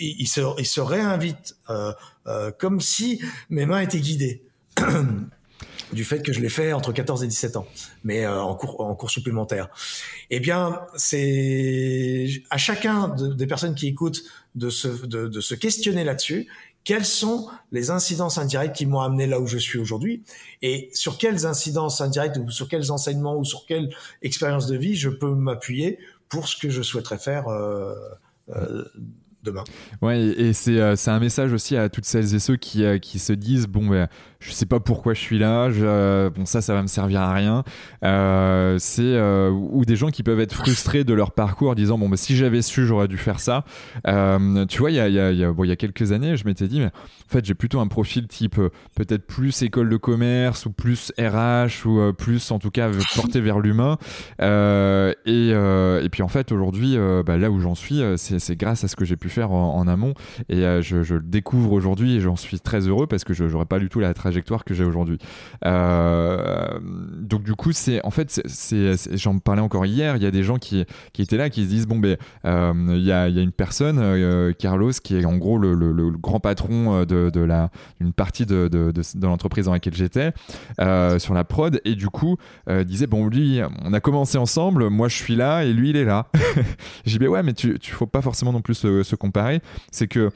il, 0.00 0.26
se, 0.26 0.40
il 0.58 0.66
se 0.66 0.80
réinvite 0.80 1.56
euh, 1.70 1.92
euh, 2.26 2.50
comme 2.50 2.80
si 2.80 3.22
mes 3.48 3.64
mains 3.64 3.80
étaient 3.80 4.00
guidées. 4.00 4.42
du 5.92 6.04
fait 6.04 6.20
que 6.22 6.32
je 6.32 6.40
l'ai 6.40 6.48
fait 6.48 6.72
entre 6.72 6.92
14 6.92 7.22
et 7.22 7.28
17 7.28 7.56
ans, 7.56 7.66
mais 8.02 8.24
euh, 8.24 8.40
en 8.40 8.54
cours 8.56 8.80
en 8.80 8.94
cours 8.94 9.10
supplémentaire. 9.10 9.68
Eh 10.30 10.40
bien, 10.40 10.80
c'est 10.96 12.28
à 12.50 12.58
chacun 12.58 13.08
des 13.08 13.46
personnes 13.46 13.74
qui 13.74 13.86
écoutent 13.86 14.22
de 14.54 14.68
se 14.68 14.88
de, 15.06 15.28
de 15.28 15.40
se 15.40 15.54
questionner 15.54 16.02
là-dessus 16.04 16.48
quelles 16.86 17.04
sont 17.04 17.48
les 17.72 17.90
incidences 17.90 18.38
indirectes 18.38 18.76
qui 18.76 18.86
m'ont 18.86 19.00
amené 19.00 19.26
là 19.26 19.40
où 19.40 19.46
je 19.48 19.58
suis 19.58 19.78
aujourd'hui 19.78 20.22
et 20.62 20.88
sur 20.94 21.18
quelles 21.18 21.44
incidences 21.44 22.00
indirectes 22.00 22.38
ou 22.38 22.48
sur 22.48 22.68
quels 22.68 22.92
enseignements 22.92 23.36
ou 23.36 23.44
sur 23.44 23.66
quelle 23.66 23.92
expérience 24.22 24.68
de 24.68 24.76
vie 24.76 24.94
je 24.94 25.10
peux 25.10 25.34
m'appuyer 25.34 25.98
pour 26.28 26.46
ce 26.48 26.56
que 26.56 26.70
je 26.70 26.82
souhaiterais 26.82 27.18
faire 27.18 27.48
euh, 27.48 27.92
euh, 28.50 28.84
demain. 29.46 29.64
Ouais, 30.02 30.20
et 30.20 30.52
euh, 30.68 30.96
c'est 30.96 31.10
un 31.10 31.20
message 31.20 31.52
aussi 31.52 31.76
à 31.76 31.88
toutes 31.88 32.04
celles 32.04 32.34
et 32.34 32.38
ceux 32.38 32.56
qui, 32.56 32.84
qui 33.00 33.18
se 33.18 33.32
disent 33.32 33.66
bon, 33.66 33.86
ben, 33.86 34.08
je 34.46 34.52
sais 34.52 34.66
pas 34.66 34.80
pourquoi 34.80 35.14
je 35.14 35.20
suis 35.20 35.38
là, 35.38 35.70
je, 35.70 36.28
bon 36.28 36.44
ça 36.44 36.60
ça 36.60 36.74
va 36.74 36.82
me 36.82 36.86
servir 36.86 37.20
à 37.20 37.32
rien. 37.32 37.64
Euh, 38.04 38.76
c'est 38.78 39.02
euh, 39.02 39.50
ou 39.50 39.84
des 39.84 39.96
gens 39.96 40.10
qui 40.10 40.22
peuvent 40.22 40.40
être 40.40 40.54
frustrés 40.54 41.04
de 41.04 41.14
leur 41.14 41.32
parcours 41.32 41.70
en 41.70 41.74
disant 41.74 41.98
bon 41.98 42.08
bah, 42.08 42.16
si 42.16 42.36
j'avais 42.36 42.62
su 42.62 42.86
j'aurais 42.86 43.08
dû 43.08 43.16
faire 43.16 43.40
ça. 43.40 43.64
Euh, 44.06 44.66
tu 44.66 44.78
vois 44.78 44.90
il 44.90 44.96
y 44.96 45.00
a, 45.00 45.08
y, 45.08 45.36
y, 45.36 45.44
a, 45.44 45.52
bon, 45.52 45.64
y 45.64 45.72
a 45.72 45.76
quelques 45.76 46.12
années 46.12 46.36
je 46.36 46.44
m'étais 46.44 46.68
dit 46.68 46.80
mais 46.80 46.86
en 46.86 47.28
fait 47.28 47.44
j'ai 47.44 47.54
plutôt 47.54 47.80
un 47.80 47.88
profil 47.88 48.28
type 48.28 48.58
euh, 48.58 48.70
peut-être 48.94 49.26
plus 49.26 49.62
école 49.62 49.88
de 49.88 49.96
commerce 49.96 50.66
ou 50.66 50.70
plus 50.70 51.12
RH 51.18 51.86
ou 51.86 51.98
euh, 51.98 52.12
plus 52.12 52.50
en 52.50 52.58
tout 52.58 52.70
cas 52.70 52.90
porté 53.14 53.40
vers 53.40 53.58
l'humain. 53.58 53.98
Euh, 54.42 55.12
et, 55.24 55.48
et 56.04 56.08
puis 56.08 56.22
en 56.22 56.28
fait 56.28 56.52
aujourd'hui 56.52 56.96
bah, 57.24 57.36
là 57.36 57.50
où 57.50 57.60
j'en 57.60 57.74
suis 57.74 58.00
c'est 58.16 58.56
grâce 58.56 58.84
à 58.84 58.88
ce 58.88 58.96
que 58.96 59.04
j'ai 59.04 59.16
pu 59.16 59.28
faire 59.28 59.35
en, 59.44 59.86
amont 59.86 60.14
et 60.48 60.62
je, 60.82 61.02
je, 61.02 61.14
le 61.14 61.20
découvre 61.20 61.72
aujourd'hui 61.72 62.16
et 62.16 62.20
j'en 62.20 62.36
suis 62.36 62.60
très 62.60 62.88
heureux 62.88 63.06
parce 63.06 63.24
que 63.24 63.34
je 63.34 63.44
n'aurais 63.44 63.66
pas 63.66 63.78
du 63.78 63.88
tout 63.88 64.00
la 64.00 64.14
trajectoire 64.14 64.64
que 64.64 64.74
j'ai 64.74 64.84
aujourd'hui. 64.84 65.18
Euh, 65.64 66.78
donc 67.20 67.42
du 67.42 67.54
coup, 67.54 67.72
c'est 67.72 68.04
en 68.04 68.10
fait, 68.10 68.42
j'en 69.12 69.38
parlais 69.38 69.62
encore 69.62 69.86
hier, 69.86 70.16
il 70.16 70.22
y 70.22 70.26
a 70.26 70.30
des 70.30 70.42
gens 70.42 70.58
qui, 70.58 70.84
qui 71.12 71.22
étaient 71.22 71.36
là, 71.36 71.50
qui 71.50 71.64
se 71.64 71.68
disent 71.68 71.86
bon 71.86 71.98
ben, 71.98 72.16
euh, 72.44 72.72
il 72.88 73.04
y, 73.04 73.12
a, 73.12 73.28
y, 73.28 73.38
a, 73.38 73.42
une 73.42 73.52
personne, 73.52 73.98
euh, 74.00 74.52
Carlos, 74.52 74.92
qui 75.02 75.16
est 75.16 75.24
en 75.24 75.36
gros 75.36 75.58
le, 75.58 76.10
grand 76.10 76.40
patron 76.40 77.04
de, 77.04 77.40
la, 77.40 77.70
une 78.00 78.12
partie 78.12 78.46
de, 78.46 78.68
de, 78.68 78.92
l'entreprise 79.22 79.66
dans 79.66 79.72
laquelle 79.72 79.94
j'étais 79.94 80.32
sur 81.18 81.34
la 81.34 81.44
prod, 81.44 81.80
et 81.84 81.94
du 81.94 82.08
coup 82.08 82.36
disait 82.84 83.06
bon 83.06 83.26
lui, 83.26 83.60
on 83.84 83.92
a 83.92 84.00
commencé 84.00 84.38
ensemble, 84.38 84.88
moi 84.88 85.08
je 85.08 85.16
suis 85.16 85.36
là 85.36 85.64
et 85.64 85.72
lui 85.72 85.90
il 85.90 85.96
est 85.96 86.04
là. 86.04 86.28
J'ai 87.04 87.18
dit 87.18 87.26
ouais, 87.26 87.42
mais 87.42 87.52
tu, 87.52 87.78
tu 87.78 87.92
faut 87.92 88.06
pas 88.06 88.22
forcément 88.22 88.52
non 88.52 88.60
plus 88.60 88.74
se, 88.74 89.02
se 89.02 89.16
comparer, 89.26 89.60
c'est 89.90 90.08
que 90.08 90.30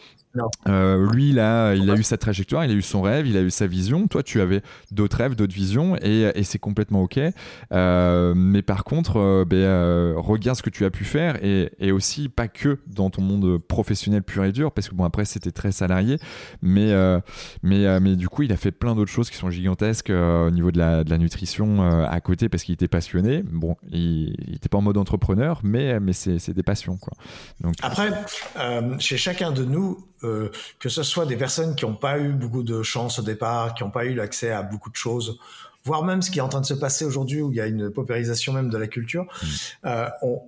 Euh, 0.69 1.11
lui, 1.13 1.33
là, 1.33 1.75
il 1.75 1.91
a 1.91 1.95
eu 1.95 2.03
sa 2.03 2.17
trajectoire, 2.17 2.65
il 2.65 2.71
a 2.71 2.75
eu 2.75 2.83
son 2.83 3.03
rêve, 3.03 3.27
il 3.27 3.37
a 3.37 3.41
eu 3.41 3.51
sa 3.51 3.67
vision. 3.67 4.07
Toi, 4.07 4.23
tu 4.23 4.41
avais 4.41 4.63
d'autres 4.91 5.17
rêves, 5.17 5.35
d'autres 5.35 5.55
visions, 5.55 5.97
et, 6.03 6.31
et 6.35 6.45
c'est 6.45 6.59
complètement 6.59 7.03
ok. 7.03 7.19
Euh, 7.73 8.35
mais 8.37 8.63
par 8.63 8.85
contre, 8.85 9.19
euh, 9.19 9.45
ben, 9.45 9.57
euh, 9.57 10.15
regarde 10.17 10.57
ce 10.57 10.63
que 10.63 10.71
tu 10.71 10.85
as 10.85 10.91
pu 10.91 11.05
faire, 11.05 11.43
et, 11.45 11.71
et, 11.79 11.93
aussi 11.93 12.29
pas 12.29 12.49
que 12.49 12.79
dans 12.87 13.11
ton 13.11 13.23
monde 13.23 13.59
professionnel 13.59 14.23
pur 14.23 14.45
et 14.45 14.53
dur, 14.53 14.73
parce 14.73 14.89
que 14.89 14.95
bon 14.95 15.05
après 15.05 15.25
c'était 15.25 15.51
très 15.51 15.73
salarié, 15.73 16.19
mais 16.63 16.93
euh, 16.93 17.21
mais 17.63 18.01
mais 18.01 18.17
du 18.17 18.29
coup, 18.29 18.43
il 18.43 18.53
a 18.53 18.57
fait 18.57 18.71
plein 18.71 18.95
d'autres 18.95 19.11
choses 19.11 19.31
qui 19.31 19.37
sont 19.37 19.51
gigantesques 19.51 20.11
au 20.11 20.51
niveau 20.51 20.71
de 20.71 20.79
la, 20.79 21.05
de 21.05 21.11
la 21.11 21.19
nutrition 21.19 21.83
à 22.05 22.21
côté, 22.21 22.49
parce 22.49 22.63
qu'il 22.63 22.75
était 22.75 22.89
passionné. 22.89 23.43
Bon, 23.43 23.77
il 23.91 24.37
n'était 24.49 24.69
pas 24.69 24.79
en 24.79 24.83
mode 24.83 24.97
entrepreneur, 24.97 25.61
mais 25.65 25.99
mais 26.01 26.13
c'est 26.13 26.53
des 26.53 26.63
passions 26.63 26.97
quoi. 26.97 27.13
Donc 27.61 27.75
après, 27.83 28.13
chez 28.99 29.17
chacun 29.17 29.51
de 29.51 29.65
nous 29.65 29.99
euh, 30.25 30.51
que 30.79 30.89
ce 30.89 31.03
soit 31.03 31.27
des 31.27 31.37
personnes 31.37 31.75
qui 31.75 31.85
n'ont 31.85 31.95
pas 31.95 32.19
eu 32.19 32.33
beaucoup 32.33 32.63
de 32.63 32.83
chance 32.83 33.19
au 33.19 33.23
départ, 33.23 33.75
qui 33.75 33.83
n'ont 33.83 33.91
pas 33.91 34.05
eu 34.05 34.15
l'accès 34.15 34.51
à 34.51 34.63
beaucoup 34.63 34.91
de 34.91 34.97
choses, 34.97 35.39
voire 35.85 36.05
même 36.05 36.23
ce 36.23 36.31
qui 36.31 36.39
est 36.39 36.43
en 36.43 36.49
train 36.49 36.61
de 36.61 36.67
se 36.67 36.75
passer 36.75 37.05
aujourd'hui 37.05 37.41
où 37.41 37.51
il 37.51 37.57
y 37.57 37.61
a 37.61 37.67
une 37.67 37.91
paupérisation 37.91 38.53
même 38.53 38.71
de 38.71 38.79
la 38.79 38.87
culture, 38.87 39.25
mmh. 39.25 39.47
euh, 39.87 40.09
on, 40.23 40.43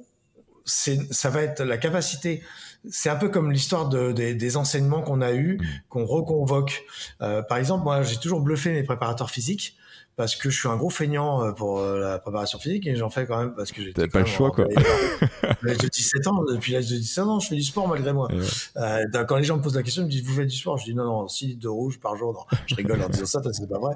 ça 0.64 1.30
va 1.30 1.42
être 1.42 1.62
la 1.62 1.78
capacité. 1.78 2.42
C'est 2.90 3.08
un 3.08 3.16
peu 3.16 3.28
comme 3.28 3.50
l'histoire 3.52 3.88
de, 3.88 4.12
des, 4.12 4.34
des, 4.34 4.56
enseignements 4.56 5.02
qu'on 5.02 5.20
a 5.20 5.32
eus, 5.32 5.58
mmh. 5.58 5.66
qu'on 5.88 6.04
reconvoque. 6.04 6.84
Euh, 7.20 7.42
par 7.42 7.58
exemple, 7.58 7.84
moi, 7.84 8.02
j'ai 8.02 8.16
toujours 8.16 8.40
bluffé 8.40 8.72
mes 8.72 8.82
préparateurs 8.82 9.30
physiques 9.30 9.76
parce 10.16 10.36
que 10.36 10.50
je 10.50 10.58
suis 10.58 10.68
un 10.68 10.76
gros 10.76 10.90
feignant 10.90 11.42
euh, 11.42 11.52
pour 11.52 11.78
euh, 11.78 11.98
la 11.98 12.18
préparation 12.18 12.58
physique 12.58 12.86
et 12.86 12.96
j'en 12.96 13.08
fais 13.08 13.26
quand 13.26 13.38
même 13.38 13.54
parce 13.54 13.72
que 13.72 13.82
j'ai 13.82 13.92
pas 13.92 14.20
le 14.20 14.26
choix 14.26 14.50
quoi. 14.50 14.66
l'âge 15.62 15.78
de 15.78 15.88
17 15.88 16.26
ans, 16.26 16.44
depuis 16.44 16.72
l'âge 16.72 16.88
de 16.88 16.96
17 16.96 17.24
ans, 17.24 17.40
je 17.40 17.48
fais 17.48 17.54
du 17.54 17.62
sport 17.62 17.88
malgré 17.88 18.12
moi. 18.12 18.28
Euh, 18.76 19.24
quand 19.26 19.36
les 19.36 19.44
gens 19.44 19.56
me 19.56 19.62
posent 19.62 19.76
la 19.76 19.82
question, 19.82 20.02
ils 20.02 20.06
me 20.06 20.10
disent 20.10 20.22
vous 20.22 20.34
faites 20.34 20.48
du 20.48 20.56
sport, 20.56 20.76
je 20.76 20.84
dis 20.84 20.94
non 20.94 21.04
non, 21.04 21.28
6 21.28 21.46
litres 21.46 21.60
de 21.60 21.68
rouge 21.68 21.98
par 21.98 22.16
jour. 22.16 22.32
Non, 22.32 22.58
je 22.66 22.74
rigole 22.74 23.02
en 23.02 23.08
disant 23.08 23.26
ça 23.26 23.40
parce 23.40 23.58
que 23.58 23.64
c'est 23.64 23.70
pas 23.70 23.78
vrai. 23.78 23.94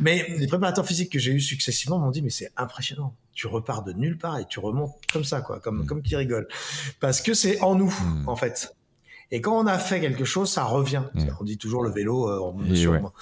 Mais 0.00 0.26
les 0.38 0.46
préparateurs 0.46 0.86
physiques 0.86 1.10
que 1.10 1.18
j'ai 1.18 1.32
eu 1.32 1.40
successivement 1.40 1.98
m'ont 1.98 2.10
dit 2.10 2.22
mais 2.22 2.30
c'est 2.30 2.50
impressionnant. 2.56 3.14
Tu 3.32 3.46
repars 3.46 3.82
de 3.82 3.92
nulle 3.92 4.18
part 4.18 4.38
et 4.38 4.46
tu 4.46 4.60
remontes 4.60 4.92
comme 5.12 5.24
ça 5.24 5.40
quoi, 5.40 5.58
comme 5.60 5.82
mm. 5.82 5.86
comme 5.86 6.02
qui 6.02 6.14
rigole. 6.14 6.46
Parce 7.00 7.20
que 7.20 7.34
c'est 7.34 7.60
en 7.60 7.74
nous 7.74 7.90
mm. 7.90 8.28
en 8.28 8.36
fait. 8.36 8.74
Et 9.30 9.40
quand 9.40 9.58
on 9.58 9.66
a 9.66 9.78
fait 9.78 10.00
quelque 10.00 10.24
chose, 10.24 10.50
ça 10.50 10.64
revient. 10.64 11.02
Mm. 11.14 11.28
On 11.40 11.44
dit 11.44 11.58
toujours 11.58 11.82
le 11.82 11.90
vélo, 11.90 12.28
euh, 12.28 12.40
on 12.40 12.74
sur 12.74 13.00
moi 13.00 13.12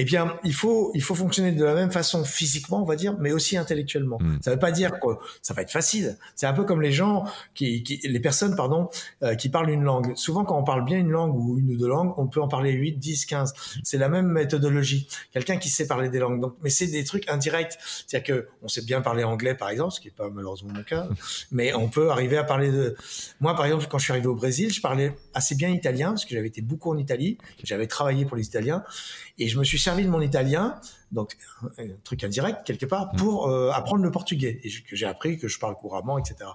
eh 0.00 0.04
bien, 0.04 0.38
il 0.44 0.54
faut, 0.54 0.92
il 0.94 1.02
faut 1.02 1.16
fonctionner 1.16 1.50
de 1.50 1.64
la 1.64 1.74
même 1.74 1.90
façon 1.90 2.22
physiquement, 2.22 2.80
on 2.80 2.84
va 2.84 2.94
dire, 2.94 3.16
mais 3.18 3.32
aussi 3.32 3.56
intellectuellement. 3.56 4.18
Hmm. 4.20 4.38
Ça 4.40 4.50
ne 4.50 4.54
veut 4.54 4.60
pas 4.60 4.70
dire 4.70 4.92
que 5.00 5.08
ça 5.42 5.54
va 5.54 5.62
être 5.62 5.72
facile. 5.72 6.16
C'est 6.36 6.46
un 6.46 6.52
peu 6.52 6.62
comme 6.62 6.80
les 6.80 6.92
gens, 6.92 7.24
qui, 7.52 7.82
qui 7.82 7.98
les 8.04 8.20
personnes, 8.20 8.54
pardon, 8.54 8.90
euh, 9.24 9.34
qui 9.34 9.48
parlent 9.48 9.70
une 9.70 9.82
langue. 9.82 10.16
Souvent, 10.16 10.44
quand 10.44 10.56
on 10.56 10.62
parle 10.62 10.84
bien 10.84 10.98
une 10.98 11.10
langue 11.10 11.34
ou 11.34 11.58
une 11.58 11.72
ou 11.72 11.76
deux 11.76 11.88
langues, 11.88 12.14
on 12.16 12.28
peut 12.28 12.40
en 12.40 12.46
parler 12.46 12.70
8, 12.70 12.92
10, 12.92 13.26
15. 13.26 13.54
C'est 13.82 13.98
la 13.98 14.08
même 14.08 14.28
méthodologie. 14.28 15.08
Quelqu'un 15.32 15.56
qui 15.56 15.68
sait 15.68 15.88
parler 15.88 16.10
des 16.10 16.20
langues. 16.20 16.40
Donc, 16.40 16.54
mais 16.62 16.70
c'est 16.70 16.86
des 16.86 17.02
trucs 17.02 17.28
indirects. 17.28 17.76
C'est-à-dire 18.06 18.36
que 18.36 18.48
on 18.62 18.68
sait 18.68 18.82
bien 18.82 19.00
parler 19.00 19.24
anglais, 19.24 19.56
par 19.56 19.68
exemple, 19.68 19.94
ce 19.94 20.00
qui 20.00 20.06
n'est 20.06 20.14
pas 20.14 20.30
malheureusement 20.30 20.72
mon 20.72 20.84
cas, 20.84 21.08
mais 21.50 21.74
on 21.74 21.88
peut 21.88 22.10
arriver 22.10 22.36
à 22.36 22.44
parler 22.44 22.70
de. 22.70 22.94
Moi, 23.40 23.56
par 23.56 23.64
exemple, 23.64 23.86
quand 23.90 23.98
je 23.98 24.04
suis 24.04 24.12
arrivé 24.12 24.28
au 24.28 24.36
Brésil, 24.36 24.72
je 24.72 24.80
parlais 24.80 25.12
assez 25.34 25.56
bien 25.56 25.70
italien 25.70 26.10
parce 26.10 26.24
que 26.24 26.36
j'avais 26.36 26.46
été 26.46 26.62
beaucoup 26.62 26.92
en 26.92 26.98
Italie, 26.98 27.36
j'avais 27.64 27.88
travaillé 27.88 28.24
pour 28.26 28.36
les 28.36 28.46
Italiens, 28.46 28.84
et 29.38 29.48
je 29.48 29.58
me 29.58 29.64
suis 29.64 29.78
servi 29.78 30.04
de 30.04 30.10
mon 30.10 30.20
italien, 30.20 30.80
donc 31.12 31.36
un 31.78 31.86
truc 32.04 32.24
indirect 32.24 32.64
quelque 32.64 32.86
part, 32.86 33.10
pour 33.12 33.48
euh, 33.48 33.70
apprendre 33.70 34.02
le 34.02 34.10
portugais 34.10 34.60
et 34.64 34.70
que 34.70 34.96
j'ai 34.96 35.06
appris, 35.06 35.38
que 35.38 35.48
je 35.48 35.58
parle 35.58 35.74
couramment, 35.74 36.18
etc. 36.18 36.50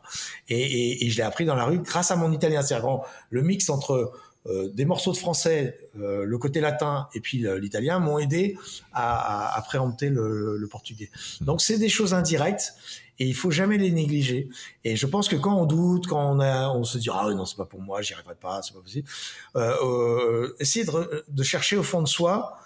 Et, 0.49 0.59
et, 0.59 1.05
et 1.05 1.09
je 1.09 1.17
l'ai 1.17 1.23
appris 1.23 1.45
dans 1.45 1.55
la 1.55 1.65
rue 1.65 1.79
grâce 1.79 2.11
à 2.11 2.15
mon 2.15 2.31
italien. 2.31 2.61
C'est-à-dire 2.61 3.01
le 3.29 3.41
mix 3.41 3.69
entre 3.69 4.11
euh, 4.45 4.67
des 4.73 4.83
morceaux 4.83 5.13
de 5.13 5.17
français, 5.17 5.77
euh, 5.97 6.25
le 6.25 6.37
côté 6.37 6.59
latin 6.59 7.07
et 7.13 7.21
puis 7.21 7.45
l'italien 7.61 7.99
m'ont 7.99 8.19
aidé 8.19 8.57
à, 8.91 9.55
à, 9.55 9.59
à 9.59 9.77
le, 10.01 10.57
le, 10.57 10.67
portugais. 10.67 11.09
Donc 11.39 11.61
c'est 11.61 11.77
des 11.77 11.87
choses 11.87 12.13
indirectes 12.13 12.73
et 13.19 13.25
il 13.25 13.35
faut 13.35 13.51
jamais 13.51 13.77
les 13.77 13.91
négliger. 13.91 14.49
Et 14.83 14.97
je 14.97 15.05
pense 15.05 15.29
que 15.29 15.37
quand 15.37 15.55
on 15.55 15.65
doute, 15.65 16.07
quand 16.07 16.35
on 16.35 16.41
a, 16.41 16.69
on 16.69 16.83
se 16.83 16.97
dit 16.97 17.09
ah 17.09 17.29
non 17.33 17.45
c'est 17.45 17.55
pas 17.55 17.65
pour 17.65 17.81
moi, 17.81 18.01
j'y 18.01 18.13
arriverai 18.13 18.35
pas, 18.35 18.61
c'est 18.61 18.73
pas 18.73 18.81
possible. 18.81 19.07
Euh, 19.55 19.75
euh, 19.81 20.55
essayer 20.59 20.83
de, 20.83 21.23
de, 21.25 21.43
chercher 21.43 21.77
au 21.77 21.83
fond 21.83 22.01
de 22.01 22.07
soi 22.07 22.57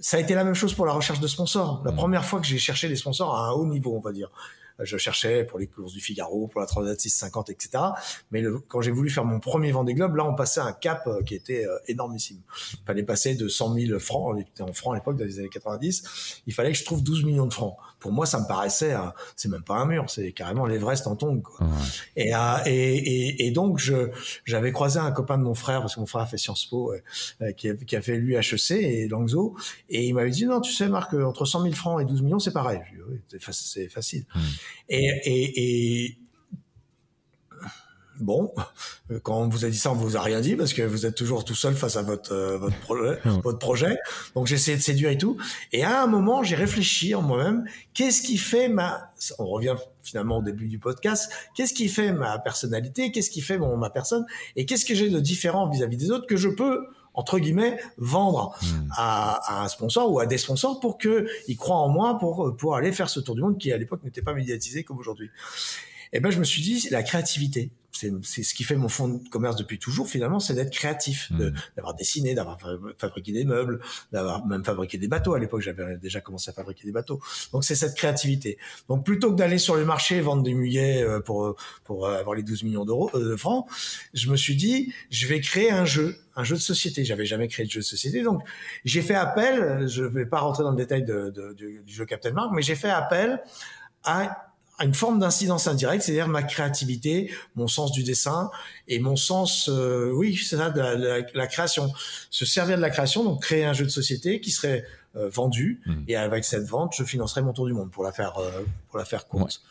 ça 0.00 0.16
a 0.16 0.20
été 0.20 0.34
la 0.34 0.44
même 0.44 0.54
chose 0.54 0.74
pour 0.74 0.86
la 0.86 0.92
recherche 0.92 1.20
de 1.20 1.26
sponsors. 1.26 1.82
La 1.84 1.92
mmh. 1.92 1.96
première 1.96 2.24
fois 2.24 2.40
que 2.40 2.46
j'ai 2.46 2.58
cherché 2.58 2.88
des 2.88 2.96
sponsors 2.96 3.34
à 3.34 3.48
un 3.48 3.52
haut 3.52 3.66
niveau, 3.66 3.94
on 3.96 4.00
va 4.00 4.12
dire. 4.12 4.30
Je 4.78 4.98
cherchais 4.98 5.44
pour 5.44 5.58
les 5.58 5.68
courses 5.68 5.94
du 5.94 6.00
Figaro, 6.00 6.48
pour 6.48 6.60
la 6.60 6.66
Transat 6.66 7.00
650, 7.00 7.48
etc. 7.48 7.82
Mais 8.30 8.42
le, 8.42 8.58
quand 8.58 8.82
j'ai 8.82 8.90
voulu 8.90 9.08
faire 9.08 9.24
mon 9.24 9.40
premier 9.40 9.72
Vendée 9.72 9.94
Globe, 9.94 10.16
là, 10.16 10.26
on 10.26 10.34
passait 10.34 10.60
un 10.60 10.72
cap 10.72 11.06
euh, 11.06 11.22
qui 11.22 11.34
était 11.34 11.64
euh, 11.64 11.78
énormissime. 11.88 12.42
Il 12.74 12.84
fallait 12.84 13.02
passer 13.02 13.34
de 13.34 13.48
100 13.48 13.74
000 13.74 13.98
francs, 13.98 14.34
on 14.34 14.36
était 14.36 14.62
en 14.62 14.72
francs 14.74 14.92
à 14.94 14.98
l'époque, 14.98 15.16
dans 15.16 15.24
les 15.24 15.38
années 15.38 15.48
90. 15.48 16.42
Il 16.46 16.52
fallait 16.52 16.72
que 16.72 16.78
je 16.78 16.84
trouve 16.84 17.02
12 17.02 17.24
millions 17.24 17.46
de 17.46 17.54
francs 17.54 17.76
pour 17.98 18.12
moi, 18.12 18.26
ça 18.26 18.40
me 18.40 18.46
paraissait, 18.46 18.94
c'est 19.36 19.48
même 19.48 19.62
pas 19.62 19.76
un 19.76 19.86
mur, 19.86 20.08
c'est 20.08 20.32
carrément 20.32 20.66
l'Everest 20.66 21.06
en 21.06 21.16
tongue. 21.16 21.42
Quoi. 21.42 21.66
Et, 22.14 22.34
euh, 22.34 22.38
et, 22.66 22.96
et, 22.96 23.46
et, 23.46 23.50
donc, 23.50 23.78
je, 23.78 24.10
j'avais 24.44 24.72
croisé 24.72 24.98
un 24.98 25.10
copain 25.12 25.38
de 25.38 25.42
mon 25.42 25.54
frère, 25.54 25.80
parce 25.80 25.94
que 25.94 26.00
mon 26.00 26.06
frère 26.06 26.22
a 26.22 26.26
fait 26.26 26.38
Sciences 26.38 26.66
Po, 26.66 26.92
euh, 26.92 27.52
qui, 27.52 27.70
a, 27.70 27.74
qui, 27.74 27.96
a, 27.96 28.02
fait 28.02 28.18
l'UHEC 28.18 28.70
et 28.72 29.08
Langso, 29.08 29.56
et 29.88 30.06
il 30.06 30.14
m'avait 30.14 30.30
dit, 30.30 30.46
non, 30.46 30.60
tu 30.60 30.72
sais, 30.72 30.88
Marc, 30.88 31.14
entre 31.14 31.44
100 31.44 31.62
000 31.62 31.74
francs 31.74 32.00
et 32.00 32.04
12 32.04 32.22
millions, 32.22 32.38
c'est 32.38 32.52
pareil. 32.52 32.80
Oui, 33.08 33.20
c'est 33.30 33.88
facile. 33.88 34.24
Et, 34.88 35.06
et, 35.24 36.04
et, 36.04 36.18
bon, 38.20 38.52
quand 39.22 39.40
on 39.40 39.48
vous 39.48 39.64
a 39.64 39.68
dit 39.68 39.76
ça, 39.76 39.92
on 39.92 39.94
vous 39.94 40.16
a 40.16 40.20
rien 40.20 40.40
dit 40.40 40.56
parce 40.56 40.72
que 40.72 40.82
vous 40.82 41.06
êtes 41.06 41.14
toujours 41.14 41.44
tout 41.44 41.54
seul 41.54 41.74
face 41.74 41.96
à 41.96 42.02
votre 42.02 42.32
euh, 42.32 42.58
votre 42.58 42.78
projet, 42.80 43.18
votre 43.42 43.58
projet. 43.58 43.98
Donc 44.34 44.46
j'ai 44.46 44.56
essayé 44.56 44.76
de 44.76 44.82
séduire 44.82 45.10
et 45.10 45.18
tout. 45.18 45.36
Et 45.72 45.84
à 45.84 46.02
un 46.02 46.06
moment, 46.06 46.42
j'ai 46.42 46.56
réfléchi 46.56 47.14
en 47.14 47.22
moi-même. 47.22 47.64
Qu'est-ce 47.94 48.22
qui 48.22 48.36
fait 48.36 48.68
ma 48.68 49.12
On 49.38 49.46
revient 49.46 49.76
finalement 50.02 50.38
au 50.38 50.42
début 50.42 50.68
du 50.68 50.78
podcast. 50.78 51.30
Qu'est-ce 51.54 51.74
qui 51.74 51.88
fait 51.88 52.12
ma 52.12 52.38
personnalité 52.38 53.12
Qu'est-ce 53.12 53.30
qui 53.30 53.40
fait 53.40 53.58
mon 53.58 53.76
ma 53.76 53.90
personne 53.90 54.26
Et 54.56 54.66
qu'est-ce 54.66 54.84
que 54.84 54.94
j'ai 54.94 55.10
de 55.10 55.20
différent 55.20 55.68
vis-à-vis 55.68 55.96
des 55.96 56.10
autres 56.10 56.26
que 56.26 56.36
je 56.36 56.48
peux 56.48 56.86
entre 57.14 57.38
guillemets 57.38 57.78
vendre 57.96 58.54
hmm. 58.60 58.88
à, 58.92 59.60
à, 59.60 59.64
un 59.64 59.68
sponsor 59.68 60.12
ou 60.12 60.20
à 60.20 60.26
des 60.26 60.38
sponsors 60.38 60.80
pour 60.80 60.98
que 60.98 61.26
ils 61.48 61.56
croient 61.56 61.76
en 61.76 61.88
moi 61.88 62.18
pour 62.18 62.54
pour 62.56 62.76
aller 62.76 62.92
faire 62.92 63.08
ce 63.08 63.20
tour 63.20 63.34
du 63.34 63.40
monde 63.40 63.58
qui 63.58 63.72
à 63.72 63.78
l'époque 63.78 64.04
n'était 64.04 64.22
pas 64.22 64.34
médiatisé 64.34 64.84
comme 64.84 64.98
aujourd'hui. 64.98 65.30
Et 66.12 66.20
ben 66.20 66.30
je 66.30 66.38
me 66.38 66.44
suis 66.44 66.62
dit 66.62 66.88
la 66.90 67.02
créativité 67.02 67.70
c'est 67.96 68.42
ce 68.42 68.54
qui 68.54 68.64
fait 68.64 68.76
mon 68.76 68.88
fonds 68.88 69.08
de 69.08 69.28
commerce 69.28 69.56
depuis 69.56 69.78
toujours 69.78 70.08
finalement, 70.08 70.40
c'est 70.40 70.54
d'être 70.54 70.72
créatif, 70.72 71.30
mmh. 71.30 71.50
d'avoir 71.76 71.94
dessiné, 71.94 72.34
d'avoir 72.34 72.58
fabriqué 72.98 73.32
des 73.32 73.44
meubles, 73.44 73.80
d'avoir 74.12 74.46
même 74.46 74.64
fabriqué 74.64 74.98
des 74.98 75.08
bateaux. 75.08 75.34
À 75.34 75.38
l'époque, 75.38 75.60
j'avais 75.60 75.96
déjà 75.96 76.20
commencé 76.20 76.50
à 76.50 76.52
fabriquer 76.52 76.84
des 76.84 76.92
bateaux. 76.92 77.20
Donc 77.52 77.64
c'est 77.64 77.74
cette 77.74 77.94
créativité. 77.94 78.58
Donc 78.88 79.04
plutôt 79.04 79.30
que 79.30 79.36
d'aller 79.36 79.58
sur 79.58 79.76
le 79.76 79.84
marché 79.84 80.20
vendre 80.20 80.42
des 80.42 80.54
muguets 80.54 81.02
euh, 81.02 81.20
pour 81.20 81.56
pour 81.84 82.08
avoir 82.08 82.34
les 82.34 82.42
12 82.42 82.64
millions 82.64 82.84
d'euros 82.84 83.10
euh, 83.14 83.30
de 83.30 83.36
francs, 83.36 83.66
je 84.14 84.30
me 84.30 84.36
suis 84.36 84.56
dit 84.56 84.92
je 85.10 85.26
vais 85.26 85.40
créer 85.40 85.70
un 85.70 85.84
jeu, 85.84 86.16
un 86.34 86.44
jeu 86.44 86.56
de 86.56 86.60
société. 86.60 87.04
J'avais 87.04 87.26
jamais 87.26 87.48
créé 87.48 87.66
de 87.66 87.70
jeu 87.70 87.80
de 87.80 87.84
société, 87.84 88.22
donc 88.22 88.42
j'ai 88.84 89.02
fait 89.02 89.14
appel. 89.14 89.86
Je 89.88 90.04
vais 90.04 90.26
pas 90.26 90.40
rentrer 90.40 90.62
dans 90.62 90.70
le 90.70 90.76
détail 90.76 91.04
de, 91.04 91.30
de, 91.30 91.52
du 91.52 91.82
jeu 91.86 92.04
Captain 92.04 92.32
Mark, 92.32 92.50
mais 92.54 92.62
j'ai 92.62 92.76
fait 92.76 92.90
appel 92.90 93.42
à 94.04 94.45
à 94.78 94.84
une 94.84 94.94
forme 94.94 95.18
d'incidence 95.18 95.66
indirecte, 95.66 96.02
c'est-à-dire 96.02 96.28
ma 96.28 96.42
créativité, 96.42 97.32
mon 97.54 97.66
sens 97.66 97.92
du 97.92 98.02
dessin 98.02 98.50
et 98.88 98.98
mon 98.98 99.16
sens, 99.16 99.68
euh, 99.68 100.10
oui, 100.12 100.36
c'est 100.36 100.56
ça, 100.56 100.70
de 100.70 100.80
la, 101.34 101.46
création. 101.46 101.90
Se 102.30 102.44
servir 102.44 102.76
de 102.76 102.82
la 102.82 102.90
création, 102.90 103.24
donc 103.24 103.42
créer 103.42 103.64
un 103.64 103.72
jeu 103.72 103.84
de 103.84 103.90
société 103.90 104.40
qui 104.40 104.50
serait 104.50 104.84
euh, 105.16 105.28
vendu 105.28 105.80
mmh. 105.86 105.94
et 106.08 106.16
avec 106.16 106.44
cette 106.44 106.66
vente, 106.66 106.94
je 106.96 107.04
financerai 107.04 107.42
mon 107.42 107.52
tour 107.52 107.66
du 107.66 107.72
monde 107.72 107.90
pour 107.90 108.04
la 108.04 108.12
faire, 108.12 108.38
euh, 108.38 108.62
pour 108.88 108.98
la 108.98 109.04
faire 109.04 109.26
courte. 109.26 109.62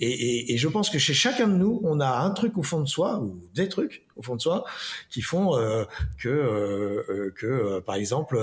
Et, 0.00 0.08
et, 0.08 0.54
et, 0.54 0.58
je 0.58 0.68
pense 0.68 0.90
que 0.90 0.98
chez 0.98 1.14
chacun 1.14 1.48
de 1.48 1.54
nous, 1.54 1.80
on 1.84 2.00
a 2.00 2.18
un 2.18 2.30
truc 2.30 2.58
au 2.58 2.62
fond 2.62 2.80
de 2.80 2.88
soi 2.88 3.18
ou 3.20 3.40
des 3.54 3.68
trucs 3.68 4.04
au 4.16 4.22
fond 4.22 4.36
de 4.36 4.40
soi 4.40 4.64
qui 5.10 5.22
font 5.22 5.56
euh, 5.56 5.84
que 6.18 6.28
euh, 6.28 7.32
que 7.36 7.46
euh, 7.46 7.80
par 7.80 7.96
exemple 7.96 8.38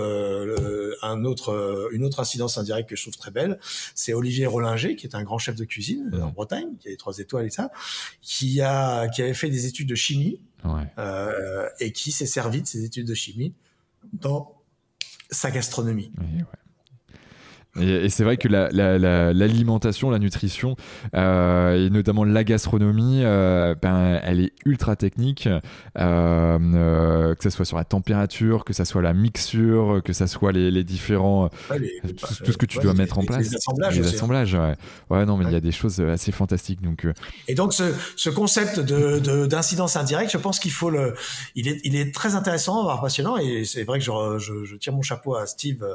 un 1.02 1.26
autre 1.26 1.90
une 1.92 2.04
autre 2.04 2.20
incidence 2.20 2.58
indirecte 2.58 2.90
que 2.90 2.96
je 2.96 3.04
trouve 3.04 3.18
très 3.18 3.32
belle, 3.32 3.60
c'est 3.96 4.14
Olivier 4.14 4.46
Rollinger 4.46 4.96
qui 4.96 5.08
est 5.08 5.16
un 5.16 5.24
grand 5.24 5.38
chef 5.38 5.56
de 5.56 5.66
cuisine 5.66 6.12
en 6.22 6.30
Bretagne, 6.30 6.76
qui 6.80 6.88
a 6.88 6.92
les 6.92 6.98
trois 6.98 7.18
étoiles 7.20 7.46
et 7.46 7.50
ça, 7.50 7.72
qui 8.22 8.62
a 8.62 9.08
qui 9.10 9.22
avait 9.22 9.34
fait 9.34 9.50
des 9.50 9.66
études 9.66 9.90
de 9.90 9.96
chimie 9.96 10.40
ouais. 10.66 10.88
et 11.80 11.92
qui 11.92 12.12
s'est 12.12 12.26
servi 12.26 12.62
de 12.62 12.68
ses 12.68 12.84
études 12.84 13.08
de 13.08 13.14
chimie 13.14 13.54
dans 14.14 14.61
sa 15.32 15.50
gastronomie. 15.50 16.12
Et, 17.80 18.10
c'est 18.10 18.26
vrai 18.26 18.36
que 18.36 18.50
l'alimentation, 18.50 20.10
la, 20.10 20.20
nutrition, 20.20 20.76
euh, 21.16 21.86
et 21.86 21.90
notamment 21.90 22.26
la 22.26 22.44
gastronomie, 22.44 23.22
euh, 23.24 23.76
ben, 23.82 24.20
elle 24.24 24.42
est 24.42 24.54
ultra 24.66 24.98
technique, 24.98 25.48
euh, 25.98 27.36
que 27.36 27.44
ce 27.44 27.50
soit 27.50 27.64
sur 27.64 27.78
la 27.78 27.86
température, 27.86 28.66
que 28.66 28.74
ce 28.74 28.84
soit 28.84 29.02
la 29.02 29.14
mixture, 29.14 30.02
que 30.04 30.12
ce 30.12 30.28
soit 30.28 30.52
les, 30.52 30.84
différents... 30.84 31.50
tout, 31.70 32.52
ce 32.52 32.58
que 32.58 32.66
tu 32.66 32.80
dois 32.80 32.94
mettre 32.94 33.20
en 33.20 33.24
place. 33.24 33.50
Les 33.50 33.56
assemblages. 33.56 34.00
Les 34.00 34.06
hein. 34.06 34.10
assemblages, 34.10 34.54
ouais. 34.54 34.76
ouais. 35.10 35.26
non, 35.26 35.38
mais 35.38 35.46
il 35.46 35.52
y 35.52 35.56
a 35.56 35.62
des 35.62 35.72
choses 35.72 36.02
assez 36.02 36.34
fantastiques. 36.34 36.82
Donc, 36.82 37.08
Et 37.48 37.56
donc, 37.56 37.74
ce, 37.74 38.30
concept 38.30 38.80
d'incidence 38.82 39.94
de, 39.94 40.00
indirecte, 40.00 40.32
je 40.32 40.38
pense 40.38 40.60
qu'il 40.60 40.72
faut 40.72 40.90
le... 40.90 41.14
Il 41.56 41.70
est, 41.70 41.80
il 41.86 41.96
est 41.96 42.14
très 42.14 42.36
intéressant, 42.36 42.84
voire 42.84 43.00
passionnant, 43.00 43.38
et 43.38 43.64
c'est 43.64 43.84
vrai 43.84 44.00
que 44.00 44.06
je, 44.06 44.12
je, 44.40 44.66
je, 44.66 44.76
tire 44.76 44.94
mon 44.94 45.02
chapeau 45.02 45.36
à 45.36 45.46
Steve, 45.46 45.86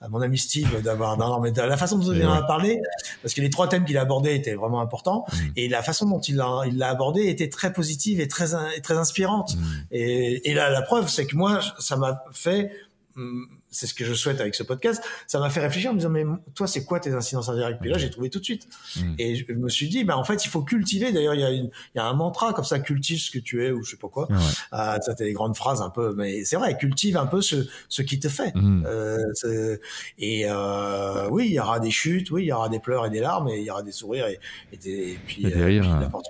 à 0.00 0.08
mon 0.08 0.20
ami 0.20 0.36
Steve, 0.36 0.82
d'avoir 0.82 1.11
non, 1.16 1.40
mais 1.40 1.52
la 1.52 1.76
façon 1.76 1.98
dont 1.98 2.12
il 2.12 2.24
en 2.26 2.32
a 2.32 2.42
parlé, 2.42 2.80
parce 3.22 3.34
que 3.34 3.40
les 3.40 3.50
trois 3.50 3.68
thèmes 3.68 3.84
qu'il 3.84 3.96
a 3.98 4.02
abordés 4.02 4.34
étaient 4.34 4.54
vraiment 4.54 4.80
importants, 4.80 5.24
mm. 5.32 5.36
et 5.56 5.68
la 5.68 5.82
façon 5.82 6.08
dont 6.08 6.20
il 6.20 6.36
l'a, 6.36 6.62
il 6.66 6.82
abordé 6.82 7.28
était 7.28 7.48
très 7.48 7.72
positive 7.72 8.20
et 8.20 8.28
très, 8.28 8.48
très 8.82 8.94
inspirante. 8.94 9.56
Mm. 9.56 9.62
Et, 9.92 10.50
et 10.50 10.54
la 10.54 10.82
preuve, 10.82 11.08
c'est 11.08 11.26
que 11.26 11.36
moi, 11.36 11.60
ça 11.78 11.96
m'a 11.96 12.24
fait 12.32 12.72
mm, 13.16 13.44
c'est 13.72 13.86
ce 13.86 13.94
que 13.94 14.04
je 14.04 14.14
souhaite 14.14 14.40
avec 14.40 14.54
ce 14.54 14.62
podcast, 14.62 15.02
ça 15.26 15.40
m'a 15.40 15.50
fait 15.50 15.60
réfléchir 15.60 15.90
en 15.90 15.94
me 15.94 15.98
disant 15.98 16.10
mais 16.10 16.24
toi 16.54 16.66
c'est 16.66 16.84
quoi 16.84 17.00
tes 17.00 17.12
incidences 17.12 17.48
indirectes 17.48 17.80
Puis 17.80 17.90
là 17.90 17.98
j'ai 17.98 18.10
trouvé 18.10 18.30
tout 18.30 18.38
de 18.38 18.44
suite 18.44 18.68
hmm. 18.96 19.14
et 19.18 19.34
je 19.34 19.52
me 19.52 19.68
suis 19.68 19.88
dit 19.88 20.04
bah 20.04 20.16
en 20.16 20.24
fait 20.24 20.44
il 20.44 20.48
faut 20.48 20.62
cultiver. 20.62 21.10
D'ailleurs 21.10 21.34
il 21.34 21.40
y 21.40 21.44
a 21.44 21.50
il 21.50 21.70
y 21.94 21.98
a 21.98 22.04
un 22.04 22.14
mantra 22.14 22.52
comme 22.52 22.64
ça 22.64 22.78
cultive 22.78 23.18
ce 23.18 23.30
que 23.30 23.38
tu 23.38 23.66
es 23.66 23.72
ou 23.72 23.82
je 23.82 23.90
sais 23.90 23.96
pas 23.96 24.08
quoi. 24.08 24.28
Ah, 24.70 24.98
ça 25.00 25.14
t'es 25.14 25.24
des 25.24 25.32
grandes 25.32 25.56
phrases 25.56 25.82
un 25.82 25.90
peu 25.90 26.14
mais 26.14 26.44
c'est 26.44 26.56
vrai 26.56 26.76
cultive 26.76 27.16
un 27.16 27.26
peu 27.26 27.40
ce 27.40 27.66
ce 27.88 28.02
qui 28.02 28.20
te 28.20 28.28
fait. 28.28 28.54
Hmm. 28.54 28.84
Euh, 28.86 29.76
et 30.18 30.44
euh, 30.46 31.28
oui 31.30 31.46
il 31.48 31.54
y 31.54 31.60
aura 31.60 31.80
des 31.80 31.90
chutes, 31.90 32.30
oui 32.30 32.44
il 32.44 32.48
y 32.48 32.52
aura 32.52 32.68
des 32.68 32.78
pleurs 32.78 33.06
et 33.06 33.10
des 33.10 33.20
larmes 33.20 33.48
et 33.48 33.58
il 33.58 33.64
y 33.64 33.70
aura 33.70 33.82
des 33.82 33.92
sourires 33.92 34.26
et, 34.26 34.38
et, 34.72 34.76
des, 34.76 35.18
puis, 35.26 35.46
et 35.46 35.50
des 35.50 35.64
rires. 35.64 36.08
Bout 36.10 36.22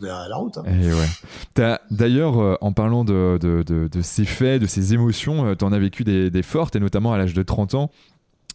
de 0.00 0.06
la, 0.06 0.36
route. 0.36 0.58
Hein. 0.58 0.64
ouais. 0.66 1.78
D'ailleurs, 1.90 2.38
euh, 2.38 2.56
en 2.60 2.72
parlant 2.72 3.04
de, 3.04 3.38
de, 3.40 3.62
de, 3.62 4.02
ces 4.02 4.24
faits, 4.24 4.60
de 4.60 4.66
ces 4.66 4.94
émotions, 4.94 5.46
euh, 5.46 5.54
tu 5.54 5.64
en 5.64 5.72
as 5.72 5.78
vécu 5.78 6.04
des, 6.04 6.30
des 6.30 6.42
fortes, 6.42 6.76
et 6.76 6.80
notamment 6.80 7.12
à 7.12 7.18
l'âge 7.18 7.34
de 7.34 7.42
30 7.42 7.74
ans 7.74 7.90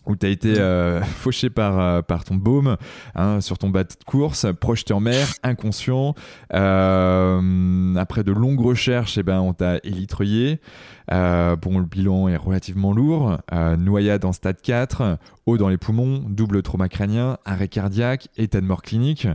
où 0.06 0.16
tu 0.16 0.26
as 0.26 0.30
été 0.30 0.58
euh, 0.58 1.02
fauché 1.02 1.50
par, 1.50 2.02
par 2.06 2.24
ton 2.24 2.36
baume 2.36 2.78
hein, 3.14 3.42
sur 3.42 3.58
ton 3.58 3.70
bateau 3.70 3.98
de 4.00 4.06
course, 4.06 4.46
projeté 4.58 4.94
en 4.94 5.02
mer, 5.02 5.28
inconscient. 5.44 6.16
après 6.50 8.24
de 8.24 8.32
longues 8.32 8.62
recherches, 8.62 9.18
eh 9.18 9.24
ben, 9.24 9.42
on 9.42 9.52
t'a 9.52 9.80
élitreuillé. 9.84 10.62
bon, 11.10 11.80
le 11.80 11.86
bilan 11.86 12.30
est 12.30 12.38
relativement 12.38 12.94
lourd. 12.94 13.36
noyade 13.78 14.24
en 14.24 14.32
stade 14.32 14.62
4, 14.62 15.18
eau 15.46 15.58
dans 15.58 15.68
les 15.68 15.78
poumons, 15.78 16.24
double 16.26 16.62
trauma 16.62 16.88
crânien, 16.88 17.38
arrêt 17.44 17.68
cardiaque, 17.68 18.30
état 18.38 18.62
de 18.62 18.66
mort 18.66 18.84
clinique. 18.84 19.28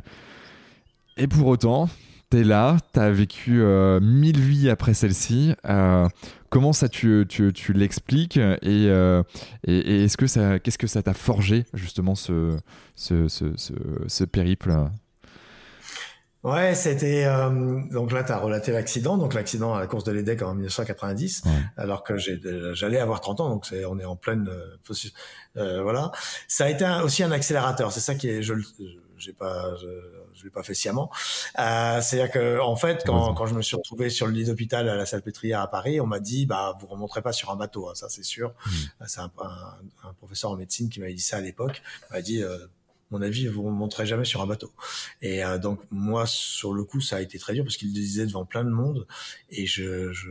Et 1.16 1.26
pour 1.26 1.46
autant, 1.46 1.88
tu 2.30 2.40
es 2.40 2.44
là, 2.44 2.78
tu 2.94 3.00
as 3.00 3.10
vécu 3.10 3.62
euh, 3.62 4.00
mille 4.00 4.40
vies 4.40 4.70
après 4.70 4.94
celle-ci. 4.94 5.54
Euh, 5.68 6.08
comment 6.48 6.72
ça 6.72 6.88
tu, 6.88 7.26
tu, 7.28 7.52
tu 7.52 7.72
l'expliques 7.74 8.38
et, 8.38 8.60
euh, 8.88 9.22
et, 9.66 10.04
est-ce 10.04 10.16
que 10.16 10.26
ça, 10.26 10.58
qu'est-ce 10.58 10.78
que 10.78 10.86
ça 10.86 11.02
t'a 11.02 11.12
forgé 11.12 11.64
justement 11.74 12.14
ce, 12.14 12.56
ce, 12.94 13.28
ce, 13.28 13.44
ce, 14.06 14.24
périple? 14.24 14.74
Ouais, 16.42 16.74
c'était 16.74 17.24
donc 17.92 18.10
là 18.10 18.24
tu 18.24 18.32
as 18.32 18.38
relaté 18.38 18.72
l'accident, 18.72 19.16
donc 19.16 19.34
l'accident 19.34 19.74
à 19.74 19.80
la 19.80 19.86
course 19.86 20.02
de 20.02 20.10
l'EDEC 20.10 20.42
en 20.42 20.54
1990, 20.54 21.44
alors 21.76 22.02
que 22.02 22.16
j'allais 22.16 22.98
avoir 22.98 23.20
30 23.20 23.40
ans, 23.42 23.48
donc 23.50 23.66
on 23.86 23.98
est 24.00 24.04
en 24.04 24.16
pleine 24.16 24.50
voilà. 25.54 26.10
Ça 26.48 26.64
a 26.64 26.68
été 26.68 26.84
aussi 27.04 27.22
un 27.22 27.30
accélérateur, 27.30 27.92
c'est 27.92 28.00
ça 28.00 28.16
qui 28.16 28.28
est 28.28 28.42
je 28.42 28.54
j'ai 29.18 29.32
pas 29.32 29.76
je, 29.76 29.86
je 30.34 30.44
l'ai 30.44 30.50
pas 30.50 30.62
fait 30.62 30.74
sciemment. 30.74 31.10
Euh, 31.58 32.00
C'est-à-dire 32.00 32.30
que 32.30 32.60
en 32.60 32.76
fait, 32.76 33.02
quand, 33.06 33.34
quand 33.34 33.46
je 33.46 33.54
me 33.54 33.62
suis 33.62 33.76
retrouvé 33.76 34.10
sur 34.10 34.26
le 34.26 34.32
lit 34.32 34.44
d'hôpital 34.44 34.88
à 34.88 34.96
la 34.96 35.06
salle 35.06 35.22
pétrière 35.22 35.60
à 35.60 35.68
Paris, 35.68 36.00
on 36.00 36.06
m'a 36.06 36.20
dit 36.20 36.46
bah 36.46 36.76
vous 36.80 36.86
remonterez 36.86 37.22
pas 37.22 37.32
sur 37.32 37.50
un 37.50 37.56
bateau, 37.56 37.88
hein, 37.88 37.94
ça 37.94 38.08
c'est 38.08 38.24
sûr. 38.24 38.54
Mmh. 38.66 38.70
C'est 39.06 39.20
un, 39.20 39.30
un, 40.04 40.12
professeur 40.14 40.50
en 40.50 40.56
médecine 40.56 40.88
qui 40.88 41.00
m'avait 41.00 41.14
dit 41.14 41.22
ça 41.22 41.36
à 41.36 41.40
l'époque. 41.40 41.82
Il 42.10 42.14
m'a 42.14 42.22
dit 42.22 42.42
euh, 42.42 42.58
mon 43.12 43.20
avis, 43.20 43.46
vous 43.46 43.62
ne 43.64 43.70
monterez 43.70 44.06
jamais 44.06 44.24
sur 44.24 44.40
un 44.40 44.46
bateau. 44.46 44.72
Et 45.20 45.44
euh, 45.44 45.58
donc 45.58 45.80
moi, 45.90 46.26
sur 46.26 46.72
le 46.72 46.82
coup, 46.82 47.00
ça 47.00 47.16
a 47.16 47.20
été 47.20 47.38
très 47.38 47.52
dur 47.52 47.62
parce 47.62 47.76
qu'il 47.76 47.88
le 47.88 47.94
disait 47.94 48.26
devant 48.26 48.46
plein 48.46 48.64
de 48.64 48.70
monde, 48.70 49.06
et 49.50 49.66
je, 49.66 50.12
je 50.12 50.30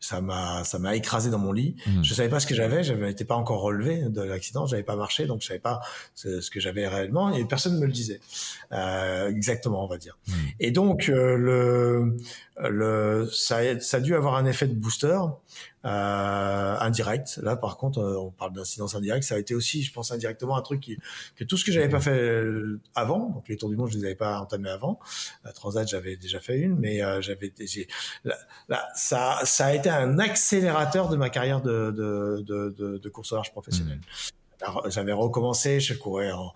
ça 0.00 0.20
m'a 0.20 0.64
ça 0.64 0.78
m'a 0.78 0.94
écrasé 0.94 1.30
dans 1.30 1.38
mon 1.38 1.52
lit. 1.52 1.76
Mmh. 1.86 2.02
Je 2.02 2.14
savais 2.14 2.28
pas 2.28 2.40
ce 2.40 2.46
que 2.46 2.54
j'avais, 2.54 2.84
je 2.84 2.94
n'étais 2.94 3.24
pas 3.24 3.34
encore 3.34 3.60
relevé 3.60 4.02
de 4.08 4.22
l'accident, 4.22 4.66
j'avais 4.66 4.82
pas 4.82 4.96
marché, 4.96 5.26
donc 5.26 5.42
je 5.42 5.48
savais 5.48 5.58
pas 5.58 5.80
ce, 6.14 6.50
que 6.50 6.60
j'avais 6.60 6.86
réellement 6.86 7.30
et 7.30 7.44
personne 7.44 7.74
ne 7.74 7.80
me 7.80 7.86
le 7.86 7.92
disait 7.92 8.20
euh, 8.72 9.28
exactement, 9.28 9.84
on 9.84 9.88
va 9.88 9.98
dire. 9.98 10.18
Mmh. 10.26 10.32
Et 10.60 10.70
donc 10.70 11.08
euh, 11.08 11.36
le 11.36 12.16
le 12.60 13.28
ça, 13.32 13.78
ça 13.80 13.96
a 13.98 14.00
dû 14.00 14.14
avoir 14.14 14.36
un 14.36 14.46
effet 14.46 14.66
de 14.66 14.74
booster 14.74 15.18
euh, 15.88 16.76
indirect. 16.80 17.38
Là, 17.42 17.56
par 17.56 17.76
contre, 17.76 17.98
euh, 18.00 18.18
on 18.18 18.30
parle 18.30 18.52
d'incidence 18.52 18.94
indirecte. 18.94 19.24
Ça 19.24 19.34
a 19.36 19.38
été 19.38 19.54
aussi, 19.54 19.82
je 19.82 19.92
pense, 19.92 20.12
indirectement 20.12 20.56
un 20.56 20.62
truc 20.62 20.80
qui, 20.80 20.98
que 21.36 21.44
tout 21.44 21.56
ce 21.56 21.64
que 21.64 21.72
j'avais 21.72 21.88
pas 21.88 22.00
fait 22.00 22.10
euh, 22.10 22.80
avant, 22.94 23.30
donc 23.30 23.48
les 23.48 23.56
tours 23.56 23.70
du 23.70 23.76
monde, 23.76 23.90
je 23.90 23.98
les 23.98 24.04
avais 24.04 24.14
pas 24.14 24.38
entamés 24.40 24.70
avant. 24.70 25.00
La 25.44 25.52
Transat, 25.52 25.88
j'avais 25.88 26.16
déjà 26.16 26.40
fait 26.40 26.58
une, 26.58 26.76
mais 26.76 27.02
euh, 27.02 27.20
j'avais 27.20 27.52
là, 28.68 28.88
ça, 28.94 29.40
ça 29.44 29.66
a 29.66 29.74
été 29.74 29.90
un 29.90 30.18
accélérateur 30.18 31.08
de 31.08 31.16
ma 31.16 31.30
carrière 31.30 31.62
de, 31.62 31.90
de, 31.90 32.44
de, 32.46 32.74
de, 32.76 32.98
de 32.98 33.08
course 33.08 33.32
au 33.32 33.36
large 33.36 33.50
professionnelle. 33.52 33.98
Mmh. 33.98 34.32
J'avais 34.88 35.12
recommencé, 35.12 35.78
je 35.78 35.94
courais 35.94 36.32
en, 36.32 36.52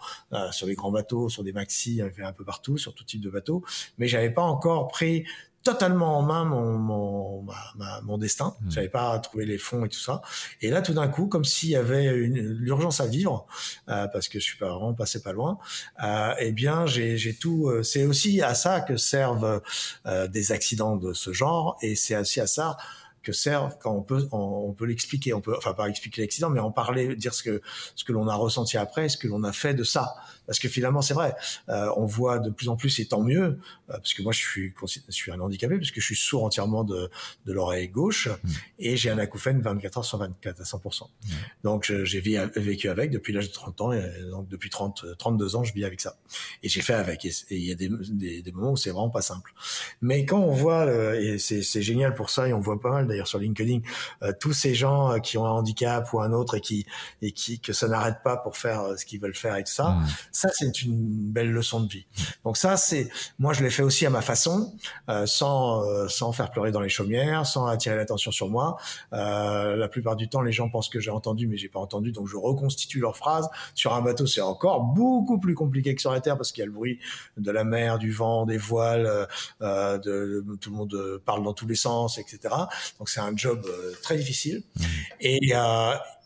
sur 0.50 0.66
les 0.66 0.74
grands 0.74 0.90
bateaux, 0.90 1.28
sur 1.28 1.44
des 1.44 1.52
maxi, 1.52 2.02
un 2.02 2.32
peu 2.32 2.44
partout, 2.44 2.76
sur 2.76 2.94
tout 2.94 3.04
type 3.04 3.20
de 3.20 3.30
bateaux, 3.30 3.62
mais 3.96 4.08
j'avais 4.08 4.30
pas 4.30 4.42
encore 4.42 4.88
pris 4.88 5.24
totalement 5.62 6.18
en 6.18 6.22
main 6.22 6.44
mon 6.44 6.78
mon, 6.78 7.46
ma, 7.76 8.00
mon 8.02 8.18
destin. 8.18 8.54
Mmh. 8.60 8.70
J'avais 8.70 8.88
pas 8.88 9.18
trouvé 9.18 9.46
les 9.46 9.58
fonds 9.58 9.84
et 9.84 9.88
tout 9.88 9.98
ça. 9.98 10.22
Et 10.60 10.70
là, 10.70 10.82
tout 10.82 10.94
d'un 10.94 11.08
coup, 11.08 11.26
comme 11.26 11.44
s'il 11.44 11.70
y 11.70 11.76
avait 11.76 12.06
une 12.06 12.38
l'urgence 12.38 13.00
à 13.00 13.06
vivre, 13.06 13.46
euh, 13.88 14.06
parce 14.08 14.28
que 14.28 14.38
je 14.38 14.44
suis 14.44 14.58
pas 14.58 14.68
vraiment 14.68 14.94
passé 14.94 15.22
pas 15.22 15.32
loin. 15.32 15.58
Euh, 16.02 16.34
eh 16.38 16.52
bien, 16.52 16.86
j'ai 16.86 17.16
j'ai 17.16 17.34
tout. 17.34 17.68
Euh, 17.68 17.82
c'est 17.82 18.04
aussi 18.04 18.42
à 18.42 18.54
ça 18.54 18.80
que 18.80 18.96
servent 18.96 19.62
euh, 20.06 20.28
des 20.28 20.52
accidents 20.52 20.96
de 20.96 21.12
ce 21.12 21.32
genre, 21.32 21.76
et 21.82 21.94
c'est 21.96 22.16
aussi 22.16 22.40
à 22.40 22.46
ça 22.46 22.76
que 23.22 23.32
servent 23.32 23.76
quand 23.80 23.92
on 23.92 24.02
peut 24.02 24.28
on, 24.32 24.72
peut 24.72 24.84
l'expliquer 24.84 25.32
on 25.32 25.40
peut 25.40 25.56
enfin 25.56 25.74
pas 25.74 25.88
expliquer 25.88 26.22
l'accident 26.22 26.50
mais 26.50 26.58
en 26.58 26.72
parler 26.72 27.14
dire 27.14 27.32
ce 27.32 27.42
que 27.44 27.62
ce 27.94 28.04
que 28.04 28.12
l'on 28.12 28.26
a 28.26 28.34
ressenti 28.34 28.76
après 28.76 29.08
ce 29.08 29.16
que 29.16 29.28
l'on 29.28 29.44
a 29.44 29.52
fait 29.52 29.74
de 29.74 29.84
ça 29.84 30.16
parce 30.52 30.58
que 30.58 30.68
finalement 30.68 31.00
c'est 31.00 31.14
vrai 31.14 31.34
euh, 31.70 31.90
on 31.96 32.04
voit 32.04 32.38
de 32.38 32.50
plus 32.50 32.68
en 32.68 32.76
plus 32.76 32.98
et 32.98 33.06
tant 33.06 33.22
mieux 33.22 33.42
euh, 33.42 33.56
parce 33.86 34.12
que 34.12 34.20
moi 34.20 34.32
je 34.32 34.38
suis 34.38 34.74
je 34.86 35.00
suis 35.08 35.32
un 35.32 35.40
handicapé 35.40 35.78
parce 35.78 35.90
que 35.90 35.98
je 35.98 36.04
suis 36.04 36.14
sourd 36.14 36.44
entièrement 36.44 36.84
de 36.84 37.10
de 37.46 37.52
l'oreille 37.54 37.88
gauche 37.88 38.28
mmh. 38.28 38.48
et 38.80 38.96
j'ai 38.98 39.08
un 39.08 39.16
acouphène 39.16 39.62
24 39.62 39.96
heures 39.96 40.04
sur 40.04 40.18
24 40.18 40.60
à 40.60 40.64
100% 40.64 41.04
mmh. 41.04 41.28
donc 41.64 41.90
j'ai 42.02 42.20
vécu 42.20 42.88
avec 42.90 43.10
depuis 43.10 43.32
l'âge 43.32 43.48
de 43.48 43.52
30 43.54 43.80
ans 43.80 43.92
et 43.92 44.02
donc 44.30 44.46
depuis 44.48 44.68
30 44.68 45.16
32 45.16 45.56
ans 45.56 45.64
je 45.64 45.72
vis 45.72 45.86
avec 45.86 46.02
ça 46.02 46.18
et 46.62 46.68
j'ai 46.68 46.82
fait 46.82 46.92
avec 46.92 47.24
et 47.24 47.32
il 47.48 47.64
y 47.64 47.72
a 47.72 47.74
des, 47.74 47.88
des, 48.10 48.42
des 48.42 48.52
moments 48.52 48.72
où 48.72 48.76
c'est 48.76 48.90
vraiment 48.90 49.08
pas 49.08 49.22
simple 49.22 49.54
mais 50.02 50.26
quand 50.26 50.40
on 50.40 50.52
voit 50.52 50.84
et 51.14 51.38
c'est 51.38 51.62
c'est 51.62 51.82
génial 51.82 52.12
pour 52.12 52.28
ça 52.28 52.46
et 52.46 52.52
on 52.52 52.60
voit 52.60 52.78
pas 52.78 52.90
mal 52.90 53.06
d'ailleurs 53.06 53.28
sur 53.28 53.38
LinkedIn 53.38 53.78
euh, 54.22 54.34
tous 54.38 54.52
ces 54.52 54.74
gens 54.74 55.18
qui 55.20 55.38
ont 55.38 55.46
un 55.46 55.50
handicap 55.50 56.12
ou 56.12 56.20
un 56.20 56.32
autre 56.32 56.56
et 56.58 56.60
qui 56.60 56.84
et 57.22 57.32
qui 57.32 57.58
que 57.58 57.72
ça 57.72 57.88
n'arrête 57.88 58.18
pas 58.22 58.36
pour 58.36 58.58
faire 58.58 58.98
ce 58.98 59.06
qu'ils 59.06 59.18
veulent 59.18 59.34
faire 59.34 59.56
et 59.56 59.64
tout 59.64 59.72
ça 59.72 59.92
mmh. 59.92 60.06
Ça, 60.42 60.48
c'est 60.52 60.82
une 60.82 61.30
belle 61.30 61.52
leçon 61.52 61.78
de 61.78 61.88
vie. 61.88 62.04
Donc 62.44 62.56
ça, 62.56 62.76
c'est 62.76 63.08
moi, 63.38 63.52
je 63.52 63.62
l'ai 63.62 63.70
fait 63.70 63.84
aussi 63.84 64.06
à 64.06 64.10
ma 64.10 64.22
façon, 64.22 64.74
euh, 65.08 65.24
sans 65.24 65.84
euh, 65.84 66.08
sans 66.08 66.32
faire 66.32 66.50
pleurer 66.50 66.72
dans 66.72 66.80
les 66.80 66.88
chaumières, 66.88 67.46
sans 67.46 67.66
attirer 67.66 67.94
l'attention 67.94 68.32
sur 68.32 68.48
moi. 68.48 68.76
Euh, 69.12 69.76
la 69.76 69.86
plupart 69.86 70.16
du 70.16 70.28
temps, 70.28 70.42
les 70.42 70.50
gens 70.50 70.68
pensent 70.68 70.88
que 70.88 70.98
j'ai 70.98 71.12
entendu, 71.12 71.46
mais 71.46 71.56
j'ai 71.56 71.68
pas 71.68 71.78
entendu, 71.78 72.10
donc 72.10 72.26
je 72.26 72.34
reconstitue 72.34 72.98
leurs 72.98 73.16
phrases. 73.16 73.48
Sur 73.76 73.94
un 73.94 74.02
bateau, 74.02 74.26
c'est 74.26 74.40
encore 74.40 74.80
beaucoup 74.80 75.38
plus 75.38 75.54
compliqué 75.54 75.94
que 75.94 76.00
sur 76.00 76.10
la 76.10 76.20
terre 76.20 76.36
parce 76.36 76.50
qu'il 76.50 76.62
y 76.62 76.64
a 76.64 76.66
le 76.66 76.72
bruit 76.72 76.98
de 77.36 77.50
la 77.52 77.62
mer, 77.62 78.00
du 78.00 78.10
vent, 78.10 78.44
des 78.44 78.58
voiles, 78.58 79.28
euh, 79.60 79.98
de, 79.98 80.44
tout 80.60 80.70
le 80.70 80.76
monde 80.76 81.20
parle 81.24 81.44
dans 81.44 81.54
tous 81.54 81.68
les 81.68 81.76
sens, 81.76 82.18
etc. 82.18 82.52
Donc 82.98 83.08
c'est 83.10 83.20
un 83.20 83.36
job 83.36 83.64
très 84.02 84.16
difficile. 84.16 84.64
Mmh. 84.74 84.82
Et 85.20 85.52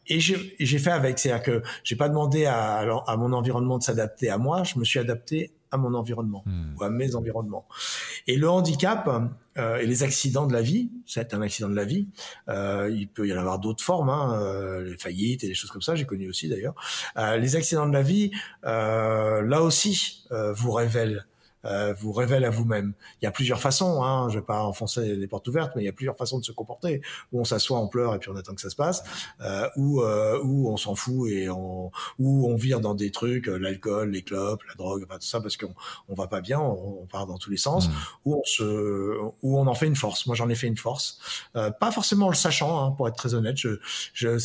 et 0.09 0.21
j'ai 0.21 0.79
fait 0.79 0.91
avec, 0.91 1.19
c'est-à-dire 1.19 1.43
que 1.43 1.63
j'ai 1.85 1.97
pas 1.97 2.09
demandé 2.09 2.47
à, 2.47 2.79
à, 2.79 3.17
mon 3.17 3.33
environnement 3.33 3.79
de 3.79 3.83
s'adapter 3.83 4.31
à 4.31 4.39
moi, 4.39 4.63
je 4.65 4.79
me 4.79 4.85
suis 4.85 4.99
adapté 4.99 5.53
à 5.71 5.77
mon 5.77 5.95
environnement 5.95 6.43
hmm. 6.47 6.77
ou 6.77 6.85
à 6.85 6.91
mes 6.91 7.15
environnements. 7.15 7.67
Et 8.27 8.37
le 8.37 8.49
handicap 8.49 9.09
euh, 9.59 9.77
et 9.79 9.87
les 9.87 10.03
accidents 10.03 10.47
de 10.47 10.53
la 10.53 10.63
vie, 10.63 10.91
c'est 11.07 11.35
un 11.35 11.43
accident 11.43 11.69
de 11.69 11.75
la 11.75 11.85
vie. 11.85 12.09
Euh, 12.49 12.91
il 12.93 13.09
peut 13.09 13.27
y 13.27 13.33
en 13.33 13.39
avoir 13.39 13.59
d'autres 13.59 13.83
formes, 13.83 14.09
hein, 14.09 14.39
euh, 14.41 14.83
les 14.83 14.97
faillites 14.97 15.45
et 15.45 15.49
des 15.49 15.55
choses 15.55 15.71
comme 15.71 15.83
ça. 15.83 15.95
J'ai 15.95 16.07
connu 16.07 16.29
aussi 16.29 16.49
d'ailleurs. 16.49 16.75
Euh, 17.17 17.37
les 17.37 17.57
accidents 17.57 17.87
de 17.87 17.93
la 17.93 18.03
vie, 18.03 18.31
euh, 18.65 19.43
là 19.43 19.63
aussi, 19.63 20.25
vous 20.31 20.73
révèlent 20.73 21.27
euh, 21.67 21.93
vous 21.95 22.13
révèle 22.13 22.45
à 22.45 22.51
vous-même. 22.51 22.95
Il 23.21 23.25
y 23.25 23.29
a 23.29 23.31
plusieurs 23.31 23.61
façons, 23.61 24.03
hein, 24.03 24.29
je 24.31 24.39
vais 24.39 24.45
pas 24.45 24.63
enfoncer 24.63 25.17
les 25.17 25.27
portes 25.27 25.47
ouvertes, 25.49 25.73
mais 25.77 25.83
il 25.83 25.87
y 25.87 25.89
a 25.89 25.93
plusieurs 25.93 26.17
façons 26.17 26.39
de 26.39 26.45
se 26.45 26.53
comporter. 26.53 27.03
Où 27.33 27.41
on 27.41 27.45
s'assoit, 27.45 27.79
on 27.79 27.89
pleure 27.89 28.15
et 28.15 28.19
puis 28.19 28.31
on 28.31 28.37
attend 28.37 28.55
que 28.55 28.61
ça 28.61 28.71
se 28.71 28.77
passe, 28.77 29.03
euh, 29.41 29.69
ou 29.77 30.01
euh, 30.01 30.41
où 30.43 30.71
on 30.71 30.77
s'en 30.77 30.95
fout 30.95 31.31
et 31.31 31.51
on, 31.51 31.91
où 32.19 32.49
on 32.49 32.55
vire 32.55 32.81
dans 32.81 32.95
des 32.95 33.11
trucs, 33.11 33.49
euh, 33.49 33.59
l'alcool, 33.59 34.11
les 34.11 34.23
clopes, 34.23 34.63
la 34.69 34.75
drogue, 34.75 35.05
enfin, 35.09 35.19
tout 35.19 35.27
ça 35.27 35.41
parce 35.41 35.57
qu'on 35.57 35.75
on 36.09 36.15
va 36.15 36.27
pas 36.27 36.41
bien, 36.41 36.61
on, 36.61 37.03
on 37.03 37.07
part 37.07 37.27
dans 37.27 37.39
tous 37.39 37.51
les 37.51 37.57
sens, 37.57 37.89
mmh. 37.89 37.93
où 38.25 38.35
on 38.37 38.45
se, 38.45 39.19
où 39.43 39.59
on 39.59 39.67
en 39.67 39.75
fait 39.75 39.87
une 39.87 39.97
force. 39.97 40.27
Moi, 40.27 40.37
j'en 40.37 40.49
ai 40.49 40.55
fait 40.55 40.67
une 40.67 40.77
force, 40.77 41.19
euh, 41.57 41.71
pas 41.71 41.91
forcément 41.91 42.27
en 42.27 42.31
le 42.31 42.37
sachant, 42.37 42.81
hein, 42.81 42.93
pour 42.93 43.09
être 43.09 43.17
très 43.17 43.35
honnête. 43.35 43.57
Je, 43.57 43.79
je, 44.13 44.39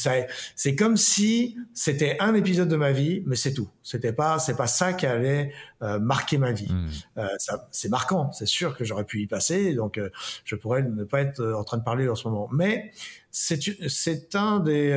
c'est 0.55 0.75
comme 0.75 0.97
si 0.97 1.57
c'était 1.73 2.17
un 2.19 2.33
épisode 2.33 2.67
de 2.67 2.75
ma 2.75 2.91
vie, 2.91 3.23
mais 3.25 3.35
c'est 3.35 3.53
tout. 3.53 3.69
C'était 3.83 4.13
pas, 4.13 4.39
c'est 4.39 4.55
pas 4.55 4.67
ça 4.67 4.93
qui 4.93 5.05
allait 5.05 5.53
euh, 5.81 5.99
marquer 5.99 6.37
ma 6.37 6.51
vie. 6.51 6.71
Mmh. 6.71 6.89
Euh, 7.17 7.27
c'est 7.71 7.89
marquant, 7.89 8.31
c'est 8.31 8.45
sûr 8.45 8.77
que 8.77 8.85
j'aurais 8.85 9.03
pu 9.03 9.21
y 9.21 9.27
passer, 9.27 9.73
donc 9.73 9.97
euh, 9.97 10.09
je 10.45 10.55
pourrais 10.55 10.81
ne 10.81 11.03
pas 11.03 11.21
être 11.21 11.43
en 11.43 11.63
train 11.63 11.77
de 11.77 11.83
parler 11.83 12.07
en 12.07 12.15
ce 12.15 12.27
moment. 12.27 12.47
Mais 12.51 12.91
c'est 13.31 13.59
c'est 13.89 14.35
un 14.35 14.59
des 14.59 14.93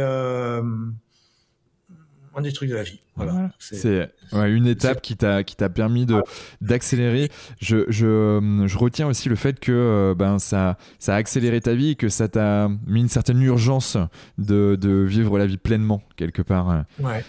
un 2.37 2.43
des 2.43 2.53
trucs 2.53 2.69
de 2.69 2.75
la 2.75 2.83
vie. 2.83 3.01
Voilà. 3.17 3.51
C'est 3.59 4.11
ouais, 4.33 4.51
une 4.51 4.67
étape 4.67 5.01
qui 5.01 5.17
t'a 5.17 5.45
qui 5.45 5.57
t'a 5.57 5.69
permis 5.69 6.07
de 6.07 6.23
d'accélérer. 6.61 7.31
Je, 7.61 7.85
je, 7.89 8.65
je 8.67 8.79
retiens 8.79 9.07
aussi 9.07 9.29
le 9.29 9.37
fait 9.37 9.61
que 9.61 10.15
ben 10.19 10.39
ça 10.39 10.77
ça 10.99 11.15
a 11.15 11.17
accéléré 11.17 11.61
ta 11.61 11.75
vie, 11.75 11.97
que 11.97 12.09
ça 12.09 12.29
t'a 12.29 12.69
mis 12.87 13.01
une 13.01 13.09
certaine 13.09 13.41
urgence 13.43 13.97
de, 14.39 14.77
de 14.81 14.91
vivre 14.91 15.39
la 15.39 15.47
vie 15.47 15.59
pleinement 15.59 16.03
quelque 16.17 16.43
part. 16.43 16.85
Ouais. 16.99 17.25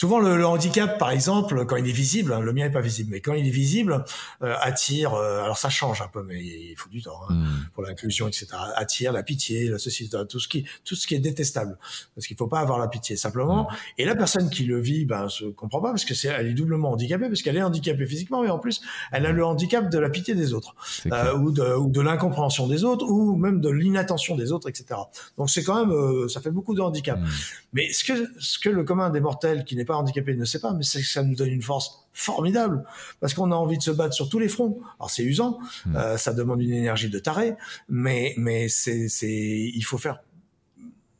Souvent, 0.00 0.18
le, 0.18 0.46
handicap, 0.46 0.98
par 0.98 1.10
exemple, 1.10 1.66
quand 1.66 1.76
il 1.76 1.86
est 1.86 1.92
visible, 1.92 2.32
hein, 2.32 2.40
le 2.40 2.54
mien 2.54 2.64
est 2.64 2.70
pas 2.70 2.80
visible, 2.80 3.10
mais 3.10 3.20
quand 3.20 3.34
il 3.34 3.46
est 3.46 3.50
visible, 3.50 4.02
euh, 4.42 4.54
attire. 4.62 5.12
Euh, 5.12 5.42
alors 5.42 5.58
ça 5.58 5.68
change 5.68 6.00
un 6.00 6.08
peu, 6.08 6.22
mais 6.22 6.42
il 6.42 6.74
faut 6.74 6.88
du 6.88 7.02
temps 7.02 7.20
hein, 7.28 7.34
hmm. 7.34 7.68
pour 7.74 7.82
l'inclusion, 7.82 8.26
etc. 8.26 8.46
Attire 8.76 9.12
la 9.12 9.22
pitié, 9.22 9.68
la 9.68 9.76
société, 9.76 10.16
tout 10.26 10.40
ce 10.40 10.48
qui, 10.48 10.64
tout 10.86 10.94
ce 10.94 11.06
qui 11.06 11.14
est 11.14 11.18
détestable, 11.18 11.76
parce 12.14 12.26
qu'il 12.26 12.38
faut 12.38 12.46
pas 12.46 12.60
avoir 12.60 12.78
la 12.78 12.88
pitié 12.88 13.16
simplement. 13.16 13.64
Hmm. 13.64 13.74
Et 13.98 14.06
la 14.06 14.16
personne 14.16 14.48
qui 14.48 14.64
le 14.64 14.80
vit, 14.80 15.04
ben, 15.04 15.28
se 15.30 15.44
comprend 15.46 15.80
pas 15.80 15.90
parce 15.90 16.04
que 16.04 16.14
c'est, 16.14 16.28
elle 16.28 16.48
est 16.48 16.54
doublement 16.54 16.90
handicapée, 16.92 17.28
parce 17.28 17.42
qu'elle 17.42 17.56
est 17.56 17.62
handicapée 17.62 18.06
physiquement, 18.06 18.42
mais 18.42 18.50
en 18.50 18.58
plus, 18.58 18.80
elle 19.12 19.26
a 19.26 19.32
le 19.32 19.44
handicap 19.44 19.90
de 19.90 19.98
la 19.98 20.10
pitié 20.10 20.34
des 20.34 20.52
autres, 20.52 20.74
euh, 21.12 21.36
ou 21.36 21.50
de, 21.50 21.76
ou 21.76 21.88
de 21.88 22.00
l'incompréhension 22.00 22.66
des 22.66 22.84
autres, 22.84 23.06
ou 23.08 23.36
même 23.36 23.60
de 23.60 23.70
l'inattention 23.70 24.36
des 24.36 24.52
autres, 24.52 24.68
etc. 24.68 25.00
Donc 25.38 25.50
c'est 25.50 25.62
quand 25.62 25.86
même, 25.86 26.28
ça 26.28 26.40
fait 26.40 26.50
beaucoup 26.50 26.74
de 26.74 26.80
handicap. 26.80 27.18
Hmm. 27.18 27.26
Mais 27.72 27.92
ce 27.92 28.04
que, 28.04 28.12
ce 28.38 28.58
que 28.58 28.68
le 28.68 28.84
commun 28.84 29.10
des 29.10 29.20
mortels 29.20 29.64
qui 29.64 29.76
n'est 29.76 29.84
pas 29.84 29.96
handicapé 29.96 30.34
ne 30.34 30.44
sait 30.44 30.60
pas, 30.60 30.72
mais 30.72 30.82
c'est 30.82 31.00
que 31.00 31.06
ça 31.06 31.22
nous 31.22 31.34
donne 31.34 31.50
une 31.50 31.62
force 31.62 32.06
formidable 32.12 32.84
parce 33.20 33.34
qu'on 33.34 33.52
a 33.52 33.54
envie 33.54 33.78
de 33.78 33.82
se 33.82 33.90
battre 33.90 34.14
sur 34.14 34.28
tous 34.28 34.38
les 34.38 34.48
fronts. 34.48 34.80
Alors 34.98 35.10
c'est 35.10 35.22
usant, 35.22 35.58
hmm. 35.86 35.96
euh, 35.96 36.16
ça 36.16 36.32
demande 36.32 36.60
une 36.60 36.72
énergie 36.72 37.08
de 37.08 37.18
taré, 37.18 37.54
mais 37.88 38.34
mais 38.36 38.68
c'est 38.68 39.08
c'est 39.08 39.28
il 39.28 39.82
faut 39.82 39.98
faire. 39.98 40.20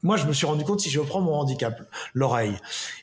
Moi, 0.02 0.16
je 0.16 0.26
me 0.26 0.32
suis 0.32 0.46
rendu 0.46 0.64
compte 0.64 0.80
si 0.80 0.90
je 0.90 1.00
reprends 1.00 1.20
mon 1.20 1.34
handicap, 1.34 1.80
l'oreille, 2.14 2.56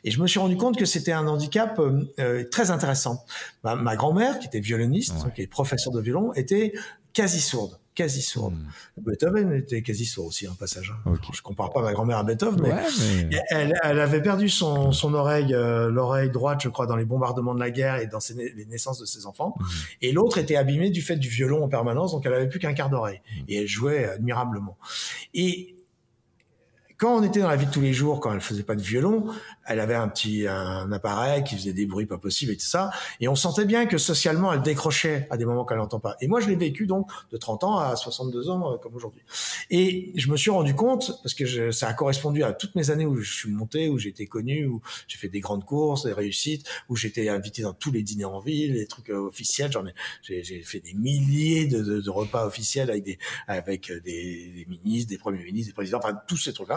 et 0.04 0.12
je 0.12 0.22
me 0.22 0.28
suis 0.28 0.40
rendu 0.40 0.58
compte 0.58 0.78
que 0.78 0.86
c'était 0.86 1.12
un 1.12 1.28
handicap 1.28 1.78
euh, 1.80 2.12
euh, 2.20 2.44
très 2.50 2.72
intéressant. 2.72 3.24
Ma, 3.64 3.96
grand-mère, 3.96 4.40
qui 4.40 4.48
était 4.48 4.60
violoniste, 4.60 5.32
qui 5.36 5.42
est 5.42 5.48
professeure 5.48 5.94
de 5.94 6.02
violon, 6.02 6.34
était 6.34 6.74
quasi 7.14 7.40
sourde 7.40 7.80
quasi 7.98 8.22
sourde. 8.22 8.54
Hmm. 8.54 9.02
Beethoven 9.10 9.54
était 9.54 9.82
quasi 9.82 10.06
sourd 10.06 10.28
aussi, 10.28 10.48
en 10.48 10.54
passage. 10.54 10.94
Hein. 11.08 11.16
Je 11.34 11.42
compare 11.42 11.74
pas 11.74 11.82
ma 11.82 11.94
grand-mère 11.94 12.20
à 12.20 12.24
Beethoven, 12.24 12.62
mais, 12.62 13.40
Elle, 13.50 14.00
avait 14.00 14.22
perdu 14.22 14.50
son, 14.50 14.92
son 14.92 15.16
oreille, 15.16 15.54
euh, 15.54 15.90
l'oreille 15.90 16.30
droite, 16.30 16.62
je 16.62 16.70
crois, 16.70 16.86
dans 16.86 16.96
les 16.96 17.06
bombardements 17.06 17.56
de 17.56 17.60
la 17.60 17.72
guerre 17.72 17.96
et 17.96 18.06
dans 18.06 18.20
les 18.36 18.66
naissances 18.68 19.00
de 19.00 19.06
ses 19.06 19.26
enfants. 19.26 19.56
Hmm. 19.60 19.66
Et 20.04 20.12
l'autre 20.12 20.38
était 20.38 20.56
abîmée 20.56 20.92
du 20.92 21.02
fait 21.02 21.16
du 21.16 21.28
violon 21.28 21.64
en 21.64 21.70
permanence, 21.70 22.12
donc 22.12 22.24
elle 22.28 22.36
avait 22.36 22.48
plus 22.48 22.60
qu'un 22.60 22.76
quart 22.76 22.92
d'oreille. 22.92 23.22
Hmm. 23.36 23.46
Et 23.48 23.62
elle 23.62 23.68
jouait 23.68 24.06
admirablement. 24.06 24.78
Et 25.34 25.76
quand 26.98 27.16
on 27.16 27.24
était 27.24 27.42
dans 27.42 27.50
la 27.50 27.56
vie 27.56 27.66
de 27.66 27.72
tous 27.72 27.82
les 27.82 27.94
jours, 27.94 28.20
quand 28.20 28.34
elle 28.34 28.42
faisait 28.42 28.64
pas 28.64 28.76
de 28.76 28.82
violon, 28.82 29.28
elle 29.66 29.80
avait 29.80 29.96
un 29.96 30.08
petit 30.08 30.48
un 30.48 30.92
appareil 30.92 31.44
qui 31.44 31.56
faisait 31.56 31.74
des 31.74 31.86
bruits 31.86 32.06
pas 32.06 32.18
possibles 32.18 32.52
et 32.52 32.58
tout 32.58 32.66
ça, 32.66 32.92
et 33.20 33.28
on 33.28 33.36
sentait 33.36 33.66
bien 33.66 33.86
que 33.86 33.98
socialement 33.98 34.54
elle 34.54 34.62
décrochait 34.62 35.28
à 35.30 35.38
des 35.38 35.46
moments 35.46 35.66
qu'elle 35.66 35.78
n'entend 35.78 36.00
pas. 36.00 36.16
Et 36.22 36.28
moi 36.28 36.40
je 36.40 36.48
l'ai 36.48 36.56
vécu 36.56 36.88
donc 36.88 37.10
de 37.32 37.38
30 37.38 37.64
ans 37.64 37.78
à 37.78 37.96
62 37.96 38.50
ans 38.50 38.74
euh, 38.74 38.78
comme 38.78 38.96
aujourd'hui. 38.96 39.22
Et 39.70 40.12
je 40.16 40.30
me 40.30 40.38
suis 40.38 40.52
rendu 40.52 40.74
compte 40.76 41.20
parce 41.24 41.34
que 41.34 41.72
ça 41.72 41.88
a 41.88 41.94
correspondu 41.94 42.44
à 42.44 42.54
toutes 42.54 42.76
mes 42.76 42.90
années 42.90 43.06
où 43.06 43.20
je 43.20 43.32
suis 43.32 43.52
monté, 43.52 43.90
où 43.90 43.98
j'ai 43.98 44.10
été 44.10 44.28
connu, 44.28 44.66
où 44.66 44.82
j'ai 45.08 45.18
fait 45.18 45.30
des 45.30 45.40
grandes 45.40 45.66
courses, 45.66 46.06
des 46.06 46.14
réussites, 46.14 46.68
où 46.90 46.96
j'étais 46.96 47.30
invité 47.30 47.62
dans 47.62 47.74
tous 47.74 47.92
les 47.92 48.04
dîners 48.04 48.26
en 48.26 48.40
ville, 48.40 48.74
les 48.74 48.88
trucs 48.88 49.10
euh, 49.10 49.28
officiels. 49.28 49.72
J'en 49.72 49.86
ai 49.86 49.94
j'ai 50.24 50.64
fait 50.64 50.80
des 50.80 50.94
milliers 50.94 51.68
de, 51.68 52.02
de, 52.02 52.10
repas 52.10 52.46
officiels 52.46 52.90
avec 52.90 53.04
des 53.04 53.20
avec 53.48 53.92
des, 53.92 54.02
des 54.02 54.68
ministres, 54.70 55.10
des 55.10 55.18
premiers 55.18 55.44
ministres, 55.44 55.72
des 55.72 55.76
présidents, 55.76 56.00
enfin 56.00 56.18
tous 56.28 56.38
ces 56.38 56.54
trucs 56.54 56.68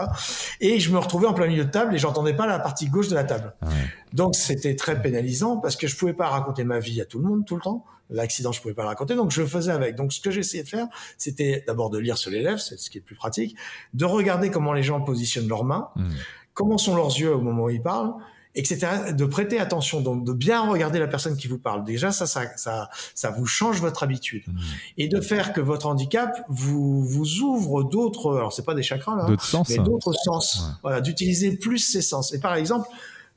Et 0.59 0.79
je 0.79 0.91
me 0.91 0.97
retrouvais 0.97 1.27
en 1.27 1.33
plein 1.33 1.47
milieu 1.47 1.65
de 1.65 1.71
table 1.71 1.95
et 1.95 1.97
j'entendais 1.97 2.33
pas 2.33 2.47
la 2.47 2.59
partie 2.59 2.87
gauche 2.87 3.07
de 3.07 3.15
la 3.15 3.23
table. 3.23 3.53
Ah 3.61 3.67
donc 4.13 4.35
c'était 4.35 4.75
très 4.75 5.01
pénalisant 5.01 5.57
parce 5.57 5.75
que 5.75 5.87
je 5.87 5.95
pouvais 5.95 6.13
pas 6.13 6.27
raconter 6.27 6.63
ma 6.63 6.79
vie 6.79 7.01
à 7.01 7.05
tout 7.05 7.19
le 7.19 7.27
monde 7.27 7.45
tout 7.45 7.55
le 7.55 7.61
temps. 7.61 7.85
L'accident, 8.09 8.51
je 8.51 8.61
pouvais 8.61 8.73
pas 8.73 8.81
le 8.81 8.89
raconter, 8.89 9.15
donc 9.15 9.31
je 9.31 9.45
faisais 9.45 9.71
avec. 9.71 9.95
Donc 9.95 10.11
ce 10.11 10.19
que 10.19 10.31
j'essayais 10.31 10.63
de 10.63 10.67
faire, 10.67 10.87
c'était 11.17 11.63
d'abord 11.65 11.89
de 11.89 11.97
lire 11.97 12.17
sur 12.17 12.29
les 12.29 12.41
lèvres, 12.41 12.59
c'est 12.59 12.77
ce 12.77 12.89
qui 12.89 12.97
est 12.97 13.01
le 13.01 13.05
plus 13.05 13.15
pratique, 13.15 13.55
de 13.93 14.03
regarder 14.03 14.51
comment 14.51 14.73
les 14.73 14.83
gens 14.83 14.99
positionnent 14.99 15.47
leurs 15.47 15.63
mains, 15.63 15.89
hmm. 15.95 16.09
comment 16.53 16.77
sont 16.77 16.95
leurs 16.95 17.17
yeux 17.17 17.33
au 17.33 17.39
moment 17.39 17.63
où 17.63 17.69
ils 17.69 17.81
parlent, 17.81 18.13
etc. 18.55 19.13
De 19.13 19.25
prêter 19.25 19.59
attention, 19.59 20.01
donc 20.01 20.25
de 20.25 20.33
bien 20.33 20.67
regarder 20.67 20.99
la 20.99 21.07
personne 21.07 21.37
qui 21.37 21.47
vous 21.47 21.57
parle. 21.57 21.83
Déjà, 21.83 22.11
ça, 22.11 22.25
ça, 22.25 22.45
ça, 22.57 22.89
ça 23.15 23.31
vous 23.31 23.45
change 23.45 23.79
votre 23.81 24.03
habitude. 24.03 24.43
Mmh. 24.47 24.59
Et 24.97 25.07
de 25.07 25.21
faire 25.21 25.53
que 25.53 25.61
votre 25.61 25.87
handicap 25.87 26.45
vous, 26.49 27.03
vous 27.03 27.39
ouvre 27.41 27.83
d'autres, 27.83 28.35
alors 28.35 28.53
c'est 28.53 28.65
pas 28.65 28.75
des 28.75 28.83
chakras 28.83 29.15
là, 29.15 29.35
mais 29.69 29.77
d'autres 29.77 30.13
sens. 30.13 30.63
Voilà, 30.81 31.01
d'utiliser 31.01 31.55
plus 31.55 31.79
ses 31.79 32.01
sens. 32.01 32.33
Et 32.33 32.39
par 32.39 32.55
exemple, 32.55 32.87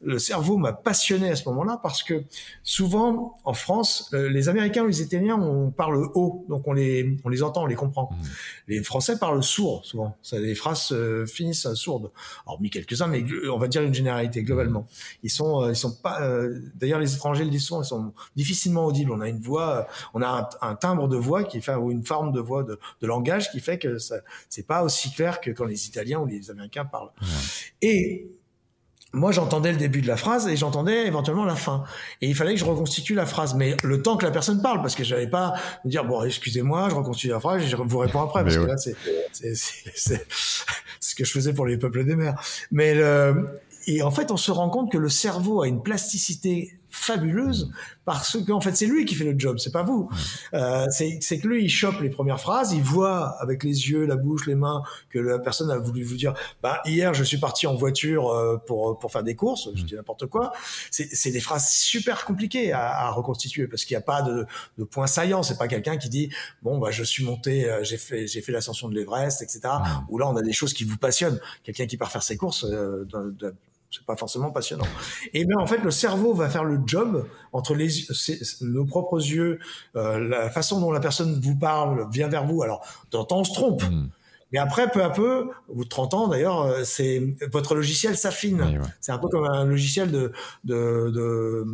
le 0.04 0.18
cerveau 0.18 0.56
m'a 0.56 0.72
passionné 0.72 1.30
à 1.30 1.36
ce 1.36 1.48
moment-là 1.48 1.78
parce 1.82 2.02
que 2.02 2.24
souvent 2.62 3.38
en 3.44 3.52
France, 3.52 4.10
euh, 4.14 4.28
les 4.28 4.48
Américains 4.48 4.84
ou 4.84 4.86
les 4.86 5.02
Italiens, 5.02 5.36
on 5.36 5.70
parle 5.70 6.10
haut, 6.14 6.44
donc 6.48 6.66
on 6.66 6.72
les 6.72 7.16
on 7.24 7.28
les 7.28 7.42
entend, 7.42 7.62
on 7.62 7.66
les 7.66 7.74
comprend. 7.74 8.10
Mmh. 8.10 8.24
Les 8.68 8.82
Français 8.82 9.18
parlent 9.18 9.42
sourd 9.42 9.84
souvent. 9.84 10.16
Ça, 10.22 10.38
les 10.38 10.54
phrases 10.54 10.88
euh, 10.92 11.26
finissent 11.26 11.72
sourdes. 11.74 12.10
Alors 12.46 12.60
mis 12.60 12.70
quelques-uns, 12.70 13.06
mais 13.06 13.24
on 13.50 13.58
va 13.58 13.68
dire 13.68 13.82
une 13.82 13.94
généralité 13.94 14.42
globalement. 14.42 14.86
Ils 15.22 15.30
sont 15.30 15.62
euh, 15.62 15.70
ils 15.70 15.76
sont 15.76 15.94
pas. 15.94 16.20
D'ailleurs, 16.74 17.00
les 17.00 17.14
étrangers 17.14 17.44
le 17.44 17.50
disent 17.50 17.64
souvent, 17.66 17.82
ils 17.82 17.86
sont 17.86 18.12
difficilement 18.36 18.86
audibles. 18.86 19.12
On 19.12 19.20
a 19.20 19.28
une 19.28 19.40
voix, 19.40 19.86
on 20.12 20.22
a 20.22 20.48
un, 20.60 20.74
timbre 20.74 21.08
de 21.08 21.16
voix 21.16 21.44
qui 21.44 21.60
fait 21.60 21.74
ou 21.74 21.90
une 21.90 22.04
forme 22.04 22.32
de 22.32 22.40
voix 22.40 22.62
de, 22.62 22.78
de 23.00 23.06
langage 23.06 23.50
qui 23.50 23.60
fait 23.60 23.78
que 23.78 23.98
ça 23.98 24.16
c'est 24.48 24.66
pas 24.66 24.82
aussi 24.82 25.12
clair 25.12 25.40
que 25.40 25.50
quand 25.50 25.64
les 25.64 25.86
Italiens 25.86 26.20
ou 26.20 26.26
les 26.26 26.50
Américains 26.50 26.84
parlent. 26.84 27.10
Et 27.82 28.30
moi 29.14 29.32
j'entendais 29.32 29.72
le 29.72 29.78
début 29.78 30.02
de 30.02 30.06
la 30.06 30.16
phrase 30.16 30.48
et 30.48 30.56
j'entendais 30.56 31.06
éventuellement 31.06 31.44
la 31.44 31.54
fin. 31.54 31.84
Et 32.20 32.28
il 32.28 32.34
fallait 32.34 32.54
que 32.54 32.60
je 32.60 32.64
reconstitue 32.64 33.14
la 33.14 33.26
phrase, 33.26 33.54
mais 33.54 33.76
le 33.82 34.02
temps 34.02 34.16
que 34.16 34.24
la 34.24 34.30
personne 34.30 34.60
parle, 34.60 34.82
parce 34.82 34.94
que 34.94 35.04
j'avais 35.04 35.28
pas 35.28 35.54
me 35.84 35.90
dire 35.90 36.04
bon 36.04 36.22
excusez-moi, 36.22 36.88
je 36.90 36.94
reconstitue 36.94 37.28
la 37.28 37.40
phrase 37.40 37.62
et 37.62 37.66
je 37.66 37.76
vous 37.76 37.98
réponds 37.98 38.20
après, 38.20 38.42
parce 38.42 38.56
que 38.56 38.64
là 38.64 38.76
c'est 38.76 38.96
c'est 39.32 40.26
ce 41.00 41.14
que 41.14 41.24
je 41.24 41.30
faisais 41.30 41.54
pour 41.54 41.66
les 41.66 41.78
peuples 41.78 42.04
des 42.04 42.16
mers. 42.16 42.34
Mais 42.70 42.94
le, 42.94 43.60
et 43.86 44.02
en 44.02 44.10
fait 44.10 44.30
on 44.30 44.36
se 44.36 44.50
rend 44.50 44.68
compte 44.68 44.90
que 44.90 44.98
le 44.98 45.08
cerveau 45.08 45.62
a 45.62 45.68
une 45.68 45.82
plasticité 45.82 46.78
fabuleuse 46.94 47.70
parce 48.04 48.36
qu'en 48.46 48.60
fait 48.60 48.76
c'est 48.76 48.86
lui 48.86 49.04
qui 49.04 49.14
fait 49.14 49.24
le 49.24 49.38
job, 49.38 49.58
c'est 49.58 49.72
pas 49.72 49.82
vous. 49.82 50.08
Euh, 50.52 50.86
c'est 50.90 51.38
que 51.38 51.48
lui 51.48 51.64
il 51.64 51.68
chope 51.68 52.00
les 52.00 52.10
premières 52.10 52.40
phrases, 52.40 52.72
il 52.72 52.82
voit 52.82 53.36
avec 53.40 53.64
les 53.64 53.90
yeux, 53.90 54.06
la 54.06 54.16
bouche, 54.16 54.46
les 54.46 54.54
mains 54.54 54.82
que 55.10 55.18
la 55.18 55.38
personne 55.38 55.70
a 55.70 55.78
voulu 55.78 56.04
vous 56.04 56.16
dire. 56.16 56.34
Bah 56.62 56.80
hier 56.84 57.12
je 57.14 57.24
suis 57.24 57.38
parti 57.38 57.66
en 57.66 57.74
voiture 57.74 58.28
euh, 58.30 58.58
pour 58.58 58.98
pour 58.98 59.10
faire 59.10 59.24
des 59.24 59.34
courses, 59.34 59.70
je 59.74 59.82
dis 59.82 59.94
n'importe 59.94 60.26
quoi. 60.26 60.52
C'est 60.90 61.30
des 61.30 61.40
phrases 61.40 61.68
super 61.68 62.24
compliquées 62.24 62.72
à, 62.72 63.06
à 63.06 63.10
reconstituer 63.10 63.66
parce 63.66 63.84
qu'il 63.84 63.94
n'y 63.94 64.02
a 64.02 64.06
pas 64.06 64.22
de, 64.22 64.46
de 64.78 64.84
point 64.84 65.06
saillant. 65.06 65.42
C'est 65.42 65.58
pas 65.58 65.68
quelqu'un 65.68 65.96
qui 65.96 66.08
dit 66.08 66.30
bon 66.62 66.78
bah 66.78 66.90
je 66.90 67.02
suis 67.02 67.24
monté, 67.24 67.68
euh, 67.68 67.82
j'ai 67.82 67.98
fait 67.98 68.26
j'ai 68.26 68.40
fait 68.40 68.52
l'ascension 68.52 68.88
de 68.88 68.94
l'Everest, 68.94 69.42
etc. 69.42 69.60
Ou 70.08 70.18
là 70.18 70.28
on 70.28 70.36
a 70.36 70.42
des 70.42 70.52
choses 70.52 70.72
qui 70.72 70.84
vous 70.84 70.96
passionnent. 70.96 71.40
Quelqu'un 71.64 71.86
qui 71.86 71.96
part 71.96 72.12
faire 72.12 72.22
ses 72.22 72.36
courses. 72.36 72.64
Euh, 72.64 73.04
c'est 73.94 74.04
pas 74.04 74.16
forcément 74.16 74.50
passionnant. 74.50 74.86
Et 75.32 75.44
bien 75.44 75.58
en 75.58 75.66
fait, 75.66 75.78
le 75.78 75.90
cerveau 75.90 76.34
va 76.34 76.48
faire 76.48 76.64
le 76.64 76.80
job 76.86 77.26
entre 77.52 77.74
les 77.74 77.88
nos 78.62 78.84
propres 78.84 79.18
yeux, 79.18 79.58
euh, 79.96 80.18
la 80.18 80.50
façon 80.50 80.80
dont 80.80 80.90
la 80.90 81.00
personne 81.00 81.40
vous 81.40 81.56
parle 81.56 82.08
vient 82.10 82.28
vers 82.28 82.44
vous. 82.46 82.62
Alors, 82.62 82.84
temps 83.10 83.26
on 83.30 83.44
se 83.44 83.52
trompe. 83.52 83.82
Hmm. 83.82 84.08
Mais 84.52 84.60
après, 84.60 84.88
peu 84.88 85.02
à 85.02 85.10
peu, 85.10 85.50
au 85.68 85.74
bout 85.74 85.84
de 85.84 85.88
30 85.88 86.14
ans 86.14 86.28
d'ailleurs, 86.28 86.72
c'est 86.84 87.34
votre 87.50 87.74
logiciel 87.74 88.16
s'affine. 88.16 88.80
C'est 89.00 89.10
un 89.10 89.18
peu 89.18 89.26
comme 89.26 89.46
un 89.46 89.64
logiciel 89.64 90.12
de, 90.12 90.30
de, 90.62 91.10
de 91.10 91.66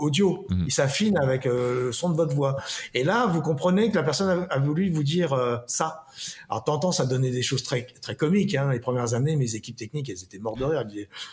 audio. 0.00 0.44
Mhm. 0.50 0.64
Il 0.66 0.72
s'affine 0.72 1.16
avec 1.18 1.44
le 1.44 1.92
son 1.92 2.10
de 2.10 2.16
votre 2.16 2.34
voix. 2.34 2.56
Et 2.94 3.04
là, 3.04 3.26
vous 3.26 3.42
comprenez 3.42 3.90
que 3.90 3.94
la 3.94 4.02
personne 4.02 4.44
a, 4.50 4.58
voulu 4.58 4.90
vous 4.90 5.04
dire 5.04 5.62
ça. 5.68 6.05
Alors, 6.48 6.64
t'entends, 6.64 6.92
ça 6.92 7.06
donnait 7.06 7.30
des 7.30 7.42
choses 7.42 7.62
très 7.62 7.86
très 8.00 8.16
comiques. 8.16 8.54
Hein. 8.54 8.70
Les 8.72 8.80
premières 8.80 9.14
années, 9.14 9.36
mes 9.36 9.54
équipes 9.54 9.76
techniques, 9.76 10.08
elles 10.08 10.22
étaient 10.22 10.38
mortes 10.38 10.58
de 10.58 10.64
rire. 10.64 10.84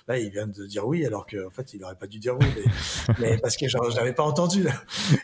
là, 0.08 0.18
il 0.18 0.30
vient 0.30 0.48
de 0.48 0.66
dire 0.66 0.88
oui, 0.88 1.06
alors 1.06 1.26
qu'en 1.26 1.50
fait, 1.50 1.74
il 1.74 1.82
n'aurait 1.82 1.96
pas 1.96 2.08
dû 2.08 2.20
dire 2.20 2.36
oui, 2.40 2.48
mais, 3.20 3.38
parce 3.42 3.58
que 3.58 3.68
je 3.68 3.78
l'avais 3.96 4.14
pas 4.14 4.24
entendu. 4.24 4.68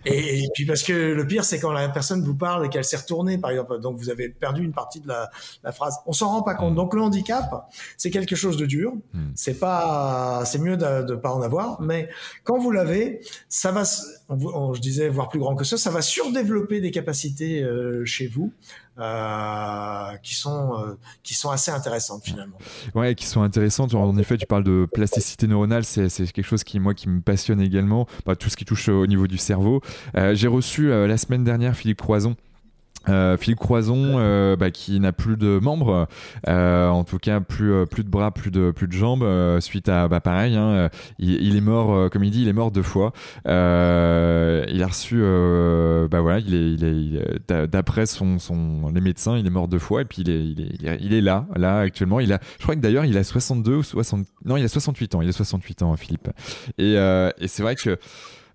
Et, 0.05 0.47
puis 0.53 0.65
parce 0.65 0.83
que 0.83 0.93
le 0.93 1.27
pire, 1.27 1.43
c'est 1.43 1.59
quand 1.59 1.71
la 1.71 1.89
personne 1.89 2.23
vous 2.23 2.35
parle 2.35 2.65
et 2.65 2.69
qu'elle 2.69 2.85
s'est 2.85 2.97
retournée, 2.97 3.37
par 3.37 3.51
exemple. 3.51 3.79
Donc, 3.79 3.97
vous 3.97 4.09
avez 4.09 4.29
perdu 4.29 4.63
une 4.63 4.73
partie 4.73 4.99
de 4.99 5.07
la, 5.07 5.29
la 5.63 5.71
phrase. 5.71 5.97
On 6.05 6.13
s'en 6.13 6.29
rend 6.29 6.41
pas 6.43 6.55
compte. 6.55 6.75
Donc, 6.75 6.93
le 6.93 7.01
handicap, 7.01 7.69
c'est 7.97 8.11
quelque 8.11 8.35
chose 8.35 8.57
de 8.57 8.65
dur. 8.65 8.93
Hmm. 9.13 9.31
C'est 9.35 9.59
pas, 9.59 10.43
c'est 10.45 10.59
mieux 10.59 10.77
de, 10.77 11.03
de 11.03 11.15
pas 11.15 11.31
en 11.31 11.41
avoir, 11.41 11.81
mais 11.81 12.09
quand 12.43 12.57
vous 12.57 12.71
l'avez, 12.71 13.21
ça 13.47 13.71
va, 13.71 13.83
je 13.83 14.79
disais, 14.79 15.09
voir 15.09 15.29
plus 15.29 15.39
grand 15.39 15.55
que 15.55 15.65
ça, 15.65 15.77
ça 15.77 15.89
va 15.89 16.01
surdévelopper 16.01 16.81
des 16.81 16.91
capacités 16.91 17.61
euh, 17.63 18.05
chez 18.05 18.27
vous 18.27 18.51
euh, 18.99 20.17
qui 20.23 20.35
sont 20.35 20.77
euh, 20.77 20.97
qui 21.23 21.33
sont 21.33 21.49
assez 21.49 21.71
intéressantes 21.71 22.23
finalement. 22.23 22.57
Ouais, 22.95 23.15
qui 23.15 23.25
sont 23.25 23.41
intéressantes. 23.41 23.93
En 23.93 24.17
effet, 24.17 24.37
tu 24.37 24.45
parles 24.45 24.63
de 24.63 24.87
plasticité 24.91 25.47
neuronale, 25.47 25.85
c'est 25.85 26.09
quelque 26.31 26.43
chose 26.43 26.63
qui 26.63 26.79
moi 26.79 26.93
qui 26.93 27.09
me 27.09 27.21
passionne 27.21 27.61
également. 27.61 28.07
Bah, 28.25 28.35
tout 28.35 28.49
ce 28.49 28.57
qui 28.57 28.65
touche 28.65 28.89
au 28.89 29.07
niveau 29.07 29.27
du 29.27 29.37
cerveau. 29.37 29.81
Euh, 30.15 30.35
j'ai 30.35 30.47
reçu 30.47 30.89
la 30.89 31.17
semaine 31.17 31.43
dernière 31.43 31.75
Philippe 31.75 32.01
Croison 32.01 32.35
euh, 33.07 33.37
Philippe 33.37 33.59
Croison, 33.59 34.15
euh, 34.17 34.55
bah, 34.55 34.71
qui 34.71 34.99
n'a 34.99 35.13
plus 35.13 35.37
de 35.37 35.59
membres, 35.59 36.07
euh, 36.47 36.89
en 36.89 37.03
tout 37.03 37.17
cas 37.17 37.39
plus 37.39 37.71
euh, 37.71 37.85
plus 37.85 38.03
de 38.03 38.09
bras, 38.09 38.31
plus 38.31 38.51
de 38.51 38.71
plus 38.71 38.87
de 38.87 38.93
jambes, 38.93 39.23
euh, 39.23 39.61
suite 39.61 39.87
à 39.87 40.07
bah 40.07 40.19
pareil, 40.19 40.55
hein, 40.55 40.89
il, 41.17 41.41
il, 41.41 41.55
est 41.55 41.61
mort, 41.61 42.09
comme 42.09 42.23
il 42.23 42.31
dit, 42.31 42.41
il 42.41 42.47
est 42.47 42.53
mort 42.53 42.71
deux 42.71 42.83
fois. 42.83 43.13
il 43.45 43.51
a 43.51 44.87
reçu, 44.87 45.21
bah 46.09 46.21
voilà, 46.21 46.39
il 46.39 46.53
est, 46.53 46.71
il 46.73 46.83
est, 46.85 47.67
d'après 47.67 48.05
son, 48.05 48.37
son 48.39 48.91
les 48.93 49.01
médecins, 49.01 49.37
il 49.37 49.47
est 49.47 49.51
mort 49.51 49.67
deux 49.67 49.79
fois 49.79 50.01
et 50.01 50.05
puis 50.05 50.21
il 50.21 50.29
est 50.29 50.39
il 50.39 50.87
est, 50.87 50.97
il 51.01 51.13
est 51.13 51.21
là 51.21 51.47
là 51.55 51.79
actuellement. 51.79 52.19
Il 52.19 52.33
a, 52.33 52.39
je 52.57 52.63
crois 52.63 52.75
que 52.75 52.81
d'ailleurs 52.81 53.05
il 53.05 53.17
a 53.17 53.23
62 53.23 53.75
ou 53.75 53.83
60, 53.83 54.25
non 54.45 54.57
il 54.57 54.63
a 54.63 54.67
68 54.67 55.15
ans, 55.15 55.21
il 55.21 55.29
a 55.29 55.33
68 55.33 55.83
ans 55.83 55.95
Philippe. 55.95 56.29
Et, 56.77 56.93
et 56.93 57.47
c'est 57.47 57.63
vrai 57.63 57.75
que 57.75 57.97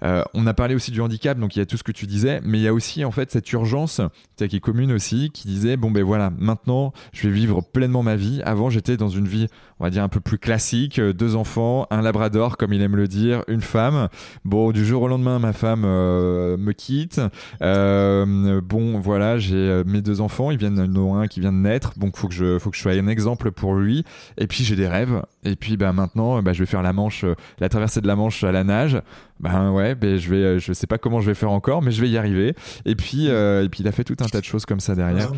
euh, 0.05 0.23
on 0.35 0.47
a 0.47 0.55
parlé 0.55 0.75
aussi 0.75 0.91
du 0.91 1.01
handicap, 1.01 1.39
donc 1.39 1.57
il 1.57 1.59
y 1.61 1.63
a 1.63 1.67
tout 1.67 1.77
ce 1.77 1.83
que 1.83 1.93
tu 1.93 2.07
disais, 2.07 2.41
mais 2.45 2.59
il 2.59 2.63
y 2.63 2.69
a 2.69 2.75
aussi 2.75 3.05
en 3.05 3.11
fait 3.11 3.31
cette 3.31 3.51
urgence 3.53 4.01
qui 4.37 4.57
est 4.57 4.61
commune 4.61 4.93
aussi, 4.93 5.31
qui 5.31 5.49
disait 5.49 5.77
bon 5.77 5.91
ben 5.91 6.03
voilà, 6.03 6.31
maintenant 6.39 6.93
je 7.13 7.29
vais 7.29 7.35
vivre 7.35 7.63
pleinement 7.63 8.03
ma 8.03 8.17
vie. 8.17 8.43
Avant 8.45 8.69
j'étais 8.69 8.97
dans 8.97 9.09
une 9.09 9.27
vie, 9.27 9.49
on 9.81 9.85
va 9.85 9.91
dire 9.91 10.03
un 10.03 10.09
peu 10.09 10.21
plus 10.21 10.39
classique, 10.39 10.99
euh, 10.99 11.13
deux 11.13 11.37
enfants, 11.37 11.87
un 11.91 12.03
labrador 12.03 12.57
comme 12.57 12.73
il 12.73 12.83
aime 12.83 12.97
le 12.97 13.09
dire, 13.09 13.43
une 13.49 13.63
femme. 13.63 14.09
Bon 14.45 14.73
du 14.73 14.85
jour 14.85 15.03
au 15.03 15.09
lendemain 15.09 15.39
ma 15.39 15.53
femme 15.53 15.85
euh, 15.87 16.57
me 16.57 16.73
quitte. 16.73 17.21
bon 17.61 19.01
voilà 19.01 19.39
j'ai 19.39 19.83
mes 19.87 20.03
deux 20.03 20.21
enfants, 20.21 20.51
ils 20.51 20.59
viennent 20.59 20.75
de 20.75 21.05
un 21.05 21.27
qui 21.27 21.41
vient 21.41 21.53
de 21.53 21.59
naître, 21.59 21.99
donc 21.99 22.17
faut 22.17 22.29
je 22.31 22.59
faut 22.59 22.71
que 22.71 22.77
je 22.77 22.83
sois 22.83 22.93
un 22.93 23.07
exemple 23.09 23.51
pour 23.51 23.75
lui. 23.75 24.05
Et 24.37 24.47
puis 24.47 24.65
j'ai 24.65 24.77
des 24.77 24.89
rêves. 24.89 25.23
Et 25.45 25.57
puis 25.57 25.77
bah 25.77 25.93
maintenant 25.93 26.43
bah, 26.43 26.53
je 26.53 26.61
vais 26.61 26.67
faire 26.67 26.83
la 26.83 26.93
Manche, 26.93 27.25
la 27.59 27.69
traversée 27.69 28.01
de 28.01 28.07
la 28.07 28.17
Manche 28.17 28.45
à 28.45 28.53
la 28.53 28.65
nage. 28.65 29.01
Ben 29.41 29.73
ouais, 29.73 29.95
ben 29.95 30.17
je 30.17 30.31
vais, 30.31 30.43
euh, 30.43 30.59
je 30.59 30.73
sais 30.73 30.87
pas 30.87 30.97
comment 30.97 31.21
je 31.21 31.27
vais 31.27 31.35
faire 31.35 31.51
encore, 31.51 31.83
mais 31.83 31.91
je 31.91 32.01
vais 32.01 32.09
y 32.09 32.17
arriver. 32.17 32.55
Et 32.85 32.95
puis, 32.95 33.29
euh, 33.29 33.65
et 33.65 33.69
puis 33.69 33.81
il 33.81 33.89
a 33.89 33.93
fait 33.93 34.05
tout 34.05 34.17
un 34.21 34.27
tas 34.27 34.41
de 34.41 34.45
choses 34.45 34.65
comme 34.65 34.81
ça 34.81 34.95
derrière. 34.95 35.33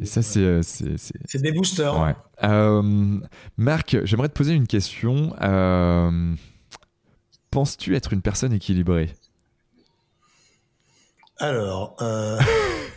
et 0.00 0.04
ça, 0.04 0.22
c'est, 0.22 0.40
euh, 0.40 0.60
c'est, 0.62 1.42
des 1.42 1.52
boosters. 1.52 1.98
Ouais. 1.98 2.14
Euh, 2.44 3.18
Marc, 3.56 3.96
j'aimerais 4.04 4.28
te 4.28 4.34
poser 4.34 4.52
une 4.52 4.66
question. 4.66 5.34
Euh, 5.40 6.34
penses-tu 7.50 7.96
être 7.96 8.12
une 8.12 8.22
personne 8.22 8.52
équilibrée? 8.52 9.14
Alors. 11.38 11.96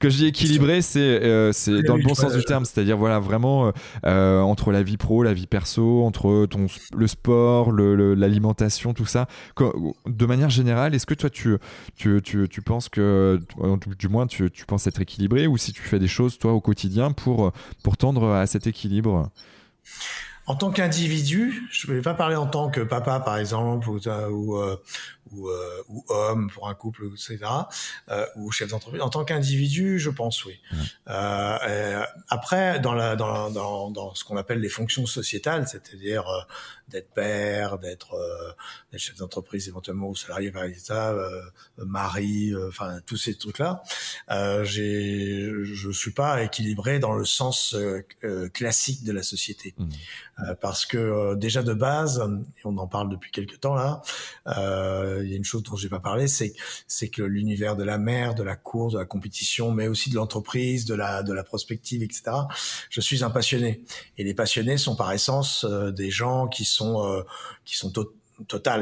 que 0.00 0.10
je 0.10 0.16
dis 0.16 0.26
équilibré, 0.26 0.82
c'est 0.82 1.00
euh, 1.00 1.52
c'est 1.52 1.82
dans 1.82 1.96
le 1.96 2.02
bon 2.02 2.14
sens 2.14 2.34
du 2.34 2.44
terme, 2.44 2.64
c'est-à-dire 2.64 2.96
voilà 2.96 3.18
vraiment 3.18 3.66
euh, 3.66 3.70
euh, 4.04 4.40
entre 4.40 4.72
la 4.72 4.82
vie 4.82 4.96
pro, 4.96 5.22
la 5.22 5.34
vie 5.34 5.46
perso, 5.46 6.04
entre 6.04 6.46
ton 6.46 6.66
le 6.96 7.06
sport, 7.06 7.72
l'alimentation, 7.72 8.90
le, 8.90 8.94
tout 8.94 9.06
ça. 9.06 9.26
De 10.06 10.26
manière 10.26 10.50
générale, 10.50 10.94
est-ce 10.94 11.06
que 11.06 11.14
toi 11.14 11.30
tu, 11.30 11.56
tu, 11.96 12.20
tu, 12.22 12.48
tu 12.48 12.62
penses 12.62 12.88
que 12.88 13.40
du 13.98 14.08
moins 14.08 14.26
tu, 14.26 14.50
tu 14.50 14.66
penses 14.66 14.86
être 14.86 15.00
équilibré 15.00 15.46
ou 15.46 15.56
si 15.56 15.72
tu 15.72 15.82
fais 15.82 15.98
des 15.98 16.08
choses 16.08 16.38
toi 16.38 16.52
au 16.52 16.60
quotidien 16.60 17.12
pour 17.12 17.52
pour 17.82 17.96
tendre 17.96 18.28
à 18.30 18.46
cet 18.46 18.66
équilibre? 18.66 19.30
En 20.46 20.56
tant 20.56 20.72
qu'individu, 20.72 21.68
je 21.70 21.88
ne 21.88 21.94
vais 21.94 22.02
pas 22.02 22.14
parler 22.14 22.34
en 22.34 22.48
tant 22.48 22.68
que 22.68 22.80
papa, 22.80 23.20
par 23.20 23.38
exemple, 23.38 23.88
ou, 23.88 24.00
ou, 24.08 24.58
ou, 25.32 25.48
euh, 25.48 25.82
ou 25.88 26.04
homme 26.08 26.50
pour 26.50 26.68
un 26.68 26.74
couple, 26.74 27.06
etc., 27.06 27.38
euh, 28.08 28.26
ou 28.36 28.50
chef 28.50 28.68
d'entreprise. 28.68 29.02
En 29.02 29.10
tant 29.10 29.24
qu'individu, 29.24 29.98
je 29.98 30.10
pense 30.10 30.44
oui. 30.44 30.60
Euh, 31.08 32.04
après, 32.28 32.80
dans, 32.80 32.94
la, 32.94 33.16
dans, 33.16 33.50
dans, 33.50 33.90
dans 33.90 34.14
ce 34.14 34.24
qu'on 34.24 34.36
appelle 34.36 34.60
les 34.60 34.68
fonctions 34.68 35.06
sociétales, 35.06 35.66
c'est-à-dire 35.68 36.28
euh, 36.28 36.40
d'être 36.88 37.10
père, 37.12 37.78
d'être 37.78 38.16
chef 38.96 39.16
d'entreprise 39.16 39.68
éventuellement 39.68 40.08
ou 40.08 40.16
salarié 40.16 40.50
par 40.50 40.64
l'État, 40.64 41.16
mari, 41.78 42.52
enfin 42.68 43.00
tous 43.06 43.16
ces 43.16 43.34
trucs-là, 43.36 43.82
j'ai, 44.64 45.50
je 45.64 45.90
suis 45.90 46.12
pas 46.12 46.42
équilibré 46.42 46.98
dans 46.98 47.14
le 47.14 47.24
sens 47.24 47.76
classique 48.52 49.04
de 49.04 49.12
la 49.12 49.22
société, 49.22 49.74
mmh. 49.78 50.54
parce 50.60 50.86
que 50.86 51.34
déjà 51.34 51.62
de 51.62 51.74
base, 51.74 52.22
et 52.58 52.60
on 52.64 52.76
en 52.78 52.86
parle 52.86 53.08
depuis 53.08 53.30
quelques 53.30 53.60
temps 53.60 53.74
là. 53.74 54.02
Euh, 54.46 55.20
il 55.24 55.30
y 55.30 55.34
a 55.34 55.36
une 55.36 55.44
chose 55.44 55.62
dont 55.62 55.76
j'ai 55.76 55.88
pas 55.88 56.00
parlé, 56.00 56.28
c'est 56.28 56.54
c'est 56.86 57.08
que 57.08 57.22
l'univers 57.22 57.76
de 57.76 57.84
la 57.84 57.98
mer, 57.98 58.34
de 58.34 58.42
la 58.42 58.56
course, 58.56 58.94
de 58.94 58.98
la 58.98 59.04
compétition, 59.04 59.70
mais 59.70 59.88
aussi 59.88 60.10
de 60.10 60.16
l'entreprise, 60.16 60.84
de 60.84 60.94
la 60.94 61.22
de 61.22 61.32
la 61.32 61.44
prospective, 61.44 62.02
etc. 62.02 62.22
Je 62.90 63.00
suis 63.00 63.24
un 63.24 63.30
passionné 63.30 63.82
et 64.18 64.24
les 64.24 64.34
passionnés 64.34 64.76
sont 64.76 64.96
par 64.96 65.12
essence 65.12 65.64
euh, 65.64 65.90
des 65.90 66.10
gens 66.10 66.48
qui 66.48 66.64
sont 66.64 66.81
euh, 66.82 67.22
qui 67.64 67.76
sont 67.76 67.92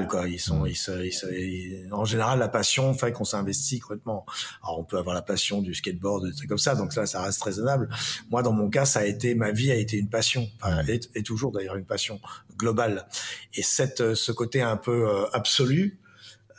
quoi. 0.09 0.27
Ils 0.27 0.39
sont 0.39 0.65
ils, 0.65 0.77
se, 0.77 1.93
en 1.93 2.05
général 2.05 2.39
la 2.39 2.49
passion 2.49 2.95
fait 2.95 3.13
qu'on 3.13 3.25
s'investit 3.25 3.81
complètement. 3.81 4.25
Alors 4.63 4.79
on 4.79 4.85
peut 4.85 4.99
avoir 4.99 5.15
la 5.15 5.23
passion 5.23 5.61
du 5.61 5.75
skateboard 5.75 6.27
des 6.27 6.35
trucs 6.35 6.49
comme 6.49 6.59
ça 6.59 6.75
donc 6.75 6.93
ça 6.93 7.07
ça 7.07 7.23
reste 7.23 7.43
raisonnable. 7.43 7.89
Moi 8.31 8.43
dans 8.43 8.53
mon 8.53 8.71
cas 8.71 8.85
ça 8.85 9.01
a 9.01 9.05
été 9.05 9.35
ma 9.35 9.51
vie 9.51 9.71
a 9.71 9.77
été 9.77 9.99
une 9.99 10.09
passion. 10.09 10.49
Et, 10.89 11.01
et, 11.15 11.23
toujours 11.23 11.53
d'ailleurs 11.53 11.77
une 11.77 11.85
passion 11.85 12.21
globale. 12.57 13.07
Et 13.55 13.63
cette 13.63 14.15
ce 14.15 14.33
côté 14.33 14.63
un 14.63 14.77
peu 14.77 15.27
absolu 15.33 16.00
euh, 16.00 16.00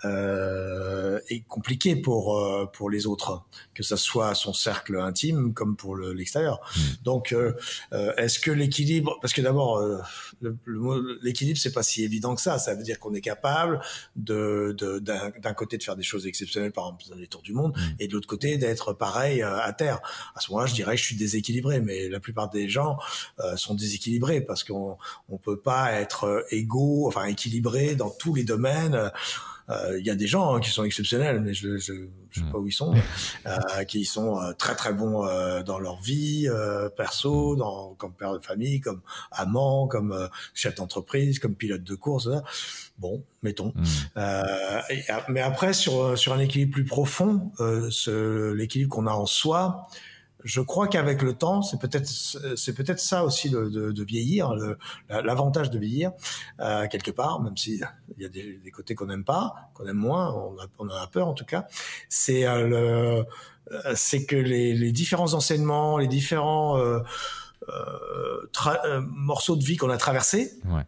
est 0.04 1.42
compliqué 1.48 1.96
pour 1.96 2.38
euh, 2.38 2.66
pour 2.66 2.90
les 2.90 3.08
autres, 3.08 3.44
que 3.74 3.84
ça 3.84 3.98
soit 3.98 4.36
son 4.36 4.54
cercle 4.54 4.98
intime 4.98 5.54
comme 5.54 5.76
pour 5.76 5.96
l'extérieur. 5.96 6.60
Mm. 6.76 6.80
Donc, 7.04 7.32
euh, 7.32 7.54
euh, 7.94 8.14
est-ce 8.16 8.40
que 8.40 8.52
l'équilibre, 8.52 9.18
parce 9.22 9.34
que 9.34 9.42
d'abord, 9.42 9.78
euh, 9.78 10.00
l'équilibre 11.22 11.60
c'est 11.60 11.72
pas 11.72 11.84
si 11.84 12.04
évident 12.04 12.36
que 12.36 12.42
ça. 12.42 12.60
Ça 12.60 12.76
veut 12.76 12.84
dire 12.84 13.00
qu'on 13.00 13.14
est 13.14 13.22
capable 13.22 13.82
de 14.16 14.76
d'un 15.02 15.54
côté 15.54 15.78
de 15.78 15.84
faire 15.84 15.96
des 15.96 16.04
choses 16.04 16.28
exceptionnelles, 16.28 16.72
par 16.72 16.86
exemple 16.86 17.20
les 17.20 17.28
tours 17.28 17.42
du 17.42 17.54
monde, 17.54 17.76
mm. 17.76 17.96
et 18.00 18.08
de 18.08 18.14
l'autre 18.14 18.28
côté 18.28 18.58
d'être 18.58 18.94
pareil 18.94 19.42
à 19.42 19.72
terre. 19.74 20.00
À 20.36 20.42
ce 20.42 20.52
moment-là, 20.52 20.68
je 20.68 20.76
dirais 20.76 20.96
que 20.96 21.02
je 21.02 21.06
suis 21.06 21.16
déséquilibré, 21.16 21.80
mais 21.80 22.10
la 22.10 22.20
plupart 22.20 22.50
des 22.50 22.70
gens 22.70 22.98
sont 23.56 23.76
déséquilibrés 23.76 24.42
parce 24.42 24.64
qu'on 24.64 24.98
on 25.30 25.38
peut 25.38 25.60
pas 25.60 25.94
être 25.94 26.46
égaux, 26.52 27.08
enfin 27.08 27.26
équilibré 27.26 27.96
dans 27.96 28.10
tous 28.10 28.34
les 28.34 28.44
domaines. 28.44 29.12
Euh, 29.72 30.00
il 30.00 30.06
y 30.06 30.10
a 30.10 30.16
des 30.16 30.28
gens 30.28 30.56
hein, 30.56 30.60
qui 30.60 30.70
sont 30.70 30.84
exceptionnels, 30.84 31.40
mais 31.42 31.54
je, 31.54 31.78
je, 31.78 31.94
je 32.30 32.40
sais 32.40 32.46
mm. 32.46 32.52
pas 32.52 32.58
où 32.58 32.68
ils 32.68 32.74
sont, 32.74 32.94
euh, 33.46 33.84
qui 33.88 34.06
sont 34.06 34.42
euh, 34.42 34.54
très 34.54 34.76
très 34.76 34.94
bons 34.94 35.26
dans 35.66 35.80
leur 35.80 36.02
vie 36.02 36.48
perso, 36.98 37.56
dans, 37.56 37.94
comme 37.96 38.14
père 38.14 38.34
de 38.34 38.44
famille, 38.44 38.80
comme 38.80 39.02
amant, 39.32 39.88
comme 39.88 40.30
chef 40.54 40.76
d'entreprise, 40.76 41.40
comme 41.40 41.56
pilote 41.56 41.84
de 41.84 41.96
course. 41.96 42.30
Bon, 42.98 43.24
mettons. 43.42 43.74
Mm. 43.76 44.22
mais 45.30 45.42
après, 45.42 45.74
sur 45.74 46.18
sur 46.18 46.34
un 46.34 46.40
équilibre 46.40 46.74
plus 46.74 46.86
profond, 46.86 47.52
l'équilibre 48.08 48.90
qu'on 48.90 49.08
a 49.08 49.14
en 49.14 49.26
soi, 49.26 49.88
je 50.44 50.62
crois 50.62 50.88
qu'avec 50.88 51.22
le 51.22 51.34
temps, 51.34 51.62
c'est 51.62 51.80
peut-être 51.80 52.08
c'est 52.08 52.74
peut-être 52.74 53.00
ça 53.00 53.24
aussi 53.24 53.50
de, 53.50 53.70
de, 53.70 53.92
de 53.92 54.04
vieillir, 54.04 54.54
l'avantage 55.10 55.70
de 55.70 55.80
vieillir 55.80 56.12
euh, 56.60 56.88
quelque 56.88 57.12
part, 57.12 57.42
même 57.42 57.58
s'il 57.58 57.88
y 58.18 58.26
a 58.26 58.30
des, 58.30 58.58
des 58.58 58.72
côtés 58.72 58.96
qu'on 58.96 59.08
n'aime 59.08 59.24
pas, 59.24 59.56
qu'on 59.74 59.88
aime 59.88 59.98
moins, 59.98 60.34
on, 60.34 60.60
a, 60.60 60.66
on 60.80 60.90
en 60.90 60.96
a 60.96 61.08
peur 61.08 61.28
en 61.28 61.34
tout 61.34 61.46
cas. 61.46 61.68
C'est 62.10 62.46
euh, 62.46 62.68
le 62.68 63.26
euh, 63.72 63.94
c'est 63.96 64.26
que 64.26 64.36
les, 64.36 64.74
les, 64.74 64.92
différents 64.92 65.34
enseignements, 65.34 65.98
les 65.98 66.08
différents 66.08 66.78
euh, 66.78 67.00
euh, 67.70 69.02
morceaux 69.02 69.56
de 69.56 69.64
vie 69.64 69.78
qu'on 69.78 69.90
a 69.90 69.98
traversés 69.98 70.52
ouais. 70.66 70.82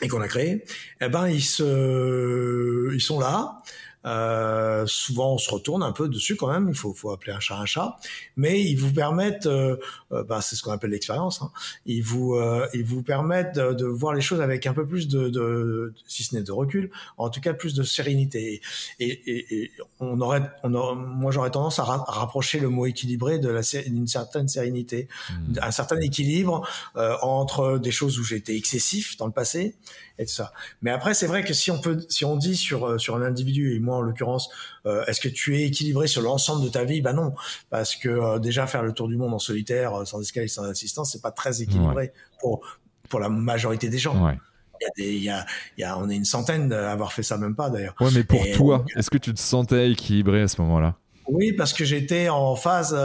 et 0.00 0.08
qu'on 0.08 0.20
a 0.20 0.28
créés, 0.28 0.64
eh 1.00 1.08
ben 1.08 1.26
ils 1.28 1.42
se 1.42 2.92
ils 2.92 3.00
sont 3.00 3.18
là 3.18 3.58
Euh, 4.04 4.84
souvent, 4.86 5.34
on 5.34 5.38
se 5.38 5.50
retourne 5.50 5.82
un 5.82 5.92
peu 5.92 6.08
dessus 6.08 6.36
quand 6.36 6.50
même. 6.52 6.68
Il 6.68 6.74
faut, 6.74 6.92
faut 6.92 7.10
appeler 7.10 7.32
un 7.32 7.40
chat 7.40 7.56
un 7.56 7.66
chat. 7.66 7.96
Mais 8.36 8.60
ils 8.60 8.76
vous 8.76 8.92
permettent, 8.92 9.46
euh, 9.46 9.76
euh 10.12 10.24
bah, 10.24 10.40
c'est 10.40 10.56
ce 10.56 10.62
qu'on 10.62 10.72
appelle 10.72 10.90
l'expérience. 10.90 11.42
Hein. 11.42 11.50
Ils 11.86 12.02
vous, 12.02 12.34
euh, 12.34 12.66
ils 12.74 12.84
vous 12.84 13.02
permettent 13.02 13.54
de, 13.54 13.72
de, 13.72 13.84
voir 13.86 14.14
les 14.14 14.20
choses 14.20 14.40
avec 14.40 14.66
un 14.66 14.74
peu 14.74 14.86
plus 14.86 15.08
de, 15.08 15.28
de 15.28 15.94
si 16.06 16.24
ce 16.24 16.34
n'est 16.34 16.42
de 16.42 16.52
recul, 16.52 16.90
en 17.18 17.30
tout 17.30 17.40
cas 17.40 17.54
plus 17.54 17.74
de 17.74 17.82
sérénité. 17.82 18.60
Et, 18.98 19.08
et, 19.08 19.62
et 19.62 19.72
on 20.00 20.20
aurait, 20.20 20.50
on 20.62 20.70
moi, 20.94 21.30
j'aurais 21.30 21.50
tendance 21.50 21.78
à, 21.78 21.84
rapprocher 21.84 22.60
le 22.60 22.68
mot 22.68 22.86
équilibré 22.86 23.38
de 23.38 23.48
la 23.48 23.62
d'une 23.86 24.08
certaine 24.08 24.48
sérénité, 24.48 25.08
mmh. 25.30 25.58
un 25.62 25.70
certain 25.70 25.98
équilibre 26.00 26.66
euh, 26.96 27.16
entre 27.22 27.78
des 27.78 27.90
choses 27.90 28.18
où 28.18 28.24
j'ai 28.24 28.36
été 28.36 28.56
excessif 28.56 29.16
dans 29.16 29.26
le 29.26 29.32
passé 29.32 29.76
et 30.22 30.26
tout 30.26 30.32
ça. 30.32 30.52
Mais 30.80 30.90
après, 30.90 31.14
c'est 31.14 31.26
vrai 31.26 31.44
que 31.44 31.52
si 31.52 31.70
on 31.70 31.80
peut, 31.80 32.04
si 32.08 32.24
on 32.24 32.36
dit 32.36 32.56
sur 32.56 32.86
euh, 32.86 32.98
sur 32.98 33.16
un 33.16 33.22
individu 33.22 33.74
et 33.74 33.80
moi 33.80 33.96
en 33.96 34.00
l'occurrence, 34.00 34.48
euh, 34.86 35.04
est-ce 35.06 35.20
que 35.20 35.28
tu 35.28 35.56
es 35.56 35.64
équilibré 35.64 36.06
sur 36.06 36.22
l'ensemble 36.22 36.64
de 36.64 36.68
ta 36.68 36.84
vie? 36.84 37.02
Ben 37.02 37.12
non, 37.12 37.34
parce 37.70 37.96
que 37.96 38.08
euh, 38.08 38.38
déjà 38.38 38.66
faire 38.66 38.82
le 38.82 38.92
tour 38.92 39.08
du 39.08 39.16
monde 39.16 39.34
en 39.34 39.38
solitaire, 39.38 40.06
sans 40.06 40.20
escalier, 40.20 40.48
sans 40.48 40.64
assistance, 40.64 41.12
c'est 41.12 41.22
pas 41.22 41.32
très 41.32 41.62
équilibré 41.62 42.12
pour 42.40 42.60
pour 43.08 43.20
la 43.20 43.28
majorité 43.28 43.88
des 43.88 43.98
gens. 43.98 44.24
Ouais. 44.24 44.38
Il 44.80 44.84
y, 44.84 44.86
a 44.86 44.90
des, 44.96 45.16
il, 45.16 45.22
y 45.22 45.30
a, 45.30 45.46
il 45.76 45.82
y 45.82 45.84
a, 45.84 45.96
on 45.96 46.08
est 46.08 46.16
une 46.16 46.24
centaine 46.24 46.72
à 46.72 46.90
avoir 46.90 47.12
fait 47.12 47.22
ça, 47.22 47.38
même 47.38 47.54
pas 47.54 47.70
d'ailleurs. 47.70 47.94
Ouais, 48.00 48.08
mais 48.12 48.24
pour 48.24 48.44
toi, 48.56 48.84
est-ce 48.96 49.10
que 49.10 49.18
tu 49.18 49.32
te 49.32 49.38
sentais 49.38 49.92
équilibré 49.92 50.42
à 50.42 50.48
ce 50.48 50.60
moment-là? 50.62 50.96
Oui, 51.28 51.52
parce 51.52 51.72
que 51.72 51.84
j'étais 51.84 52.28
en 52.28 52.56
phase. 52.56 52.96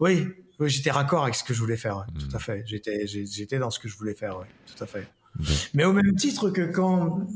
oui, 0.00 0.26
oui, 0.58 0.68
j'étais 0.68 0.90
raccord 0.90 1.22
avec 1.22 1.34
ce 1.34 1.44
que 1.44 1.54
je 1.54 1.60
voulais 1.60 1.76
faire. 1.76 2.06
Tout 2.18 2.26
hmm. 2.26 2.36
à 2.36 2.38
fait. 2.38 2.62
J'étais, 2.66 3.06
j'étais 3.06 3.58
dans 3.58 3.70
ce 3.70 3.78
que 3.78 3.88
je 3.88 3.96
voulais 3.96 4.14
faire. 4.14 4.38
Oui, 4.38 4.46
tout 4.66 4.82
à 4.82 4.86
fait. 4.86 5.06
Mais 5.74 5.84
au 5.84 5.92
même 5.92 6.14
titre 6.16 6.50
que 6.50 6.62
quand 6.62 7.26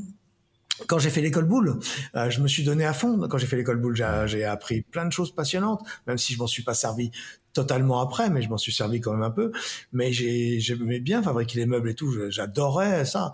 quand 0.85 0.99
j'ai 0.99 1.09
fait 1.09 1.21
l'école 1.21 1.45
boule, 1.45 1.79
euh, 2.15 2.29
je 2.29 2.39
me 2.39 2.47
suis 2.47 2.63
donné 2.63 2.85
à 2.85 2.93
fond. 2.93 3.27
Quand 3.27 3.37
j'ai 3.39 3.47
fait 3.47 3.55
l'école 3.55 3.77
boule, 3.77 3.95
j'ai 4.27 4.43
appris 4.43 4.81
plein 4.81 5.05
de 5.05 5.11
choses 5.11 5.33
passionnantes, 5.33 5.81
même 6.05 6.19
si 6.19 6.33
je 6.33 6.37
m'en 6.37 6.47
suis 6.47 6.63
pas 6.63 6.75
servi 6.75 7.11
totalement 7.53 7.99
après, 7.99 8.29
mais 8.29 8.43
je 8.43 8.49
m'en 8.49 8.57
suis 8.57 8.71
servi 8.71 9.01
quand 9.01 9.13
même 9.13 9.23
un 9.23 9.31
peu. 9.31 9.51
Mais 9.91 10.11
j'aimais 10.11 10.99
bien 10.99 11.23
fabriquer 11.23 11.59
les 11.59 11.65
meubles 11.65 11.89
et 11.89 11.95
tout. 11.95 12.29
J'adorais 12.29 13.05
ça. 13.05 13.33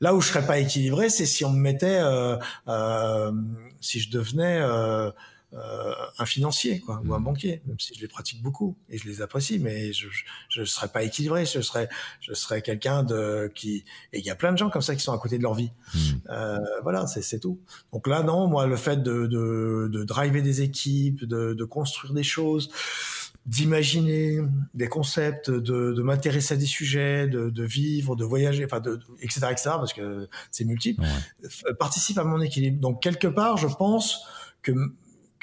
Là 0.00 0.14
où 0.14 0.20
je 0.20 0.28
serais 0.28 0.46
pas 0.46 0.58
équilibré, 0.58 1.08
c'est 1.08 1.24
si 1.24 1.46
on 1.46 1.50
me 1.50 1.58
mettait, 1.58 2.00
euh, 2.02 2.36
euh, 2.68 3.32
si 3.80 3.98
je 4.00 4.10
devenais 4.10 4.60
euh, 5.56 5.94
un 6.18 6.26
financier 6.26 6.80
quoi, 6.80 7.00
ou 7.04 7.14
un 7.14 7.18
mmh. 7.18 7.24
banquier, 7.24 7.62
même 7.66 7.80
si 7.80 7.94
je 7.94 8.00
les 8.00 8.08
pratique 8.08 8.42
beaucoup 8.42 8.76
et 8.90 8.98
je 8.98 9.08
les 9.08 9.22
apprécie, 9.22 9.58
mais 9.58 9.92
je 9.92 10.06
je, 10.48 10.64
serais 10.64 10.88
pas 10.88 11.02
équilibré, 11.02 11.46
je 11.46 11.60
serais 11.60 11.88
je 12.20 12.34
serais 12.34 12.60
quelqu'un 12.60 13.02
de 13.02 13.50
qui 13.54 13.84
et 14.12 14.18
il 14.18 14.24
y 14.24 14.30
a 14.30 14.34
plein 14.34 14.52
de 14.52 14.58
gens 14.58 14.68
comme 14.68 14.82
ça 14.82 14.94
qui 14.94 15.02
sont 15.02 15.12
à 15.12 15.18
côté 15.18 15.38
de 15.38 15.42
leur 15.42 15.54
vie. 15.54 15.70
Mmh. 15.94 15.98
Euh, 16.30 16.58
voilà, 16.82 17.06
c'est 17.06 17.22
c'est 17.22 17.38
tout. 17.38 17.58
Donc 17.92 18.06
là 18.06 18.22
non, 18.22 18.48
moi 18.48 18.66
le 18.66 18.76
fait 18.76 19.02
de 19.02 19.26
de, 19.26 19.88
de 19.90 20.04
driver 20.04 20.42
des 20.42 20.62
équipes, 20.62 21.24
de, 21.24 21.54
de 21.54 21.64
construire 21.64 22.12
des 22.12 22.22
choses, 22.22 22.70
d'imaginer 23.46 24.40
des 24.74 24.88
concepts, 24.88 25.50
de, 25.50 25.92
de 25.92 26.02
m'intéresser 26.02 26.54
à 26.54 26.56
des 26.56 26.66
sujets, 26.66 27.28
de, 27.28 27.48
de, 27.48 27.64
vivre, 27.64 28.16
de 28.16 28.24
voyager, 28.24 28.64
enfin, 28.64 28.80
de, 28.80 29.00
etc., 29.20 29.46
etc., 29.50 29.70
parce 29.76 29.92
que 29.92 30.28
c'est 30.50 30.64
multiple, 30.64 31.02
participe 31.78 32.18
à 32.18 32.24
mon 32.24 32.40
équilibre. 32.40 32.80
Donc 32.80 33.00
quelque 33.00 33.28
part, 33.28 33.56
je 33.56 33.68
pense 33.68 34.26
que 34.62 34.72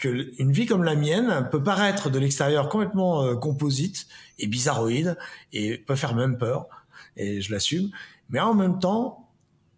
que 0.03 0.41
une 0.41 0.51
vie 0.51 0.65
comme 0.65 0.83
la 0.83 0.95
mienne 0.95 1.47
peut 1.49 1.63
paraître 1.63 2.09
de 2.09 2.19
l'extérieur 2.19 2.67
complètement 2.67 3.23
euh, 3.23 3.35
composite 3.35 4.07
et 4.37 4.47
bizarroïde 4.47 5.17
et 5.53 5.77
peut 5.77 5.95
faire 5.95 6.13
même 6.13 6.37
peur 6.37 6.67
et 7.15 7.41
je 7.41 7.51
l'assume. 7.51 7.89
Mais 8.29 8.39
en 8.39 8.53
même 8.53 8.79
temps 8.79 9.22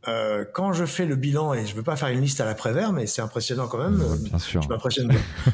euh, 0.08 0.46
quand 0.54 0.74
je 0.74 0.86
fais 0.86 1.06
le 1.06 1.16
bilan, 1.16 1.54
et 1.54 1.66
je 1.66 1.76
veux 1.76 1.84
pas 1.84 1.96
faire 1.96 2.10
une 2.10 2.22
liste 2.22 2.40
à 2.42 2.46
l'après-vert, 2.46 2.94
mais 2.94 3.08
c'est 3.08 3.22
impressionnant 3.22 3.68
quand 3.68 3.78
même. 3.78 4.04
Bien 4.20 4.40
sûr. 4.40 4.62
Je 4.62 4.68
m'impressionne. 4.68 5.12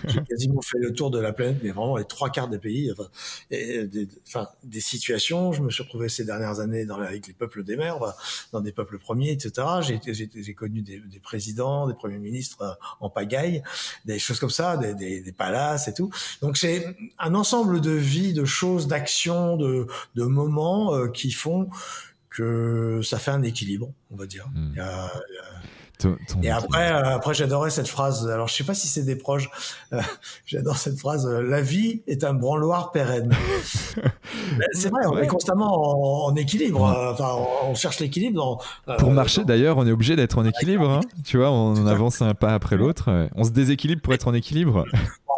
J'ai 0.07 0.21
quasiment 0.23 0.61
fait 0.61 0.79
le 0.79 0.93
tour 0.93 1.11
de 1.11 1.19
la 1.19 1.31
planète, 1.31 1.57
mais 1.63 1.69
vraiment 1.69 1.97
les 1.97 2.05
trois 2.05 2.29
quarts 2.29 2.49
des 2.49 2.59
pays, 2.59 2.91
enfin, 2.91 3.09
et 3.49 3.85
des, 3.85 4.07
enfin, 4.27 4.47
des 4.63 4.81
situations. 4.81 5.51
Je 5.53 5.61
me 5.61 5.69
suis 5.69 5.83
retrouvé 5.83 6.09
ces 6.09 6.25
dernières 6.25 6.59
années 6.59 6.85
dans, 6.85 6.99
avec 6.99 7.27
les 7.27 7.33
peuples 7.33 7.63
des 7.63 7.77
mers, 7.77 7.97
dans 8.51 8.61
des 8.61 8.71
peuples 8.71 8.99
premiers, 8.99 9.31
etc. 9.31 9.67
J'ai, 9.81 9.99
j'ai, 10.13 10.53
connu 10.53 10.81
des, 10.81 10.99
des, 10.99 11.19
présidents, 11.19 11.87
des 11.87 11.93
premiers 11.93 12.19
ministres 12.19 12.61
euh, 12.61 12.73
en 12.99 13.09
pagaille, 13.09 13.63
des 14.05 14.19
choses 14.19 14.39
comme 14.39 14.49
ça, 14.49 14.77
des, 14.77 14.93
des, 14.93 15.21
des 15.21 15.31
palaces 15.31 15.87
et 15.87 15.93
tout. 15.93 16.11
Donc 16.41 16.57
c'est 16.57 16.95
un 17.19 17.35
ensemble 17.35 17.81
de 17.81 17.91
vies, 17.91 18.33
de 18.33 18.45
choses, 18.45 18.87
d'actions, 18.87 19.57
de, 19.57 19.87
de 20.15 20.23
moments 20.23 20.93
euh, 20.93 21.07
qui 21.07 21.31
font 21.31 21.69
que 22.31 23.01
ça 23.03 23.19
fait 23.19 23.31
un 23.31 23.43
équilibre, 23.43 23.91
on 24.09 24.15
va 24.15 24.25
dire. 24.25 24.49
Hmm. 24.53 24.73
Et 26.41 26.49
après, 26.49 26.91
euh, 26.91 27.15
après 27.15 27.33
j'adorais 27.33 27.69
cette 27.69 27.87
phrase. 27.87 28.27
Alors, 28.29 28.47
je 28.47 28.55
sais 28.55 28.63
pas 28.63 28.73
si 28.73 28.87
c'est 28.87 29.03
des 29.03 29.15
proches. 29.15 29.49
Euh, 29.93 30.01
j'adore 30.45 30.77
cette 30.77 30.99
phrase. 30.99 31.27
Euh, 31.27 31.41
la 31.41 31.61
vie 31.61 32.01
est 32.07 32.23
un 32.23 32.33
branloir 32.33 32.91
pérenne. 32.91 33.31
c'est 34.73 34.89
vrai, 34.89 35.05
on 35.05 35.17
est 35.17 35.27
constamment 35.27 36.25
en, 36.25 36.35
équilibre. 36.35 36.81
Enfin, 37.11 37.35
on, 37.63 37.75
cherche 37.75 37.99
l'équilibre. 37.99 38.63
pour 38.99 39.11
marcher, 39.11 39.43
d'ailleurs, 39.43 39.77
on 39.77 39.85
est 39.85 39.91
obligé 39.91 40.15
d'être 40.15 40.37
en 40.37 40.45
équilibre. 40.45 40.89
Hein. 40.89 41.01
Tu 41.25 41.37
vois, 41.37 41.51
on 41.51 41.85
avance 41.85 42.21
un 42.21 42.33
pas 42.33 42.53
après 42.53 42.77
l'autre. 42.77 43.29
On 43.35 43.43
se 43.43 43.51
déséquilibre 43.51 44.01
pour 44.01 44.13
être 44.13 44.27
en 44.27 44.33
équilibre. 44.33 44.85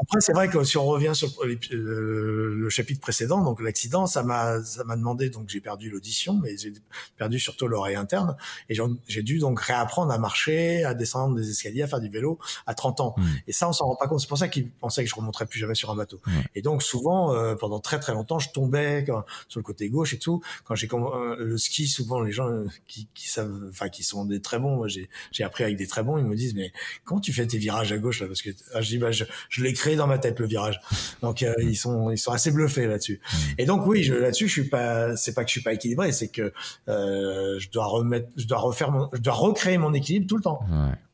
Après, 0.03 0.19
c'est 0.19 0.33
vrai 0.33 0.49
que 0.49 0.63
si 0.63 0.77
on 0.77 0.85
revient 0.85 1.13
sur 1.13 1.29
le 1.43 2.69
chapitre 2.69 2.99
précédent, 2.99 3.41
donc 3.41 3.61
l'accident, 3.61 4.05
ça 4.05 4.23
m'a 4.23 4.61
ça 4.63 4.83
m'a 4.83 4.95
demandé 4.95 5.29
donc 5.29 5.49
j'ai 5.49 5.61
perdu 5.61 5.89
l'audition, 5.89 6.39
mais 6.41 6.57
j'ai 6.57 6.73
perdu 7.17 7.39
surtout 7.39 7.67
l'oreille 7.67 7.95
interne 7.95 8.35
et 8.69 8.75
j'ai 9.07 9.23
dû 9.23 9.39
donc 9.39 9.59
réapprendre 9.59 10.11
à 10.11 10.17
marcher, 10.17 10.83
à 10.83 10.93
descendre 10.93 11.35
des 11.35 11.49
escaliers, 11.49 11.83
à 11.83 11.87
faire 11.87 12.01
du 12.01 12.09
vélo 12.09 12.37
à 12.65 12.73
30 12.73 12.99
ans. 12.99 13.15
Mmh. 13.17 13.23
Et 13.47 13.53
ça, 13.53 13.69
on 13.69 13.73
s'en 13.73 13.85
rend 13.85 13.95
pas 13.95 14.07
compte. 14.07 14.19
C'est 14.19 14.27
pour 14.27 14.37
ça 14.37 14.47
qu'ils 14.47 14.69
pensaient 14.69 15.03
que 15.03 15.09
je 15.09 15.15
remonterais 15.15 15.45
plus 15.45 15.59
jamais 15.59 15.75
sur 15.75 15.89
un 15.89 15.95
bateau. 15.95 16.19
Et 16.55 16.61
donc 16.61 16.83
souvent, 16.83 17.33
euh, 17.33 17.55
pendant 17.55 17.79
très 17.79 17.99
très 17.99 18.13
longtemps, 18.13 18.39
je 18.39 18.49
tombais 18.49 19.05
sur 19.47 19.59
le 19.59 19.63
côté 19.63 19.89
gauche 19.89 20.13
et 20.13 20.19
tout. 20.19 20.41
Quand 20.65 20.75
j'ai 20.75 20.87
euh, 20.91 21.35
le 21.39 21.57
ski, 21.57 21.87
souvent 21.87 22.21
les 22.21 22.31
gens 22.31 22.47
euh, 22.47 22.67
qui, 22.87 23.07
qui 23.13 23.29
savent, 23.29 23.67
enfin 23.69 23.89
qui 23.89 24.03
sont 24.03 24.25
des 24.25 24.41
très 24.41 24.59
bons, 24.59 24.75
moi 24.75 24.87
j'ai 24.87 25.43
appris 25.43 25.63
avec 25.63 25.77
des 25.77 25.87
très 25.87 26.03
bons, 26.03 26.17
ils 26.17 26.25
me 26.25 26.35
disent 26.35 26.55
mais 26.55 26.71
comment 27.05 27.21
tu 27.21 27.33
fais 27.33 27.47
tes 27.47 27.57
virages 27.57 27.91
à 27.91 27.97
gauche 27.97 28.21
là? 28.21 28.27
Parce 28.27 28.41
que 28.41 28.49
ah, 28.73 28.81
je 28.81 28.89
dis 28.89 28.97
bah, 28.97 29.11
je, 29.11 29.25
je 29.49 29.63
l'ai 29.63 29.73
créé 29.73 29.92
dans 29.95 30.07
ma 30.07 30.17
tête 30.17 30.39
le 30.39 30.45
virage. 30.45 30.79
Donc 31.21 31.43
euh, 31.43 31.53
ils 31.59 31.75
sont 31.75 32.11
ils 32.11 32.17
sont 32.17 32.31
assez 32.31 32.51
bluffés 32.51 32.87
là-dessus. 32.87 33.21
Mm. 33.21 33.37
Et 33.57 33.65
donc 33.65 33.85
oui, 33.85 34.03
là-dessus 34.07 34.47
je 34.47 34.53
suis 34.53 34.69
pas 34.69 35.15
c'est 35.15 35.33
pas 35.33 35.43
que 35.43 35.49
je 35.49 35.53
suis 35.53 35.63
pas 35.63 35.73
équilibré, 35.73 36.11
c'est 36.11 36.29
que 36.29 36.53
euh, 36.89 37.59
je 37.59 37.69
dois 37.69 37.85
remettre 37.85 38.29
je 38.37 38.45
dois 38.45 38.59
refaire 38.59 38.91
mon, 38.91 39.09
je 39.13 39.21
dois 39.21 39.33
recréer 39.33 39.77
mon 39.77 39.93
équilibre 39.93 40.27
tout 40.27 40.37
le 40.37 40.43
temps. 40.43 40.65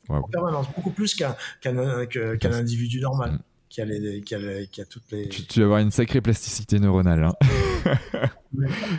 En 0.10 0.24
permanence, 0.24 0.66
beaucoup 0.76 0.92
plus 0.92 1.14
qu'un 1.14 1.36
qu'un 1.62 2.54
individu 2.54 3.00
normal. 3.00 3.34
Mm. 3.34 3.40
Qui 3.70 3.82
a, 3.82 3.86
les, 3.86 4.22
qui, 4.22 4.34
a 4.34 4.66
qui 4.66 4.82
a, 4.82 4.86
toutes 4.86 5.12
les. 5.12 5.30
Tu, 5.30 5.60
vas 5.60 5.66
avoir 5.66 5.80
une 5.80 5.92
sacrée 5.92 6.22
plasticité 6.22 6.80
neuronale. 6.80 7.24
Hein. 7.24 7.36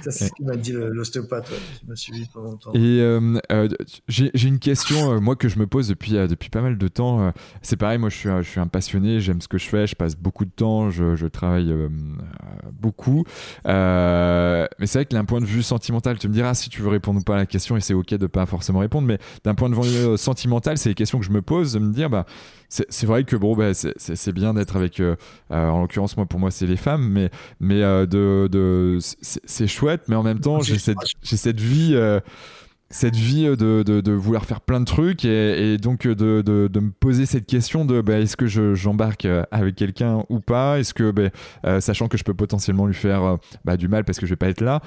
c'est 0.03 0.11
ce 0.11 0.33
qu'il 0.33 0.47
m'a 0.47 0.57
dit 0.57 0.73
l'ostéopathe 0.73 1.51
qui 1.79 1.87
m'a 1.87 1.97
suivi 1.97 2.27
pendant 2.33 2.51
longtemps. 2.53 2.73
Et 2.73 3.01
euh, 3.01 3.39
euh, 3.51 3.69
j'ai 4.09 4.49
une 4.49 4.59
question, 4.59 5.13
euh, 5.13 5.21
moi, 5.21 5.35
que 5.35 5.49
je 5.49 5.59
me 5.59 5.67
pose 5.67 5.89
depuis, 5.89 6.13
depuis 6.13 6.51
pas 6.51 6.61
mal 6.61 6.79
de 6.79 6.89
temps. 6.89 7.33
c'est 7.63 7.77
pareil, 7.77 7.99
moi, 7.99 8.11
je 8.11 8.17
suis, 8.17 8.29
je 8.29 8.49
suis 8.49 8.61
un 8.61 8.69
passionné, 8.69 9.21
j'aime 9.21 9.41
ce 9.41 9.49
que 9.49 9.59
je 9.59 9.69
fais, 9.69 9.87
je 9.87 9.97
passe 9.97 10.17
beaucoup 10.17 10.45
de 10.45 10.51
temps, 10.51 10.91
je, 10.91 11.17
je 11.17 11.27
travaille 11.27 11.75
beaucoup. 12.81 13.25
mais 13.65 14.69
c'est 14.87 14.99
vrai 14.99 15.05
que 15.07 15.15
d'un 15.15 15.25
point 15.25 15.41
de 15.41 15.47
vue 15.47 15.63
sentimental, 15.63 16.19
tu 16.19 16.29
me 16.29 16.35
diras 16.35 16.55
si 16.55 16.69
tu 16.69 16.83
veux 16.83 16.89
répondre 16.89 17.21
ou 17.21 17.25
pas 17.25 17.35
à 17.35 17.39
la 17.39 17.47
question, 17.47 17.77
et 17.77 17.81
c'est 17.81 17.95
OK 17.95 18.15
de 18.15 18.27
pas 18.27 18.47
forcément 18.47 18.81
répondre, 18.81 19.07
mais 19.09 19.19
d'un 19.45 19.55
point 19.55 19.69
de 19.69 19.75
vue 19.75 20.17
sentimental, 20.17 20.79
c'est 20.79 20.91
les 20.91 20.95
questions 20.95 21.19
que 21.19 21.27
je 21.27 21.33
me 21.33 21.43
pose, 21.43 21.73
de 21.73 21.79
me 21.81 21.93
dire, 21.93 22.09
bah, 22.09 22.27
c'est 22.69 23.07
vrai 23.07 23.25
que 23.25 23.35
bon, 23.35 23.57
bah, 23.57 23.73
c'est 23.75 24.33
bien 24.33 24.55
d'être 24.55 24.77
avec, 24.77 25.03
en 25.51 25.81
l'occurrence, 25.81 26.17
moi, 26.17 26.27
pour 26.27 26.39
moi, 26.39 26.53
c'est 26.53 26.67
les 26.67 26.77
femmes, 26.77 27.09
mais, 27.09 27.31
mais 27.59 27.81
de, 27.81 28.49
de 28.51 28.99
c'est 29.51 29.67
chouette, 29.67 30.03
mais 30.09 30.17
en 30.17 30.23
même 30.23 30.41
temps, 30.41 30.61
j'ai 30.61 30.79
cette, 30.79 30.99
cette, 31.23 31.61
vie. 31.61 31.93
Euh, 31.95 32.21
cette 32.91 33.17
vie 33.17 33.45
de, 33.45 33.83
de, 33.83 34.13
vouloir 34.13 34.45
faire 34.45 34.61
plein 34.61 34.81
de 34.81 34.85
trucs 34.85 35.25
et, 35.25 35.79
donc 35.79 36.07
de, 36.07 36.43
de, 36.43 36.81
me 36.81 36.91
poser 36.91 37.25
cette 37.25 37.47
question 37.47 37.85
de 37.85 38.01
bah, 38.01 38.19
est-ce 38.19 38.37
que 38.37 38.47
j'embarque 38.47 39.27
euh, 39.27 39.45
avec 39.51 39.77
quelqu'un 39.77 40.25
ou 40.29 40.41
pas? 40.41 40.79
Est-ce 40.79 40.93
que, 40.93 41.11
bah, 41.11 41.31
euh, 41.67 41.81
sachant 41.81 42.09
que 42.09 42.19
je 42.19 42.25
peux 42.25 42.35
potentiellement 42.35 42.87
lui 42.87 42.95
faire 42.95 43.37
bah, 43.65 43.77
du 43.77 43.89
mal 43.89 44.05
parce 44.05 44.19
que 44.19 44.27
je 44.27 44.33
vais 44.33 44.37
pas 44.37 44.49
être 44.49 44.61
là, 44.61 44.81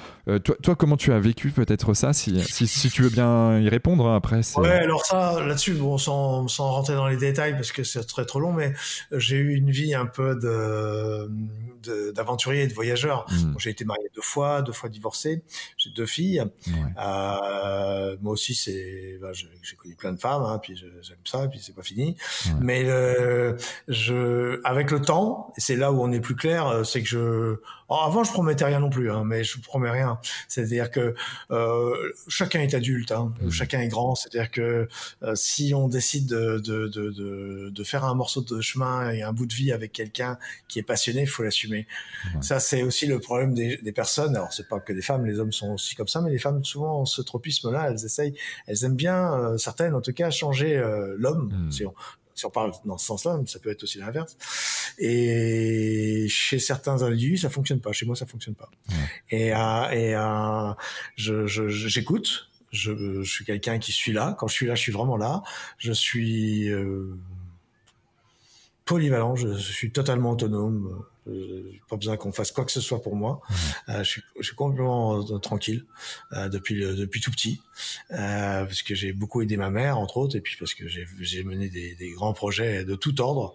toi, 0.44 0.56
toi, 0.62 0.76
comment 0.76 0.96
tu 0.96 1.12
as 1.12 1.18
vécu 1.18 1.50
peut-être 1.50 1.94
ça 1.94 2.12
si, 2.12 2.42
si, 2.44 2.66
si, 2.66 2.90
tu 2.90 3.02
veux 3.02 3.10
bien 3.10 3.58
y 3.58 3.68
répondre 3.68 4.06
hein, 4.06 4.16
après 4.16 4.40
Ouais, 4.56 4.70
alors 4.70 5.04
ça, 5.04 5.40
là-dessus, 5.40 5.72
bon, 5.72 5.98
sans, 5.98 6.46
sans 6.48 6.70
rentrer 6.70 6.94
dans 6.94 7.08
les 7.08 7.16
détails 7.16 7.54
parce 7.54 7.72
que 7.72 7.84
c'est 7.84 8.04
très 8.04 8.24
trop 8.26 8.40
long, 8.40 8.52
mais 8.52 8.72
j'ai 9.12 9.36
eu 9.36 9.54
une 9.54 9.70
vie 9.70 9.94
un 9.94 10.06
peu 10.06 10.34
de 10.36 11.30
d'aventurier 12.14 12.62
et 12.62 12.66
de 12.66 12.72
voyageur. 12.72 13.26
Hmm. 13.30 13.54
J'ai 13.58 13.70
été 13.70 13.84
marié 13.84 14.08
deux 14.14 14.22
fois, 14.22 14.62
deux 14.62 14.72
fois 14.72 14.88
divorcé. 14.88 15.42
J'ai 15.76 15.90
deux 15.90 16.06
filles. 16.06 16.42
Euh, 16.98 17.93
Euh, 17.94 18.16
moi 18.20 18.32
aussi, 18.32 18.54
c'est, 18.54 19.18
bah, 19.20 19.32
j'ai 19.32 19.76
connu 19.76 19.94
plein 19.94 20.12
de 20.12 20.20
femmes, 20.20 20.42
hein, 20.42 20.58
puis 20.62 20.76
j'aime 20.76 21.16
ça, 21.24 21.46
puis 21.48 21.60
c'est 21.62 21.74
pas 21.74 21.82
fini. 21.82 22.16
Mais 22.60 22.84
euh, 22.86 23.54
je, 23.88 24.60
avec 24.64 24.90
le 24.90 25.00
temps, 25.00 25.52
c'est 25.56 25.76
là 25.76 25.92
où 25.92 26.02
on 26.02 26.12
est 26.12 26.20
plus 26.20 26.36
clair, 26.36 26.66
euh, 26.66 26.84
c'est 26.84 27.02
que 27.02 27.08
je, 27.08 27.56
oh, 27.88 27.94
avant 27.94 28.24
je 28.24 28.32
promettais 28.32 28.64
rien 28.64 28.80
non 28.80 28.90
plus, 28.90 29.10
hein, 29.10 29.22
mais 29.24 29.44
je 29.44 29.60
promets 29.60 29.90
rien. 29.90 30.18
C'est-à-dire 30.48 30.90
que 30.90 31.14
euh, 31.50 32.12
chacun 32.28 32.60
est 32.60 32.74
adulte, 32.74 33.12
hein, 33.12 33.32
mmh. 33.40 33.50
chacun 33.50 33.80
est 33.80 33.88
grand. 33.88 34.14
C'est-à-dire 34.14 34.50
que 34.50 34.88
euh, 35.22 35.34
si 35.34 35.72
on 35.74 35.88
décide 35.88 36.26
de, 36.26 36.58
de, 36.58 36.88
de, 36.88 37.10
de, 37.10 37.70
de 37.70 37.84
faire 37.84 38.04
un 38.04 38.14
morceau 38.14 38.42
de 38.42 38.60
chemin 38.60 39.10
et 39.10 39.22
un 39.22 39.32
bout 39.32 39.46
de 39.46 39.54
vie 39.54 39.72
avec 39.72 39.92
quelqu'un 39.92 40.38
qui 40.68 40.78
est 40.78 40.82
passionné, 40.82 41.22
il 41.22 41.28
faut 41.28 41.42
l'assumer. 41.42 41.86
Ça, 42.40 42.58
c'est 42.60 42.82
aussi 42.82 43.06
le 43.06 43.20
problème 43.20 43.54
des, 43.54 43.76
des 43.76 43.92
personnes. 43.92 44.34
Alors, 44.36 44.52
c'est 44.52 44.68
pas 44.68 44.80
que 44.80 44.92
des 44.92 45.02
femmes, 45.02 45.26
les 45.26 45.38
hommes 45.38 45.52
sont 45.52 45.72
aussi 45.72 45.94
comme 45.94 46.08
ça, 46.08 46.20
mais 46.20 46.30
les 46.30 46.38
femmes, 46.38 46.64
souvent, 46.64 47.00
ont 47.02 47.04
ce 47.06 47.22
tropisme-là, 47.22 47.83
elles 47.90 48.04
essayent, 48.04 48.34
elles 48.66 48.84
aiment 48.84 48.96
bien, 48.96 49.34
euh, 49.34 49.58
certaines 49.58 49.94
en 49.94 50.00
tout 50.00 50.12
cas, 50.12 50.30
changer 50.30 50.76
euh, 50.76 51.14
l'homme. 51.18 51.52
Hmm. 51.52 51.70
Si, 51.70 51.86
on, 51.86 51.94
si 52.34 52.46
on 52.46 52.50
parle 52.50 52.72
dans 52.84 52.98
ce 52.98 53.06
sens-là, 53.06 53.40
ça 53.46 53.58
peut 53.58 53.70
être 53.70 53.82
aussi 53.82 53.98
l'inverse. 53.98 54.36
Et 54.98 56.26
chez 56.28 56.58
certains 56.58 57.02
individus, 57.02 57.38
ça 57.38 57.50
fonctionne 57.50 57.80
pas. 57.80 57.92
Chez 57.92 58.06
moi, 58.06 58.16
ça 58.16 58.26
fonctionne 58.26 58.54
pas. 58.54 58.70
Et, 59.30 59.54
euh, 59.54 59.90
et 59.90 60.14
euh, 60.14 60.72
je, 61.16 61.46
j'écoute. 61.68 62.50
Je, 62.70 63.22
je, 63.22 63.30
suis 63.30 63.44
quelqu'un 63.44 63.78
qui 63.78 63.92
suis 63.92 64.12
là. 64.12 64.34
Quand 64.38 64.48
je 64.48 64.54
suis 64.54 64.66
là, 64.66 64.74
je 64.74 64.80
suis 64.80 64.92
vraiment 64.92 65.16
là. 65.16 65.42
Je 65.78 65.92
suis 65.92 66.68
euh, 66.70 67.16
polyvalent. 68.84 69.36
Je, 69.36 69.54
je, 69.54 69.72
suis 69.72 69.92
totalement 69.92 70.32
autonome. 70.32 71.04
Euh, 71.26 71.72
pas 71.88 71.96
besoin 71.96 72.18
qu'on 72.18 72.32
fasse 72.32 72.52
quoi 72.52 72.66
que 72.66 72.72
ce 72.72 72.82
soit 72.82 73.00
pour 73.00 73.16
moi. 73.16 73.40
Mmh. 73.48 73.54
Euh, 73.88 73.98
je, 74.04 74.10
suis, 74.10 74.22
je, 74.38 74.46
suis, 74.46 74.56
complètement 74.56 75.22
euh, 75.22 75.38
tranquille 75.38 75.86
euh, 76.32 76.50
depuis 76.50 76.80
depuis 76.80 77.22
tout 77.22 77.30
petit, 77.30 77.62
euh, 78.10 78.64
parce 78.64 78.82
que 78.82 78.94
j'ai 78.94 79.14
beaucoup 79.14 79.40
aidé 79.40 79.56
ma 79.56 79.70
mère 79.70 79.96
entre 79.96 80.18
autres, 80.18 80.36
et 80.36 80.42
puis 80.42 80.56
parce 80.58 80.74
que 80.74 80.84
j'ai 80.86 81.42
mené 81.44 81.70
des, 81.70 81.94
des, 81.94 82.10
grands 82.10 82.34
projets 82.34 82.84
de 82.84 82.94
tout 82.94 83.18
ordre. 83.22 83.54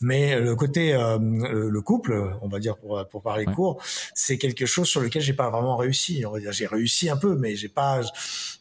Mais 0.00 0.38
le 0.38 0.54
côté 0.54 0.92
le 0.92 1.80
couple, 1.80 2.36
on 2.40 2.48
va 2.48 2.60
dire 2.60 2.76
pour 2.76 3.04
pour 3.08 3.22
parler 3.22 3.46
court, 3.46 3.82
c'est 4.14 4.38
quelque 4.38 4.66
chose 4.66 4.88
sur 4.88 5.00
lequel 5.00 5.22
j'ai 5.22 5.32
pas 5.32 5.50
vraiment 5.50 5.76
réussi. 5.76 6.24
On 6.24 6.30
va 6.30 6.38
dire 6.38 6.52
j'ai 6.52 6.66
réussi 6.66 7.10
un 7.10 7.16
peu, 7.16 7.36
mais 7.36 7.56
j'ai 7.56 7.68
pas 7.68 8.00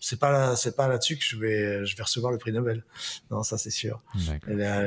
c'est 0.01 0.19
pas 0.19 0.55
c'est 0.55 0.75
pas 0.75 0.87
là-dessus 0.87 1.17
que 1.17 1.23
je 1.23 1.37
vais 1.37 1.85
je 1.85 1.95
vais 1.95 2.03
recevoir 2.03 2.31
le 2.31 2.39
prix 2.39 2.51
Nobel. 2.51 2.83
Non, 3.29 3.43
ça 3.43 3.59
c'est 3.59 3.69
sûr. 3.69 4.01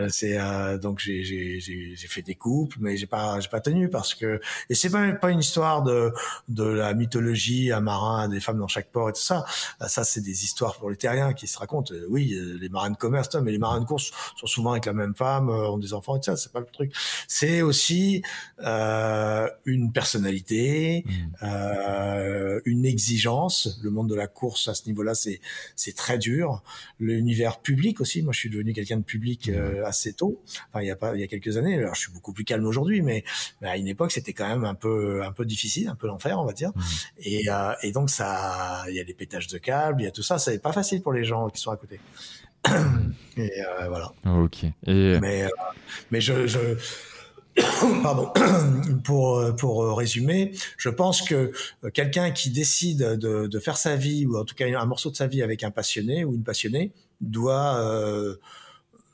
C'est 0.08 0.38
donc 0.78 0.98
j'ai 0.98 1.22
j'ai 1.60 2.08
fait 2.08 2.22
des 2.22 2.34
couples, 2.34 2.78
mais 2.80 2.96
j'ai 2.96 3.06
pas 3.06 3.38
j'ai 3.38 3.48
pas 3.48 3.59
parce 3.90 4.14
que 4.14 4.40
et 4.68 4.74
c'est 4.74 4.90
pas 4.90 5.12
pas 5.12 5.30
une 5.30 5.40
histoire 5.40 5.82
de 5.82 6.12
de 6.48 6.64
la 6.64 6.94
mythologie 6.94 7.72
un 7.72 7.80
marin 7.80 8.28
des 8.28 8.40
femmes 8.40 8.58
dans 8.58 8.68
chaque 8.68 8.90
port 8.90 9.08
et 9.10 9.12
tout 9.12 9.20
ça. 9.20 9.44
Ça 9.86 10.04
c'est 10.04 10.20
des 10.20 10.44
histoires 10.44 10.76
pour 10.76 10.90
les 10.90 10.96
terriens 10.96 11.32
qui 11.32 11.46
se 11.46 11.58
racontent. 11.58 11.94
Oui 12.08 12.34
les 12.60 12.68
marins 12.68 12.90
de 12.90 12.96
commerce 12.96 13.34
mais 13.36 13.52
les 13.52 13.58
marins 13.58 13.80
de 13.80 13.86
course 13.86 14.10
sont 14.36 14.46
souvent 14.46 14.72
avec 14.72 14.86
la 14.86 14.92
même 14.92 15.14
femme 15.14 15.48
ont 15.50 15.78
des 15.78 15.94
enfants 15.94 16.16
et 16.16 16.20
tout 16.20 16.26
ça 16.26 16.36
c'est 16.36 16.52
pas 16.52 16.60
le 16.60 16.66
truc. 16.66 16.92
C'est 17.26 17.62
aussi 17.62 18.22
euh, 18.62 19.48
une 19.64 19.92
personnalité 19.92 21.04
mmh. 21.06 21.10
euh, 21.42 22.60
une 22.64 22.84
exigence. 22.84 23.78
Le 23.82 23.90
monde 23.90 24.08
de 24.08 24.14
la 24.14 24.26
course 24.26 24.68
à 24.68 24.74
ce 24.74 24.86
niveau-là 24.86 25.14
c'est 25.14 25.40
c'est 25.76 25.94
très 25.94 26.18
dur. 26.18 26.62
L'univers 26.98 27.60
public 27.60 28.00
aussi. 28.00 28.22
Moi 28.22 28.32
je 28.32 28.38
suis 28.38 28.50
devenu 28.50 28.72
quelqu'un 28.72 28.98
de 28.98 29.02
public 29.02 29.48
mmh. 29.48 29.52
euh, 29.54 29.86
assez 29.86 30.12
tôt. 30.12 30.42
Enfin 30.68 30.82
il 30.82 30.88
y 30.88 30.90
a 30.90 30.96
pas 30.96 31.14
il 31.14 31.20
y 31.20 31.24
a 31.24 31.26
quelques 31.26 31.56
années. 31.56 31.76
Alors 31.76 31.94
je 31.94 32.00
suis 32.00 32.12
beaucoup 32.12 32.32
plus 32.32 32.44
calme 32.44 32.66
aujourd'hui 32.66 33.02
mais 33.02 33.24
mais 33.60 33.68
à 33.68 33.76
une 33.76 33.88
époque 33.88 34.12
c'était 34.12 34.32
quand 34.32 34.48
même 34.48 34.64
un 34.64 34.74
peu 34.74 35.22
un 35.22 35.32
peu 35.32 35.44
difficile, 35.44 35.88
un 35.88 35.94
peu 35.94 36.06
l'enfer 36.06 36.38
on 36.38 36.44
va 36.44 36.52
dire. 36.52 36.70
Mmh. 36.74 36.80
Et, 37.24 37.50
euh, 37.50 37.72
et 37.82 37.92
donc 37.92 38.10
ça, 38.10 38.84
il 38.88 38.94
y 38.94 39.00
a 39.00 39.04
des 39.04 39.14
pétages 39.14 39.46
de 39.46 39.58
câbles, 39.58 40.02
il 40.02 40.04
y 40.04 40.08
a 40.08 40.12
tout 40.12 40.22
ça, 40.22 40.38
c'est 40.38 40.58
pas 40.58 40.72
facile 40.72 41.02
pour 41.02 41.12
les 41.12 41.24
gens 41.24 41.48
qui 41.48 41.60
sont 41.60 41.70
à 41.70 41.76
côté. 41.76 42.00
et 43.36 43.50
euh, 43.62 43.88
voilà. 43.88 44.12
Ok. 44.26 44.64
Et... 44.64 45.18
Mais 45.20 45.44
euh, 45.44 45.48
mais 46.10 46.20
je, 46.20 46.46
je 46.46 46.76
Pardon. 48.02 48.32
pour 49.04 49.54
pour 49.56 49.96
résumer, 49.96 50.52
je 50.76 50.88
pense 50.88 51.22
que 51.22 51.52
quelqu'un 51.92 52.30
qui 52.30 52.50
décide 52.50 53.18
de, 53.18 53.46
de, 53.46 53.58
faire 53.58 53.76
sa 53.76 53.96
vie 53.96 54.26
ou 54.26 54.36
en 54.36 54.44
tout 54.44 54.54
cas 54.54 54.66
un 54.66 54.86
morceau 54.86 55.10
de 55.10 55.16
sa 55.16 55.26
vie 55.26 55.42
avec 55.42 55.64
un 55.64 55.70
passionné 55.70 56.24
ou 56.24 56.34
une 56.34 56.44
passionnée 56.44 56.92
doit 57.20 57.76
euh, 57.76 58.36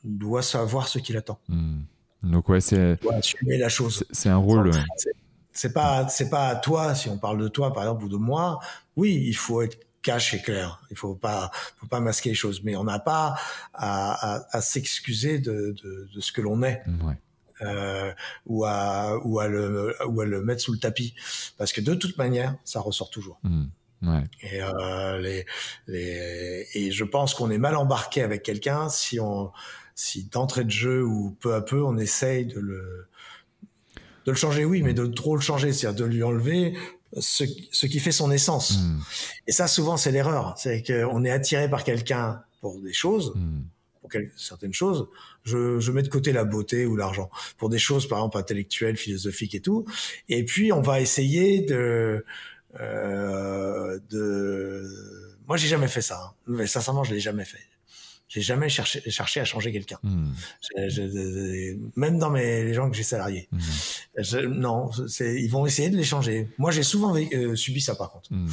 doit 0.04 0.42
savoir 0.42 0.88
ce 0.88 0.98
qu'il 0.98 1.16
attend. 1.16 1.38
Mmh. 1.48 1.80
Donc 2.22 2.48
ouais, 2.48 2.60
c'est 2.60 2.98
assumer 3.12 3.58
la 3.58 3.68
chose. 3.68 4.04
C'est 4.10 4.28
un 4.28 4.36
rôle. 4.36 4.70
C'est 5.52 5.72
pas 5.72 6.08
c'est 6.08 6.28
pas 6.28 6.48
à 6.48 6.56
toi 6.56 6.94
si 6.94 7.08
on 7.08 7.18
parle 7.18 7.38
de 7.38 7.48
toi 7.48 7.72
par 7.72 7.84
exemple 7.84 8.04
ou 8.04 8.08
de 8.08 8.16
moi. 8.16 8.60
Oui, 8.96 9.22
il 9.26 9.36
faut 9.36 9.62
être 9.62 9.78
cash 10.02 10.34
et 10.34 10.42
clair. 10.42 10.80
Il 10.90 10.96
faut 10.96 11.14
pas 11.14 11.50
faut 11.78 11.86
pas 11.86 12.00
masquer 12.00 12.30
les 12.30 12.34
choses, 12.34 12.62
mais 12.62 12.76
on 12.76 12.84
n'a 12.84 12.98
pas 12.98 13.36
à, 13.74 14.34
à, 14.34 14.46
à 14.50 14.60
s'excuser 14.60 15.38
de, 15.38 15.74
de, 15.82 16.08
de, 16.14 16.20
ce 16.20 16.32
que 16.32 16.40
l'on 16.40 16.62
est. 16.62 16.82
Ouais. 17.04 17.14
Euh, 17.62 18.12
ou 18.44 18.66
à 18.66 19.18
ou 19.24 19.40
à 19.40 19.48
le 19.48 19.96
ou 20.06 20.20
à 20.20 20.26
le 20.26 20.42
mettre 20.42 20.60
sous 20.60 20.72
le 20.72 20.78
tapis 20.78 21.14
parce 21.56 21.72
que 21.72 21.80
de 21.80 21.94
toute 21.94 22.18
manière 22.18 22.54
ça 22.64 22.80
ressort 22.80 23.08
toujours. 23.08 23.38
Mmh. 23.44 23.64
Ouais. 24.02 24.24
Et, 24.42 24.62
euh, 24.62 25.18
les, 25.18 25.46
les, 25.86 26.66
et 26.74 26.90
je 26.92 27.04
pense 27.04 27.32
qu'on 27.32 27.50
est 27.50 27.58
mal 27.58 27.76
embarqué 27.76 28.22
avec 28.22 28.42
quelqu'un 28.42 28.90
si 28.90 29.18
on 29.18 29.52
si 29.96 30.24
d'entrée 30.24 30.64
de 30.64 30.70
jeu 30.70 31.02
ou 31.02 31.36
peu 31.40 31.54
à 31.54 31.60
peu 31.60 31.82
on 31.82 31.96
essaye 31.96 32.46
de 32.46 32.60
le 32.60 33.08
de 34.26 34.32
le 34.32 34.36
changer, 34.36 34.64
oui, 34.64 34.82
mais 34.82 34.92
de 34.92 35.06
trop 35.06 35.36
le 35.36 35.40
changer, 35.40 35.72
c'est-à-dire 35.72 36.04
de 36.04 36.10
lui 36.10 36.22
enlever 36.22 36.76
ce, 37.18 37.44
ce, 37.70 37.86
qui 37.86 38.00
fait 38.00 38.12
son 38.12 38.32
essence. 38.32 38.76
Hmm. 38.76 38.98
Et 39.46 39.52
ça, 39.52 39.68
souvent, 39.68 39.96
c'est 39.96 40.10
l'erreur. 40.10 40.54
C'est 40.58 40.82
qu'on 40.82 41.24
est 41.24 41.30
attiré 41.30 41.70
par 41.70 41.84
quelqu'un 41.84 42.42
pour 42.60 42.80
des 42.80 42.92
choses, 42.92 43.32
hmm. 43.36 43.62
pour 44.00 44.10
certaines 44.36 44.74
choses. 44.74 45.08
Je, 45.44 45.78
je, 45.78 45.92
mets 45.92 46.02
de 46.02 46.08
côté 46.08 46.32
la 46.32 46.44
beauté 46.44 46.86
ou 46.86 46.96
l'argent 46.96 47.30
pour 47.56 47.68
des 47.68 47.78
choses, 47.78 48.08
par 48.08 48.18
exemple, 48.18 48.38
intellectuelles, 48.38 48.96
philosophiques 48.96 49.54
et 49.54 49.60
tout. 49.60 49.86
Et 50.28 50.44
puis, 50.44 50.72
on 50.72 50.82
va 50.82 51.00
essayer 51.00 51.60
de, 51.60 52.24
euh, 52.80 54.00
de. 54.10 55.36
Moi, 55.46 55.56
j'ai 55.56 55.68
jamais 55.68 55.88
fait 55.88 56.02
ça. 56.02 56.20
Hein. 56.20 56.34
Mais 56.48 56.66
sincèrement, 56.66 57.04
je 57.04 57.14
l'ai 57.14 57.20
jamais 57.20 57.44
fait. 57.44 57.62
J'ai 58.28 58.40
jamais 58.40 58.68
cherché, 58.68 59.08
cherché 59.08 59.38
à 59.38 59.44
changer 59.44 59.70
quelqu'un. 59.70 59.98
Hmm. 60.02 60.32
même 61.94 62.18
dans 62.18 62.30
mes 62.30 62.64
les 62.64 62.74
gens 62.74 62.90
que 62.90 62.96
j'ai 62.96 63.04
salariés. 63.04 63.48
Hmm. 63.52 64.38
non, 64.48 64.90
ils 65.20 65.48
vont 65.48 65.64
essayer 65.64 65.90
de 65.90 65.96
les 65.96 66.02
changer. 66.02 66.48
Moi, 66.58 66.72
j'ai 66.72 66.82
souvent 66.82 67.14
euh, 67.14 67.54
subi 67.54 67.80
ça 67.80 67.94
par 67.94 68.10
contre. 68.10 68.32
Hmm, 68.32 68.48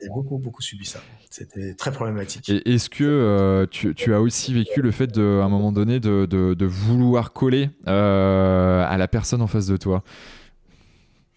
j'ai 0.00 0.08
beaucoup 0.08 0.38
beaucoup 0.38 0.60
subi 0.60 0.84
ça. 0.84 1.00
C'était 1.30 1.74
très 1.74 1.92
problématique. 1.92 2.50
Est-ce 2.66 2.90
que 2.90 3.04
euh, 3.04 3.66
tu, 3.70 3.94
tu, 3.94 4.12
as 4.12 4.20
aussi 4.20 4.52
vécu 4.52 4.82
le 4.82 4.90
fait 4.90 5.06
de, 5.06 5.38
à 5.40 5.44
un 5.44 5.48
moment 5.48 5.70
donné 5.70 6.00
de, 6.00 6.26
de, 6.26 6.54
de 6.54 6.66
vouloir 6.66 7.32
coller 7.32 7.70
euh, 7.86 8.84
à 8.84 8.98
la 8.98 9.06
personne 9.06 9.40
en 9.40 9.46
face 9.46 9.66
de 9.66 9.76
toi? 9.76 10.02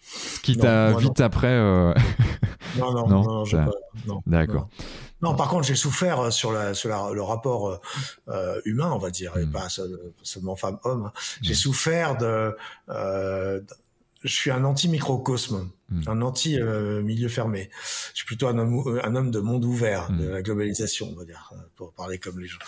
Ce 0.02 0.40
qui 0.40 0.56
t'a 0.56 0.92
vite 0.96 1.20
après. 1.20 1.56
Non, 2.78 2.92
non, 2.92 3.08
non, 3.08 3.44
non, 3.46 3.70
non 4.06 4.22
D'accord. 4.26 4.68
Non, 5.22 5.34
par 5.34 5.48
contre, 5.48 5.66
j'ai 5.66 5.74
souffert 5.74 6.20
euh, 6.20 6.30
sur, 6.30 6.52
la, 6.52 6.74
sur 6.74 6.88
la, 6.88 7.10
le 7.12 7.22
rapport 7.22 7.68
euh, 7.68 7.80
euh, 8.28 8.60
humain, 8.64 8.90
on 8.92 8.98
va 8.98 9.10
dire, 9.10 9.36
et 9.36 9.46
mm. 9.46 9.50
pas 9.52 9.68
seulement 10.22 10.56
femme-homme. 10.56 11.10
J'ai 11.42 11.54
mm. 11.54 11.56
souffert 11.56 12.16
de, 12.16 12.56
euh, 12.90 13.60
je 14.26 14.34
suis 14.34 14.50
un 14.50 14.64
anti-microcosme, 14.64 15.70
hmm. 15.88 16.02
un 16.06 16.20
anti-milieu 16.22 17.28
fermé. 17.28 17.70
Je 18.12 18.18
suis 18.18 18.26
plutôt 18.26 18.48
un 18.48 18.58
homme, 18.58 19.00
un 19.04 19.14
homme 19.14 19.30
de 19.30 19.38
monde 19.38 19.64
ouvert, 19.64 20.10
de 20.10 20.26
hmm. 20.26 20.30
la 20.30 20.42
globalisation, 20.42 21.08
on 21.12 21.18
va 21.18 21.24
dire, 21.24 21.52
pour 21.76 21.92
parler 21.92 22.18
comme 22.18 22.40
les 22.40 22.48
gens. 22.48 22.58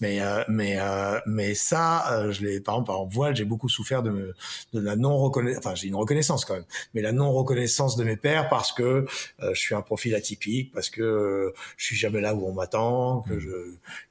Mais 0.00 0.20
euh, 0.20 0.44
mais 0.48 0.78
euh, 0.78 1.18
mais 1.26 1.54
ça, 1.54 2.12
euh, 2.12 2.32
je 2.32 2.44
l'ai 2.44 2.60
par 2.60 2.74
exemple 2.76 2.90
en 2.90 3.06
voile, 3.06 3.34
j'ai 3.34 3.44
beaucoup 3.44 3.68
souffert 3.68 4.02
de, 4.02 4.34
de 4.74 4.80
la 4.80 4.96
non 4.96 5.16
reconnaissance. 5.16 5.64
Enfin, 5.64 5.74
j'ai 5.74 5.88
une 5.88 5.94
reconnaissance 5.94 6.44
quand 6.44 6.54
même, 6.54 6.66
mais 6.94 7.00
la 7.00 7.12
non 7.12 7.32
reconnaissance 7.32 7.96
de 7.96 8.04
mes 8.04 8.16
pères 8.16 8.48
parce 8.48 8.72
que 8.72 9.06
je 9.40 9.58
suis 9.58 9.74
un 9.74 9.82
profil 9.82 10.14
atypique, 10.14 10.72
parce 10.72 10.90
que 10.90 11.54
je 11.76 11.84
suis 11.84 11.96
jamais 11.96 12.20
là 12.20 12.34
où 12.34 12.46
on 12.46 12.52
m'attend, 12.52 13.22
que 13.22 13.34
hmm. 13.34 13.40
je 13.40 13.50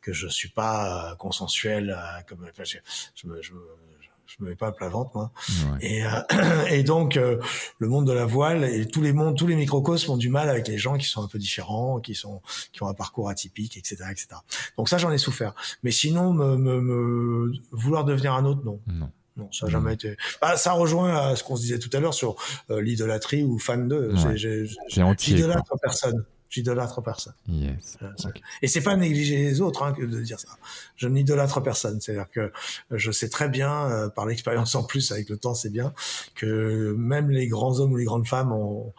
que 0.02 0.12
je 0.12 0.28
suis 0.28 0.50
pas 0.50 1.16
consensuel, 1.20 1.96
comme 2.28 2.46
enfin, 2.50 2.64
je, 2.64 2.78
je, 3.16 3.28
je 3.42 3.54
je 4.28 4.44
me 4.44 4.50
mets 4.50 4.56
pas 4.56 4.68
à 4.68 4.72
plat 4.72 4.90
ventre 4.90 5.12
moi. 5.16 5.32
Et, 5.82 6.06
euh, 6.06 6.10
et 6.70 6.84
donc 6.84 7.18
euh, 7.18 7.40
le 7.80 7.88
monde 7.88 8.08
de 8.08 8.12
la 8.12 8.26
voile 8.26 8.64
et 8.64 8.86
tous 8.86 9.02
les 9.02 9.14
mondes, 9.14 9.38
tous 9.38 9.48
les 9.48 9.56
microcosmes 9.56 10.12
ont 10.12 10.18
du 10.18 10.30
mal 10.30 10.50
avec 10.50 10.68
les 10.68 10.78
gens 10.78 10.98
qui 10.98 11.06
sont 11.06 11.24
un 11.24 11.28
peu 11.28 11.40
différents, 11.40 12.00
qui 12.00 12.16
sont 12.16 12.42
qui 12.72 12.84
ont 12.84 12.88
un 12.88 12.94
parcours 12.94 13.30
atypique, 13.30 13.78
etc., 13.78 14.06
etc. 14.12 14.28
Donc 14.78 14.90
ça 14.90 14.98
j'en 14.98 15.12
ai 15.12 15.18
souffert. 15.18 15.54
Mais 15.84 15.92
sinon 15.92 16.34
me, 16.34 16.58
me, 16.58 16.82
me, 16.82 17.54
vouloir 17.72 18.06
devenir 18.06 18.34
un 18.34 18.46
autre 18.46 18.62
non. 18.64 18.80
Non. 18.88 19.10
Non, 19.38 19.50
ça 19.52 19.66
n'a 19.66 19.74
jamais 19.74 19.94
été. 19.94 20.16
Bah, 20.42 20.56
ça 20.56 20.72
rejoint 20.72 21.14
à 21.14 21.36
ce 21.36 21.44
qu'on 21.44 21.58
se 21.58 21.62
disait 21.62 21.80
tout 21.80 21.90
à 21.92 22.00
l'heure 22.00 22.14
sur 22.14 22.38
euh, 22.70 22.82
l'idolâtrie 22.82 23.44
ou 23.44 23.60
fan 23.60 23.90
de. 23.90 24.14
Ouais. 24.14 25.18
J'idolâtre 25.18 25.74
personne. 25.82 26.24
J'idolâtre 26.56 27.02
personne. 27.02 27.34
Yes. 27.50 27.98
Et 28.62 28.70
c'est 28.70 28.80
pas 28.80 28.96
négliger 28.96 29.40
les 29.40 29.60
autres 29.60 29.84
hein, 29.84 29.92
que 29.92 30.06
de 30.06 30.22
dire 30.22 30.40
ça. 30.40 30.48
Je 30.96 31.10
n'idolâtre 31.10 31.60
personne. 31.60 32.00
C'est-à-dire 32.00 32.32
que 32.32 32.54
je 32.92 33.12
sais 33.12 33.28
très 33.28 33.50
bien, 33.50 33.92
euh, 33.92 34.08
par 34.08 34.26
l'expérience 34.26 34.74
en 34.74 34.84
plus 34.84 35.12
avec 35.12 35.28
le 35.28 35.36
temps, 35.36 35.54
c'est 35.54 35.70
bien 35.70 35.94
que 36.34 36.96
même 36.98 37.30
les 37.30 37.48
grands 37.48 37.82
hommes 37.82 37.92
ou 37.92 37.98
les 37.98 38.06
grandes 38.06 38.26
femmes 38.26 38.54
ont 38.54 38.94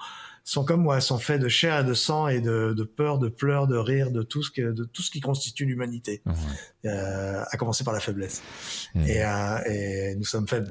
sont 0.46 0.64
comme 0.64 0.80
moi, 0.80 1.00
sont 1.00 1.18
faits 1.18 1.40
de 1.40 1.48
chair 1.48 1.80
et 1.80 1.84
de 1.84 1.92
sang 1.92 2.28
et 2.28 2.40
de, 2.40 2.72
de 2.72 2.84
peur, 2.84 3.18
de 3.18 3.28
pleurs, 3.28 3.66
de 3.66 3.76
rire, 3.76 4.12
de 4.12 4.22
tout 4.22 4.44
ce 4.44 4.52
que, 4.52 4.70
de 4.70 4.84
tout 4.84 5.02
ce 5.02 5.10
qui 5.10 5.18
constitue 5.18 5.66
l'humanité, 5.66 6.22
euh, 6.84 7.42
à 7.50 7.56
commencer 7.56 7.82
par 7.82 7.92
la 7.92 7.98
faiblesse. 7.98 8.42
Et, 8.94 9.24
euh, 9.24 9.58
et 9.66 10.14
nous 10.14 10.24
sommes 10.24 10.46
faibles. 10.46 10.70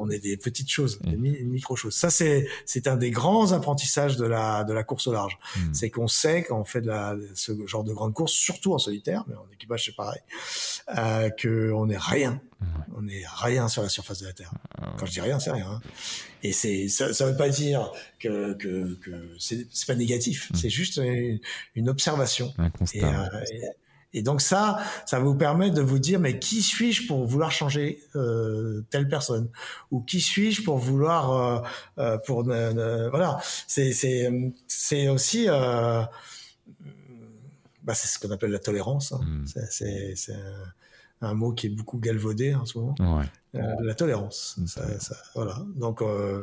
On 0.00 0.08
est 0.08 0.20
des 0.20 0.38
petites 0.38 0.70
choses, 0.70 1.00
des 1.02 1.16
micro 1.16 1.76
choses. 1.76 1.94
Ça, 1.94 2.08
c'est 2.08 2.48
c'est 2.64 2.86
un 2.86 2.96
des 2.96 3.10
grands 3.10 3.52
apprentissages 3.52 4.16
de 4.16 4.24
la 4.24 4.64
de 4.64 4.72
la 4.72 4.84
course 4.84 5.06
au 5.06 5.12
large. 5.12 5.38
Hmm. 5.56 5.74
C'est 5.74 5.90
qu'on 5.90 6.08
sait 6.08 6.44
quand 6.44 6.58
on 6.58 6.64
fait 6.64 6.80
de 6.80 6.86
la, 6.86 7.14
ce 7.34 7.52
genre 7.66 7.84
de 7.84 7.92
grande 7.92 8.14
course, 8.14 8.32
surtout 8.32 8.72
en 8.72 8.78
solitaire, 8.78 9.24
mais 9.28 9.34
en 9.34 9.46
équipage 9.52 9.84
c'est 9.84 9.96
pareil, 9.96 10.20
euh, 10.96 11.28
que 11.28 11.72
on 11.72 11.90
est 11.90 11.98
rien. 11.98 12.40
On 12.96 13.06
est 13.06 13.24
rien 13.36 13.68
sur 13.68 13.82
la 13.82 13.88
surface 13.88 14.20
de 14.20 14.26
la 14.26 14.32
Terre. 14.32 14.50
Ah 14.80 14.92
quand 14.98 15.06
je 15.06 15.12
dis 15.12 15.20
rien, 15.20 15.38
c'est 15.38 15.52
rien. 15.52 15.70
Hein. 15.70 15.80
Et 16.42 16.52
c'est 16.52 16.88
ça, 16.88 17.12
ça 17.12 17.26
veut 17.26 17.36
pas 17.36 17.48
dire 17.48 17.92
que 18.18 18.54
que, 18.54 18.94
que 18.94 19.10
c'est 19.38 19.66
pas 19.86 19.94
négatif. 19.94 20.50
Hmm. 20.50 20.56
C'est 20.56 20.70
juste 20.70 21.00
une, 21.74 21.88
observation. 21.88 22.52
Un 22.58 22.70
constat. 22.70 23.30
Euh, 23.34 23.40
et, 24.12 24.22
donc 24.22 24.40
ça, 24.40 24.78
ça 25.04 25.18
vous 25.18 25.34
permet 25.34 25.70
de 25.70 25.82
vous 25.82 25.98
dire 25.98 26.20
mais 26.20 26.38
qui 26.38 26.62
suis-je 26.62 27.06
pour 27.06 27.26
vouloir 27.26 27.50
changer 27.50 28.00
euh, 28.16 28.82
telle 28.90 29.08
personne? 29.08 29.48
Ou 29.90 30.00
qui 30.00 30.20
suis-je 30.20 30.62
pour 30.62 30.78
vouloir 30.78 31.32
euh, 31.32 31.60
euh 31.98 32.18
pour 32.18 32.44
voilà. 32.44 33.38
C'est 33.66 33.92
c'est 33.92 34.30
c'est 34.66 35.08
aussi 35.08 35.46
euh, 35.48 36.02
bah, 37.82 37.94
c'est 37.94 38.08
ce 38.08 38.18
qu'on 38.18 38.32
appelle 38.32 38.50
la 38.50 38.58
tolérance. 38.58 39.12
Hein. 39.12 39.20
Hmm. 39.22 39.44
C'est 39.70 40.36
un, 41.20 41.34
mot 41.34 41.52
qui 41.52 41.66
est 41.66 41.70
beaucoup 41.70 41.98
galvaudé 41.98 42.54
en 42.54 42.64
ce 42.64 42.78
moment. 42.78 42.94
Ouais. 43.00 43.24
Euh, 43.54 43.60
la 43.82 43.94
tolérance. 43.94 44.58
Ça, 44.66 44.98
ça, 44.98 45.16
voilà. 45.34 45.56
Donc. 45.76 46.02
Euh... 46.02 46.42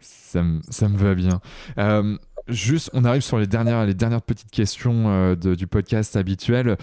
Ça, 0.00 0.42
ça, 0.70 0.88
me 0.88 0.96
va 0.96 1.14
bien. 1.14 1.40
Euh, 1.78 2.16
juste, 2.48 2.90
on 2.92 3.04
arrive 3.04 3.22
sur 3.22 3.38
les 3.38 3.46
dernières, 3.46 3.84
les 3.86 3.94
dernières 3.94 4.22
petites 4.22 4.50
questions 4.50 5.34
de, 5.34 5.54
du 5.54 5.66
podcast 5.66 6.16
habituel. 6.16 6.76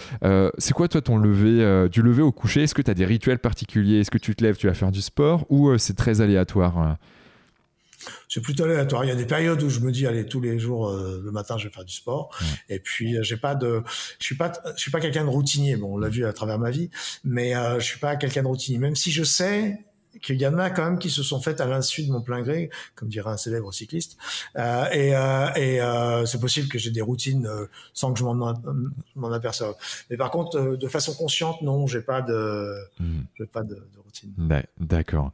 C'est 0.58 0.74
quoi, 0.74 0.88
toi, 0.88 1.02
ton 1.02 1.18
lever, 1.18 1.88
du 1.90 2.02
lever 2.02 2.22
au 2.22 2.32
coucher? 2.32 2.64
Est-ce 2.64 2.76
que 2.76 2.82
tu 2.82 2.92
as 2.92 2.96
des 2.96 3.06
rituels 3.06 3.40
particuliers? 3.40 4.00
Est-ce 4.00 4.12
que 4.12 4.18
tu 4.18 4.36
te 4.36 4.44
lèves, 4.44 4.58
tu 4.58 4.68
vas 4.68 4.74
faire 4.74 4.92
du 4.92 5.02
sport? 5.02 5.46
Ou 5.50 5.78
c'est 5.78 5.96
très 5.96 6.22
aléatoire 6.22 6.98
c'est 8.34 8.42
plutôt 8.42 8.64
aléatoire. 8.64 9.06
Il 9.06 9.10
y 9.10 9.12
a 9.12 9.16
des 9.16 9.28
périodes 9.28 9.62
où 9.62 9.70
je 9.70 9.80
me 9.80 9.92
dis 9.92 10.08
allez 10.08 10.26
tous 10.26 10.42
les 10.42 10.58
jours 10.58 10.90
euh, 10.90 11.22
le 11.24 11.32
matin 11.32 11.56
je 11.60 11.68
vais 11.68 11.74
faire 11.74 11.86
du 11.86 11.94
sport 11.94 12.36
et 12.68 12.80
puis 12.80 13.16
euh, 13.16 13.22
j'ai 13.22 13.38
pas 13.38 13.54
de 13.54 13.84
je 14.20 14.26
suis 14.26 14.36
pas 14.36 14.52
je 14.76 14.82
suis 14.82 14.90
pas 14.90 15.00
quelqu'un 15.00 15.24
de 15.24 15.30
routinier. 15.30 15.76
Bon, 15.76 15.94
on 15.94 15.98
l'a 16.00 16.10
vu 16.10 16.26
à 16.26 16.34
travers 16.34 16.58
ma 16.58 16.72
vie, 16.72 16.90
mais 17.24 17.56
euh, 17.56 17.80
je 17.80 17.86
suis 17.86 18.00
pas 18.00 18.16
quelqu'un 18.16 18.42
de 18.42 18.48
routinier 18.48 18.80
même 18.80 18.96
si 18.96 19.12
je 19.12 19.24
sais 19.24 19.78
qu'il 20.24 20.42
y 20.42 20.48
en 20.48 20.58
a 20.58 20.72
quand 20.72 20.86
même 20.86 20.98
qui 20.98 21.12
se 21.12 21.22
sont 21.22 21.40
faites 21.40 21.62
à 21.62 21.68
l'insu 21.68 22.04
de 22.04 22.12
mon 22.12 22.22
plein 22.22 22.42
gré, 22.42 22.72
comme 22.96 23.10
dirait 23.10 23.30
un 23.30 23.38
célèbre 23.38 23.72
cycliste. 23.72 24.18
Euh, 24.56 24.86
et 24.92 25.16
euh, 25.16 25.54
et 25.56 25.82
euh, 25.82 26.26
c'est 26.26 26.40
possible 26.40 26.70
que 26.70 26.80
j'ai 26.80 26.92
des 26.92 27.02
routines 27.02 27.46
euh, 27.46 27.66
sans 27.94 28.14
que 28.14 28.20
je 28.20 28.24
m'en 28.24 29.32
aperçoive. 29.32 29.76
Mais 30.10 30.18
par 30.18 30.32
contre, 30.32 30.58
euh, 30.58 30.78
de 30.78 30.88
façon 30.88 31.14
consciente, 31.14 31.62
non, 31.62 31.86
j'ai 31.86 32.02
pas 32.02 32.22
de, 32.22 32.74
hmm. 33.00 33.22
j'ai 33.38 33.46
pas 33.46 33.64
de, 33.64 33.76
de 33.76 34.00
routine. 34.04 34.34
D'accord. 34.80 35.32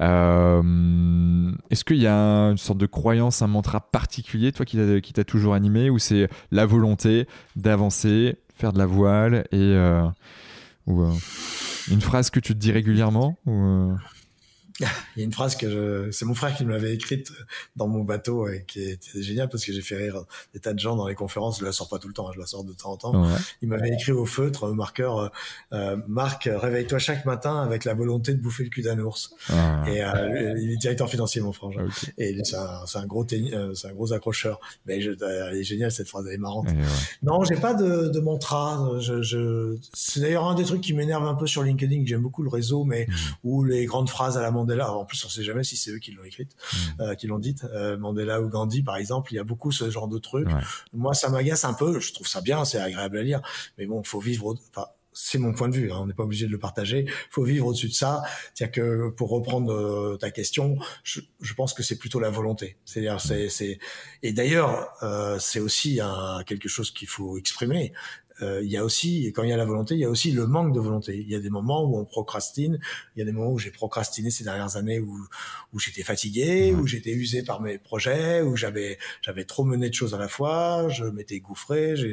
Est-ce 0.00 1.84
qu'il 1.84 2.02
y 2.02 2.06
a 2.06 2.50
une 2.50 2.58
sorte 2.58 2.78
de 2.78 2.86
croyance, 2.86 3.42
un 3.42 3.46
mantra 3.46 3.80
particulier, 3.80 4.52
toi, 4.52 4.66
qui 4.66 5.12
t'a 5.12 5.24
toujours 5.24 5.54
animé, 5.54 5.88
ou 5.90 5.98
c'est 5.98 6.28
la 6.50 6.66
volonté 6.66 7.28
d'avancer, 7.56 8.36
faire 8.56 8.72
de 8.72 8.78
la 8.78 8.86
voile 8.86 9.46
et 9.52 9.76
ou 10.86 11.04
une 11.90 12.00
phrase 12.00 12.30
que 12.30 12.40
tu 12.40 12.54
te 12.54 12.58
dis 12.58 12.72
régulièrement 12.72 13.38
ou 13.46 13.92
il 14.80 14.86
y 15.18 15.22
a 15.22 15.24
une 15.24 15.32
phrase 15.32 15.56
que 15.56 16.10
c'est 16.12 16.24
mon 16.24 16.34
frère 16.34 16.56
qui 16.56 16.64
me 16.64 16.72
l'avait 16.72 16.94
écrite 16.94 17.32
dans 17.76 17.88
mon 17.88 18.02
bateau 18.02 18.48
et 18.48 18.64
qui 18.66 18.82
était 18.82 19.22
géniale 19.22 19.48
parce 19.48 19.64
que 19.64 19.72
j'ai 19.72 19.82
fait 19.82 19.96
rire 19.96 20.24
des 20.54 20.60
tas 20.60 20.72
de 20.72 20.78
gens 20.78 20.96
dans 20.96 21.06
les 21.06 21.14
conférences. 21.14 21.60
Je 21.60 21.64
la 21.64 21.72
sors 21.72 21.88
pas 21.88 21.98
tout 21.98 22.08
le 22.08 22.14
temps, 22.14 22.28
hein, 22.28 22.32
je 22.34 22.40
la 22.40 22.46
sors 22.46 22.64
de 22.64 22.72
temps 22.72 22.92
en 22.92 22.96
temps. 22.96 23.26
Il 23.60 23.68
m'avait 23.68 23.90
écrit 23.90 24.12
au 24.12 24.26
feutre, 24.26 24.64
au 24.64 24.74
marqueur, 24.74 25.18
euh, 25.18 25.28
euh, 25.72 25.96
Marc, 26.08 26.48
réveille-toi 26.52 26.98
chaque 26.98 27.24
matin 27.24 27.62
avec 27.62 27.84
la 27.84 27.94
volonté 27.94 28.34
de 28.34 28.40
bouffer 28.40 28.64
le 28.64 28.70
cul 28.70 28.82
d'un 28.82 28.98
ours. 28.98 29.34
Ah. 29.50 29.84
Et 29.88 30.02
euh, 30.02 30.58
il 30.58 30.72
est 30.72 30.76
directeur 30.76 31.08
financier, 31.08 31.40
mon 31.40 31.52
frère. 31.52 31.70
Et 32.18 32.38
c'est 32.44 32.56
un, 32.56 32.84
un, 32.94 33.06
gros 33.06 33.26
c'est 33.28 33.88
un 33.88 33.92
gros 33.92 34.12
accrocheur. 34.12 34.60
Mais 34.86 35.00
je, 35.00 35.12
elle 35.50 35.56
est 35.56 35.64
géniale 35.64 35.92
cette 35.92 36.08
phrase, 36.08 36.26
elle 36.28 36.34
est 36.34 36.38
marrante. 36.38 36.68
Non, 37.22 37.44
j'ai 37.44 37.56
pas 37.56 37.74
de, 37.74 38.08
de 38.08 38.20
mantra. 38.20 38.90
Je, 39.00 39.22
je... 39.22 39.76
C'est 39.92 40.20
d'ailleurs 40.20 40.46
un 40.46 40.54
des 40.54 40.64
trucs 40.64 40.80
qui 40.80 40.94
m'énerve 40.94 41.24
un 41.24 41.34
peu 41.34 41.46
sur 41.46 41.62
LinkedIn. 41.62 42.02
J'aime 42.06 42.22
beaucoup 42.22 42.42
le 42.42 42.48
réseau, 42.48 42.84
mais 42.84 43.06
mmh. 43.08 43.12
où 43.44 43.64
les 43.64 43.84
grandes 43.84 44.08
phrases 44.08 44.36
à 44.36 44.42
la 44.42 44.50
Mandela. 44.62 44.92
En 44.92 45.04
plus, 45.04 45.24
on 45.24 45.28
sait 45.28 45.42
jamais 45.42 45.64
si 45.64 45.76
c'est 45.76 45.90
eux 45.90 45.98
qui 45.98 46.12
l'ont 46.12 46.24
écrite, 46.24 46.56
hmm. 46.72 47.02
euh, 47.02 47.14
qui 47.14 47.26
l'ont 47.26 47.38
dite. 47.38 47.64
Euh, 47.64 47.96
Mandela 47.96 48.40
ou 48.40 48.48
Gandhi, 48.48 48.82
par 48.82 48.96
exemple, 48.96 49.32
il 49.32 49.36
y 49.36 49.38
a 49.38 49.44
beaucoup 49.44 49.72
ce 49.72 49.90
genre 49.90 50.08
de 50.08 50.18
trucs. 50.18 50.48
Moi, 50.92 51.14
ça 51.14 51.28
m'agace 51.28 51.64
un 51.64 51.74
peu. 51.74 52.00
Je 52.00 52.12
trouve 52.12 52.26
ça 52.26 52.40
bien, 52.40 52.64
c'est 52.64 52.80
agréable 52.80 53.18
à 53.18 53.22
lire, 53.22 53.42
mais 53.78 53.86
bon, 53.86 54.02
faut 54.02 54.20
vivre. 54.20 54.54
Enfin, 54.70 54.86
c'est 55.12 55.38
mon 55.38 55.52
point 55.52 55.68
de 55.68 55.76
vue, 55.76 55.92
hein, 55.92 55.98
on 56.00 56.06
n'est 56.06 56.14
pas 56.14 56.22
obligé 56.22 56.46
de 56.46 56.50
le 56.50 56.58
partager. 56.58 57.06
faut 57.30 57.44
vivre 57.44 57.66
au-dessus 57.66 57.88
de 57.88 57.94
ça. 57.94 58.22
C'est-à-dire 58.54 58.72
que 58.72 59.10
pour 59.10 59.30
reprendre 59.30 59.72
euh, 59.72 60.16
ta 60.16 60.30
question, 60.30 60.78
je, 61.04 61.20
je, 61.40 61.54
pense 61.54 61.74
que 61.74 61.82
c'est 61.82 61.96
plutôt 61.96 62.18
la 62.18 62.30
volonté. 62.30 62.78
C'est-à-dire, 62.84 63.20
c'est, 63.20 63.48
c'est, 63.48 63.78
et 64.22 64.32
d'ailleurs, 64.32 64.88
euh, 65.02 65.38
c'est 65.38 65.60
aussi 65.60 66.00
un, 66.00 66.42
quelque 66.46 66.68
chose 66.68 66.90
qu'il 66.90 67.08
faut 67.08 67.36
exprimer. 67.36 67.92
Euh, 68.40 68.62
il 68.62 68.70
y 68.70 68.76
a 68.76 68.84
aussi, 68.84 69.26
quand 69.34 69.42
il 69.42 69.50
y 69.50 69.52
a 69.52 69.56
la 69.56 69.64
volonté, 69.64 69.94
il 69.94 70.00
y 70.00 70.04
a 70.04 70.10
aussi 70.10 70.32
le 70.32 70.46
manque 70.46 70.72
de 70.72 70.80
volonté. 70.80 71.16
Il 71.16 71.28
y 71.28 71.34
a 71.34 71.40
des 71.40 71.50
moments 71.50 71.84
où 71.84 71.98
on 71.98 72.04
procrastine. 72.04 72.78
Il 73.14 73.18
y 73.18 73.22
a 73.22 73.24
des 73.24 73.32
moments 73.32 73.52
où 73.52 73.58
j'ai 73.58 73.70
procrastiné 73.70 74.30
ces 74.30 74.44
dernières 74.44 74.76
années 74.76 75.00
où, 75.00 75.26
où 75.72 75.78
j'étais 75.78 76.02
fatigué, 76.02 76.72
où 76.72 76.86
j'étais 76.86 77.10
usé 77.10 77.42
par 77.42 77.60
mes 77.60 77.78
projets, 77.78 78.42
où 78.42 78.56
j'avais 78.56 78.98
j'avais 79.20 79.44
trop 79.44 79.64
mené 79.64 79.88
de 79.88 79.94
choses 79.94 80.14
à 80.14 80.18
la 80.18 80.28
fois. 80.28 80.88
Je 80.88 81.04
m'étais 81.04 81.40
gouffré. 81.40 81.96
Je, 81.96 82.08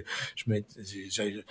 j'avais 1.09 1.43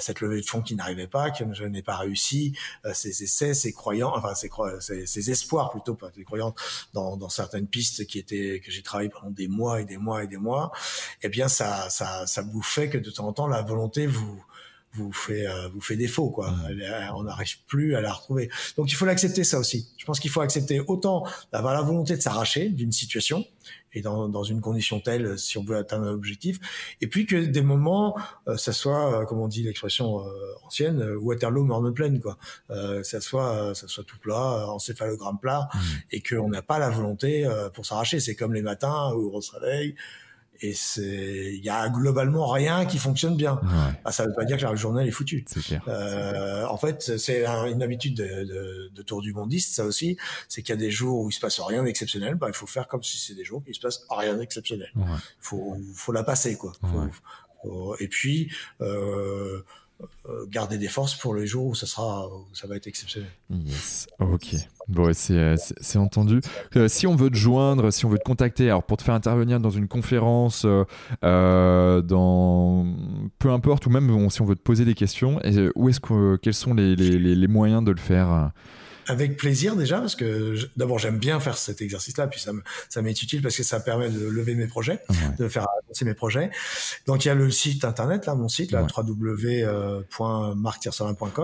cette 0.00 0.20
levée 0.20 0.40
de 0.40 0.46
fond 0.46 0.62
qui 0.62 0.74
n'arrivait 0.74 1.06
pas, 1.06 1.30
que 1.30 1.44
je 1.52 1.64
n'ai 1.64 1.82
pas 1.82 1.96
réussi. 1.96 2.54
Euh, 2.84 2.92
ces 2.94 3.22
essais, 3.22 3.54
ces 3.54 3.72
croyants, 3.72 4.12
enfin 4.16 4.34
ces, 4.34 4.50
ces, 4.80 5.06
ces 5.06 5.30
espoirs 5.30 5.70
plutôt, 5.70 5.94
pas 5.94 6.10
ces 6.14 6.24
croyants 6.24 6.54
dans, 6.94 7.16
dans 7.16 7.28
certaines 7.28 7.66
pistes 7.66 8.06
qui 8.06 8.18
étaient 8.18 8.60
que 8.64 8.70
j'ai 8.70 8.82
travaillé 8.82 9.10
pendant 9.10 9.30
des 9.30 9.48
mois 9.48 9.80
et 9.80 9.84
des 9.84 9.98
mois 9.98 10.24
et 10.24 10.26
des 10.26 10.36
mois. 10.36 10.72
Eh 11.22 11.28
bien, 11.28 11.48
ça 11.48 11.90
ça 11.90 12.26
ça 12.26 12.42
bouffait 12.42 12.88
que 12.88 12.98
de 12.98 13.10
temps 13.10 13.26
en 13.26 13.32
temps 13.32 13.46
la 13.46 13.62
volonté 13.62 13.97
vous 14.06 14.42
vous 14.94 15.12
fait 15.12 15.46
euh, 15.46 15.68
vous 15.68 15.80
fait 15.80 15.96
défaut 15.96 16.30
quoi. 16.30 16.54
On 17.14 17.24
n'arrive 17.24 17.58
plus 17.66 17.94
à 17.94 18.00
la 18.00 18.12
retrouver. 18.12 18.50
Donc 18.76 18.90
il 18.90 18.94
faut 18.94 19.04
l'accepter 19.04 19.44
ça 19.44 19.58
aussi. 19.58 19.88
Je 19.98 20.04
pense 20.04 20.20
qu'il 20.20 20.30
faut 20.30 20.40
accepter 20.40 20.80
autant 20.80 21.26
d'avoir 21.52 21.74
la 21.74 21.82
volonté 21.82 22.16
de 22.16 22.22
s'arracher 22.22 22.68
d'une 22.68 22.92
situation 22.92 23.44
et 23.94 24.02
dans, 24.02 24.28
dans 24.28 24.42
une 24.42 24.60
condition 24.60 25.00
telle 25.00 25.38
si 25.38 25.56
on 25.56 25.64
veut 25.64 25.76
atteindre 25.76 26.06
un 26.06 26.12
objectif 26.12 26.58
et 27.00 27.06
puis 27.06 27.26
que 27.26 27.36
des 27.36 27.62
moments 27.62 28.18
euh, 28.46 28.56
ça 28.56 28.72
soit 28.72 29.22
euh, 29.22 29.24
comme 29.24 29.40
on 29.40 29.48
dit 29.48 29.62
l'expression 29.62 30.24
ancienne 30.64 31.02
Waterloo 31.16 31.64
morne 31.64 31.92
pleine 31.92 32.20
quoi. 32.20 32.38
ça 33.02 33.20
soit 33.20 33.74
ça 33.74 33.88
soit 33.88 34.04
tout 34.04 34.18
plat, 34.18 34.66
encéphalogramme 34.68 35.38
plat 35.38 35.68
mmh. 35.72 35.78
et 36.12 36.22
qu'on 36.22 36.48
n'a 36.48 36.62
pas 36.62 36.78
la 36.78 36.90
volonté 36.90 37.48
pour 37.74 37.86
s'arracher. 37.86 38.20
C'est 38.20 38.34
comme 38.34 38.54
les 38.54 38.62
matins 38.62 39.12
où 39.14 39.30
on 39.34 39.40
se 39.40 39.52
réveille 39.52 39.94
et 40.60 40.74
c'est 40.74 41.54
il 41.54 41.64
y 41.64 41.70
a 41.70 41.88
globalement 41.88 42.46
rien 42.48 42.86
qui 42.86 42.98
fonctionne 42.98 43.36
bien. 43.36 43.60
Ouais. 43.62 44.00
Ah, 44.04 44.12
ça 44.12 44.24
veut 44.24 44.34
pas 44.34 44.44
dire 44.44 44.56
que 44.56 44.64
la 44.64 44.74
journée 44.74 45.06
est 45.06 45.10
foutue. 45.10 45.44
Euh, 45.88 46.66
en 46.66 46.76
fait, 46.76 47.16
c'est 47.18 47.44
une 47.46 47.82
habitude 47.82 48.14
de, 48.14 48.44
de, 48.44 48.90
de, 48.94 49.02
tour 49.02 49.22
du 49.22 49.32
mondiste, 49.32 49.74
ça 49.74 49.84
aussi, 49.84 50.16
c'est 50.48 50.62
qu'il 50.62 50.74
y 50.74 50.78
a 50.78 50.80
des 50.80 50.90
jours 50.90 51.20
où 51.20 51.30
il 51.30 51.32
se 51.32 51.40
passe 51.40 51.60
rien 51.60 51.82
d'exceptionnel, 51.82 52.34
bah 52.34 52.48
il 52.48 52.54
faut 52.54 52.66
faire 52.66 52.88
comme 52.88 53.02
si 53.02 53.18
c'est 53.18 53.34
des 53.34 53.44
jours 53.44 53.62
où 53.66 53.70
il 53.70 53.74
se 53.74 53.80
passe 53.80 54.04
rien 54.10 54.34
d'exceptionnel. 54.34 54.90
Il 54.96 55.04
faut 55.40 55.76
faut 55.94 56.12
la 56.12 56.22
passer 56.22 56.56
quoi. 56.56 56.72
Faut, 57.62 57.96
et 57.98 58.08
puis 58.08 58.50
euh, 58.80 59.62
garder 60.50 60.78
des 60.78 60.88
forces 60.88 61.14
pour 61.14 61.34
les 61.34 61.46
jours 61.46 61.66
où 61.66 61.74
ça 61.74 61.86
sera 61.86 62.28
où 62.28 62.46
ça 62.52 62.66
va 62.66 62.76
être 62.76 62.86
exceptionnel. 62.86 63.30
Yes. 63.50 64.06
Ok. 64.20 64.54
Bon, 64.88 65.10
c'est 65.12 65.98
entendu. 65.98 66.40
Euh, 66.76 66.88
si 66.88 67.06
on 67.06 67.14
veut 67.14 67.30
te 67.30 67.36
joindre, 67.36 67.90
si 67.92 68.06
on 68.06 68.08
veut 68.08 68.18
te 68.18 68.24
contacter, 68.24 68.70
alors 68.70 68.84
pour 68.84 68.96
te 68.96 69.02
faire 69.02 69.14
intervenir 69.14 69.60
dans 69.60 69.70
une 69.70 69.88
conférence, 69.88 70.66
euh, 71.24 72.02
dans 72.02 72.86
peu 73.38 73.50
importe, 73.50 73.86
ou 73.86 73.90
même 73.90 74.30
si 74.30 74.40
on 74.40 74.44
veut 74.46 74.56
te 74.56 74.62
poser 74.62 74.84
des 74.84 74.94
questions, 74.94 75.40
où 75.74 75.88
est-ce 75.88 76.00
que 76.00 76.36
quels 76.36 76.54
sont 76.54 76.74
les, 76.74 76.96
les, 76.96 77.48
moyens 77.48 77.84
de 77.84 77.90
le 77.90 77.98
faire? 77.98 78.52
Avec 79.08 79.36
plaisir 79.36 79.74
déjà 79.74 79.98
parce 79.98 80.14
que 80.14 80.54
d'abord 80.76 80.98
j'aime 80.98 81.18
bien 81.18 81.40
faire 81.40 81.56
cet 81.56 81.80
exercice-là, 81.80 82.28
puis 82.28 82.40
ça 82.40 82.52
ça 82.88 83.02
m'est 83.02 83.22
utile 83.22 83.42
parce 83.42 83.56
que 83.56 83.62
ça 83.62 83.80
permet 83.80 84.10
de 84.10 84.26
lever 84.28 84.54
mes 84.54 84.66
projets, 84.66 85.00
de 85.38 85.48
faire 85.48 85.66
avancer 85.82 86.04
mes 86.04 86.14
projets. 86.14 86.50
Donc 87.06 87.24
il 87.24 87.28
y 87.28 87.30
a 87.30 87.34
le 87.34 87.50
site 87.50 87.84
internet 87.84 88.26
là, 88.26 88.34
mon 88.34 88.48
site 88.48 88.70
là, 88.70 88.82
ouais. 88.82 88.86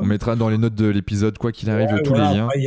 On 0.03 0.07
mettra 0.07 0.37
dans 0.37 0.49
les 0.49 0.59
notes 0.59 0.75
de 0.75 0.87
l'épisode 0.87 1.39
quoi 1.39 1.53
qu'il 1.53 1.71
arrive 1.71 1.89
tous 2.05 2.15
les 2.15 2.21
liens. 2.21 2.45
Après 2.47 2.61
il, 2.61 2.65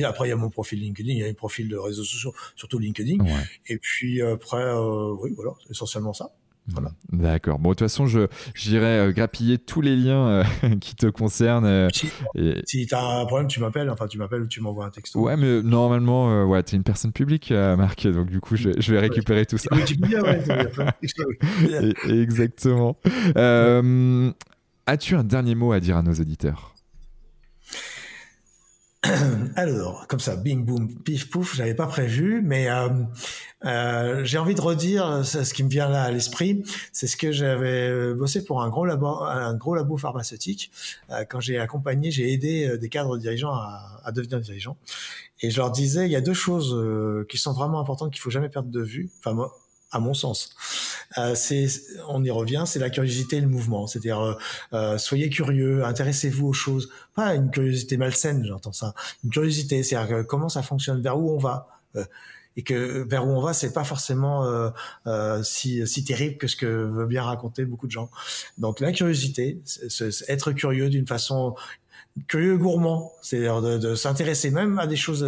y 0.00 0.04
a 0.04 0.08
après 0.08 0.26
il 0.26 0.30
y 0.30 0.32
a 0.32 0.36
mon 0.36 0.50
profil 0.50 0.80
LinkedIn, 0.80 1.10
il 1.10 1.18
y 1.18 1.24
a 1.24 1.28
un 1.28 1.34
profil 1.34 1.68
de 1.68 1.76
réseaux 1.76 2.04
sociaux, 2.04 2.34
surtout 2.56 2.78
LinkedIn. 2.78 3.22
Et 3.66 3.78
puis 3.78 4.22
après, 4.22 4.62
euh, 4.62 5.14
oui 5.20 5.32
voilà, 5.36 5.52
essentiellement 5.70 6.12
ça. 6.12 6.32
Voilà. 6.72 6.90
D'accord. 7.12 7.58
Bon, 7.58 7.70
de 7.70 7.74
toute 7.74 7.86
façon, 7.86 8.06
je 8.06 8.26
j'irai 8.54 9.12
grappiller 9.12 9.58
tous 9.58 9.80
les 9.80 9.96
liens 9.96 10.42
qui 10.80 10.94
te 10.94 11.06
concernent. 11.06 11.88
si 11.92 12.08
et... 12.34 12.62
si 12.64 12.86
tu 12.86 12.94
as 12.94 13.20
un 13.20 13.26
problème, 13.26 13.48
tu 13.48 13.60
m'appelles. 13.60 13.90
Enfin, 13.90 14.06
tu 14.06 14.18
m'appelles 14.18 14.42
ou 14.42 14.46
tu 14.46 14.60
m'envoies 14.60 14.86
un 14.86 14.90
texto. 14.90 15.20
Ouais, 15.20 15.36
mais 15.36 15.62
normalement, 15.62 16.44
ouais, 16.44 16.62
tu 16.62 16.74
es 16.74 16.76
une 16.76 16.84
personne 16.84 17.12
publique, 17.12 17.50
Marc. 17.50 18.06
Donc, 18.06 18.30
du 18.30 18.40
coup, 18.40 18.56
je, 18.56 18.70
je 18.78 18.92
vais 18.92 19.00
récupérer 19.00 19.46
tout 19.46 19.58
ça. 19.58 19.68
Oui, 19.72 19.84
tu 19.84 19.96
peux 19.96 20.08
dire, 20.08 20.22
ouais. 20.22 20.42
Exactement. 22.08 22.96
As-tu 24.86 25.14
un 25.14 25.24
dernier 25.24 25.54
mot 25.54 25.72
à 25.72 25.80
dire 25.80 25.96
à 25.96 26.02
nos 26.02 26.14
auditeurs? 26.14 26.74
Alors, 29.56 30.06
comme 30.08 30.20
ça, 30.20 30.36
bing 30.36 30.64
boum, 30.64 30.94
pif 31.02 31.30
pouf, 31.30 31.56
j'avais 31.56 31.74
pas 31.74 31.86
prévu, 31.86 32.42
mais 32.44 32.68
euh, 32.68 32.88
euh, 33.64 34.24
j'ai 34.24 34.36
envie 34.36 34.54
de 34.54 34.60
redire 34.60 35.24
ce 35.24 35.54
qui 35.54 35.64
me 35.64 35.70
vient 35.70 35.88
là 35.88 36.02
à 36.02 36.10
l'esprit. 36.10 36.62
C'est 36.92 37.06
ce 37.06 37.16
que 37.16 37.32
j'avais 37.32 38.12
bossé 38.12 38.44
pour 38.44 38.62
un 38.62 38.68
gros 38.68 38.84
labo, 38.84 39.06
un 39.06 39.54
gros 39.54 39.74
labo 39.74 39.96
pharmaceutique. 39.96 40.70
Euh, 41.10 41.24
quand 41.28 41.40
j'ai 41.40 41.58
accompagné, 41.58 42.10
j'ai 42.10 42.30
aidé 42.32 42.76
des 42.76 42.88
cadres 42.90 43.16
dirigeants 43.16 43.54
à, 43.54 44.02
à, 44.04 44.12
devenir 44.12 44.38
dirigeants. 44.40 44.76
Et 45.40 45.50
je 45.50 45.56
leur 45.56 45.70
disais, 45.70 46.04
il 46.04 46.12
y 46.12 46.16
a 46.16 46.20
deux 46.20 46.34
choses 46.34 46.76
qui 47.28 47.38
sont 47.38 47.54
vraiment 47.54 47.80
importantes 47.80 48.12
qu'il 48.12 48.20
faut 48.20 48.30
jamais 48.30 48.50
perdre 48.50 48.70
de 48.70 48.82
vue. 48.82 49.08
Enfin 49.20 49.32
moi, 49.32 49.56
à 49.90 49.98
mon 49.98 50.14
sens. 50.14 50.50
Euh, 51.18 51.34
c'est, 51.34 51.66
on 52.08 52.22
y 52.22 52.30
revient, 52.30 52.64
c'est 52.66 52.78
la 52.78 52.90
curiosité 52.90 53.36
et 53.36 53.40
le 53.40 53.48
mouvement. 53.48 53.86
C'est-à-dire, 53.86 54.20
euh, 54.20 54.34
euh, 54.72 54.98
soyez 54.98 55.28
curieux, 55.28 55.84
intéressez-vous 55.84 56.48
aux 56.48 56.52
choses. 56.52 56.90
Pas 57.14 57.34
une 57.34 57.50
curiosité 57.50 57.96
malsaine, 57.96 58.44
j'entends 58.46 58.72
ça. 58.72 58.94
Une 59.24 59.30
curiosité, 59.30 59.82
c'est-à-dire 59.82 60.24
comment 60.26 60.48
ça 60.48 60.62
fonctionne, 60.62 61.02
vers 61.02 61.18
où 61.18 61.34
on 61.34 61.38
va. 61.38 61.68
et 62.56 62.62
que 62.62 63.06
vers 63.08 63.26
où 63.26 63.30
on 63.30 63.40
va, 63.40 63.52
c'est 63.52 63.72
pas 63.72 63.84
forcément 63.84 64.72
si, 65.42 65.86
si 65.86 66.04
terrible 66.04 66.36
que 66.36 66.46
ce 66.46 66.56
que 66.56 66.66
veut 66.66 67.06
bien 67.06 67.24
raconter 67.24 67.64
beaucoup 67.64 67.86
de 67.86 67.92
gens. 67.92 68.10
Donc 68.58 68.80
la 68.80 68.92
curiosité, 68.92 69.60
c'est, 69.64 70.10
être 70.28 70.52
curieux 70.52 70.88
d'une 70.88 71.06
façon 71.06 71.54
curieux 72.26 72.58
gourmand, 72.58 73.12
c'est-à-dire 73.22 73.62
de, 73.62 73.78
de 73.78 73.94
s'intéresser 73.94 74.50
même 74.50 74.78
à 74.78 74.86
des 74.86 74.96
choses 74.96 75.24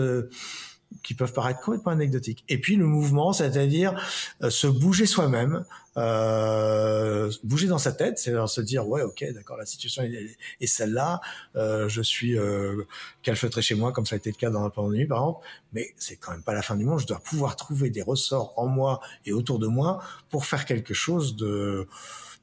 qui 1.03 1.15
peuvent 1.15 1.33
paraître 1.33 1.61
complètement 1.61 1.93
anecdotiques. 1.93 2.45
Et 2.49 2.59
puis 2.59 2.77
le 2.77 2.87
mouvement, 2.87 3.33
c'est-à-dire 3.33 3.95
euh, 4.43 4.51
se 4.51 4.67
bouger 4.67 5.07
soi-même, 5.07 5.65
euh, 5.99 7.31
bouger 7.45 7.67
dans 7.67 7.79
sa 7.79 7.93
tête, 7.93 8.19
c'est-à-dire 8.19 8.49
se 8.49 8.63
dire 8.63 8.89
ouais 8.89 9.03
ok 9.03 9.25
d'accord 9.35 9.59
la 9.59 9.67
situation 9.67 10.03
est, 10.03 10.67
celle-là, 10.67 11.21
euh, 11.57 11.87
je 11.89 12.01
suis 12.01 12.39
euh, 12.39 12.87
calfeutré 13.23 13.61
chez 13.61 13.75
moi 13.75 13.93
comme 13.93 14.07
ça 14.07 14.15
a 14.15 14.19
été 14.19 14.31
le 14.31 14.37
cas 14.37 14.49
dans 14.49 14.63
la 14.63 14.71
pandémie 14.71 15.05
par 15.05 15.19
exemple, 15.19 15.47
mais 15.75 15.93
c'est 15.99 16.17
quand 16.17 16.33
même 16.33 16.43
pas 16.43 16.55
la 16.55 16.63
fin 16.63 16.77
du 16.77 16.85
monde. 16.85 17.01
Je 17.01 17.07
dois 17.07 17.21
pouvoir 17.21 17.57
trouver 17.57 17.91
des 17.91 18.03
ressorts 18.03 18.55
en 18.57 18.67
moi 18.67 19.01
et 19.27 19.33
autour 19.33 19.59
de 19.59 19.67
moi 19.67 20.03
pour 20.31 20.47
faire 20.47 20.65
quelque 20.65 20.95
chose 20.95 21.37
de 21.37 21.87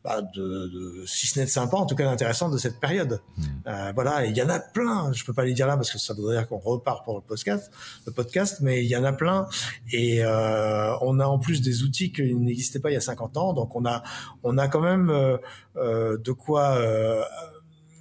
bah, 0.04 0.22
de, 0.22 0.68
de, 0.68 1.06
si 1.06 1.28
ce 1.28 1.40
n'est 1.40 1.46
de 1.46 1.50
sympa, 1.50 1.76
en 1.76 1.86
tout 1.86 1.96
cas 1.96 2.06
d'intéressant 2.06 2.50
de 2.50 2.58
cette 2.58 2.80
période. 2.80 3.22
Hmm. 3.38 3.44
Euh, 3.68 3.92
voilà, 3.94 4.26
il 4.26 4.36
y 4.36 4.42
en 4.42 4.50
a 4.50 4.60
plein. 4.60 5.12
Je 5.12 5.26
peux 5.26 5.34
pas 5.34 5.44
les 5.44 5.54
dire 5.54 5.68
là 5.68 5.76
parce 5.76 5.92
que 5.92 6.00
ça 6.00 6.14
voudrait 6.14 6.38
dire 6.38 6.48
qu'on 6.48 6.58
repart 6.58 7.04
pour 7.04 7.16
le 7.16 7.22
podcast, 7.22 7.70
le 8.06 8.14
podcast, 8.14 8.60
mais 8.62 8.84
il 8.84 8.88
y 8.88 8.96
en 8.96 9.04
a 9.04 9.12
plein. 9.12 9.48
Et 9.92 10.24
euh, 10.24 10.96
on 11.02 11.20
a 11.20 11.26
en 11.26 11.38
plus 11.38 11.62
des 11.62 11.84
outils 11.84 12.14
qui 12.14 12.34
n'existaient 12.34 12.80
pas 12.80 12.92
il 12.92 12.94
y 12.94 12.98
a 12.98 13.02
50 13.02 13.36
ans, 13.38 13.54
donc 13.54 13.76
on 13.76 13.86
a 13.86 14.04
on 14.44 14.58
a 14.58 14.68
quand 14.70 14.82
même 14.82 15.10
euh, 15.10 15.38
euh 15.76 16.18
de 16.18 16.32
quoi 16.32 16.78
euh, 16.78 17.22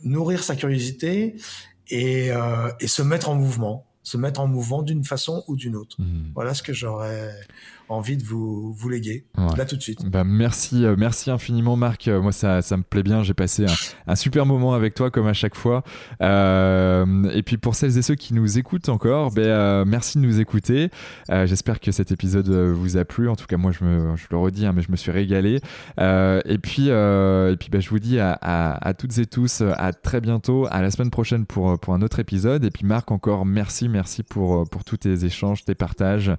nourrir 0.05 0.45
sa 0.45 0.55
curiosité 0.55 1.35
et, 1.89 2.31
euh, 2.31 2.71
et 2.81 2.87
se 2.87 3.03
mettre 3.03 3.29
en 3.29 3.35
mouvement, 3.35 3.87
se 4.03 4.17
mettre 4.17 4.41
en 4.41 4.47
mouvement 4.47 4.83
d'une 4.83 5.05
façon 5.05 5.45
ou 5.49 5.57
d'une 5.57 5.77
autre. 5.77 5.97
Hmm. 5.99 6.31
Voilà 6.35 6.55
ce 6.55 6.63
que 6.63 6.73
j'aurais 6.73 7.35
envie 7.89 8.17
de 8.17 8.25
vous, 8.25 8.73
vous 8.73 8.89
léguer 8.89 9.25
là 9.57 9.65
tout 9.65 9.77
de 9.77 9.83
suite. 9.83 10.05
Bah, 10.07 10.25
merci, 10.25 10.85
euh, 10.85 10.95
merci 10.97 11.31
infiniment 11.31 11.77
Marc. 11.77 12.09
Euh, 12.09 12.21
moi 12.21 12.33
ça, 12.33 12.63
ça 12.63 12.77
me 12.77 12.83
plaît 12.83 13.03
bien. 13.03 13.23
J'ai 13.23 13.35
passé 13.35 13.65
un, 13.65 14.13
un, 14.13 14.17
super 14.17 14.47
moment 14.47 14.75
avec 14.75 14.95
toi 14.95 15.11
comme 15.11 15.27
à 15.27 15.33
chaque 15.33 15.55
fois. 15.55 15.83
Euh, 16.23 17.31
et 17.33 17.43
puis 17.43 17.57
pour 17.57 17.75
celles 17.75 17.97
et 17.99 18.03
ceux 18.03 18.15
qui 18.15 18.35
nous 18.35 18.59
écoutent 18.59 18.89
encore, 18.89 19.33
ben, 19.33 19.45
euh, 19.45 19.85
merci 19.87 20.19
de 20.19 20.23
nous 20.23 20.41
écouter. 20.41 20.91
Euh, 21.31 21.47
J'espère 21.47 21.81
que 21.81 21.93
cet 21.93 22.13
épisode 22.13 22.49
vous 22.49 22.97
a 22.97 23.05
plu. 23.05 23.29
En 23.29 23.37
tout 23.37 23.47
cas 23.47 23.57
moi 23.57 23.73
je, 23.73 23.85
me, 23.85 24.17
je 24.17 24.27
le 24.31 24.37
redis, 24.37 24.67
hein, 24.67 24.73
mais 24.75 24.83
je 24.83 24.91
me 24.91 24.97
suis 24.97 25.11
régalé. 25.11 25.61
et 25.99 26.59
puis, 26.59 26.89
et 26.89 27.57
puis 27.59 27.69
ben, 27.71 27.81
je 27.81 27.91
vous 27.91 27.99
dis 27.99 28.19
à, 28.19 28.33
à, 28.41 28.89
à, 28.89 28.95
toutes 28.95 29.17
et 29.19 29.27
tous 29.27 29.63
à 29.63 29.93
très 29.93 30.21
bientôt, 30.21 30.67
à 30.71 30.83
la 30.83 30.91
semaine 30.91 31.11
prochaine 31.11 31.47
pour, 31.47 31.79
pour 31.79 31.95
un 31.95 32.03
autre 32.03 32.21
épisode. 32.21 32.65
Et 32.65 32.71
puis 32.71 32.85
Marc 32.85 33.11
encore 33.11 33.47
merci, 33.47 33.89
merci 33.89 34.23
pour, 34.23 34.69
pour 34.69 34.85
tous 34.85 34.99
tes 34.99 35.25
échanges, 35.25 35.65
tes 35.65 35.75
partages 35.75 36.33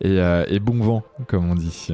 et, 0.00 0.16
et 0.48 0.58
bon 0.58 0.80
vent 0.80 0.95
comme 1.26 1.50
on 1.50 1.54
dit. 1.54 1.92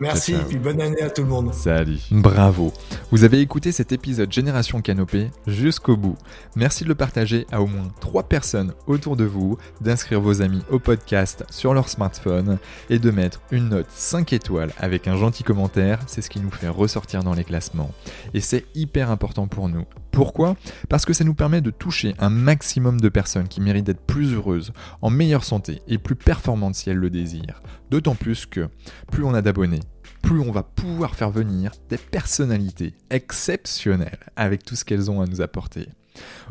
Merci 0.00 0.34
et 0.34 0.44
puis 0.44 0.58
bonne 0.58 0.80
année 0.80 1.02
à 1.02 1.10
tout 1.10 1.22
le 1.22 1.28
monde. 1.28 1.52
Salut. 1.52 1.98
Bravo. 2.12 2.72
Vous 3.10 3.24
avez 3.24 3.40
écouté 3.40 3.72
cet 3.72 3.90
épisode 3.90 4.32
Génération 4.32 4.80
Canopée 4.80 5.30
jusqu'au 5.48 5.96
bout. 5.96 6.16
Merci 6.54 6.84
de 6.84 6.88
le 6.88 6.94
partager 6.94 7.48
à 7.50 7.60
au 7.60 7.66
moins 7.66 7.88
3 8.00 8.22
personnes 8.22 8.74
autour 8.86 9.16
de 9.16 9.24
vous, 9.24 9.58
d'inscrire 9.80 10.20
vos 10.20 10.40
amis 10.40 10.62
au 10.70 10.78
podcast 10.78 11.44
sur 11.50 11.74
leur 11.74 11.88
smartphone 11.88 12.58
et 12.90 13.00
de 13.00 13.10
mettre 13.10 13.40
une 13.50 13.70
note 13.70 13.88
5 13.90 14.32
étoiles 14.32 14.72
avec 14.78 15.08
un 15.08 15.16
gentil 15.16 15.42
commentaire. 15.42 15.98
C'est 16.06 16.22
ce 16.22 16.30
qui 16.30 16.38
nous 16.38 16.52
fait 16.52 16.68
ressortir 16.68 17.24
dans 17.24 17.34
les 17.34 17.44
classements. 17.44 17.90
Et 18.34 18.40
c'est 18.40 18.66
hyper 18.76 19.10
important 19.10 19.48
pour 19.48 19.68
nous. 19.68 19.84
Pourquoi? 20.10 20.56
Parce 20.88 21.04
que 21.04 21.12
ça 21.12 21.24
nous 21.24 21.34
permet 21.34 21.60
de 21.60 21.70
toucher 21.70 22.14
un 22.18 22.30
maximum 22.30 23.00
de 23.00 23.08
personnes 23.08 23.48
qui 23.48 23.60
méritent 23.60 23.86
d'être 23.86 24.04
plus 24.04 24.34
heureuses, 24.34 24.72
en 25.00 25.10
meilleure 25.10 25.44
santé 25.44 25.82
et 25.86 25.98
plus 25.98 26.16
performantes 26.16 26.74
si 26.74 26.90
elles 26.90 26.96
le 26.96 27.10
désirent. 27.10 27.62
D'autant 27.90 28.14
plus 28.14 28.46
que 28.46 28.68
plus 29.10 29.24
on 29.24 29.34
a 29.34 29.42
d'abonnés, 29.42 29.80
plus 30.22 30.40
on 30.40 30.50
va 30.50 30.62
pouvoir 30.62 31.14
faire 31.14 31.30
venir 31.30 31.72
des 31.88 31.98
personnalités 31.98 32.94
exceptionnelles 33.10 34.18
avec 34.36 34.64
tout 34.64 34.76
ce 34.76 34.84
qu'elles 34.84 35.10
ont 35.10 35.20
à 35.20 35.26
nous 35.26 35.40
apporter. 35.40 35.88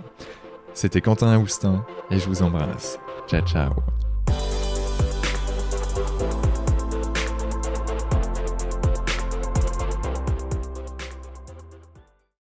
C'était 0.74 1.02
Quentin 1.02 1.32
Aoustin 1.32 1.86
et 2.12 2.20
je 2.20 2.28
vous 2.28 2.41
embrasse. 2.41 2.99
Ciao 3.28 3.41
ciao. 3.41 3.94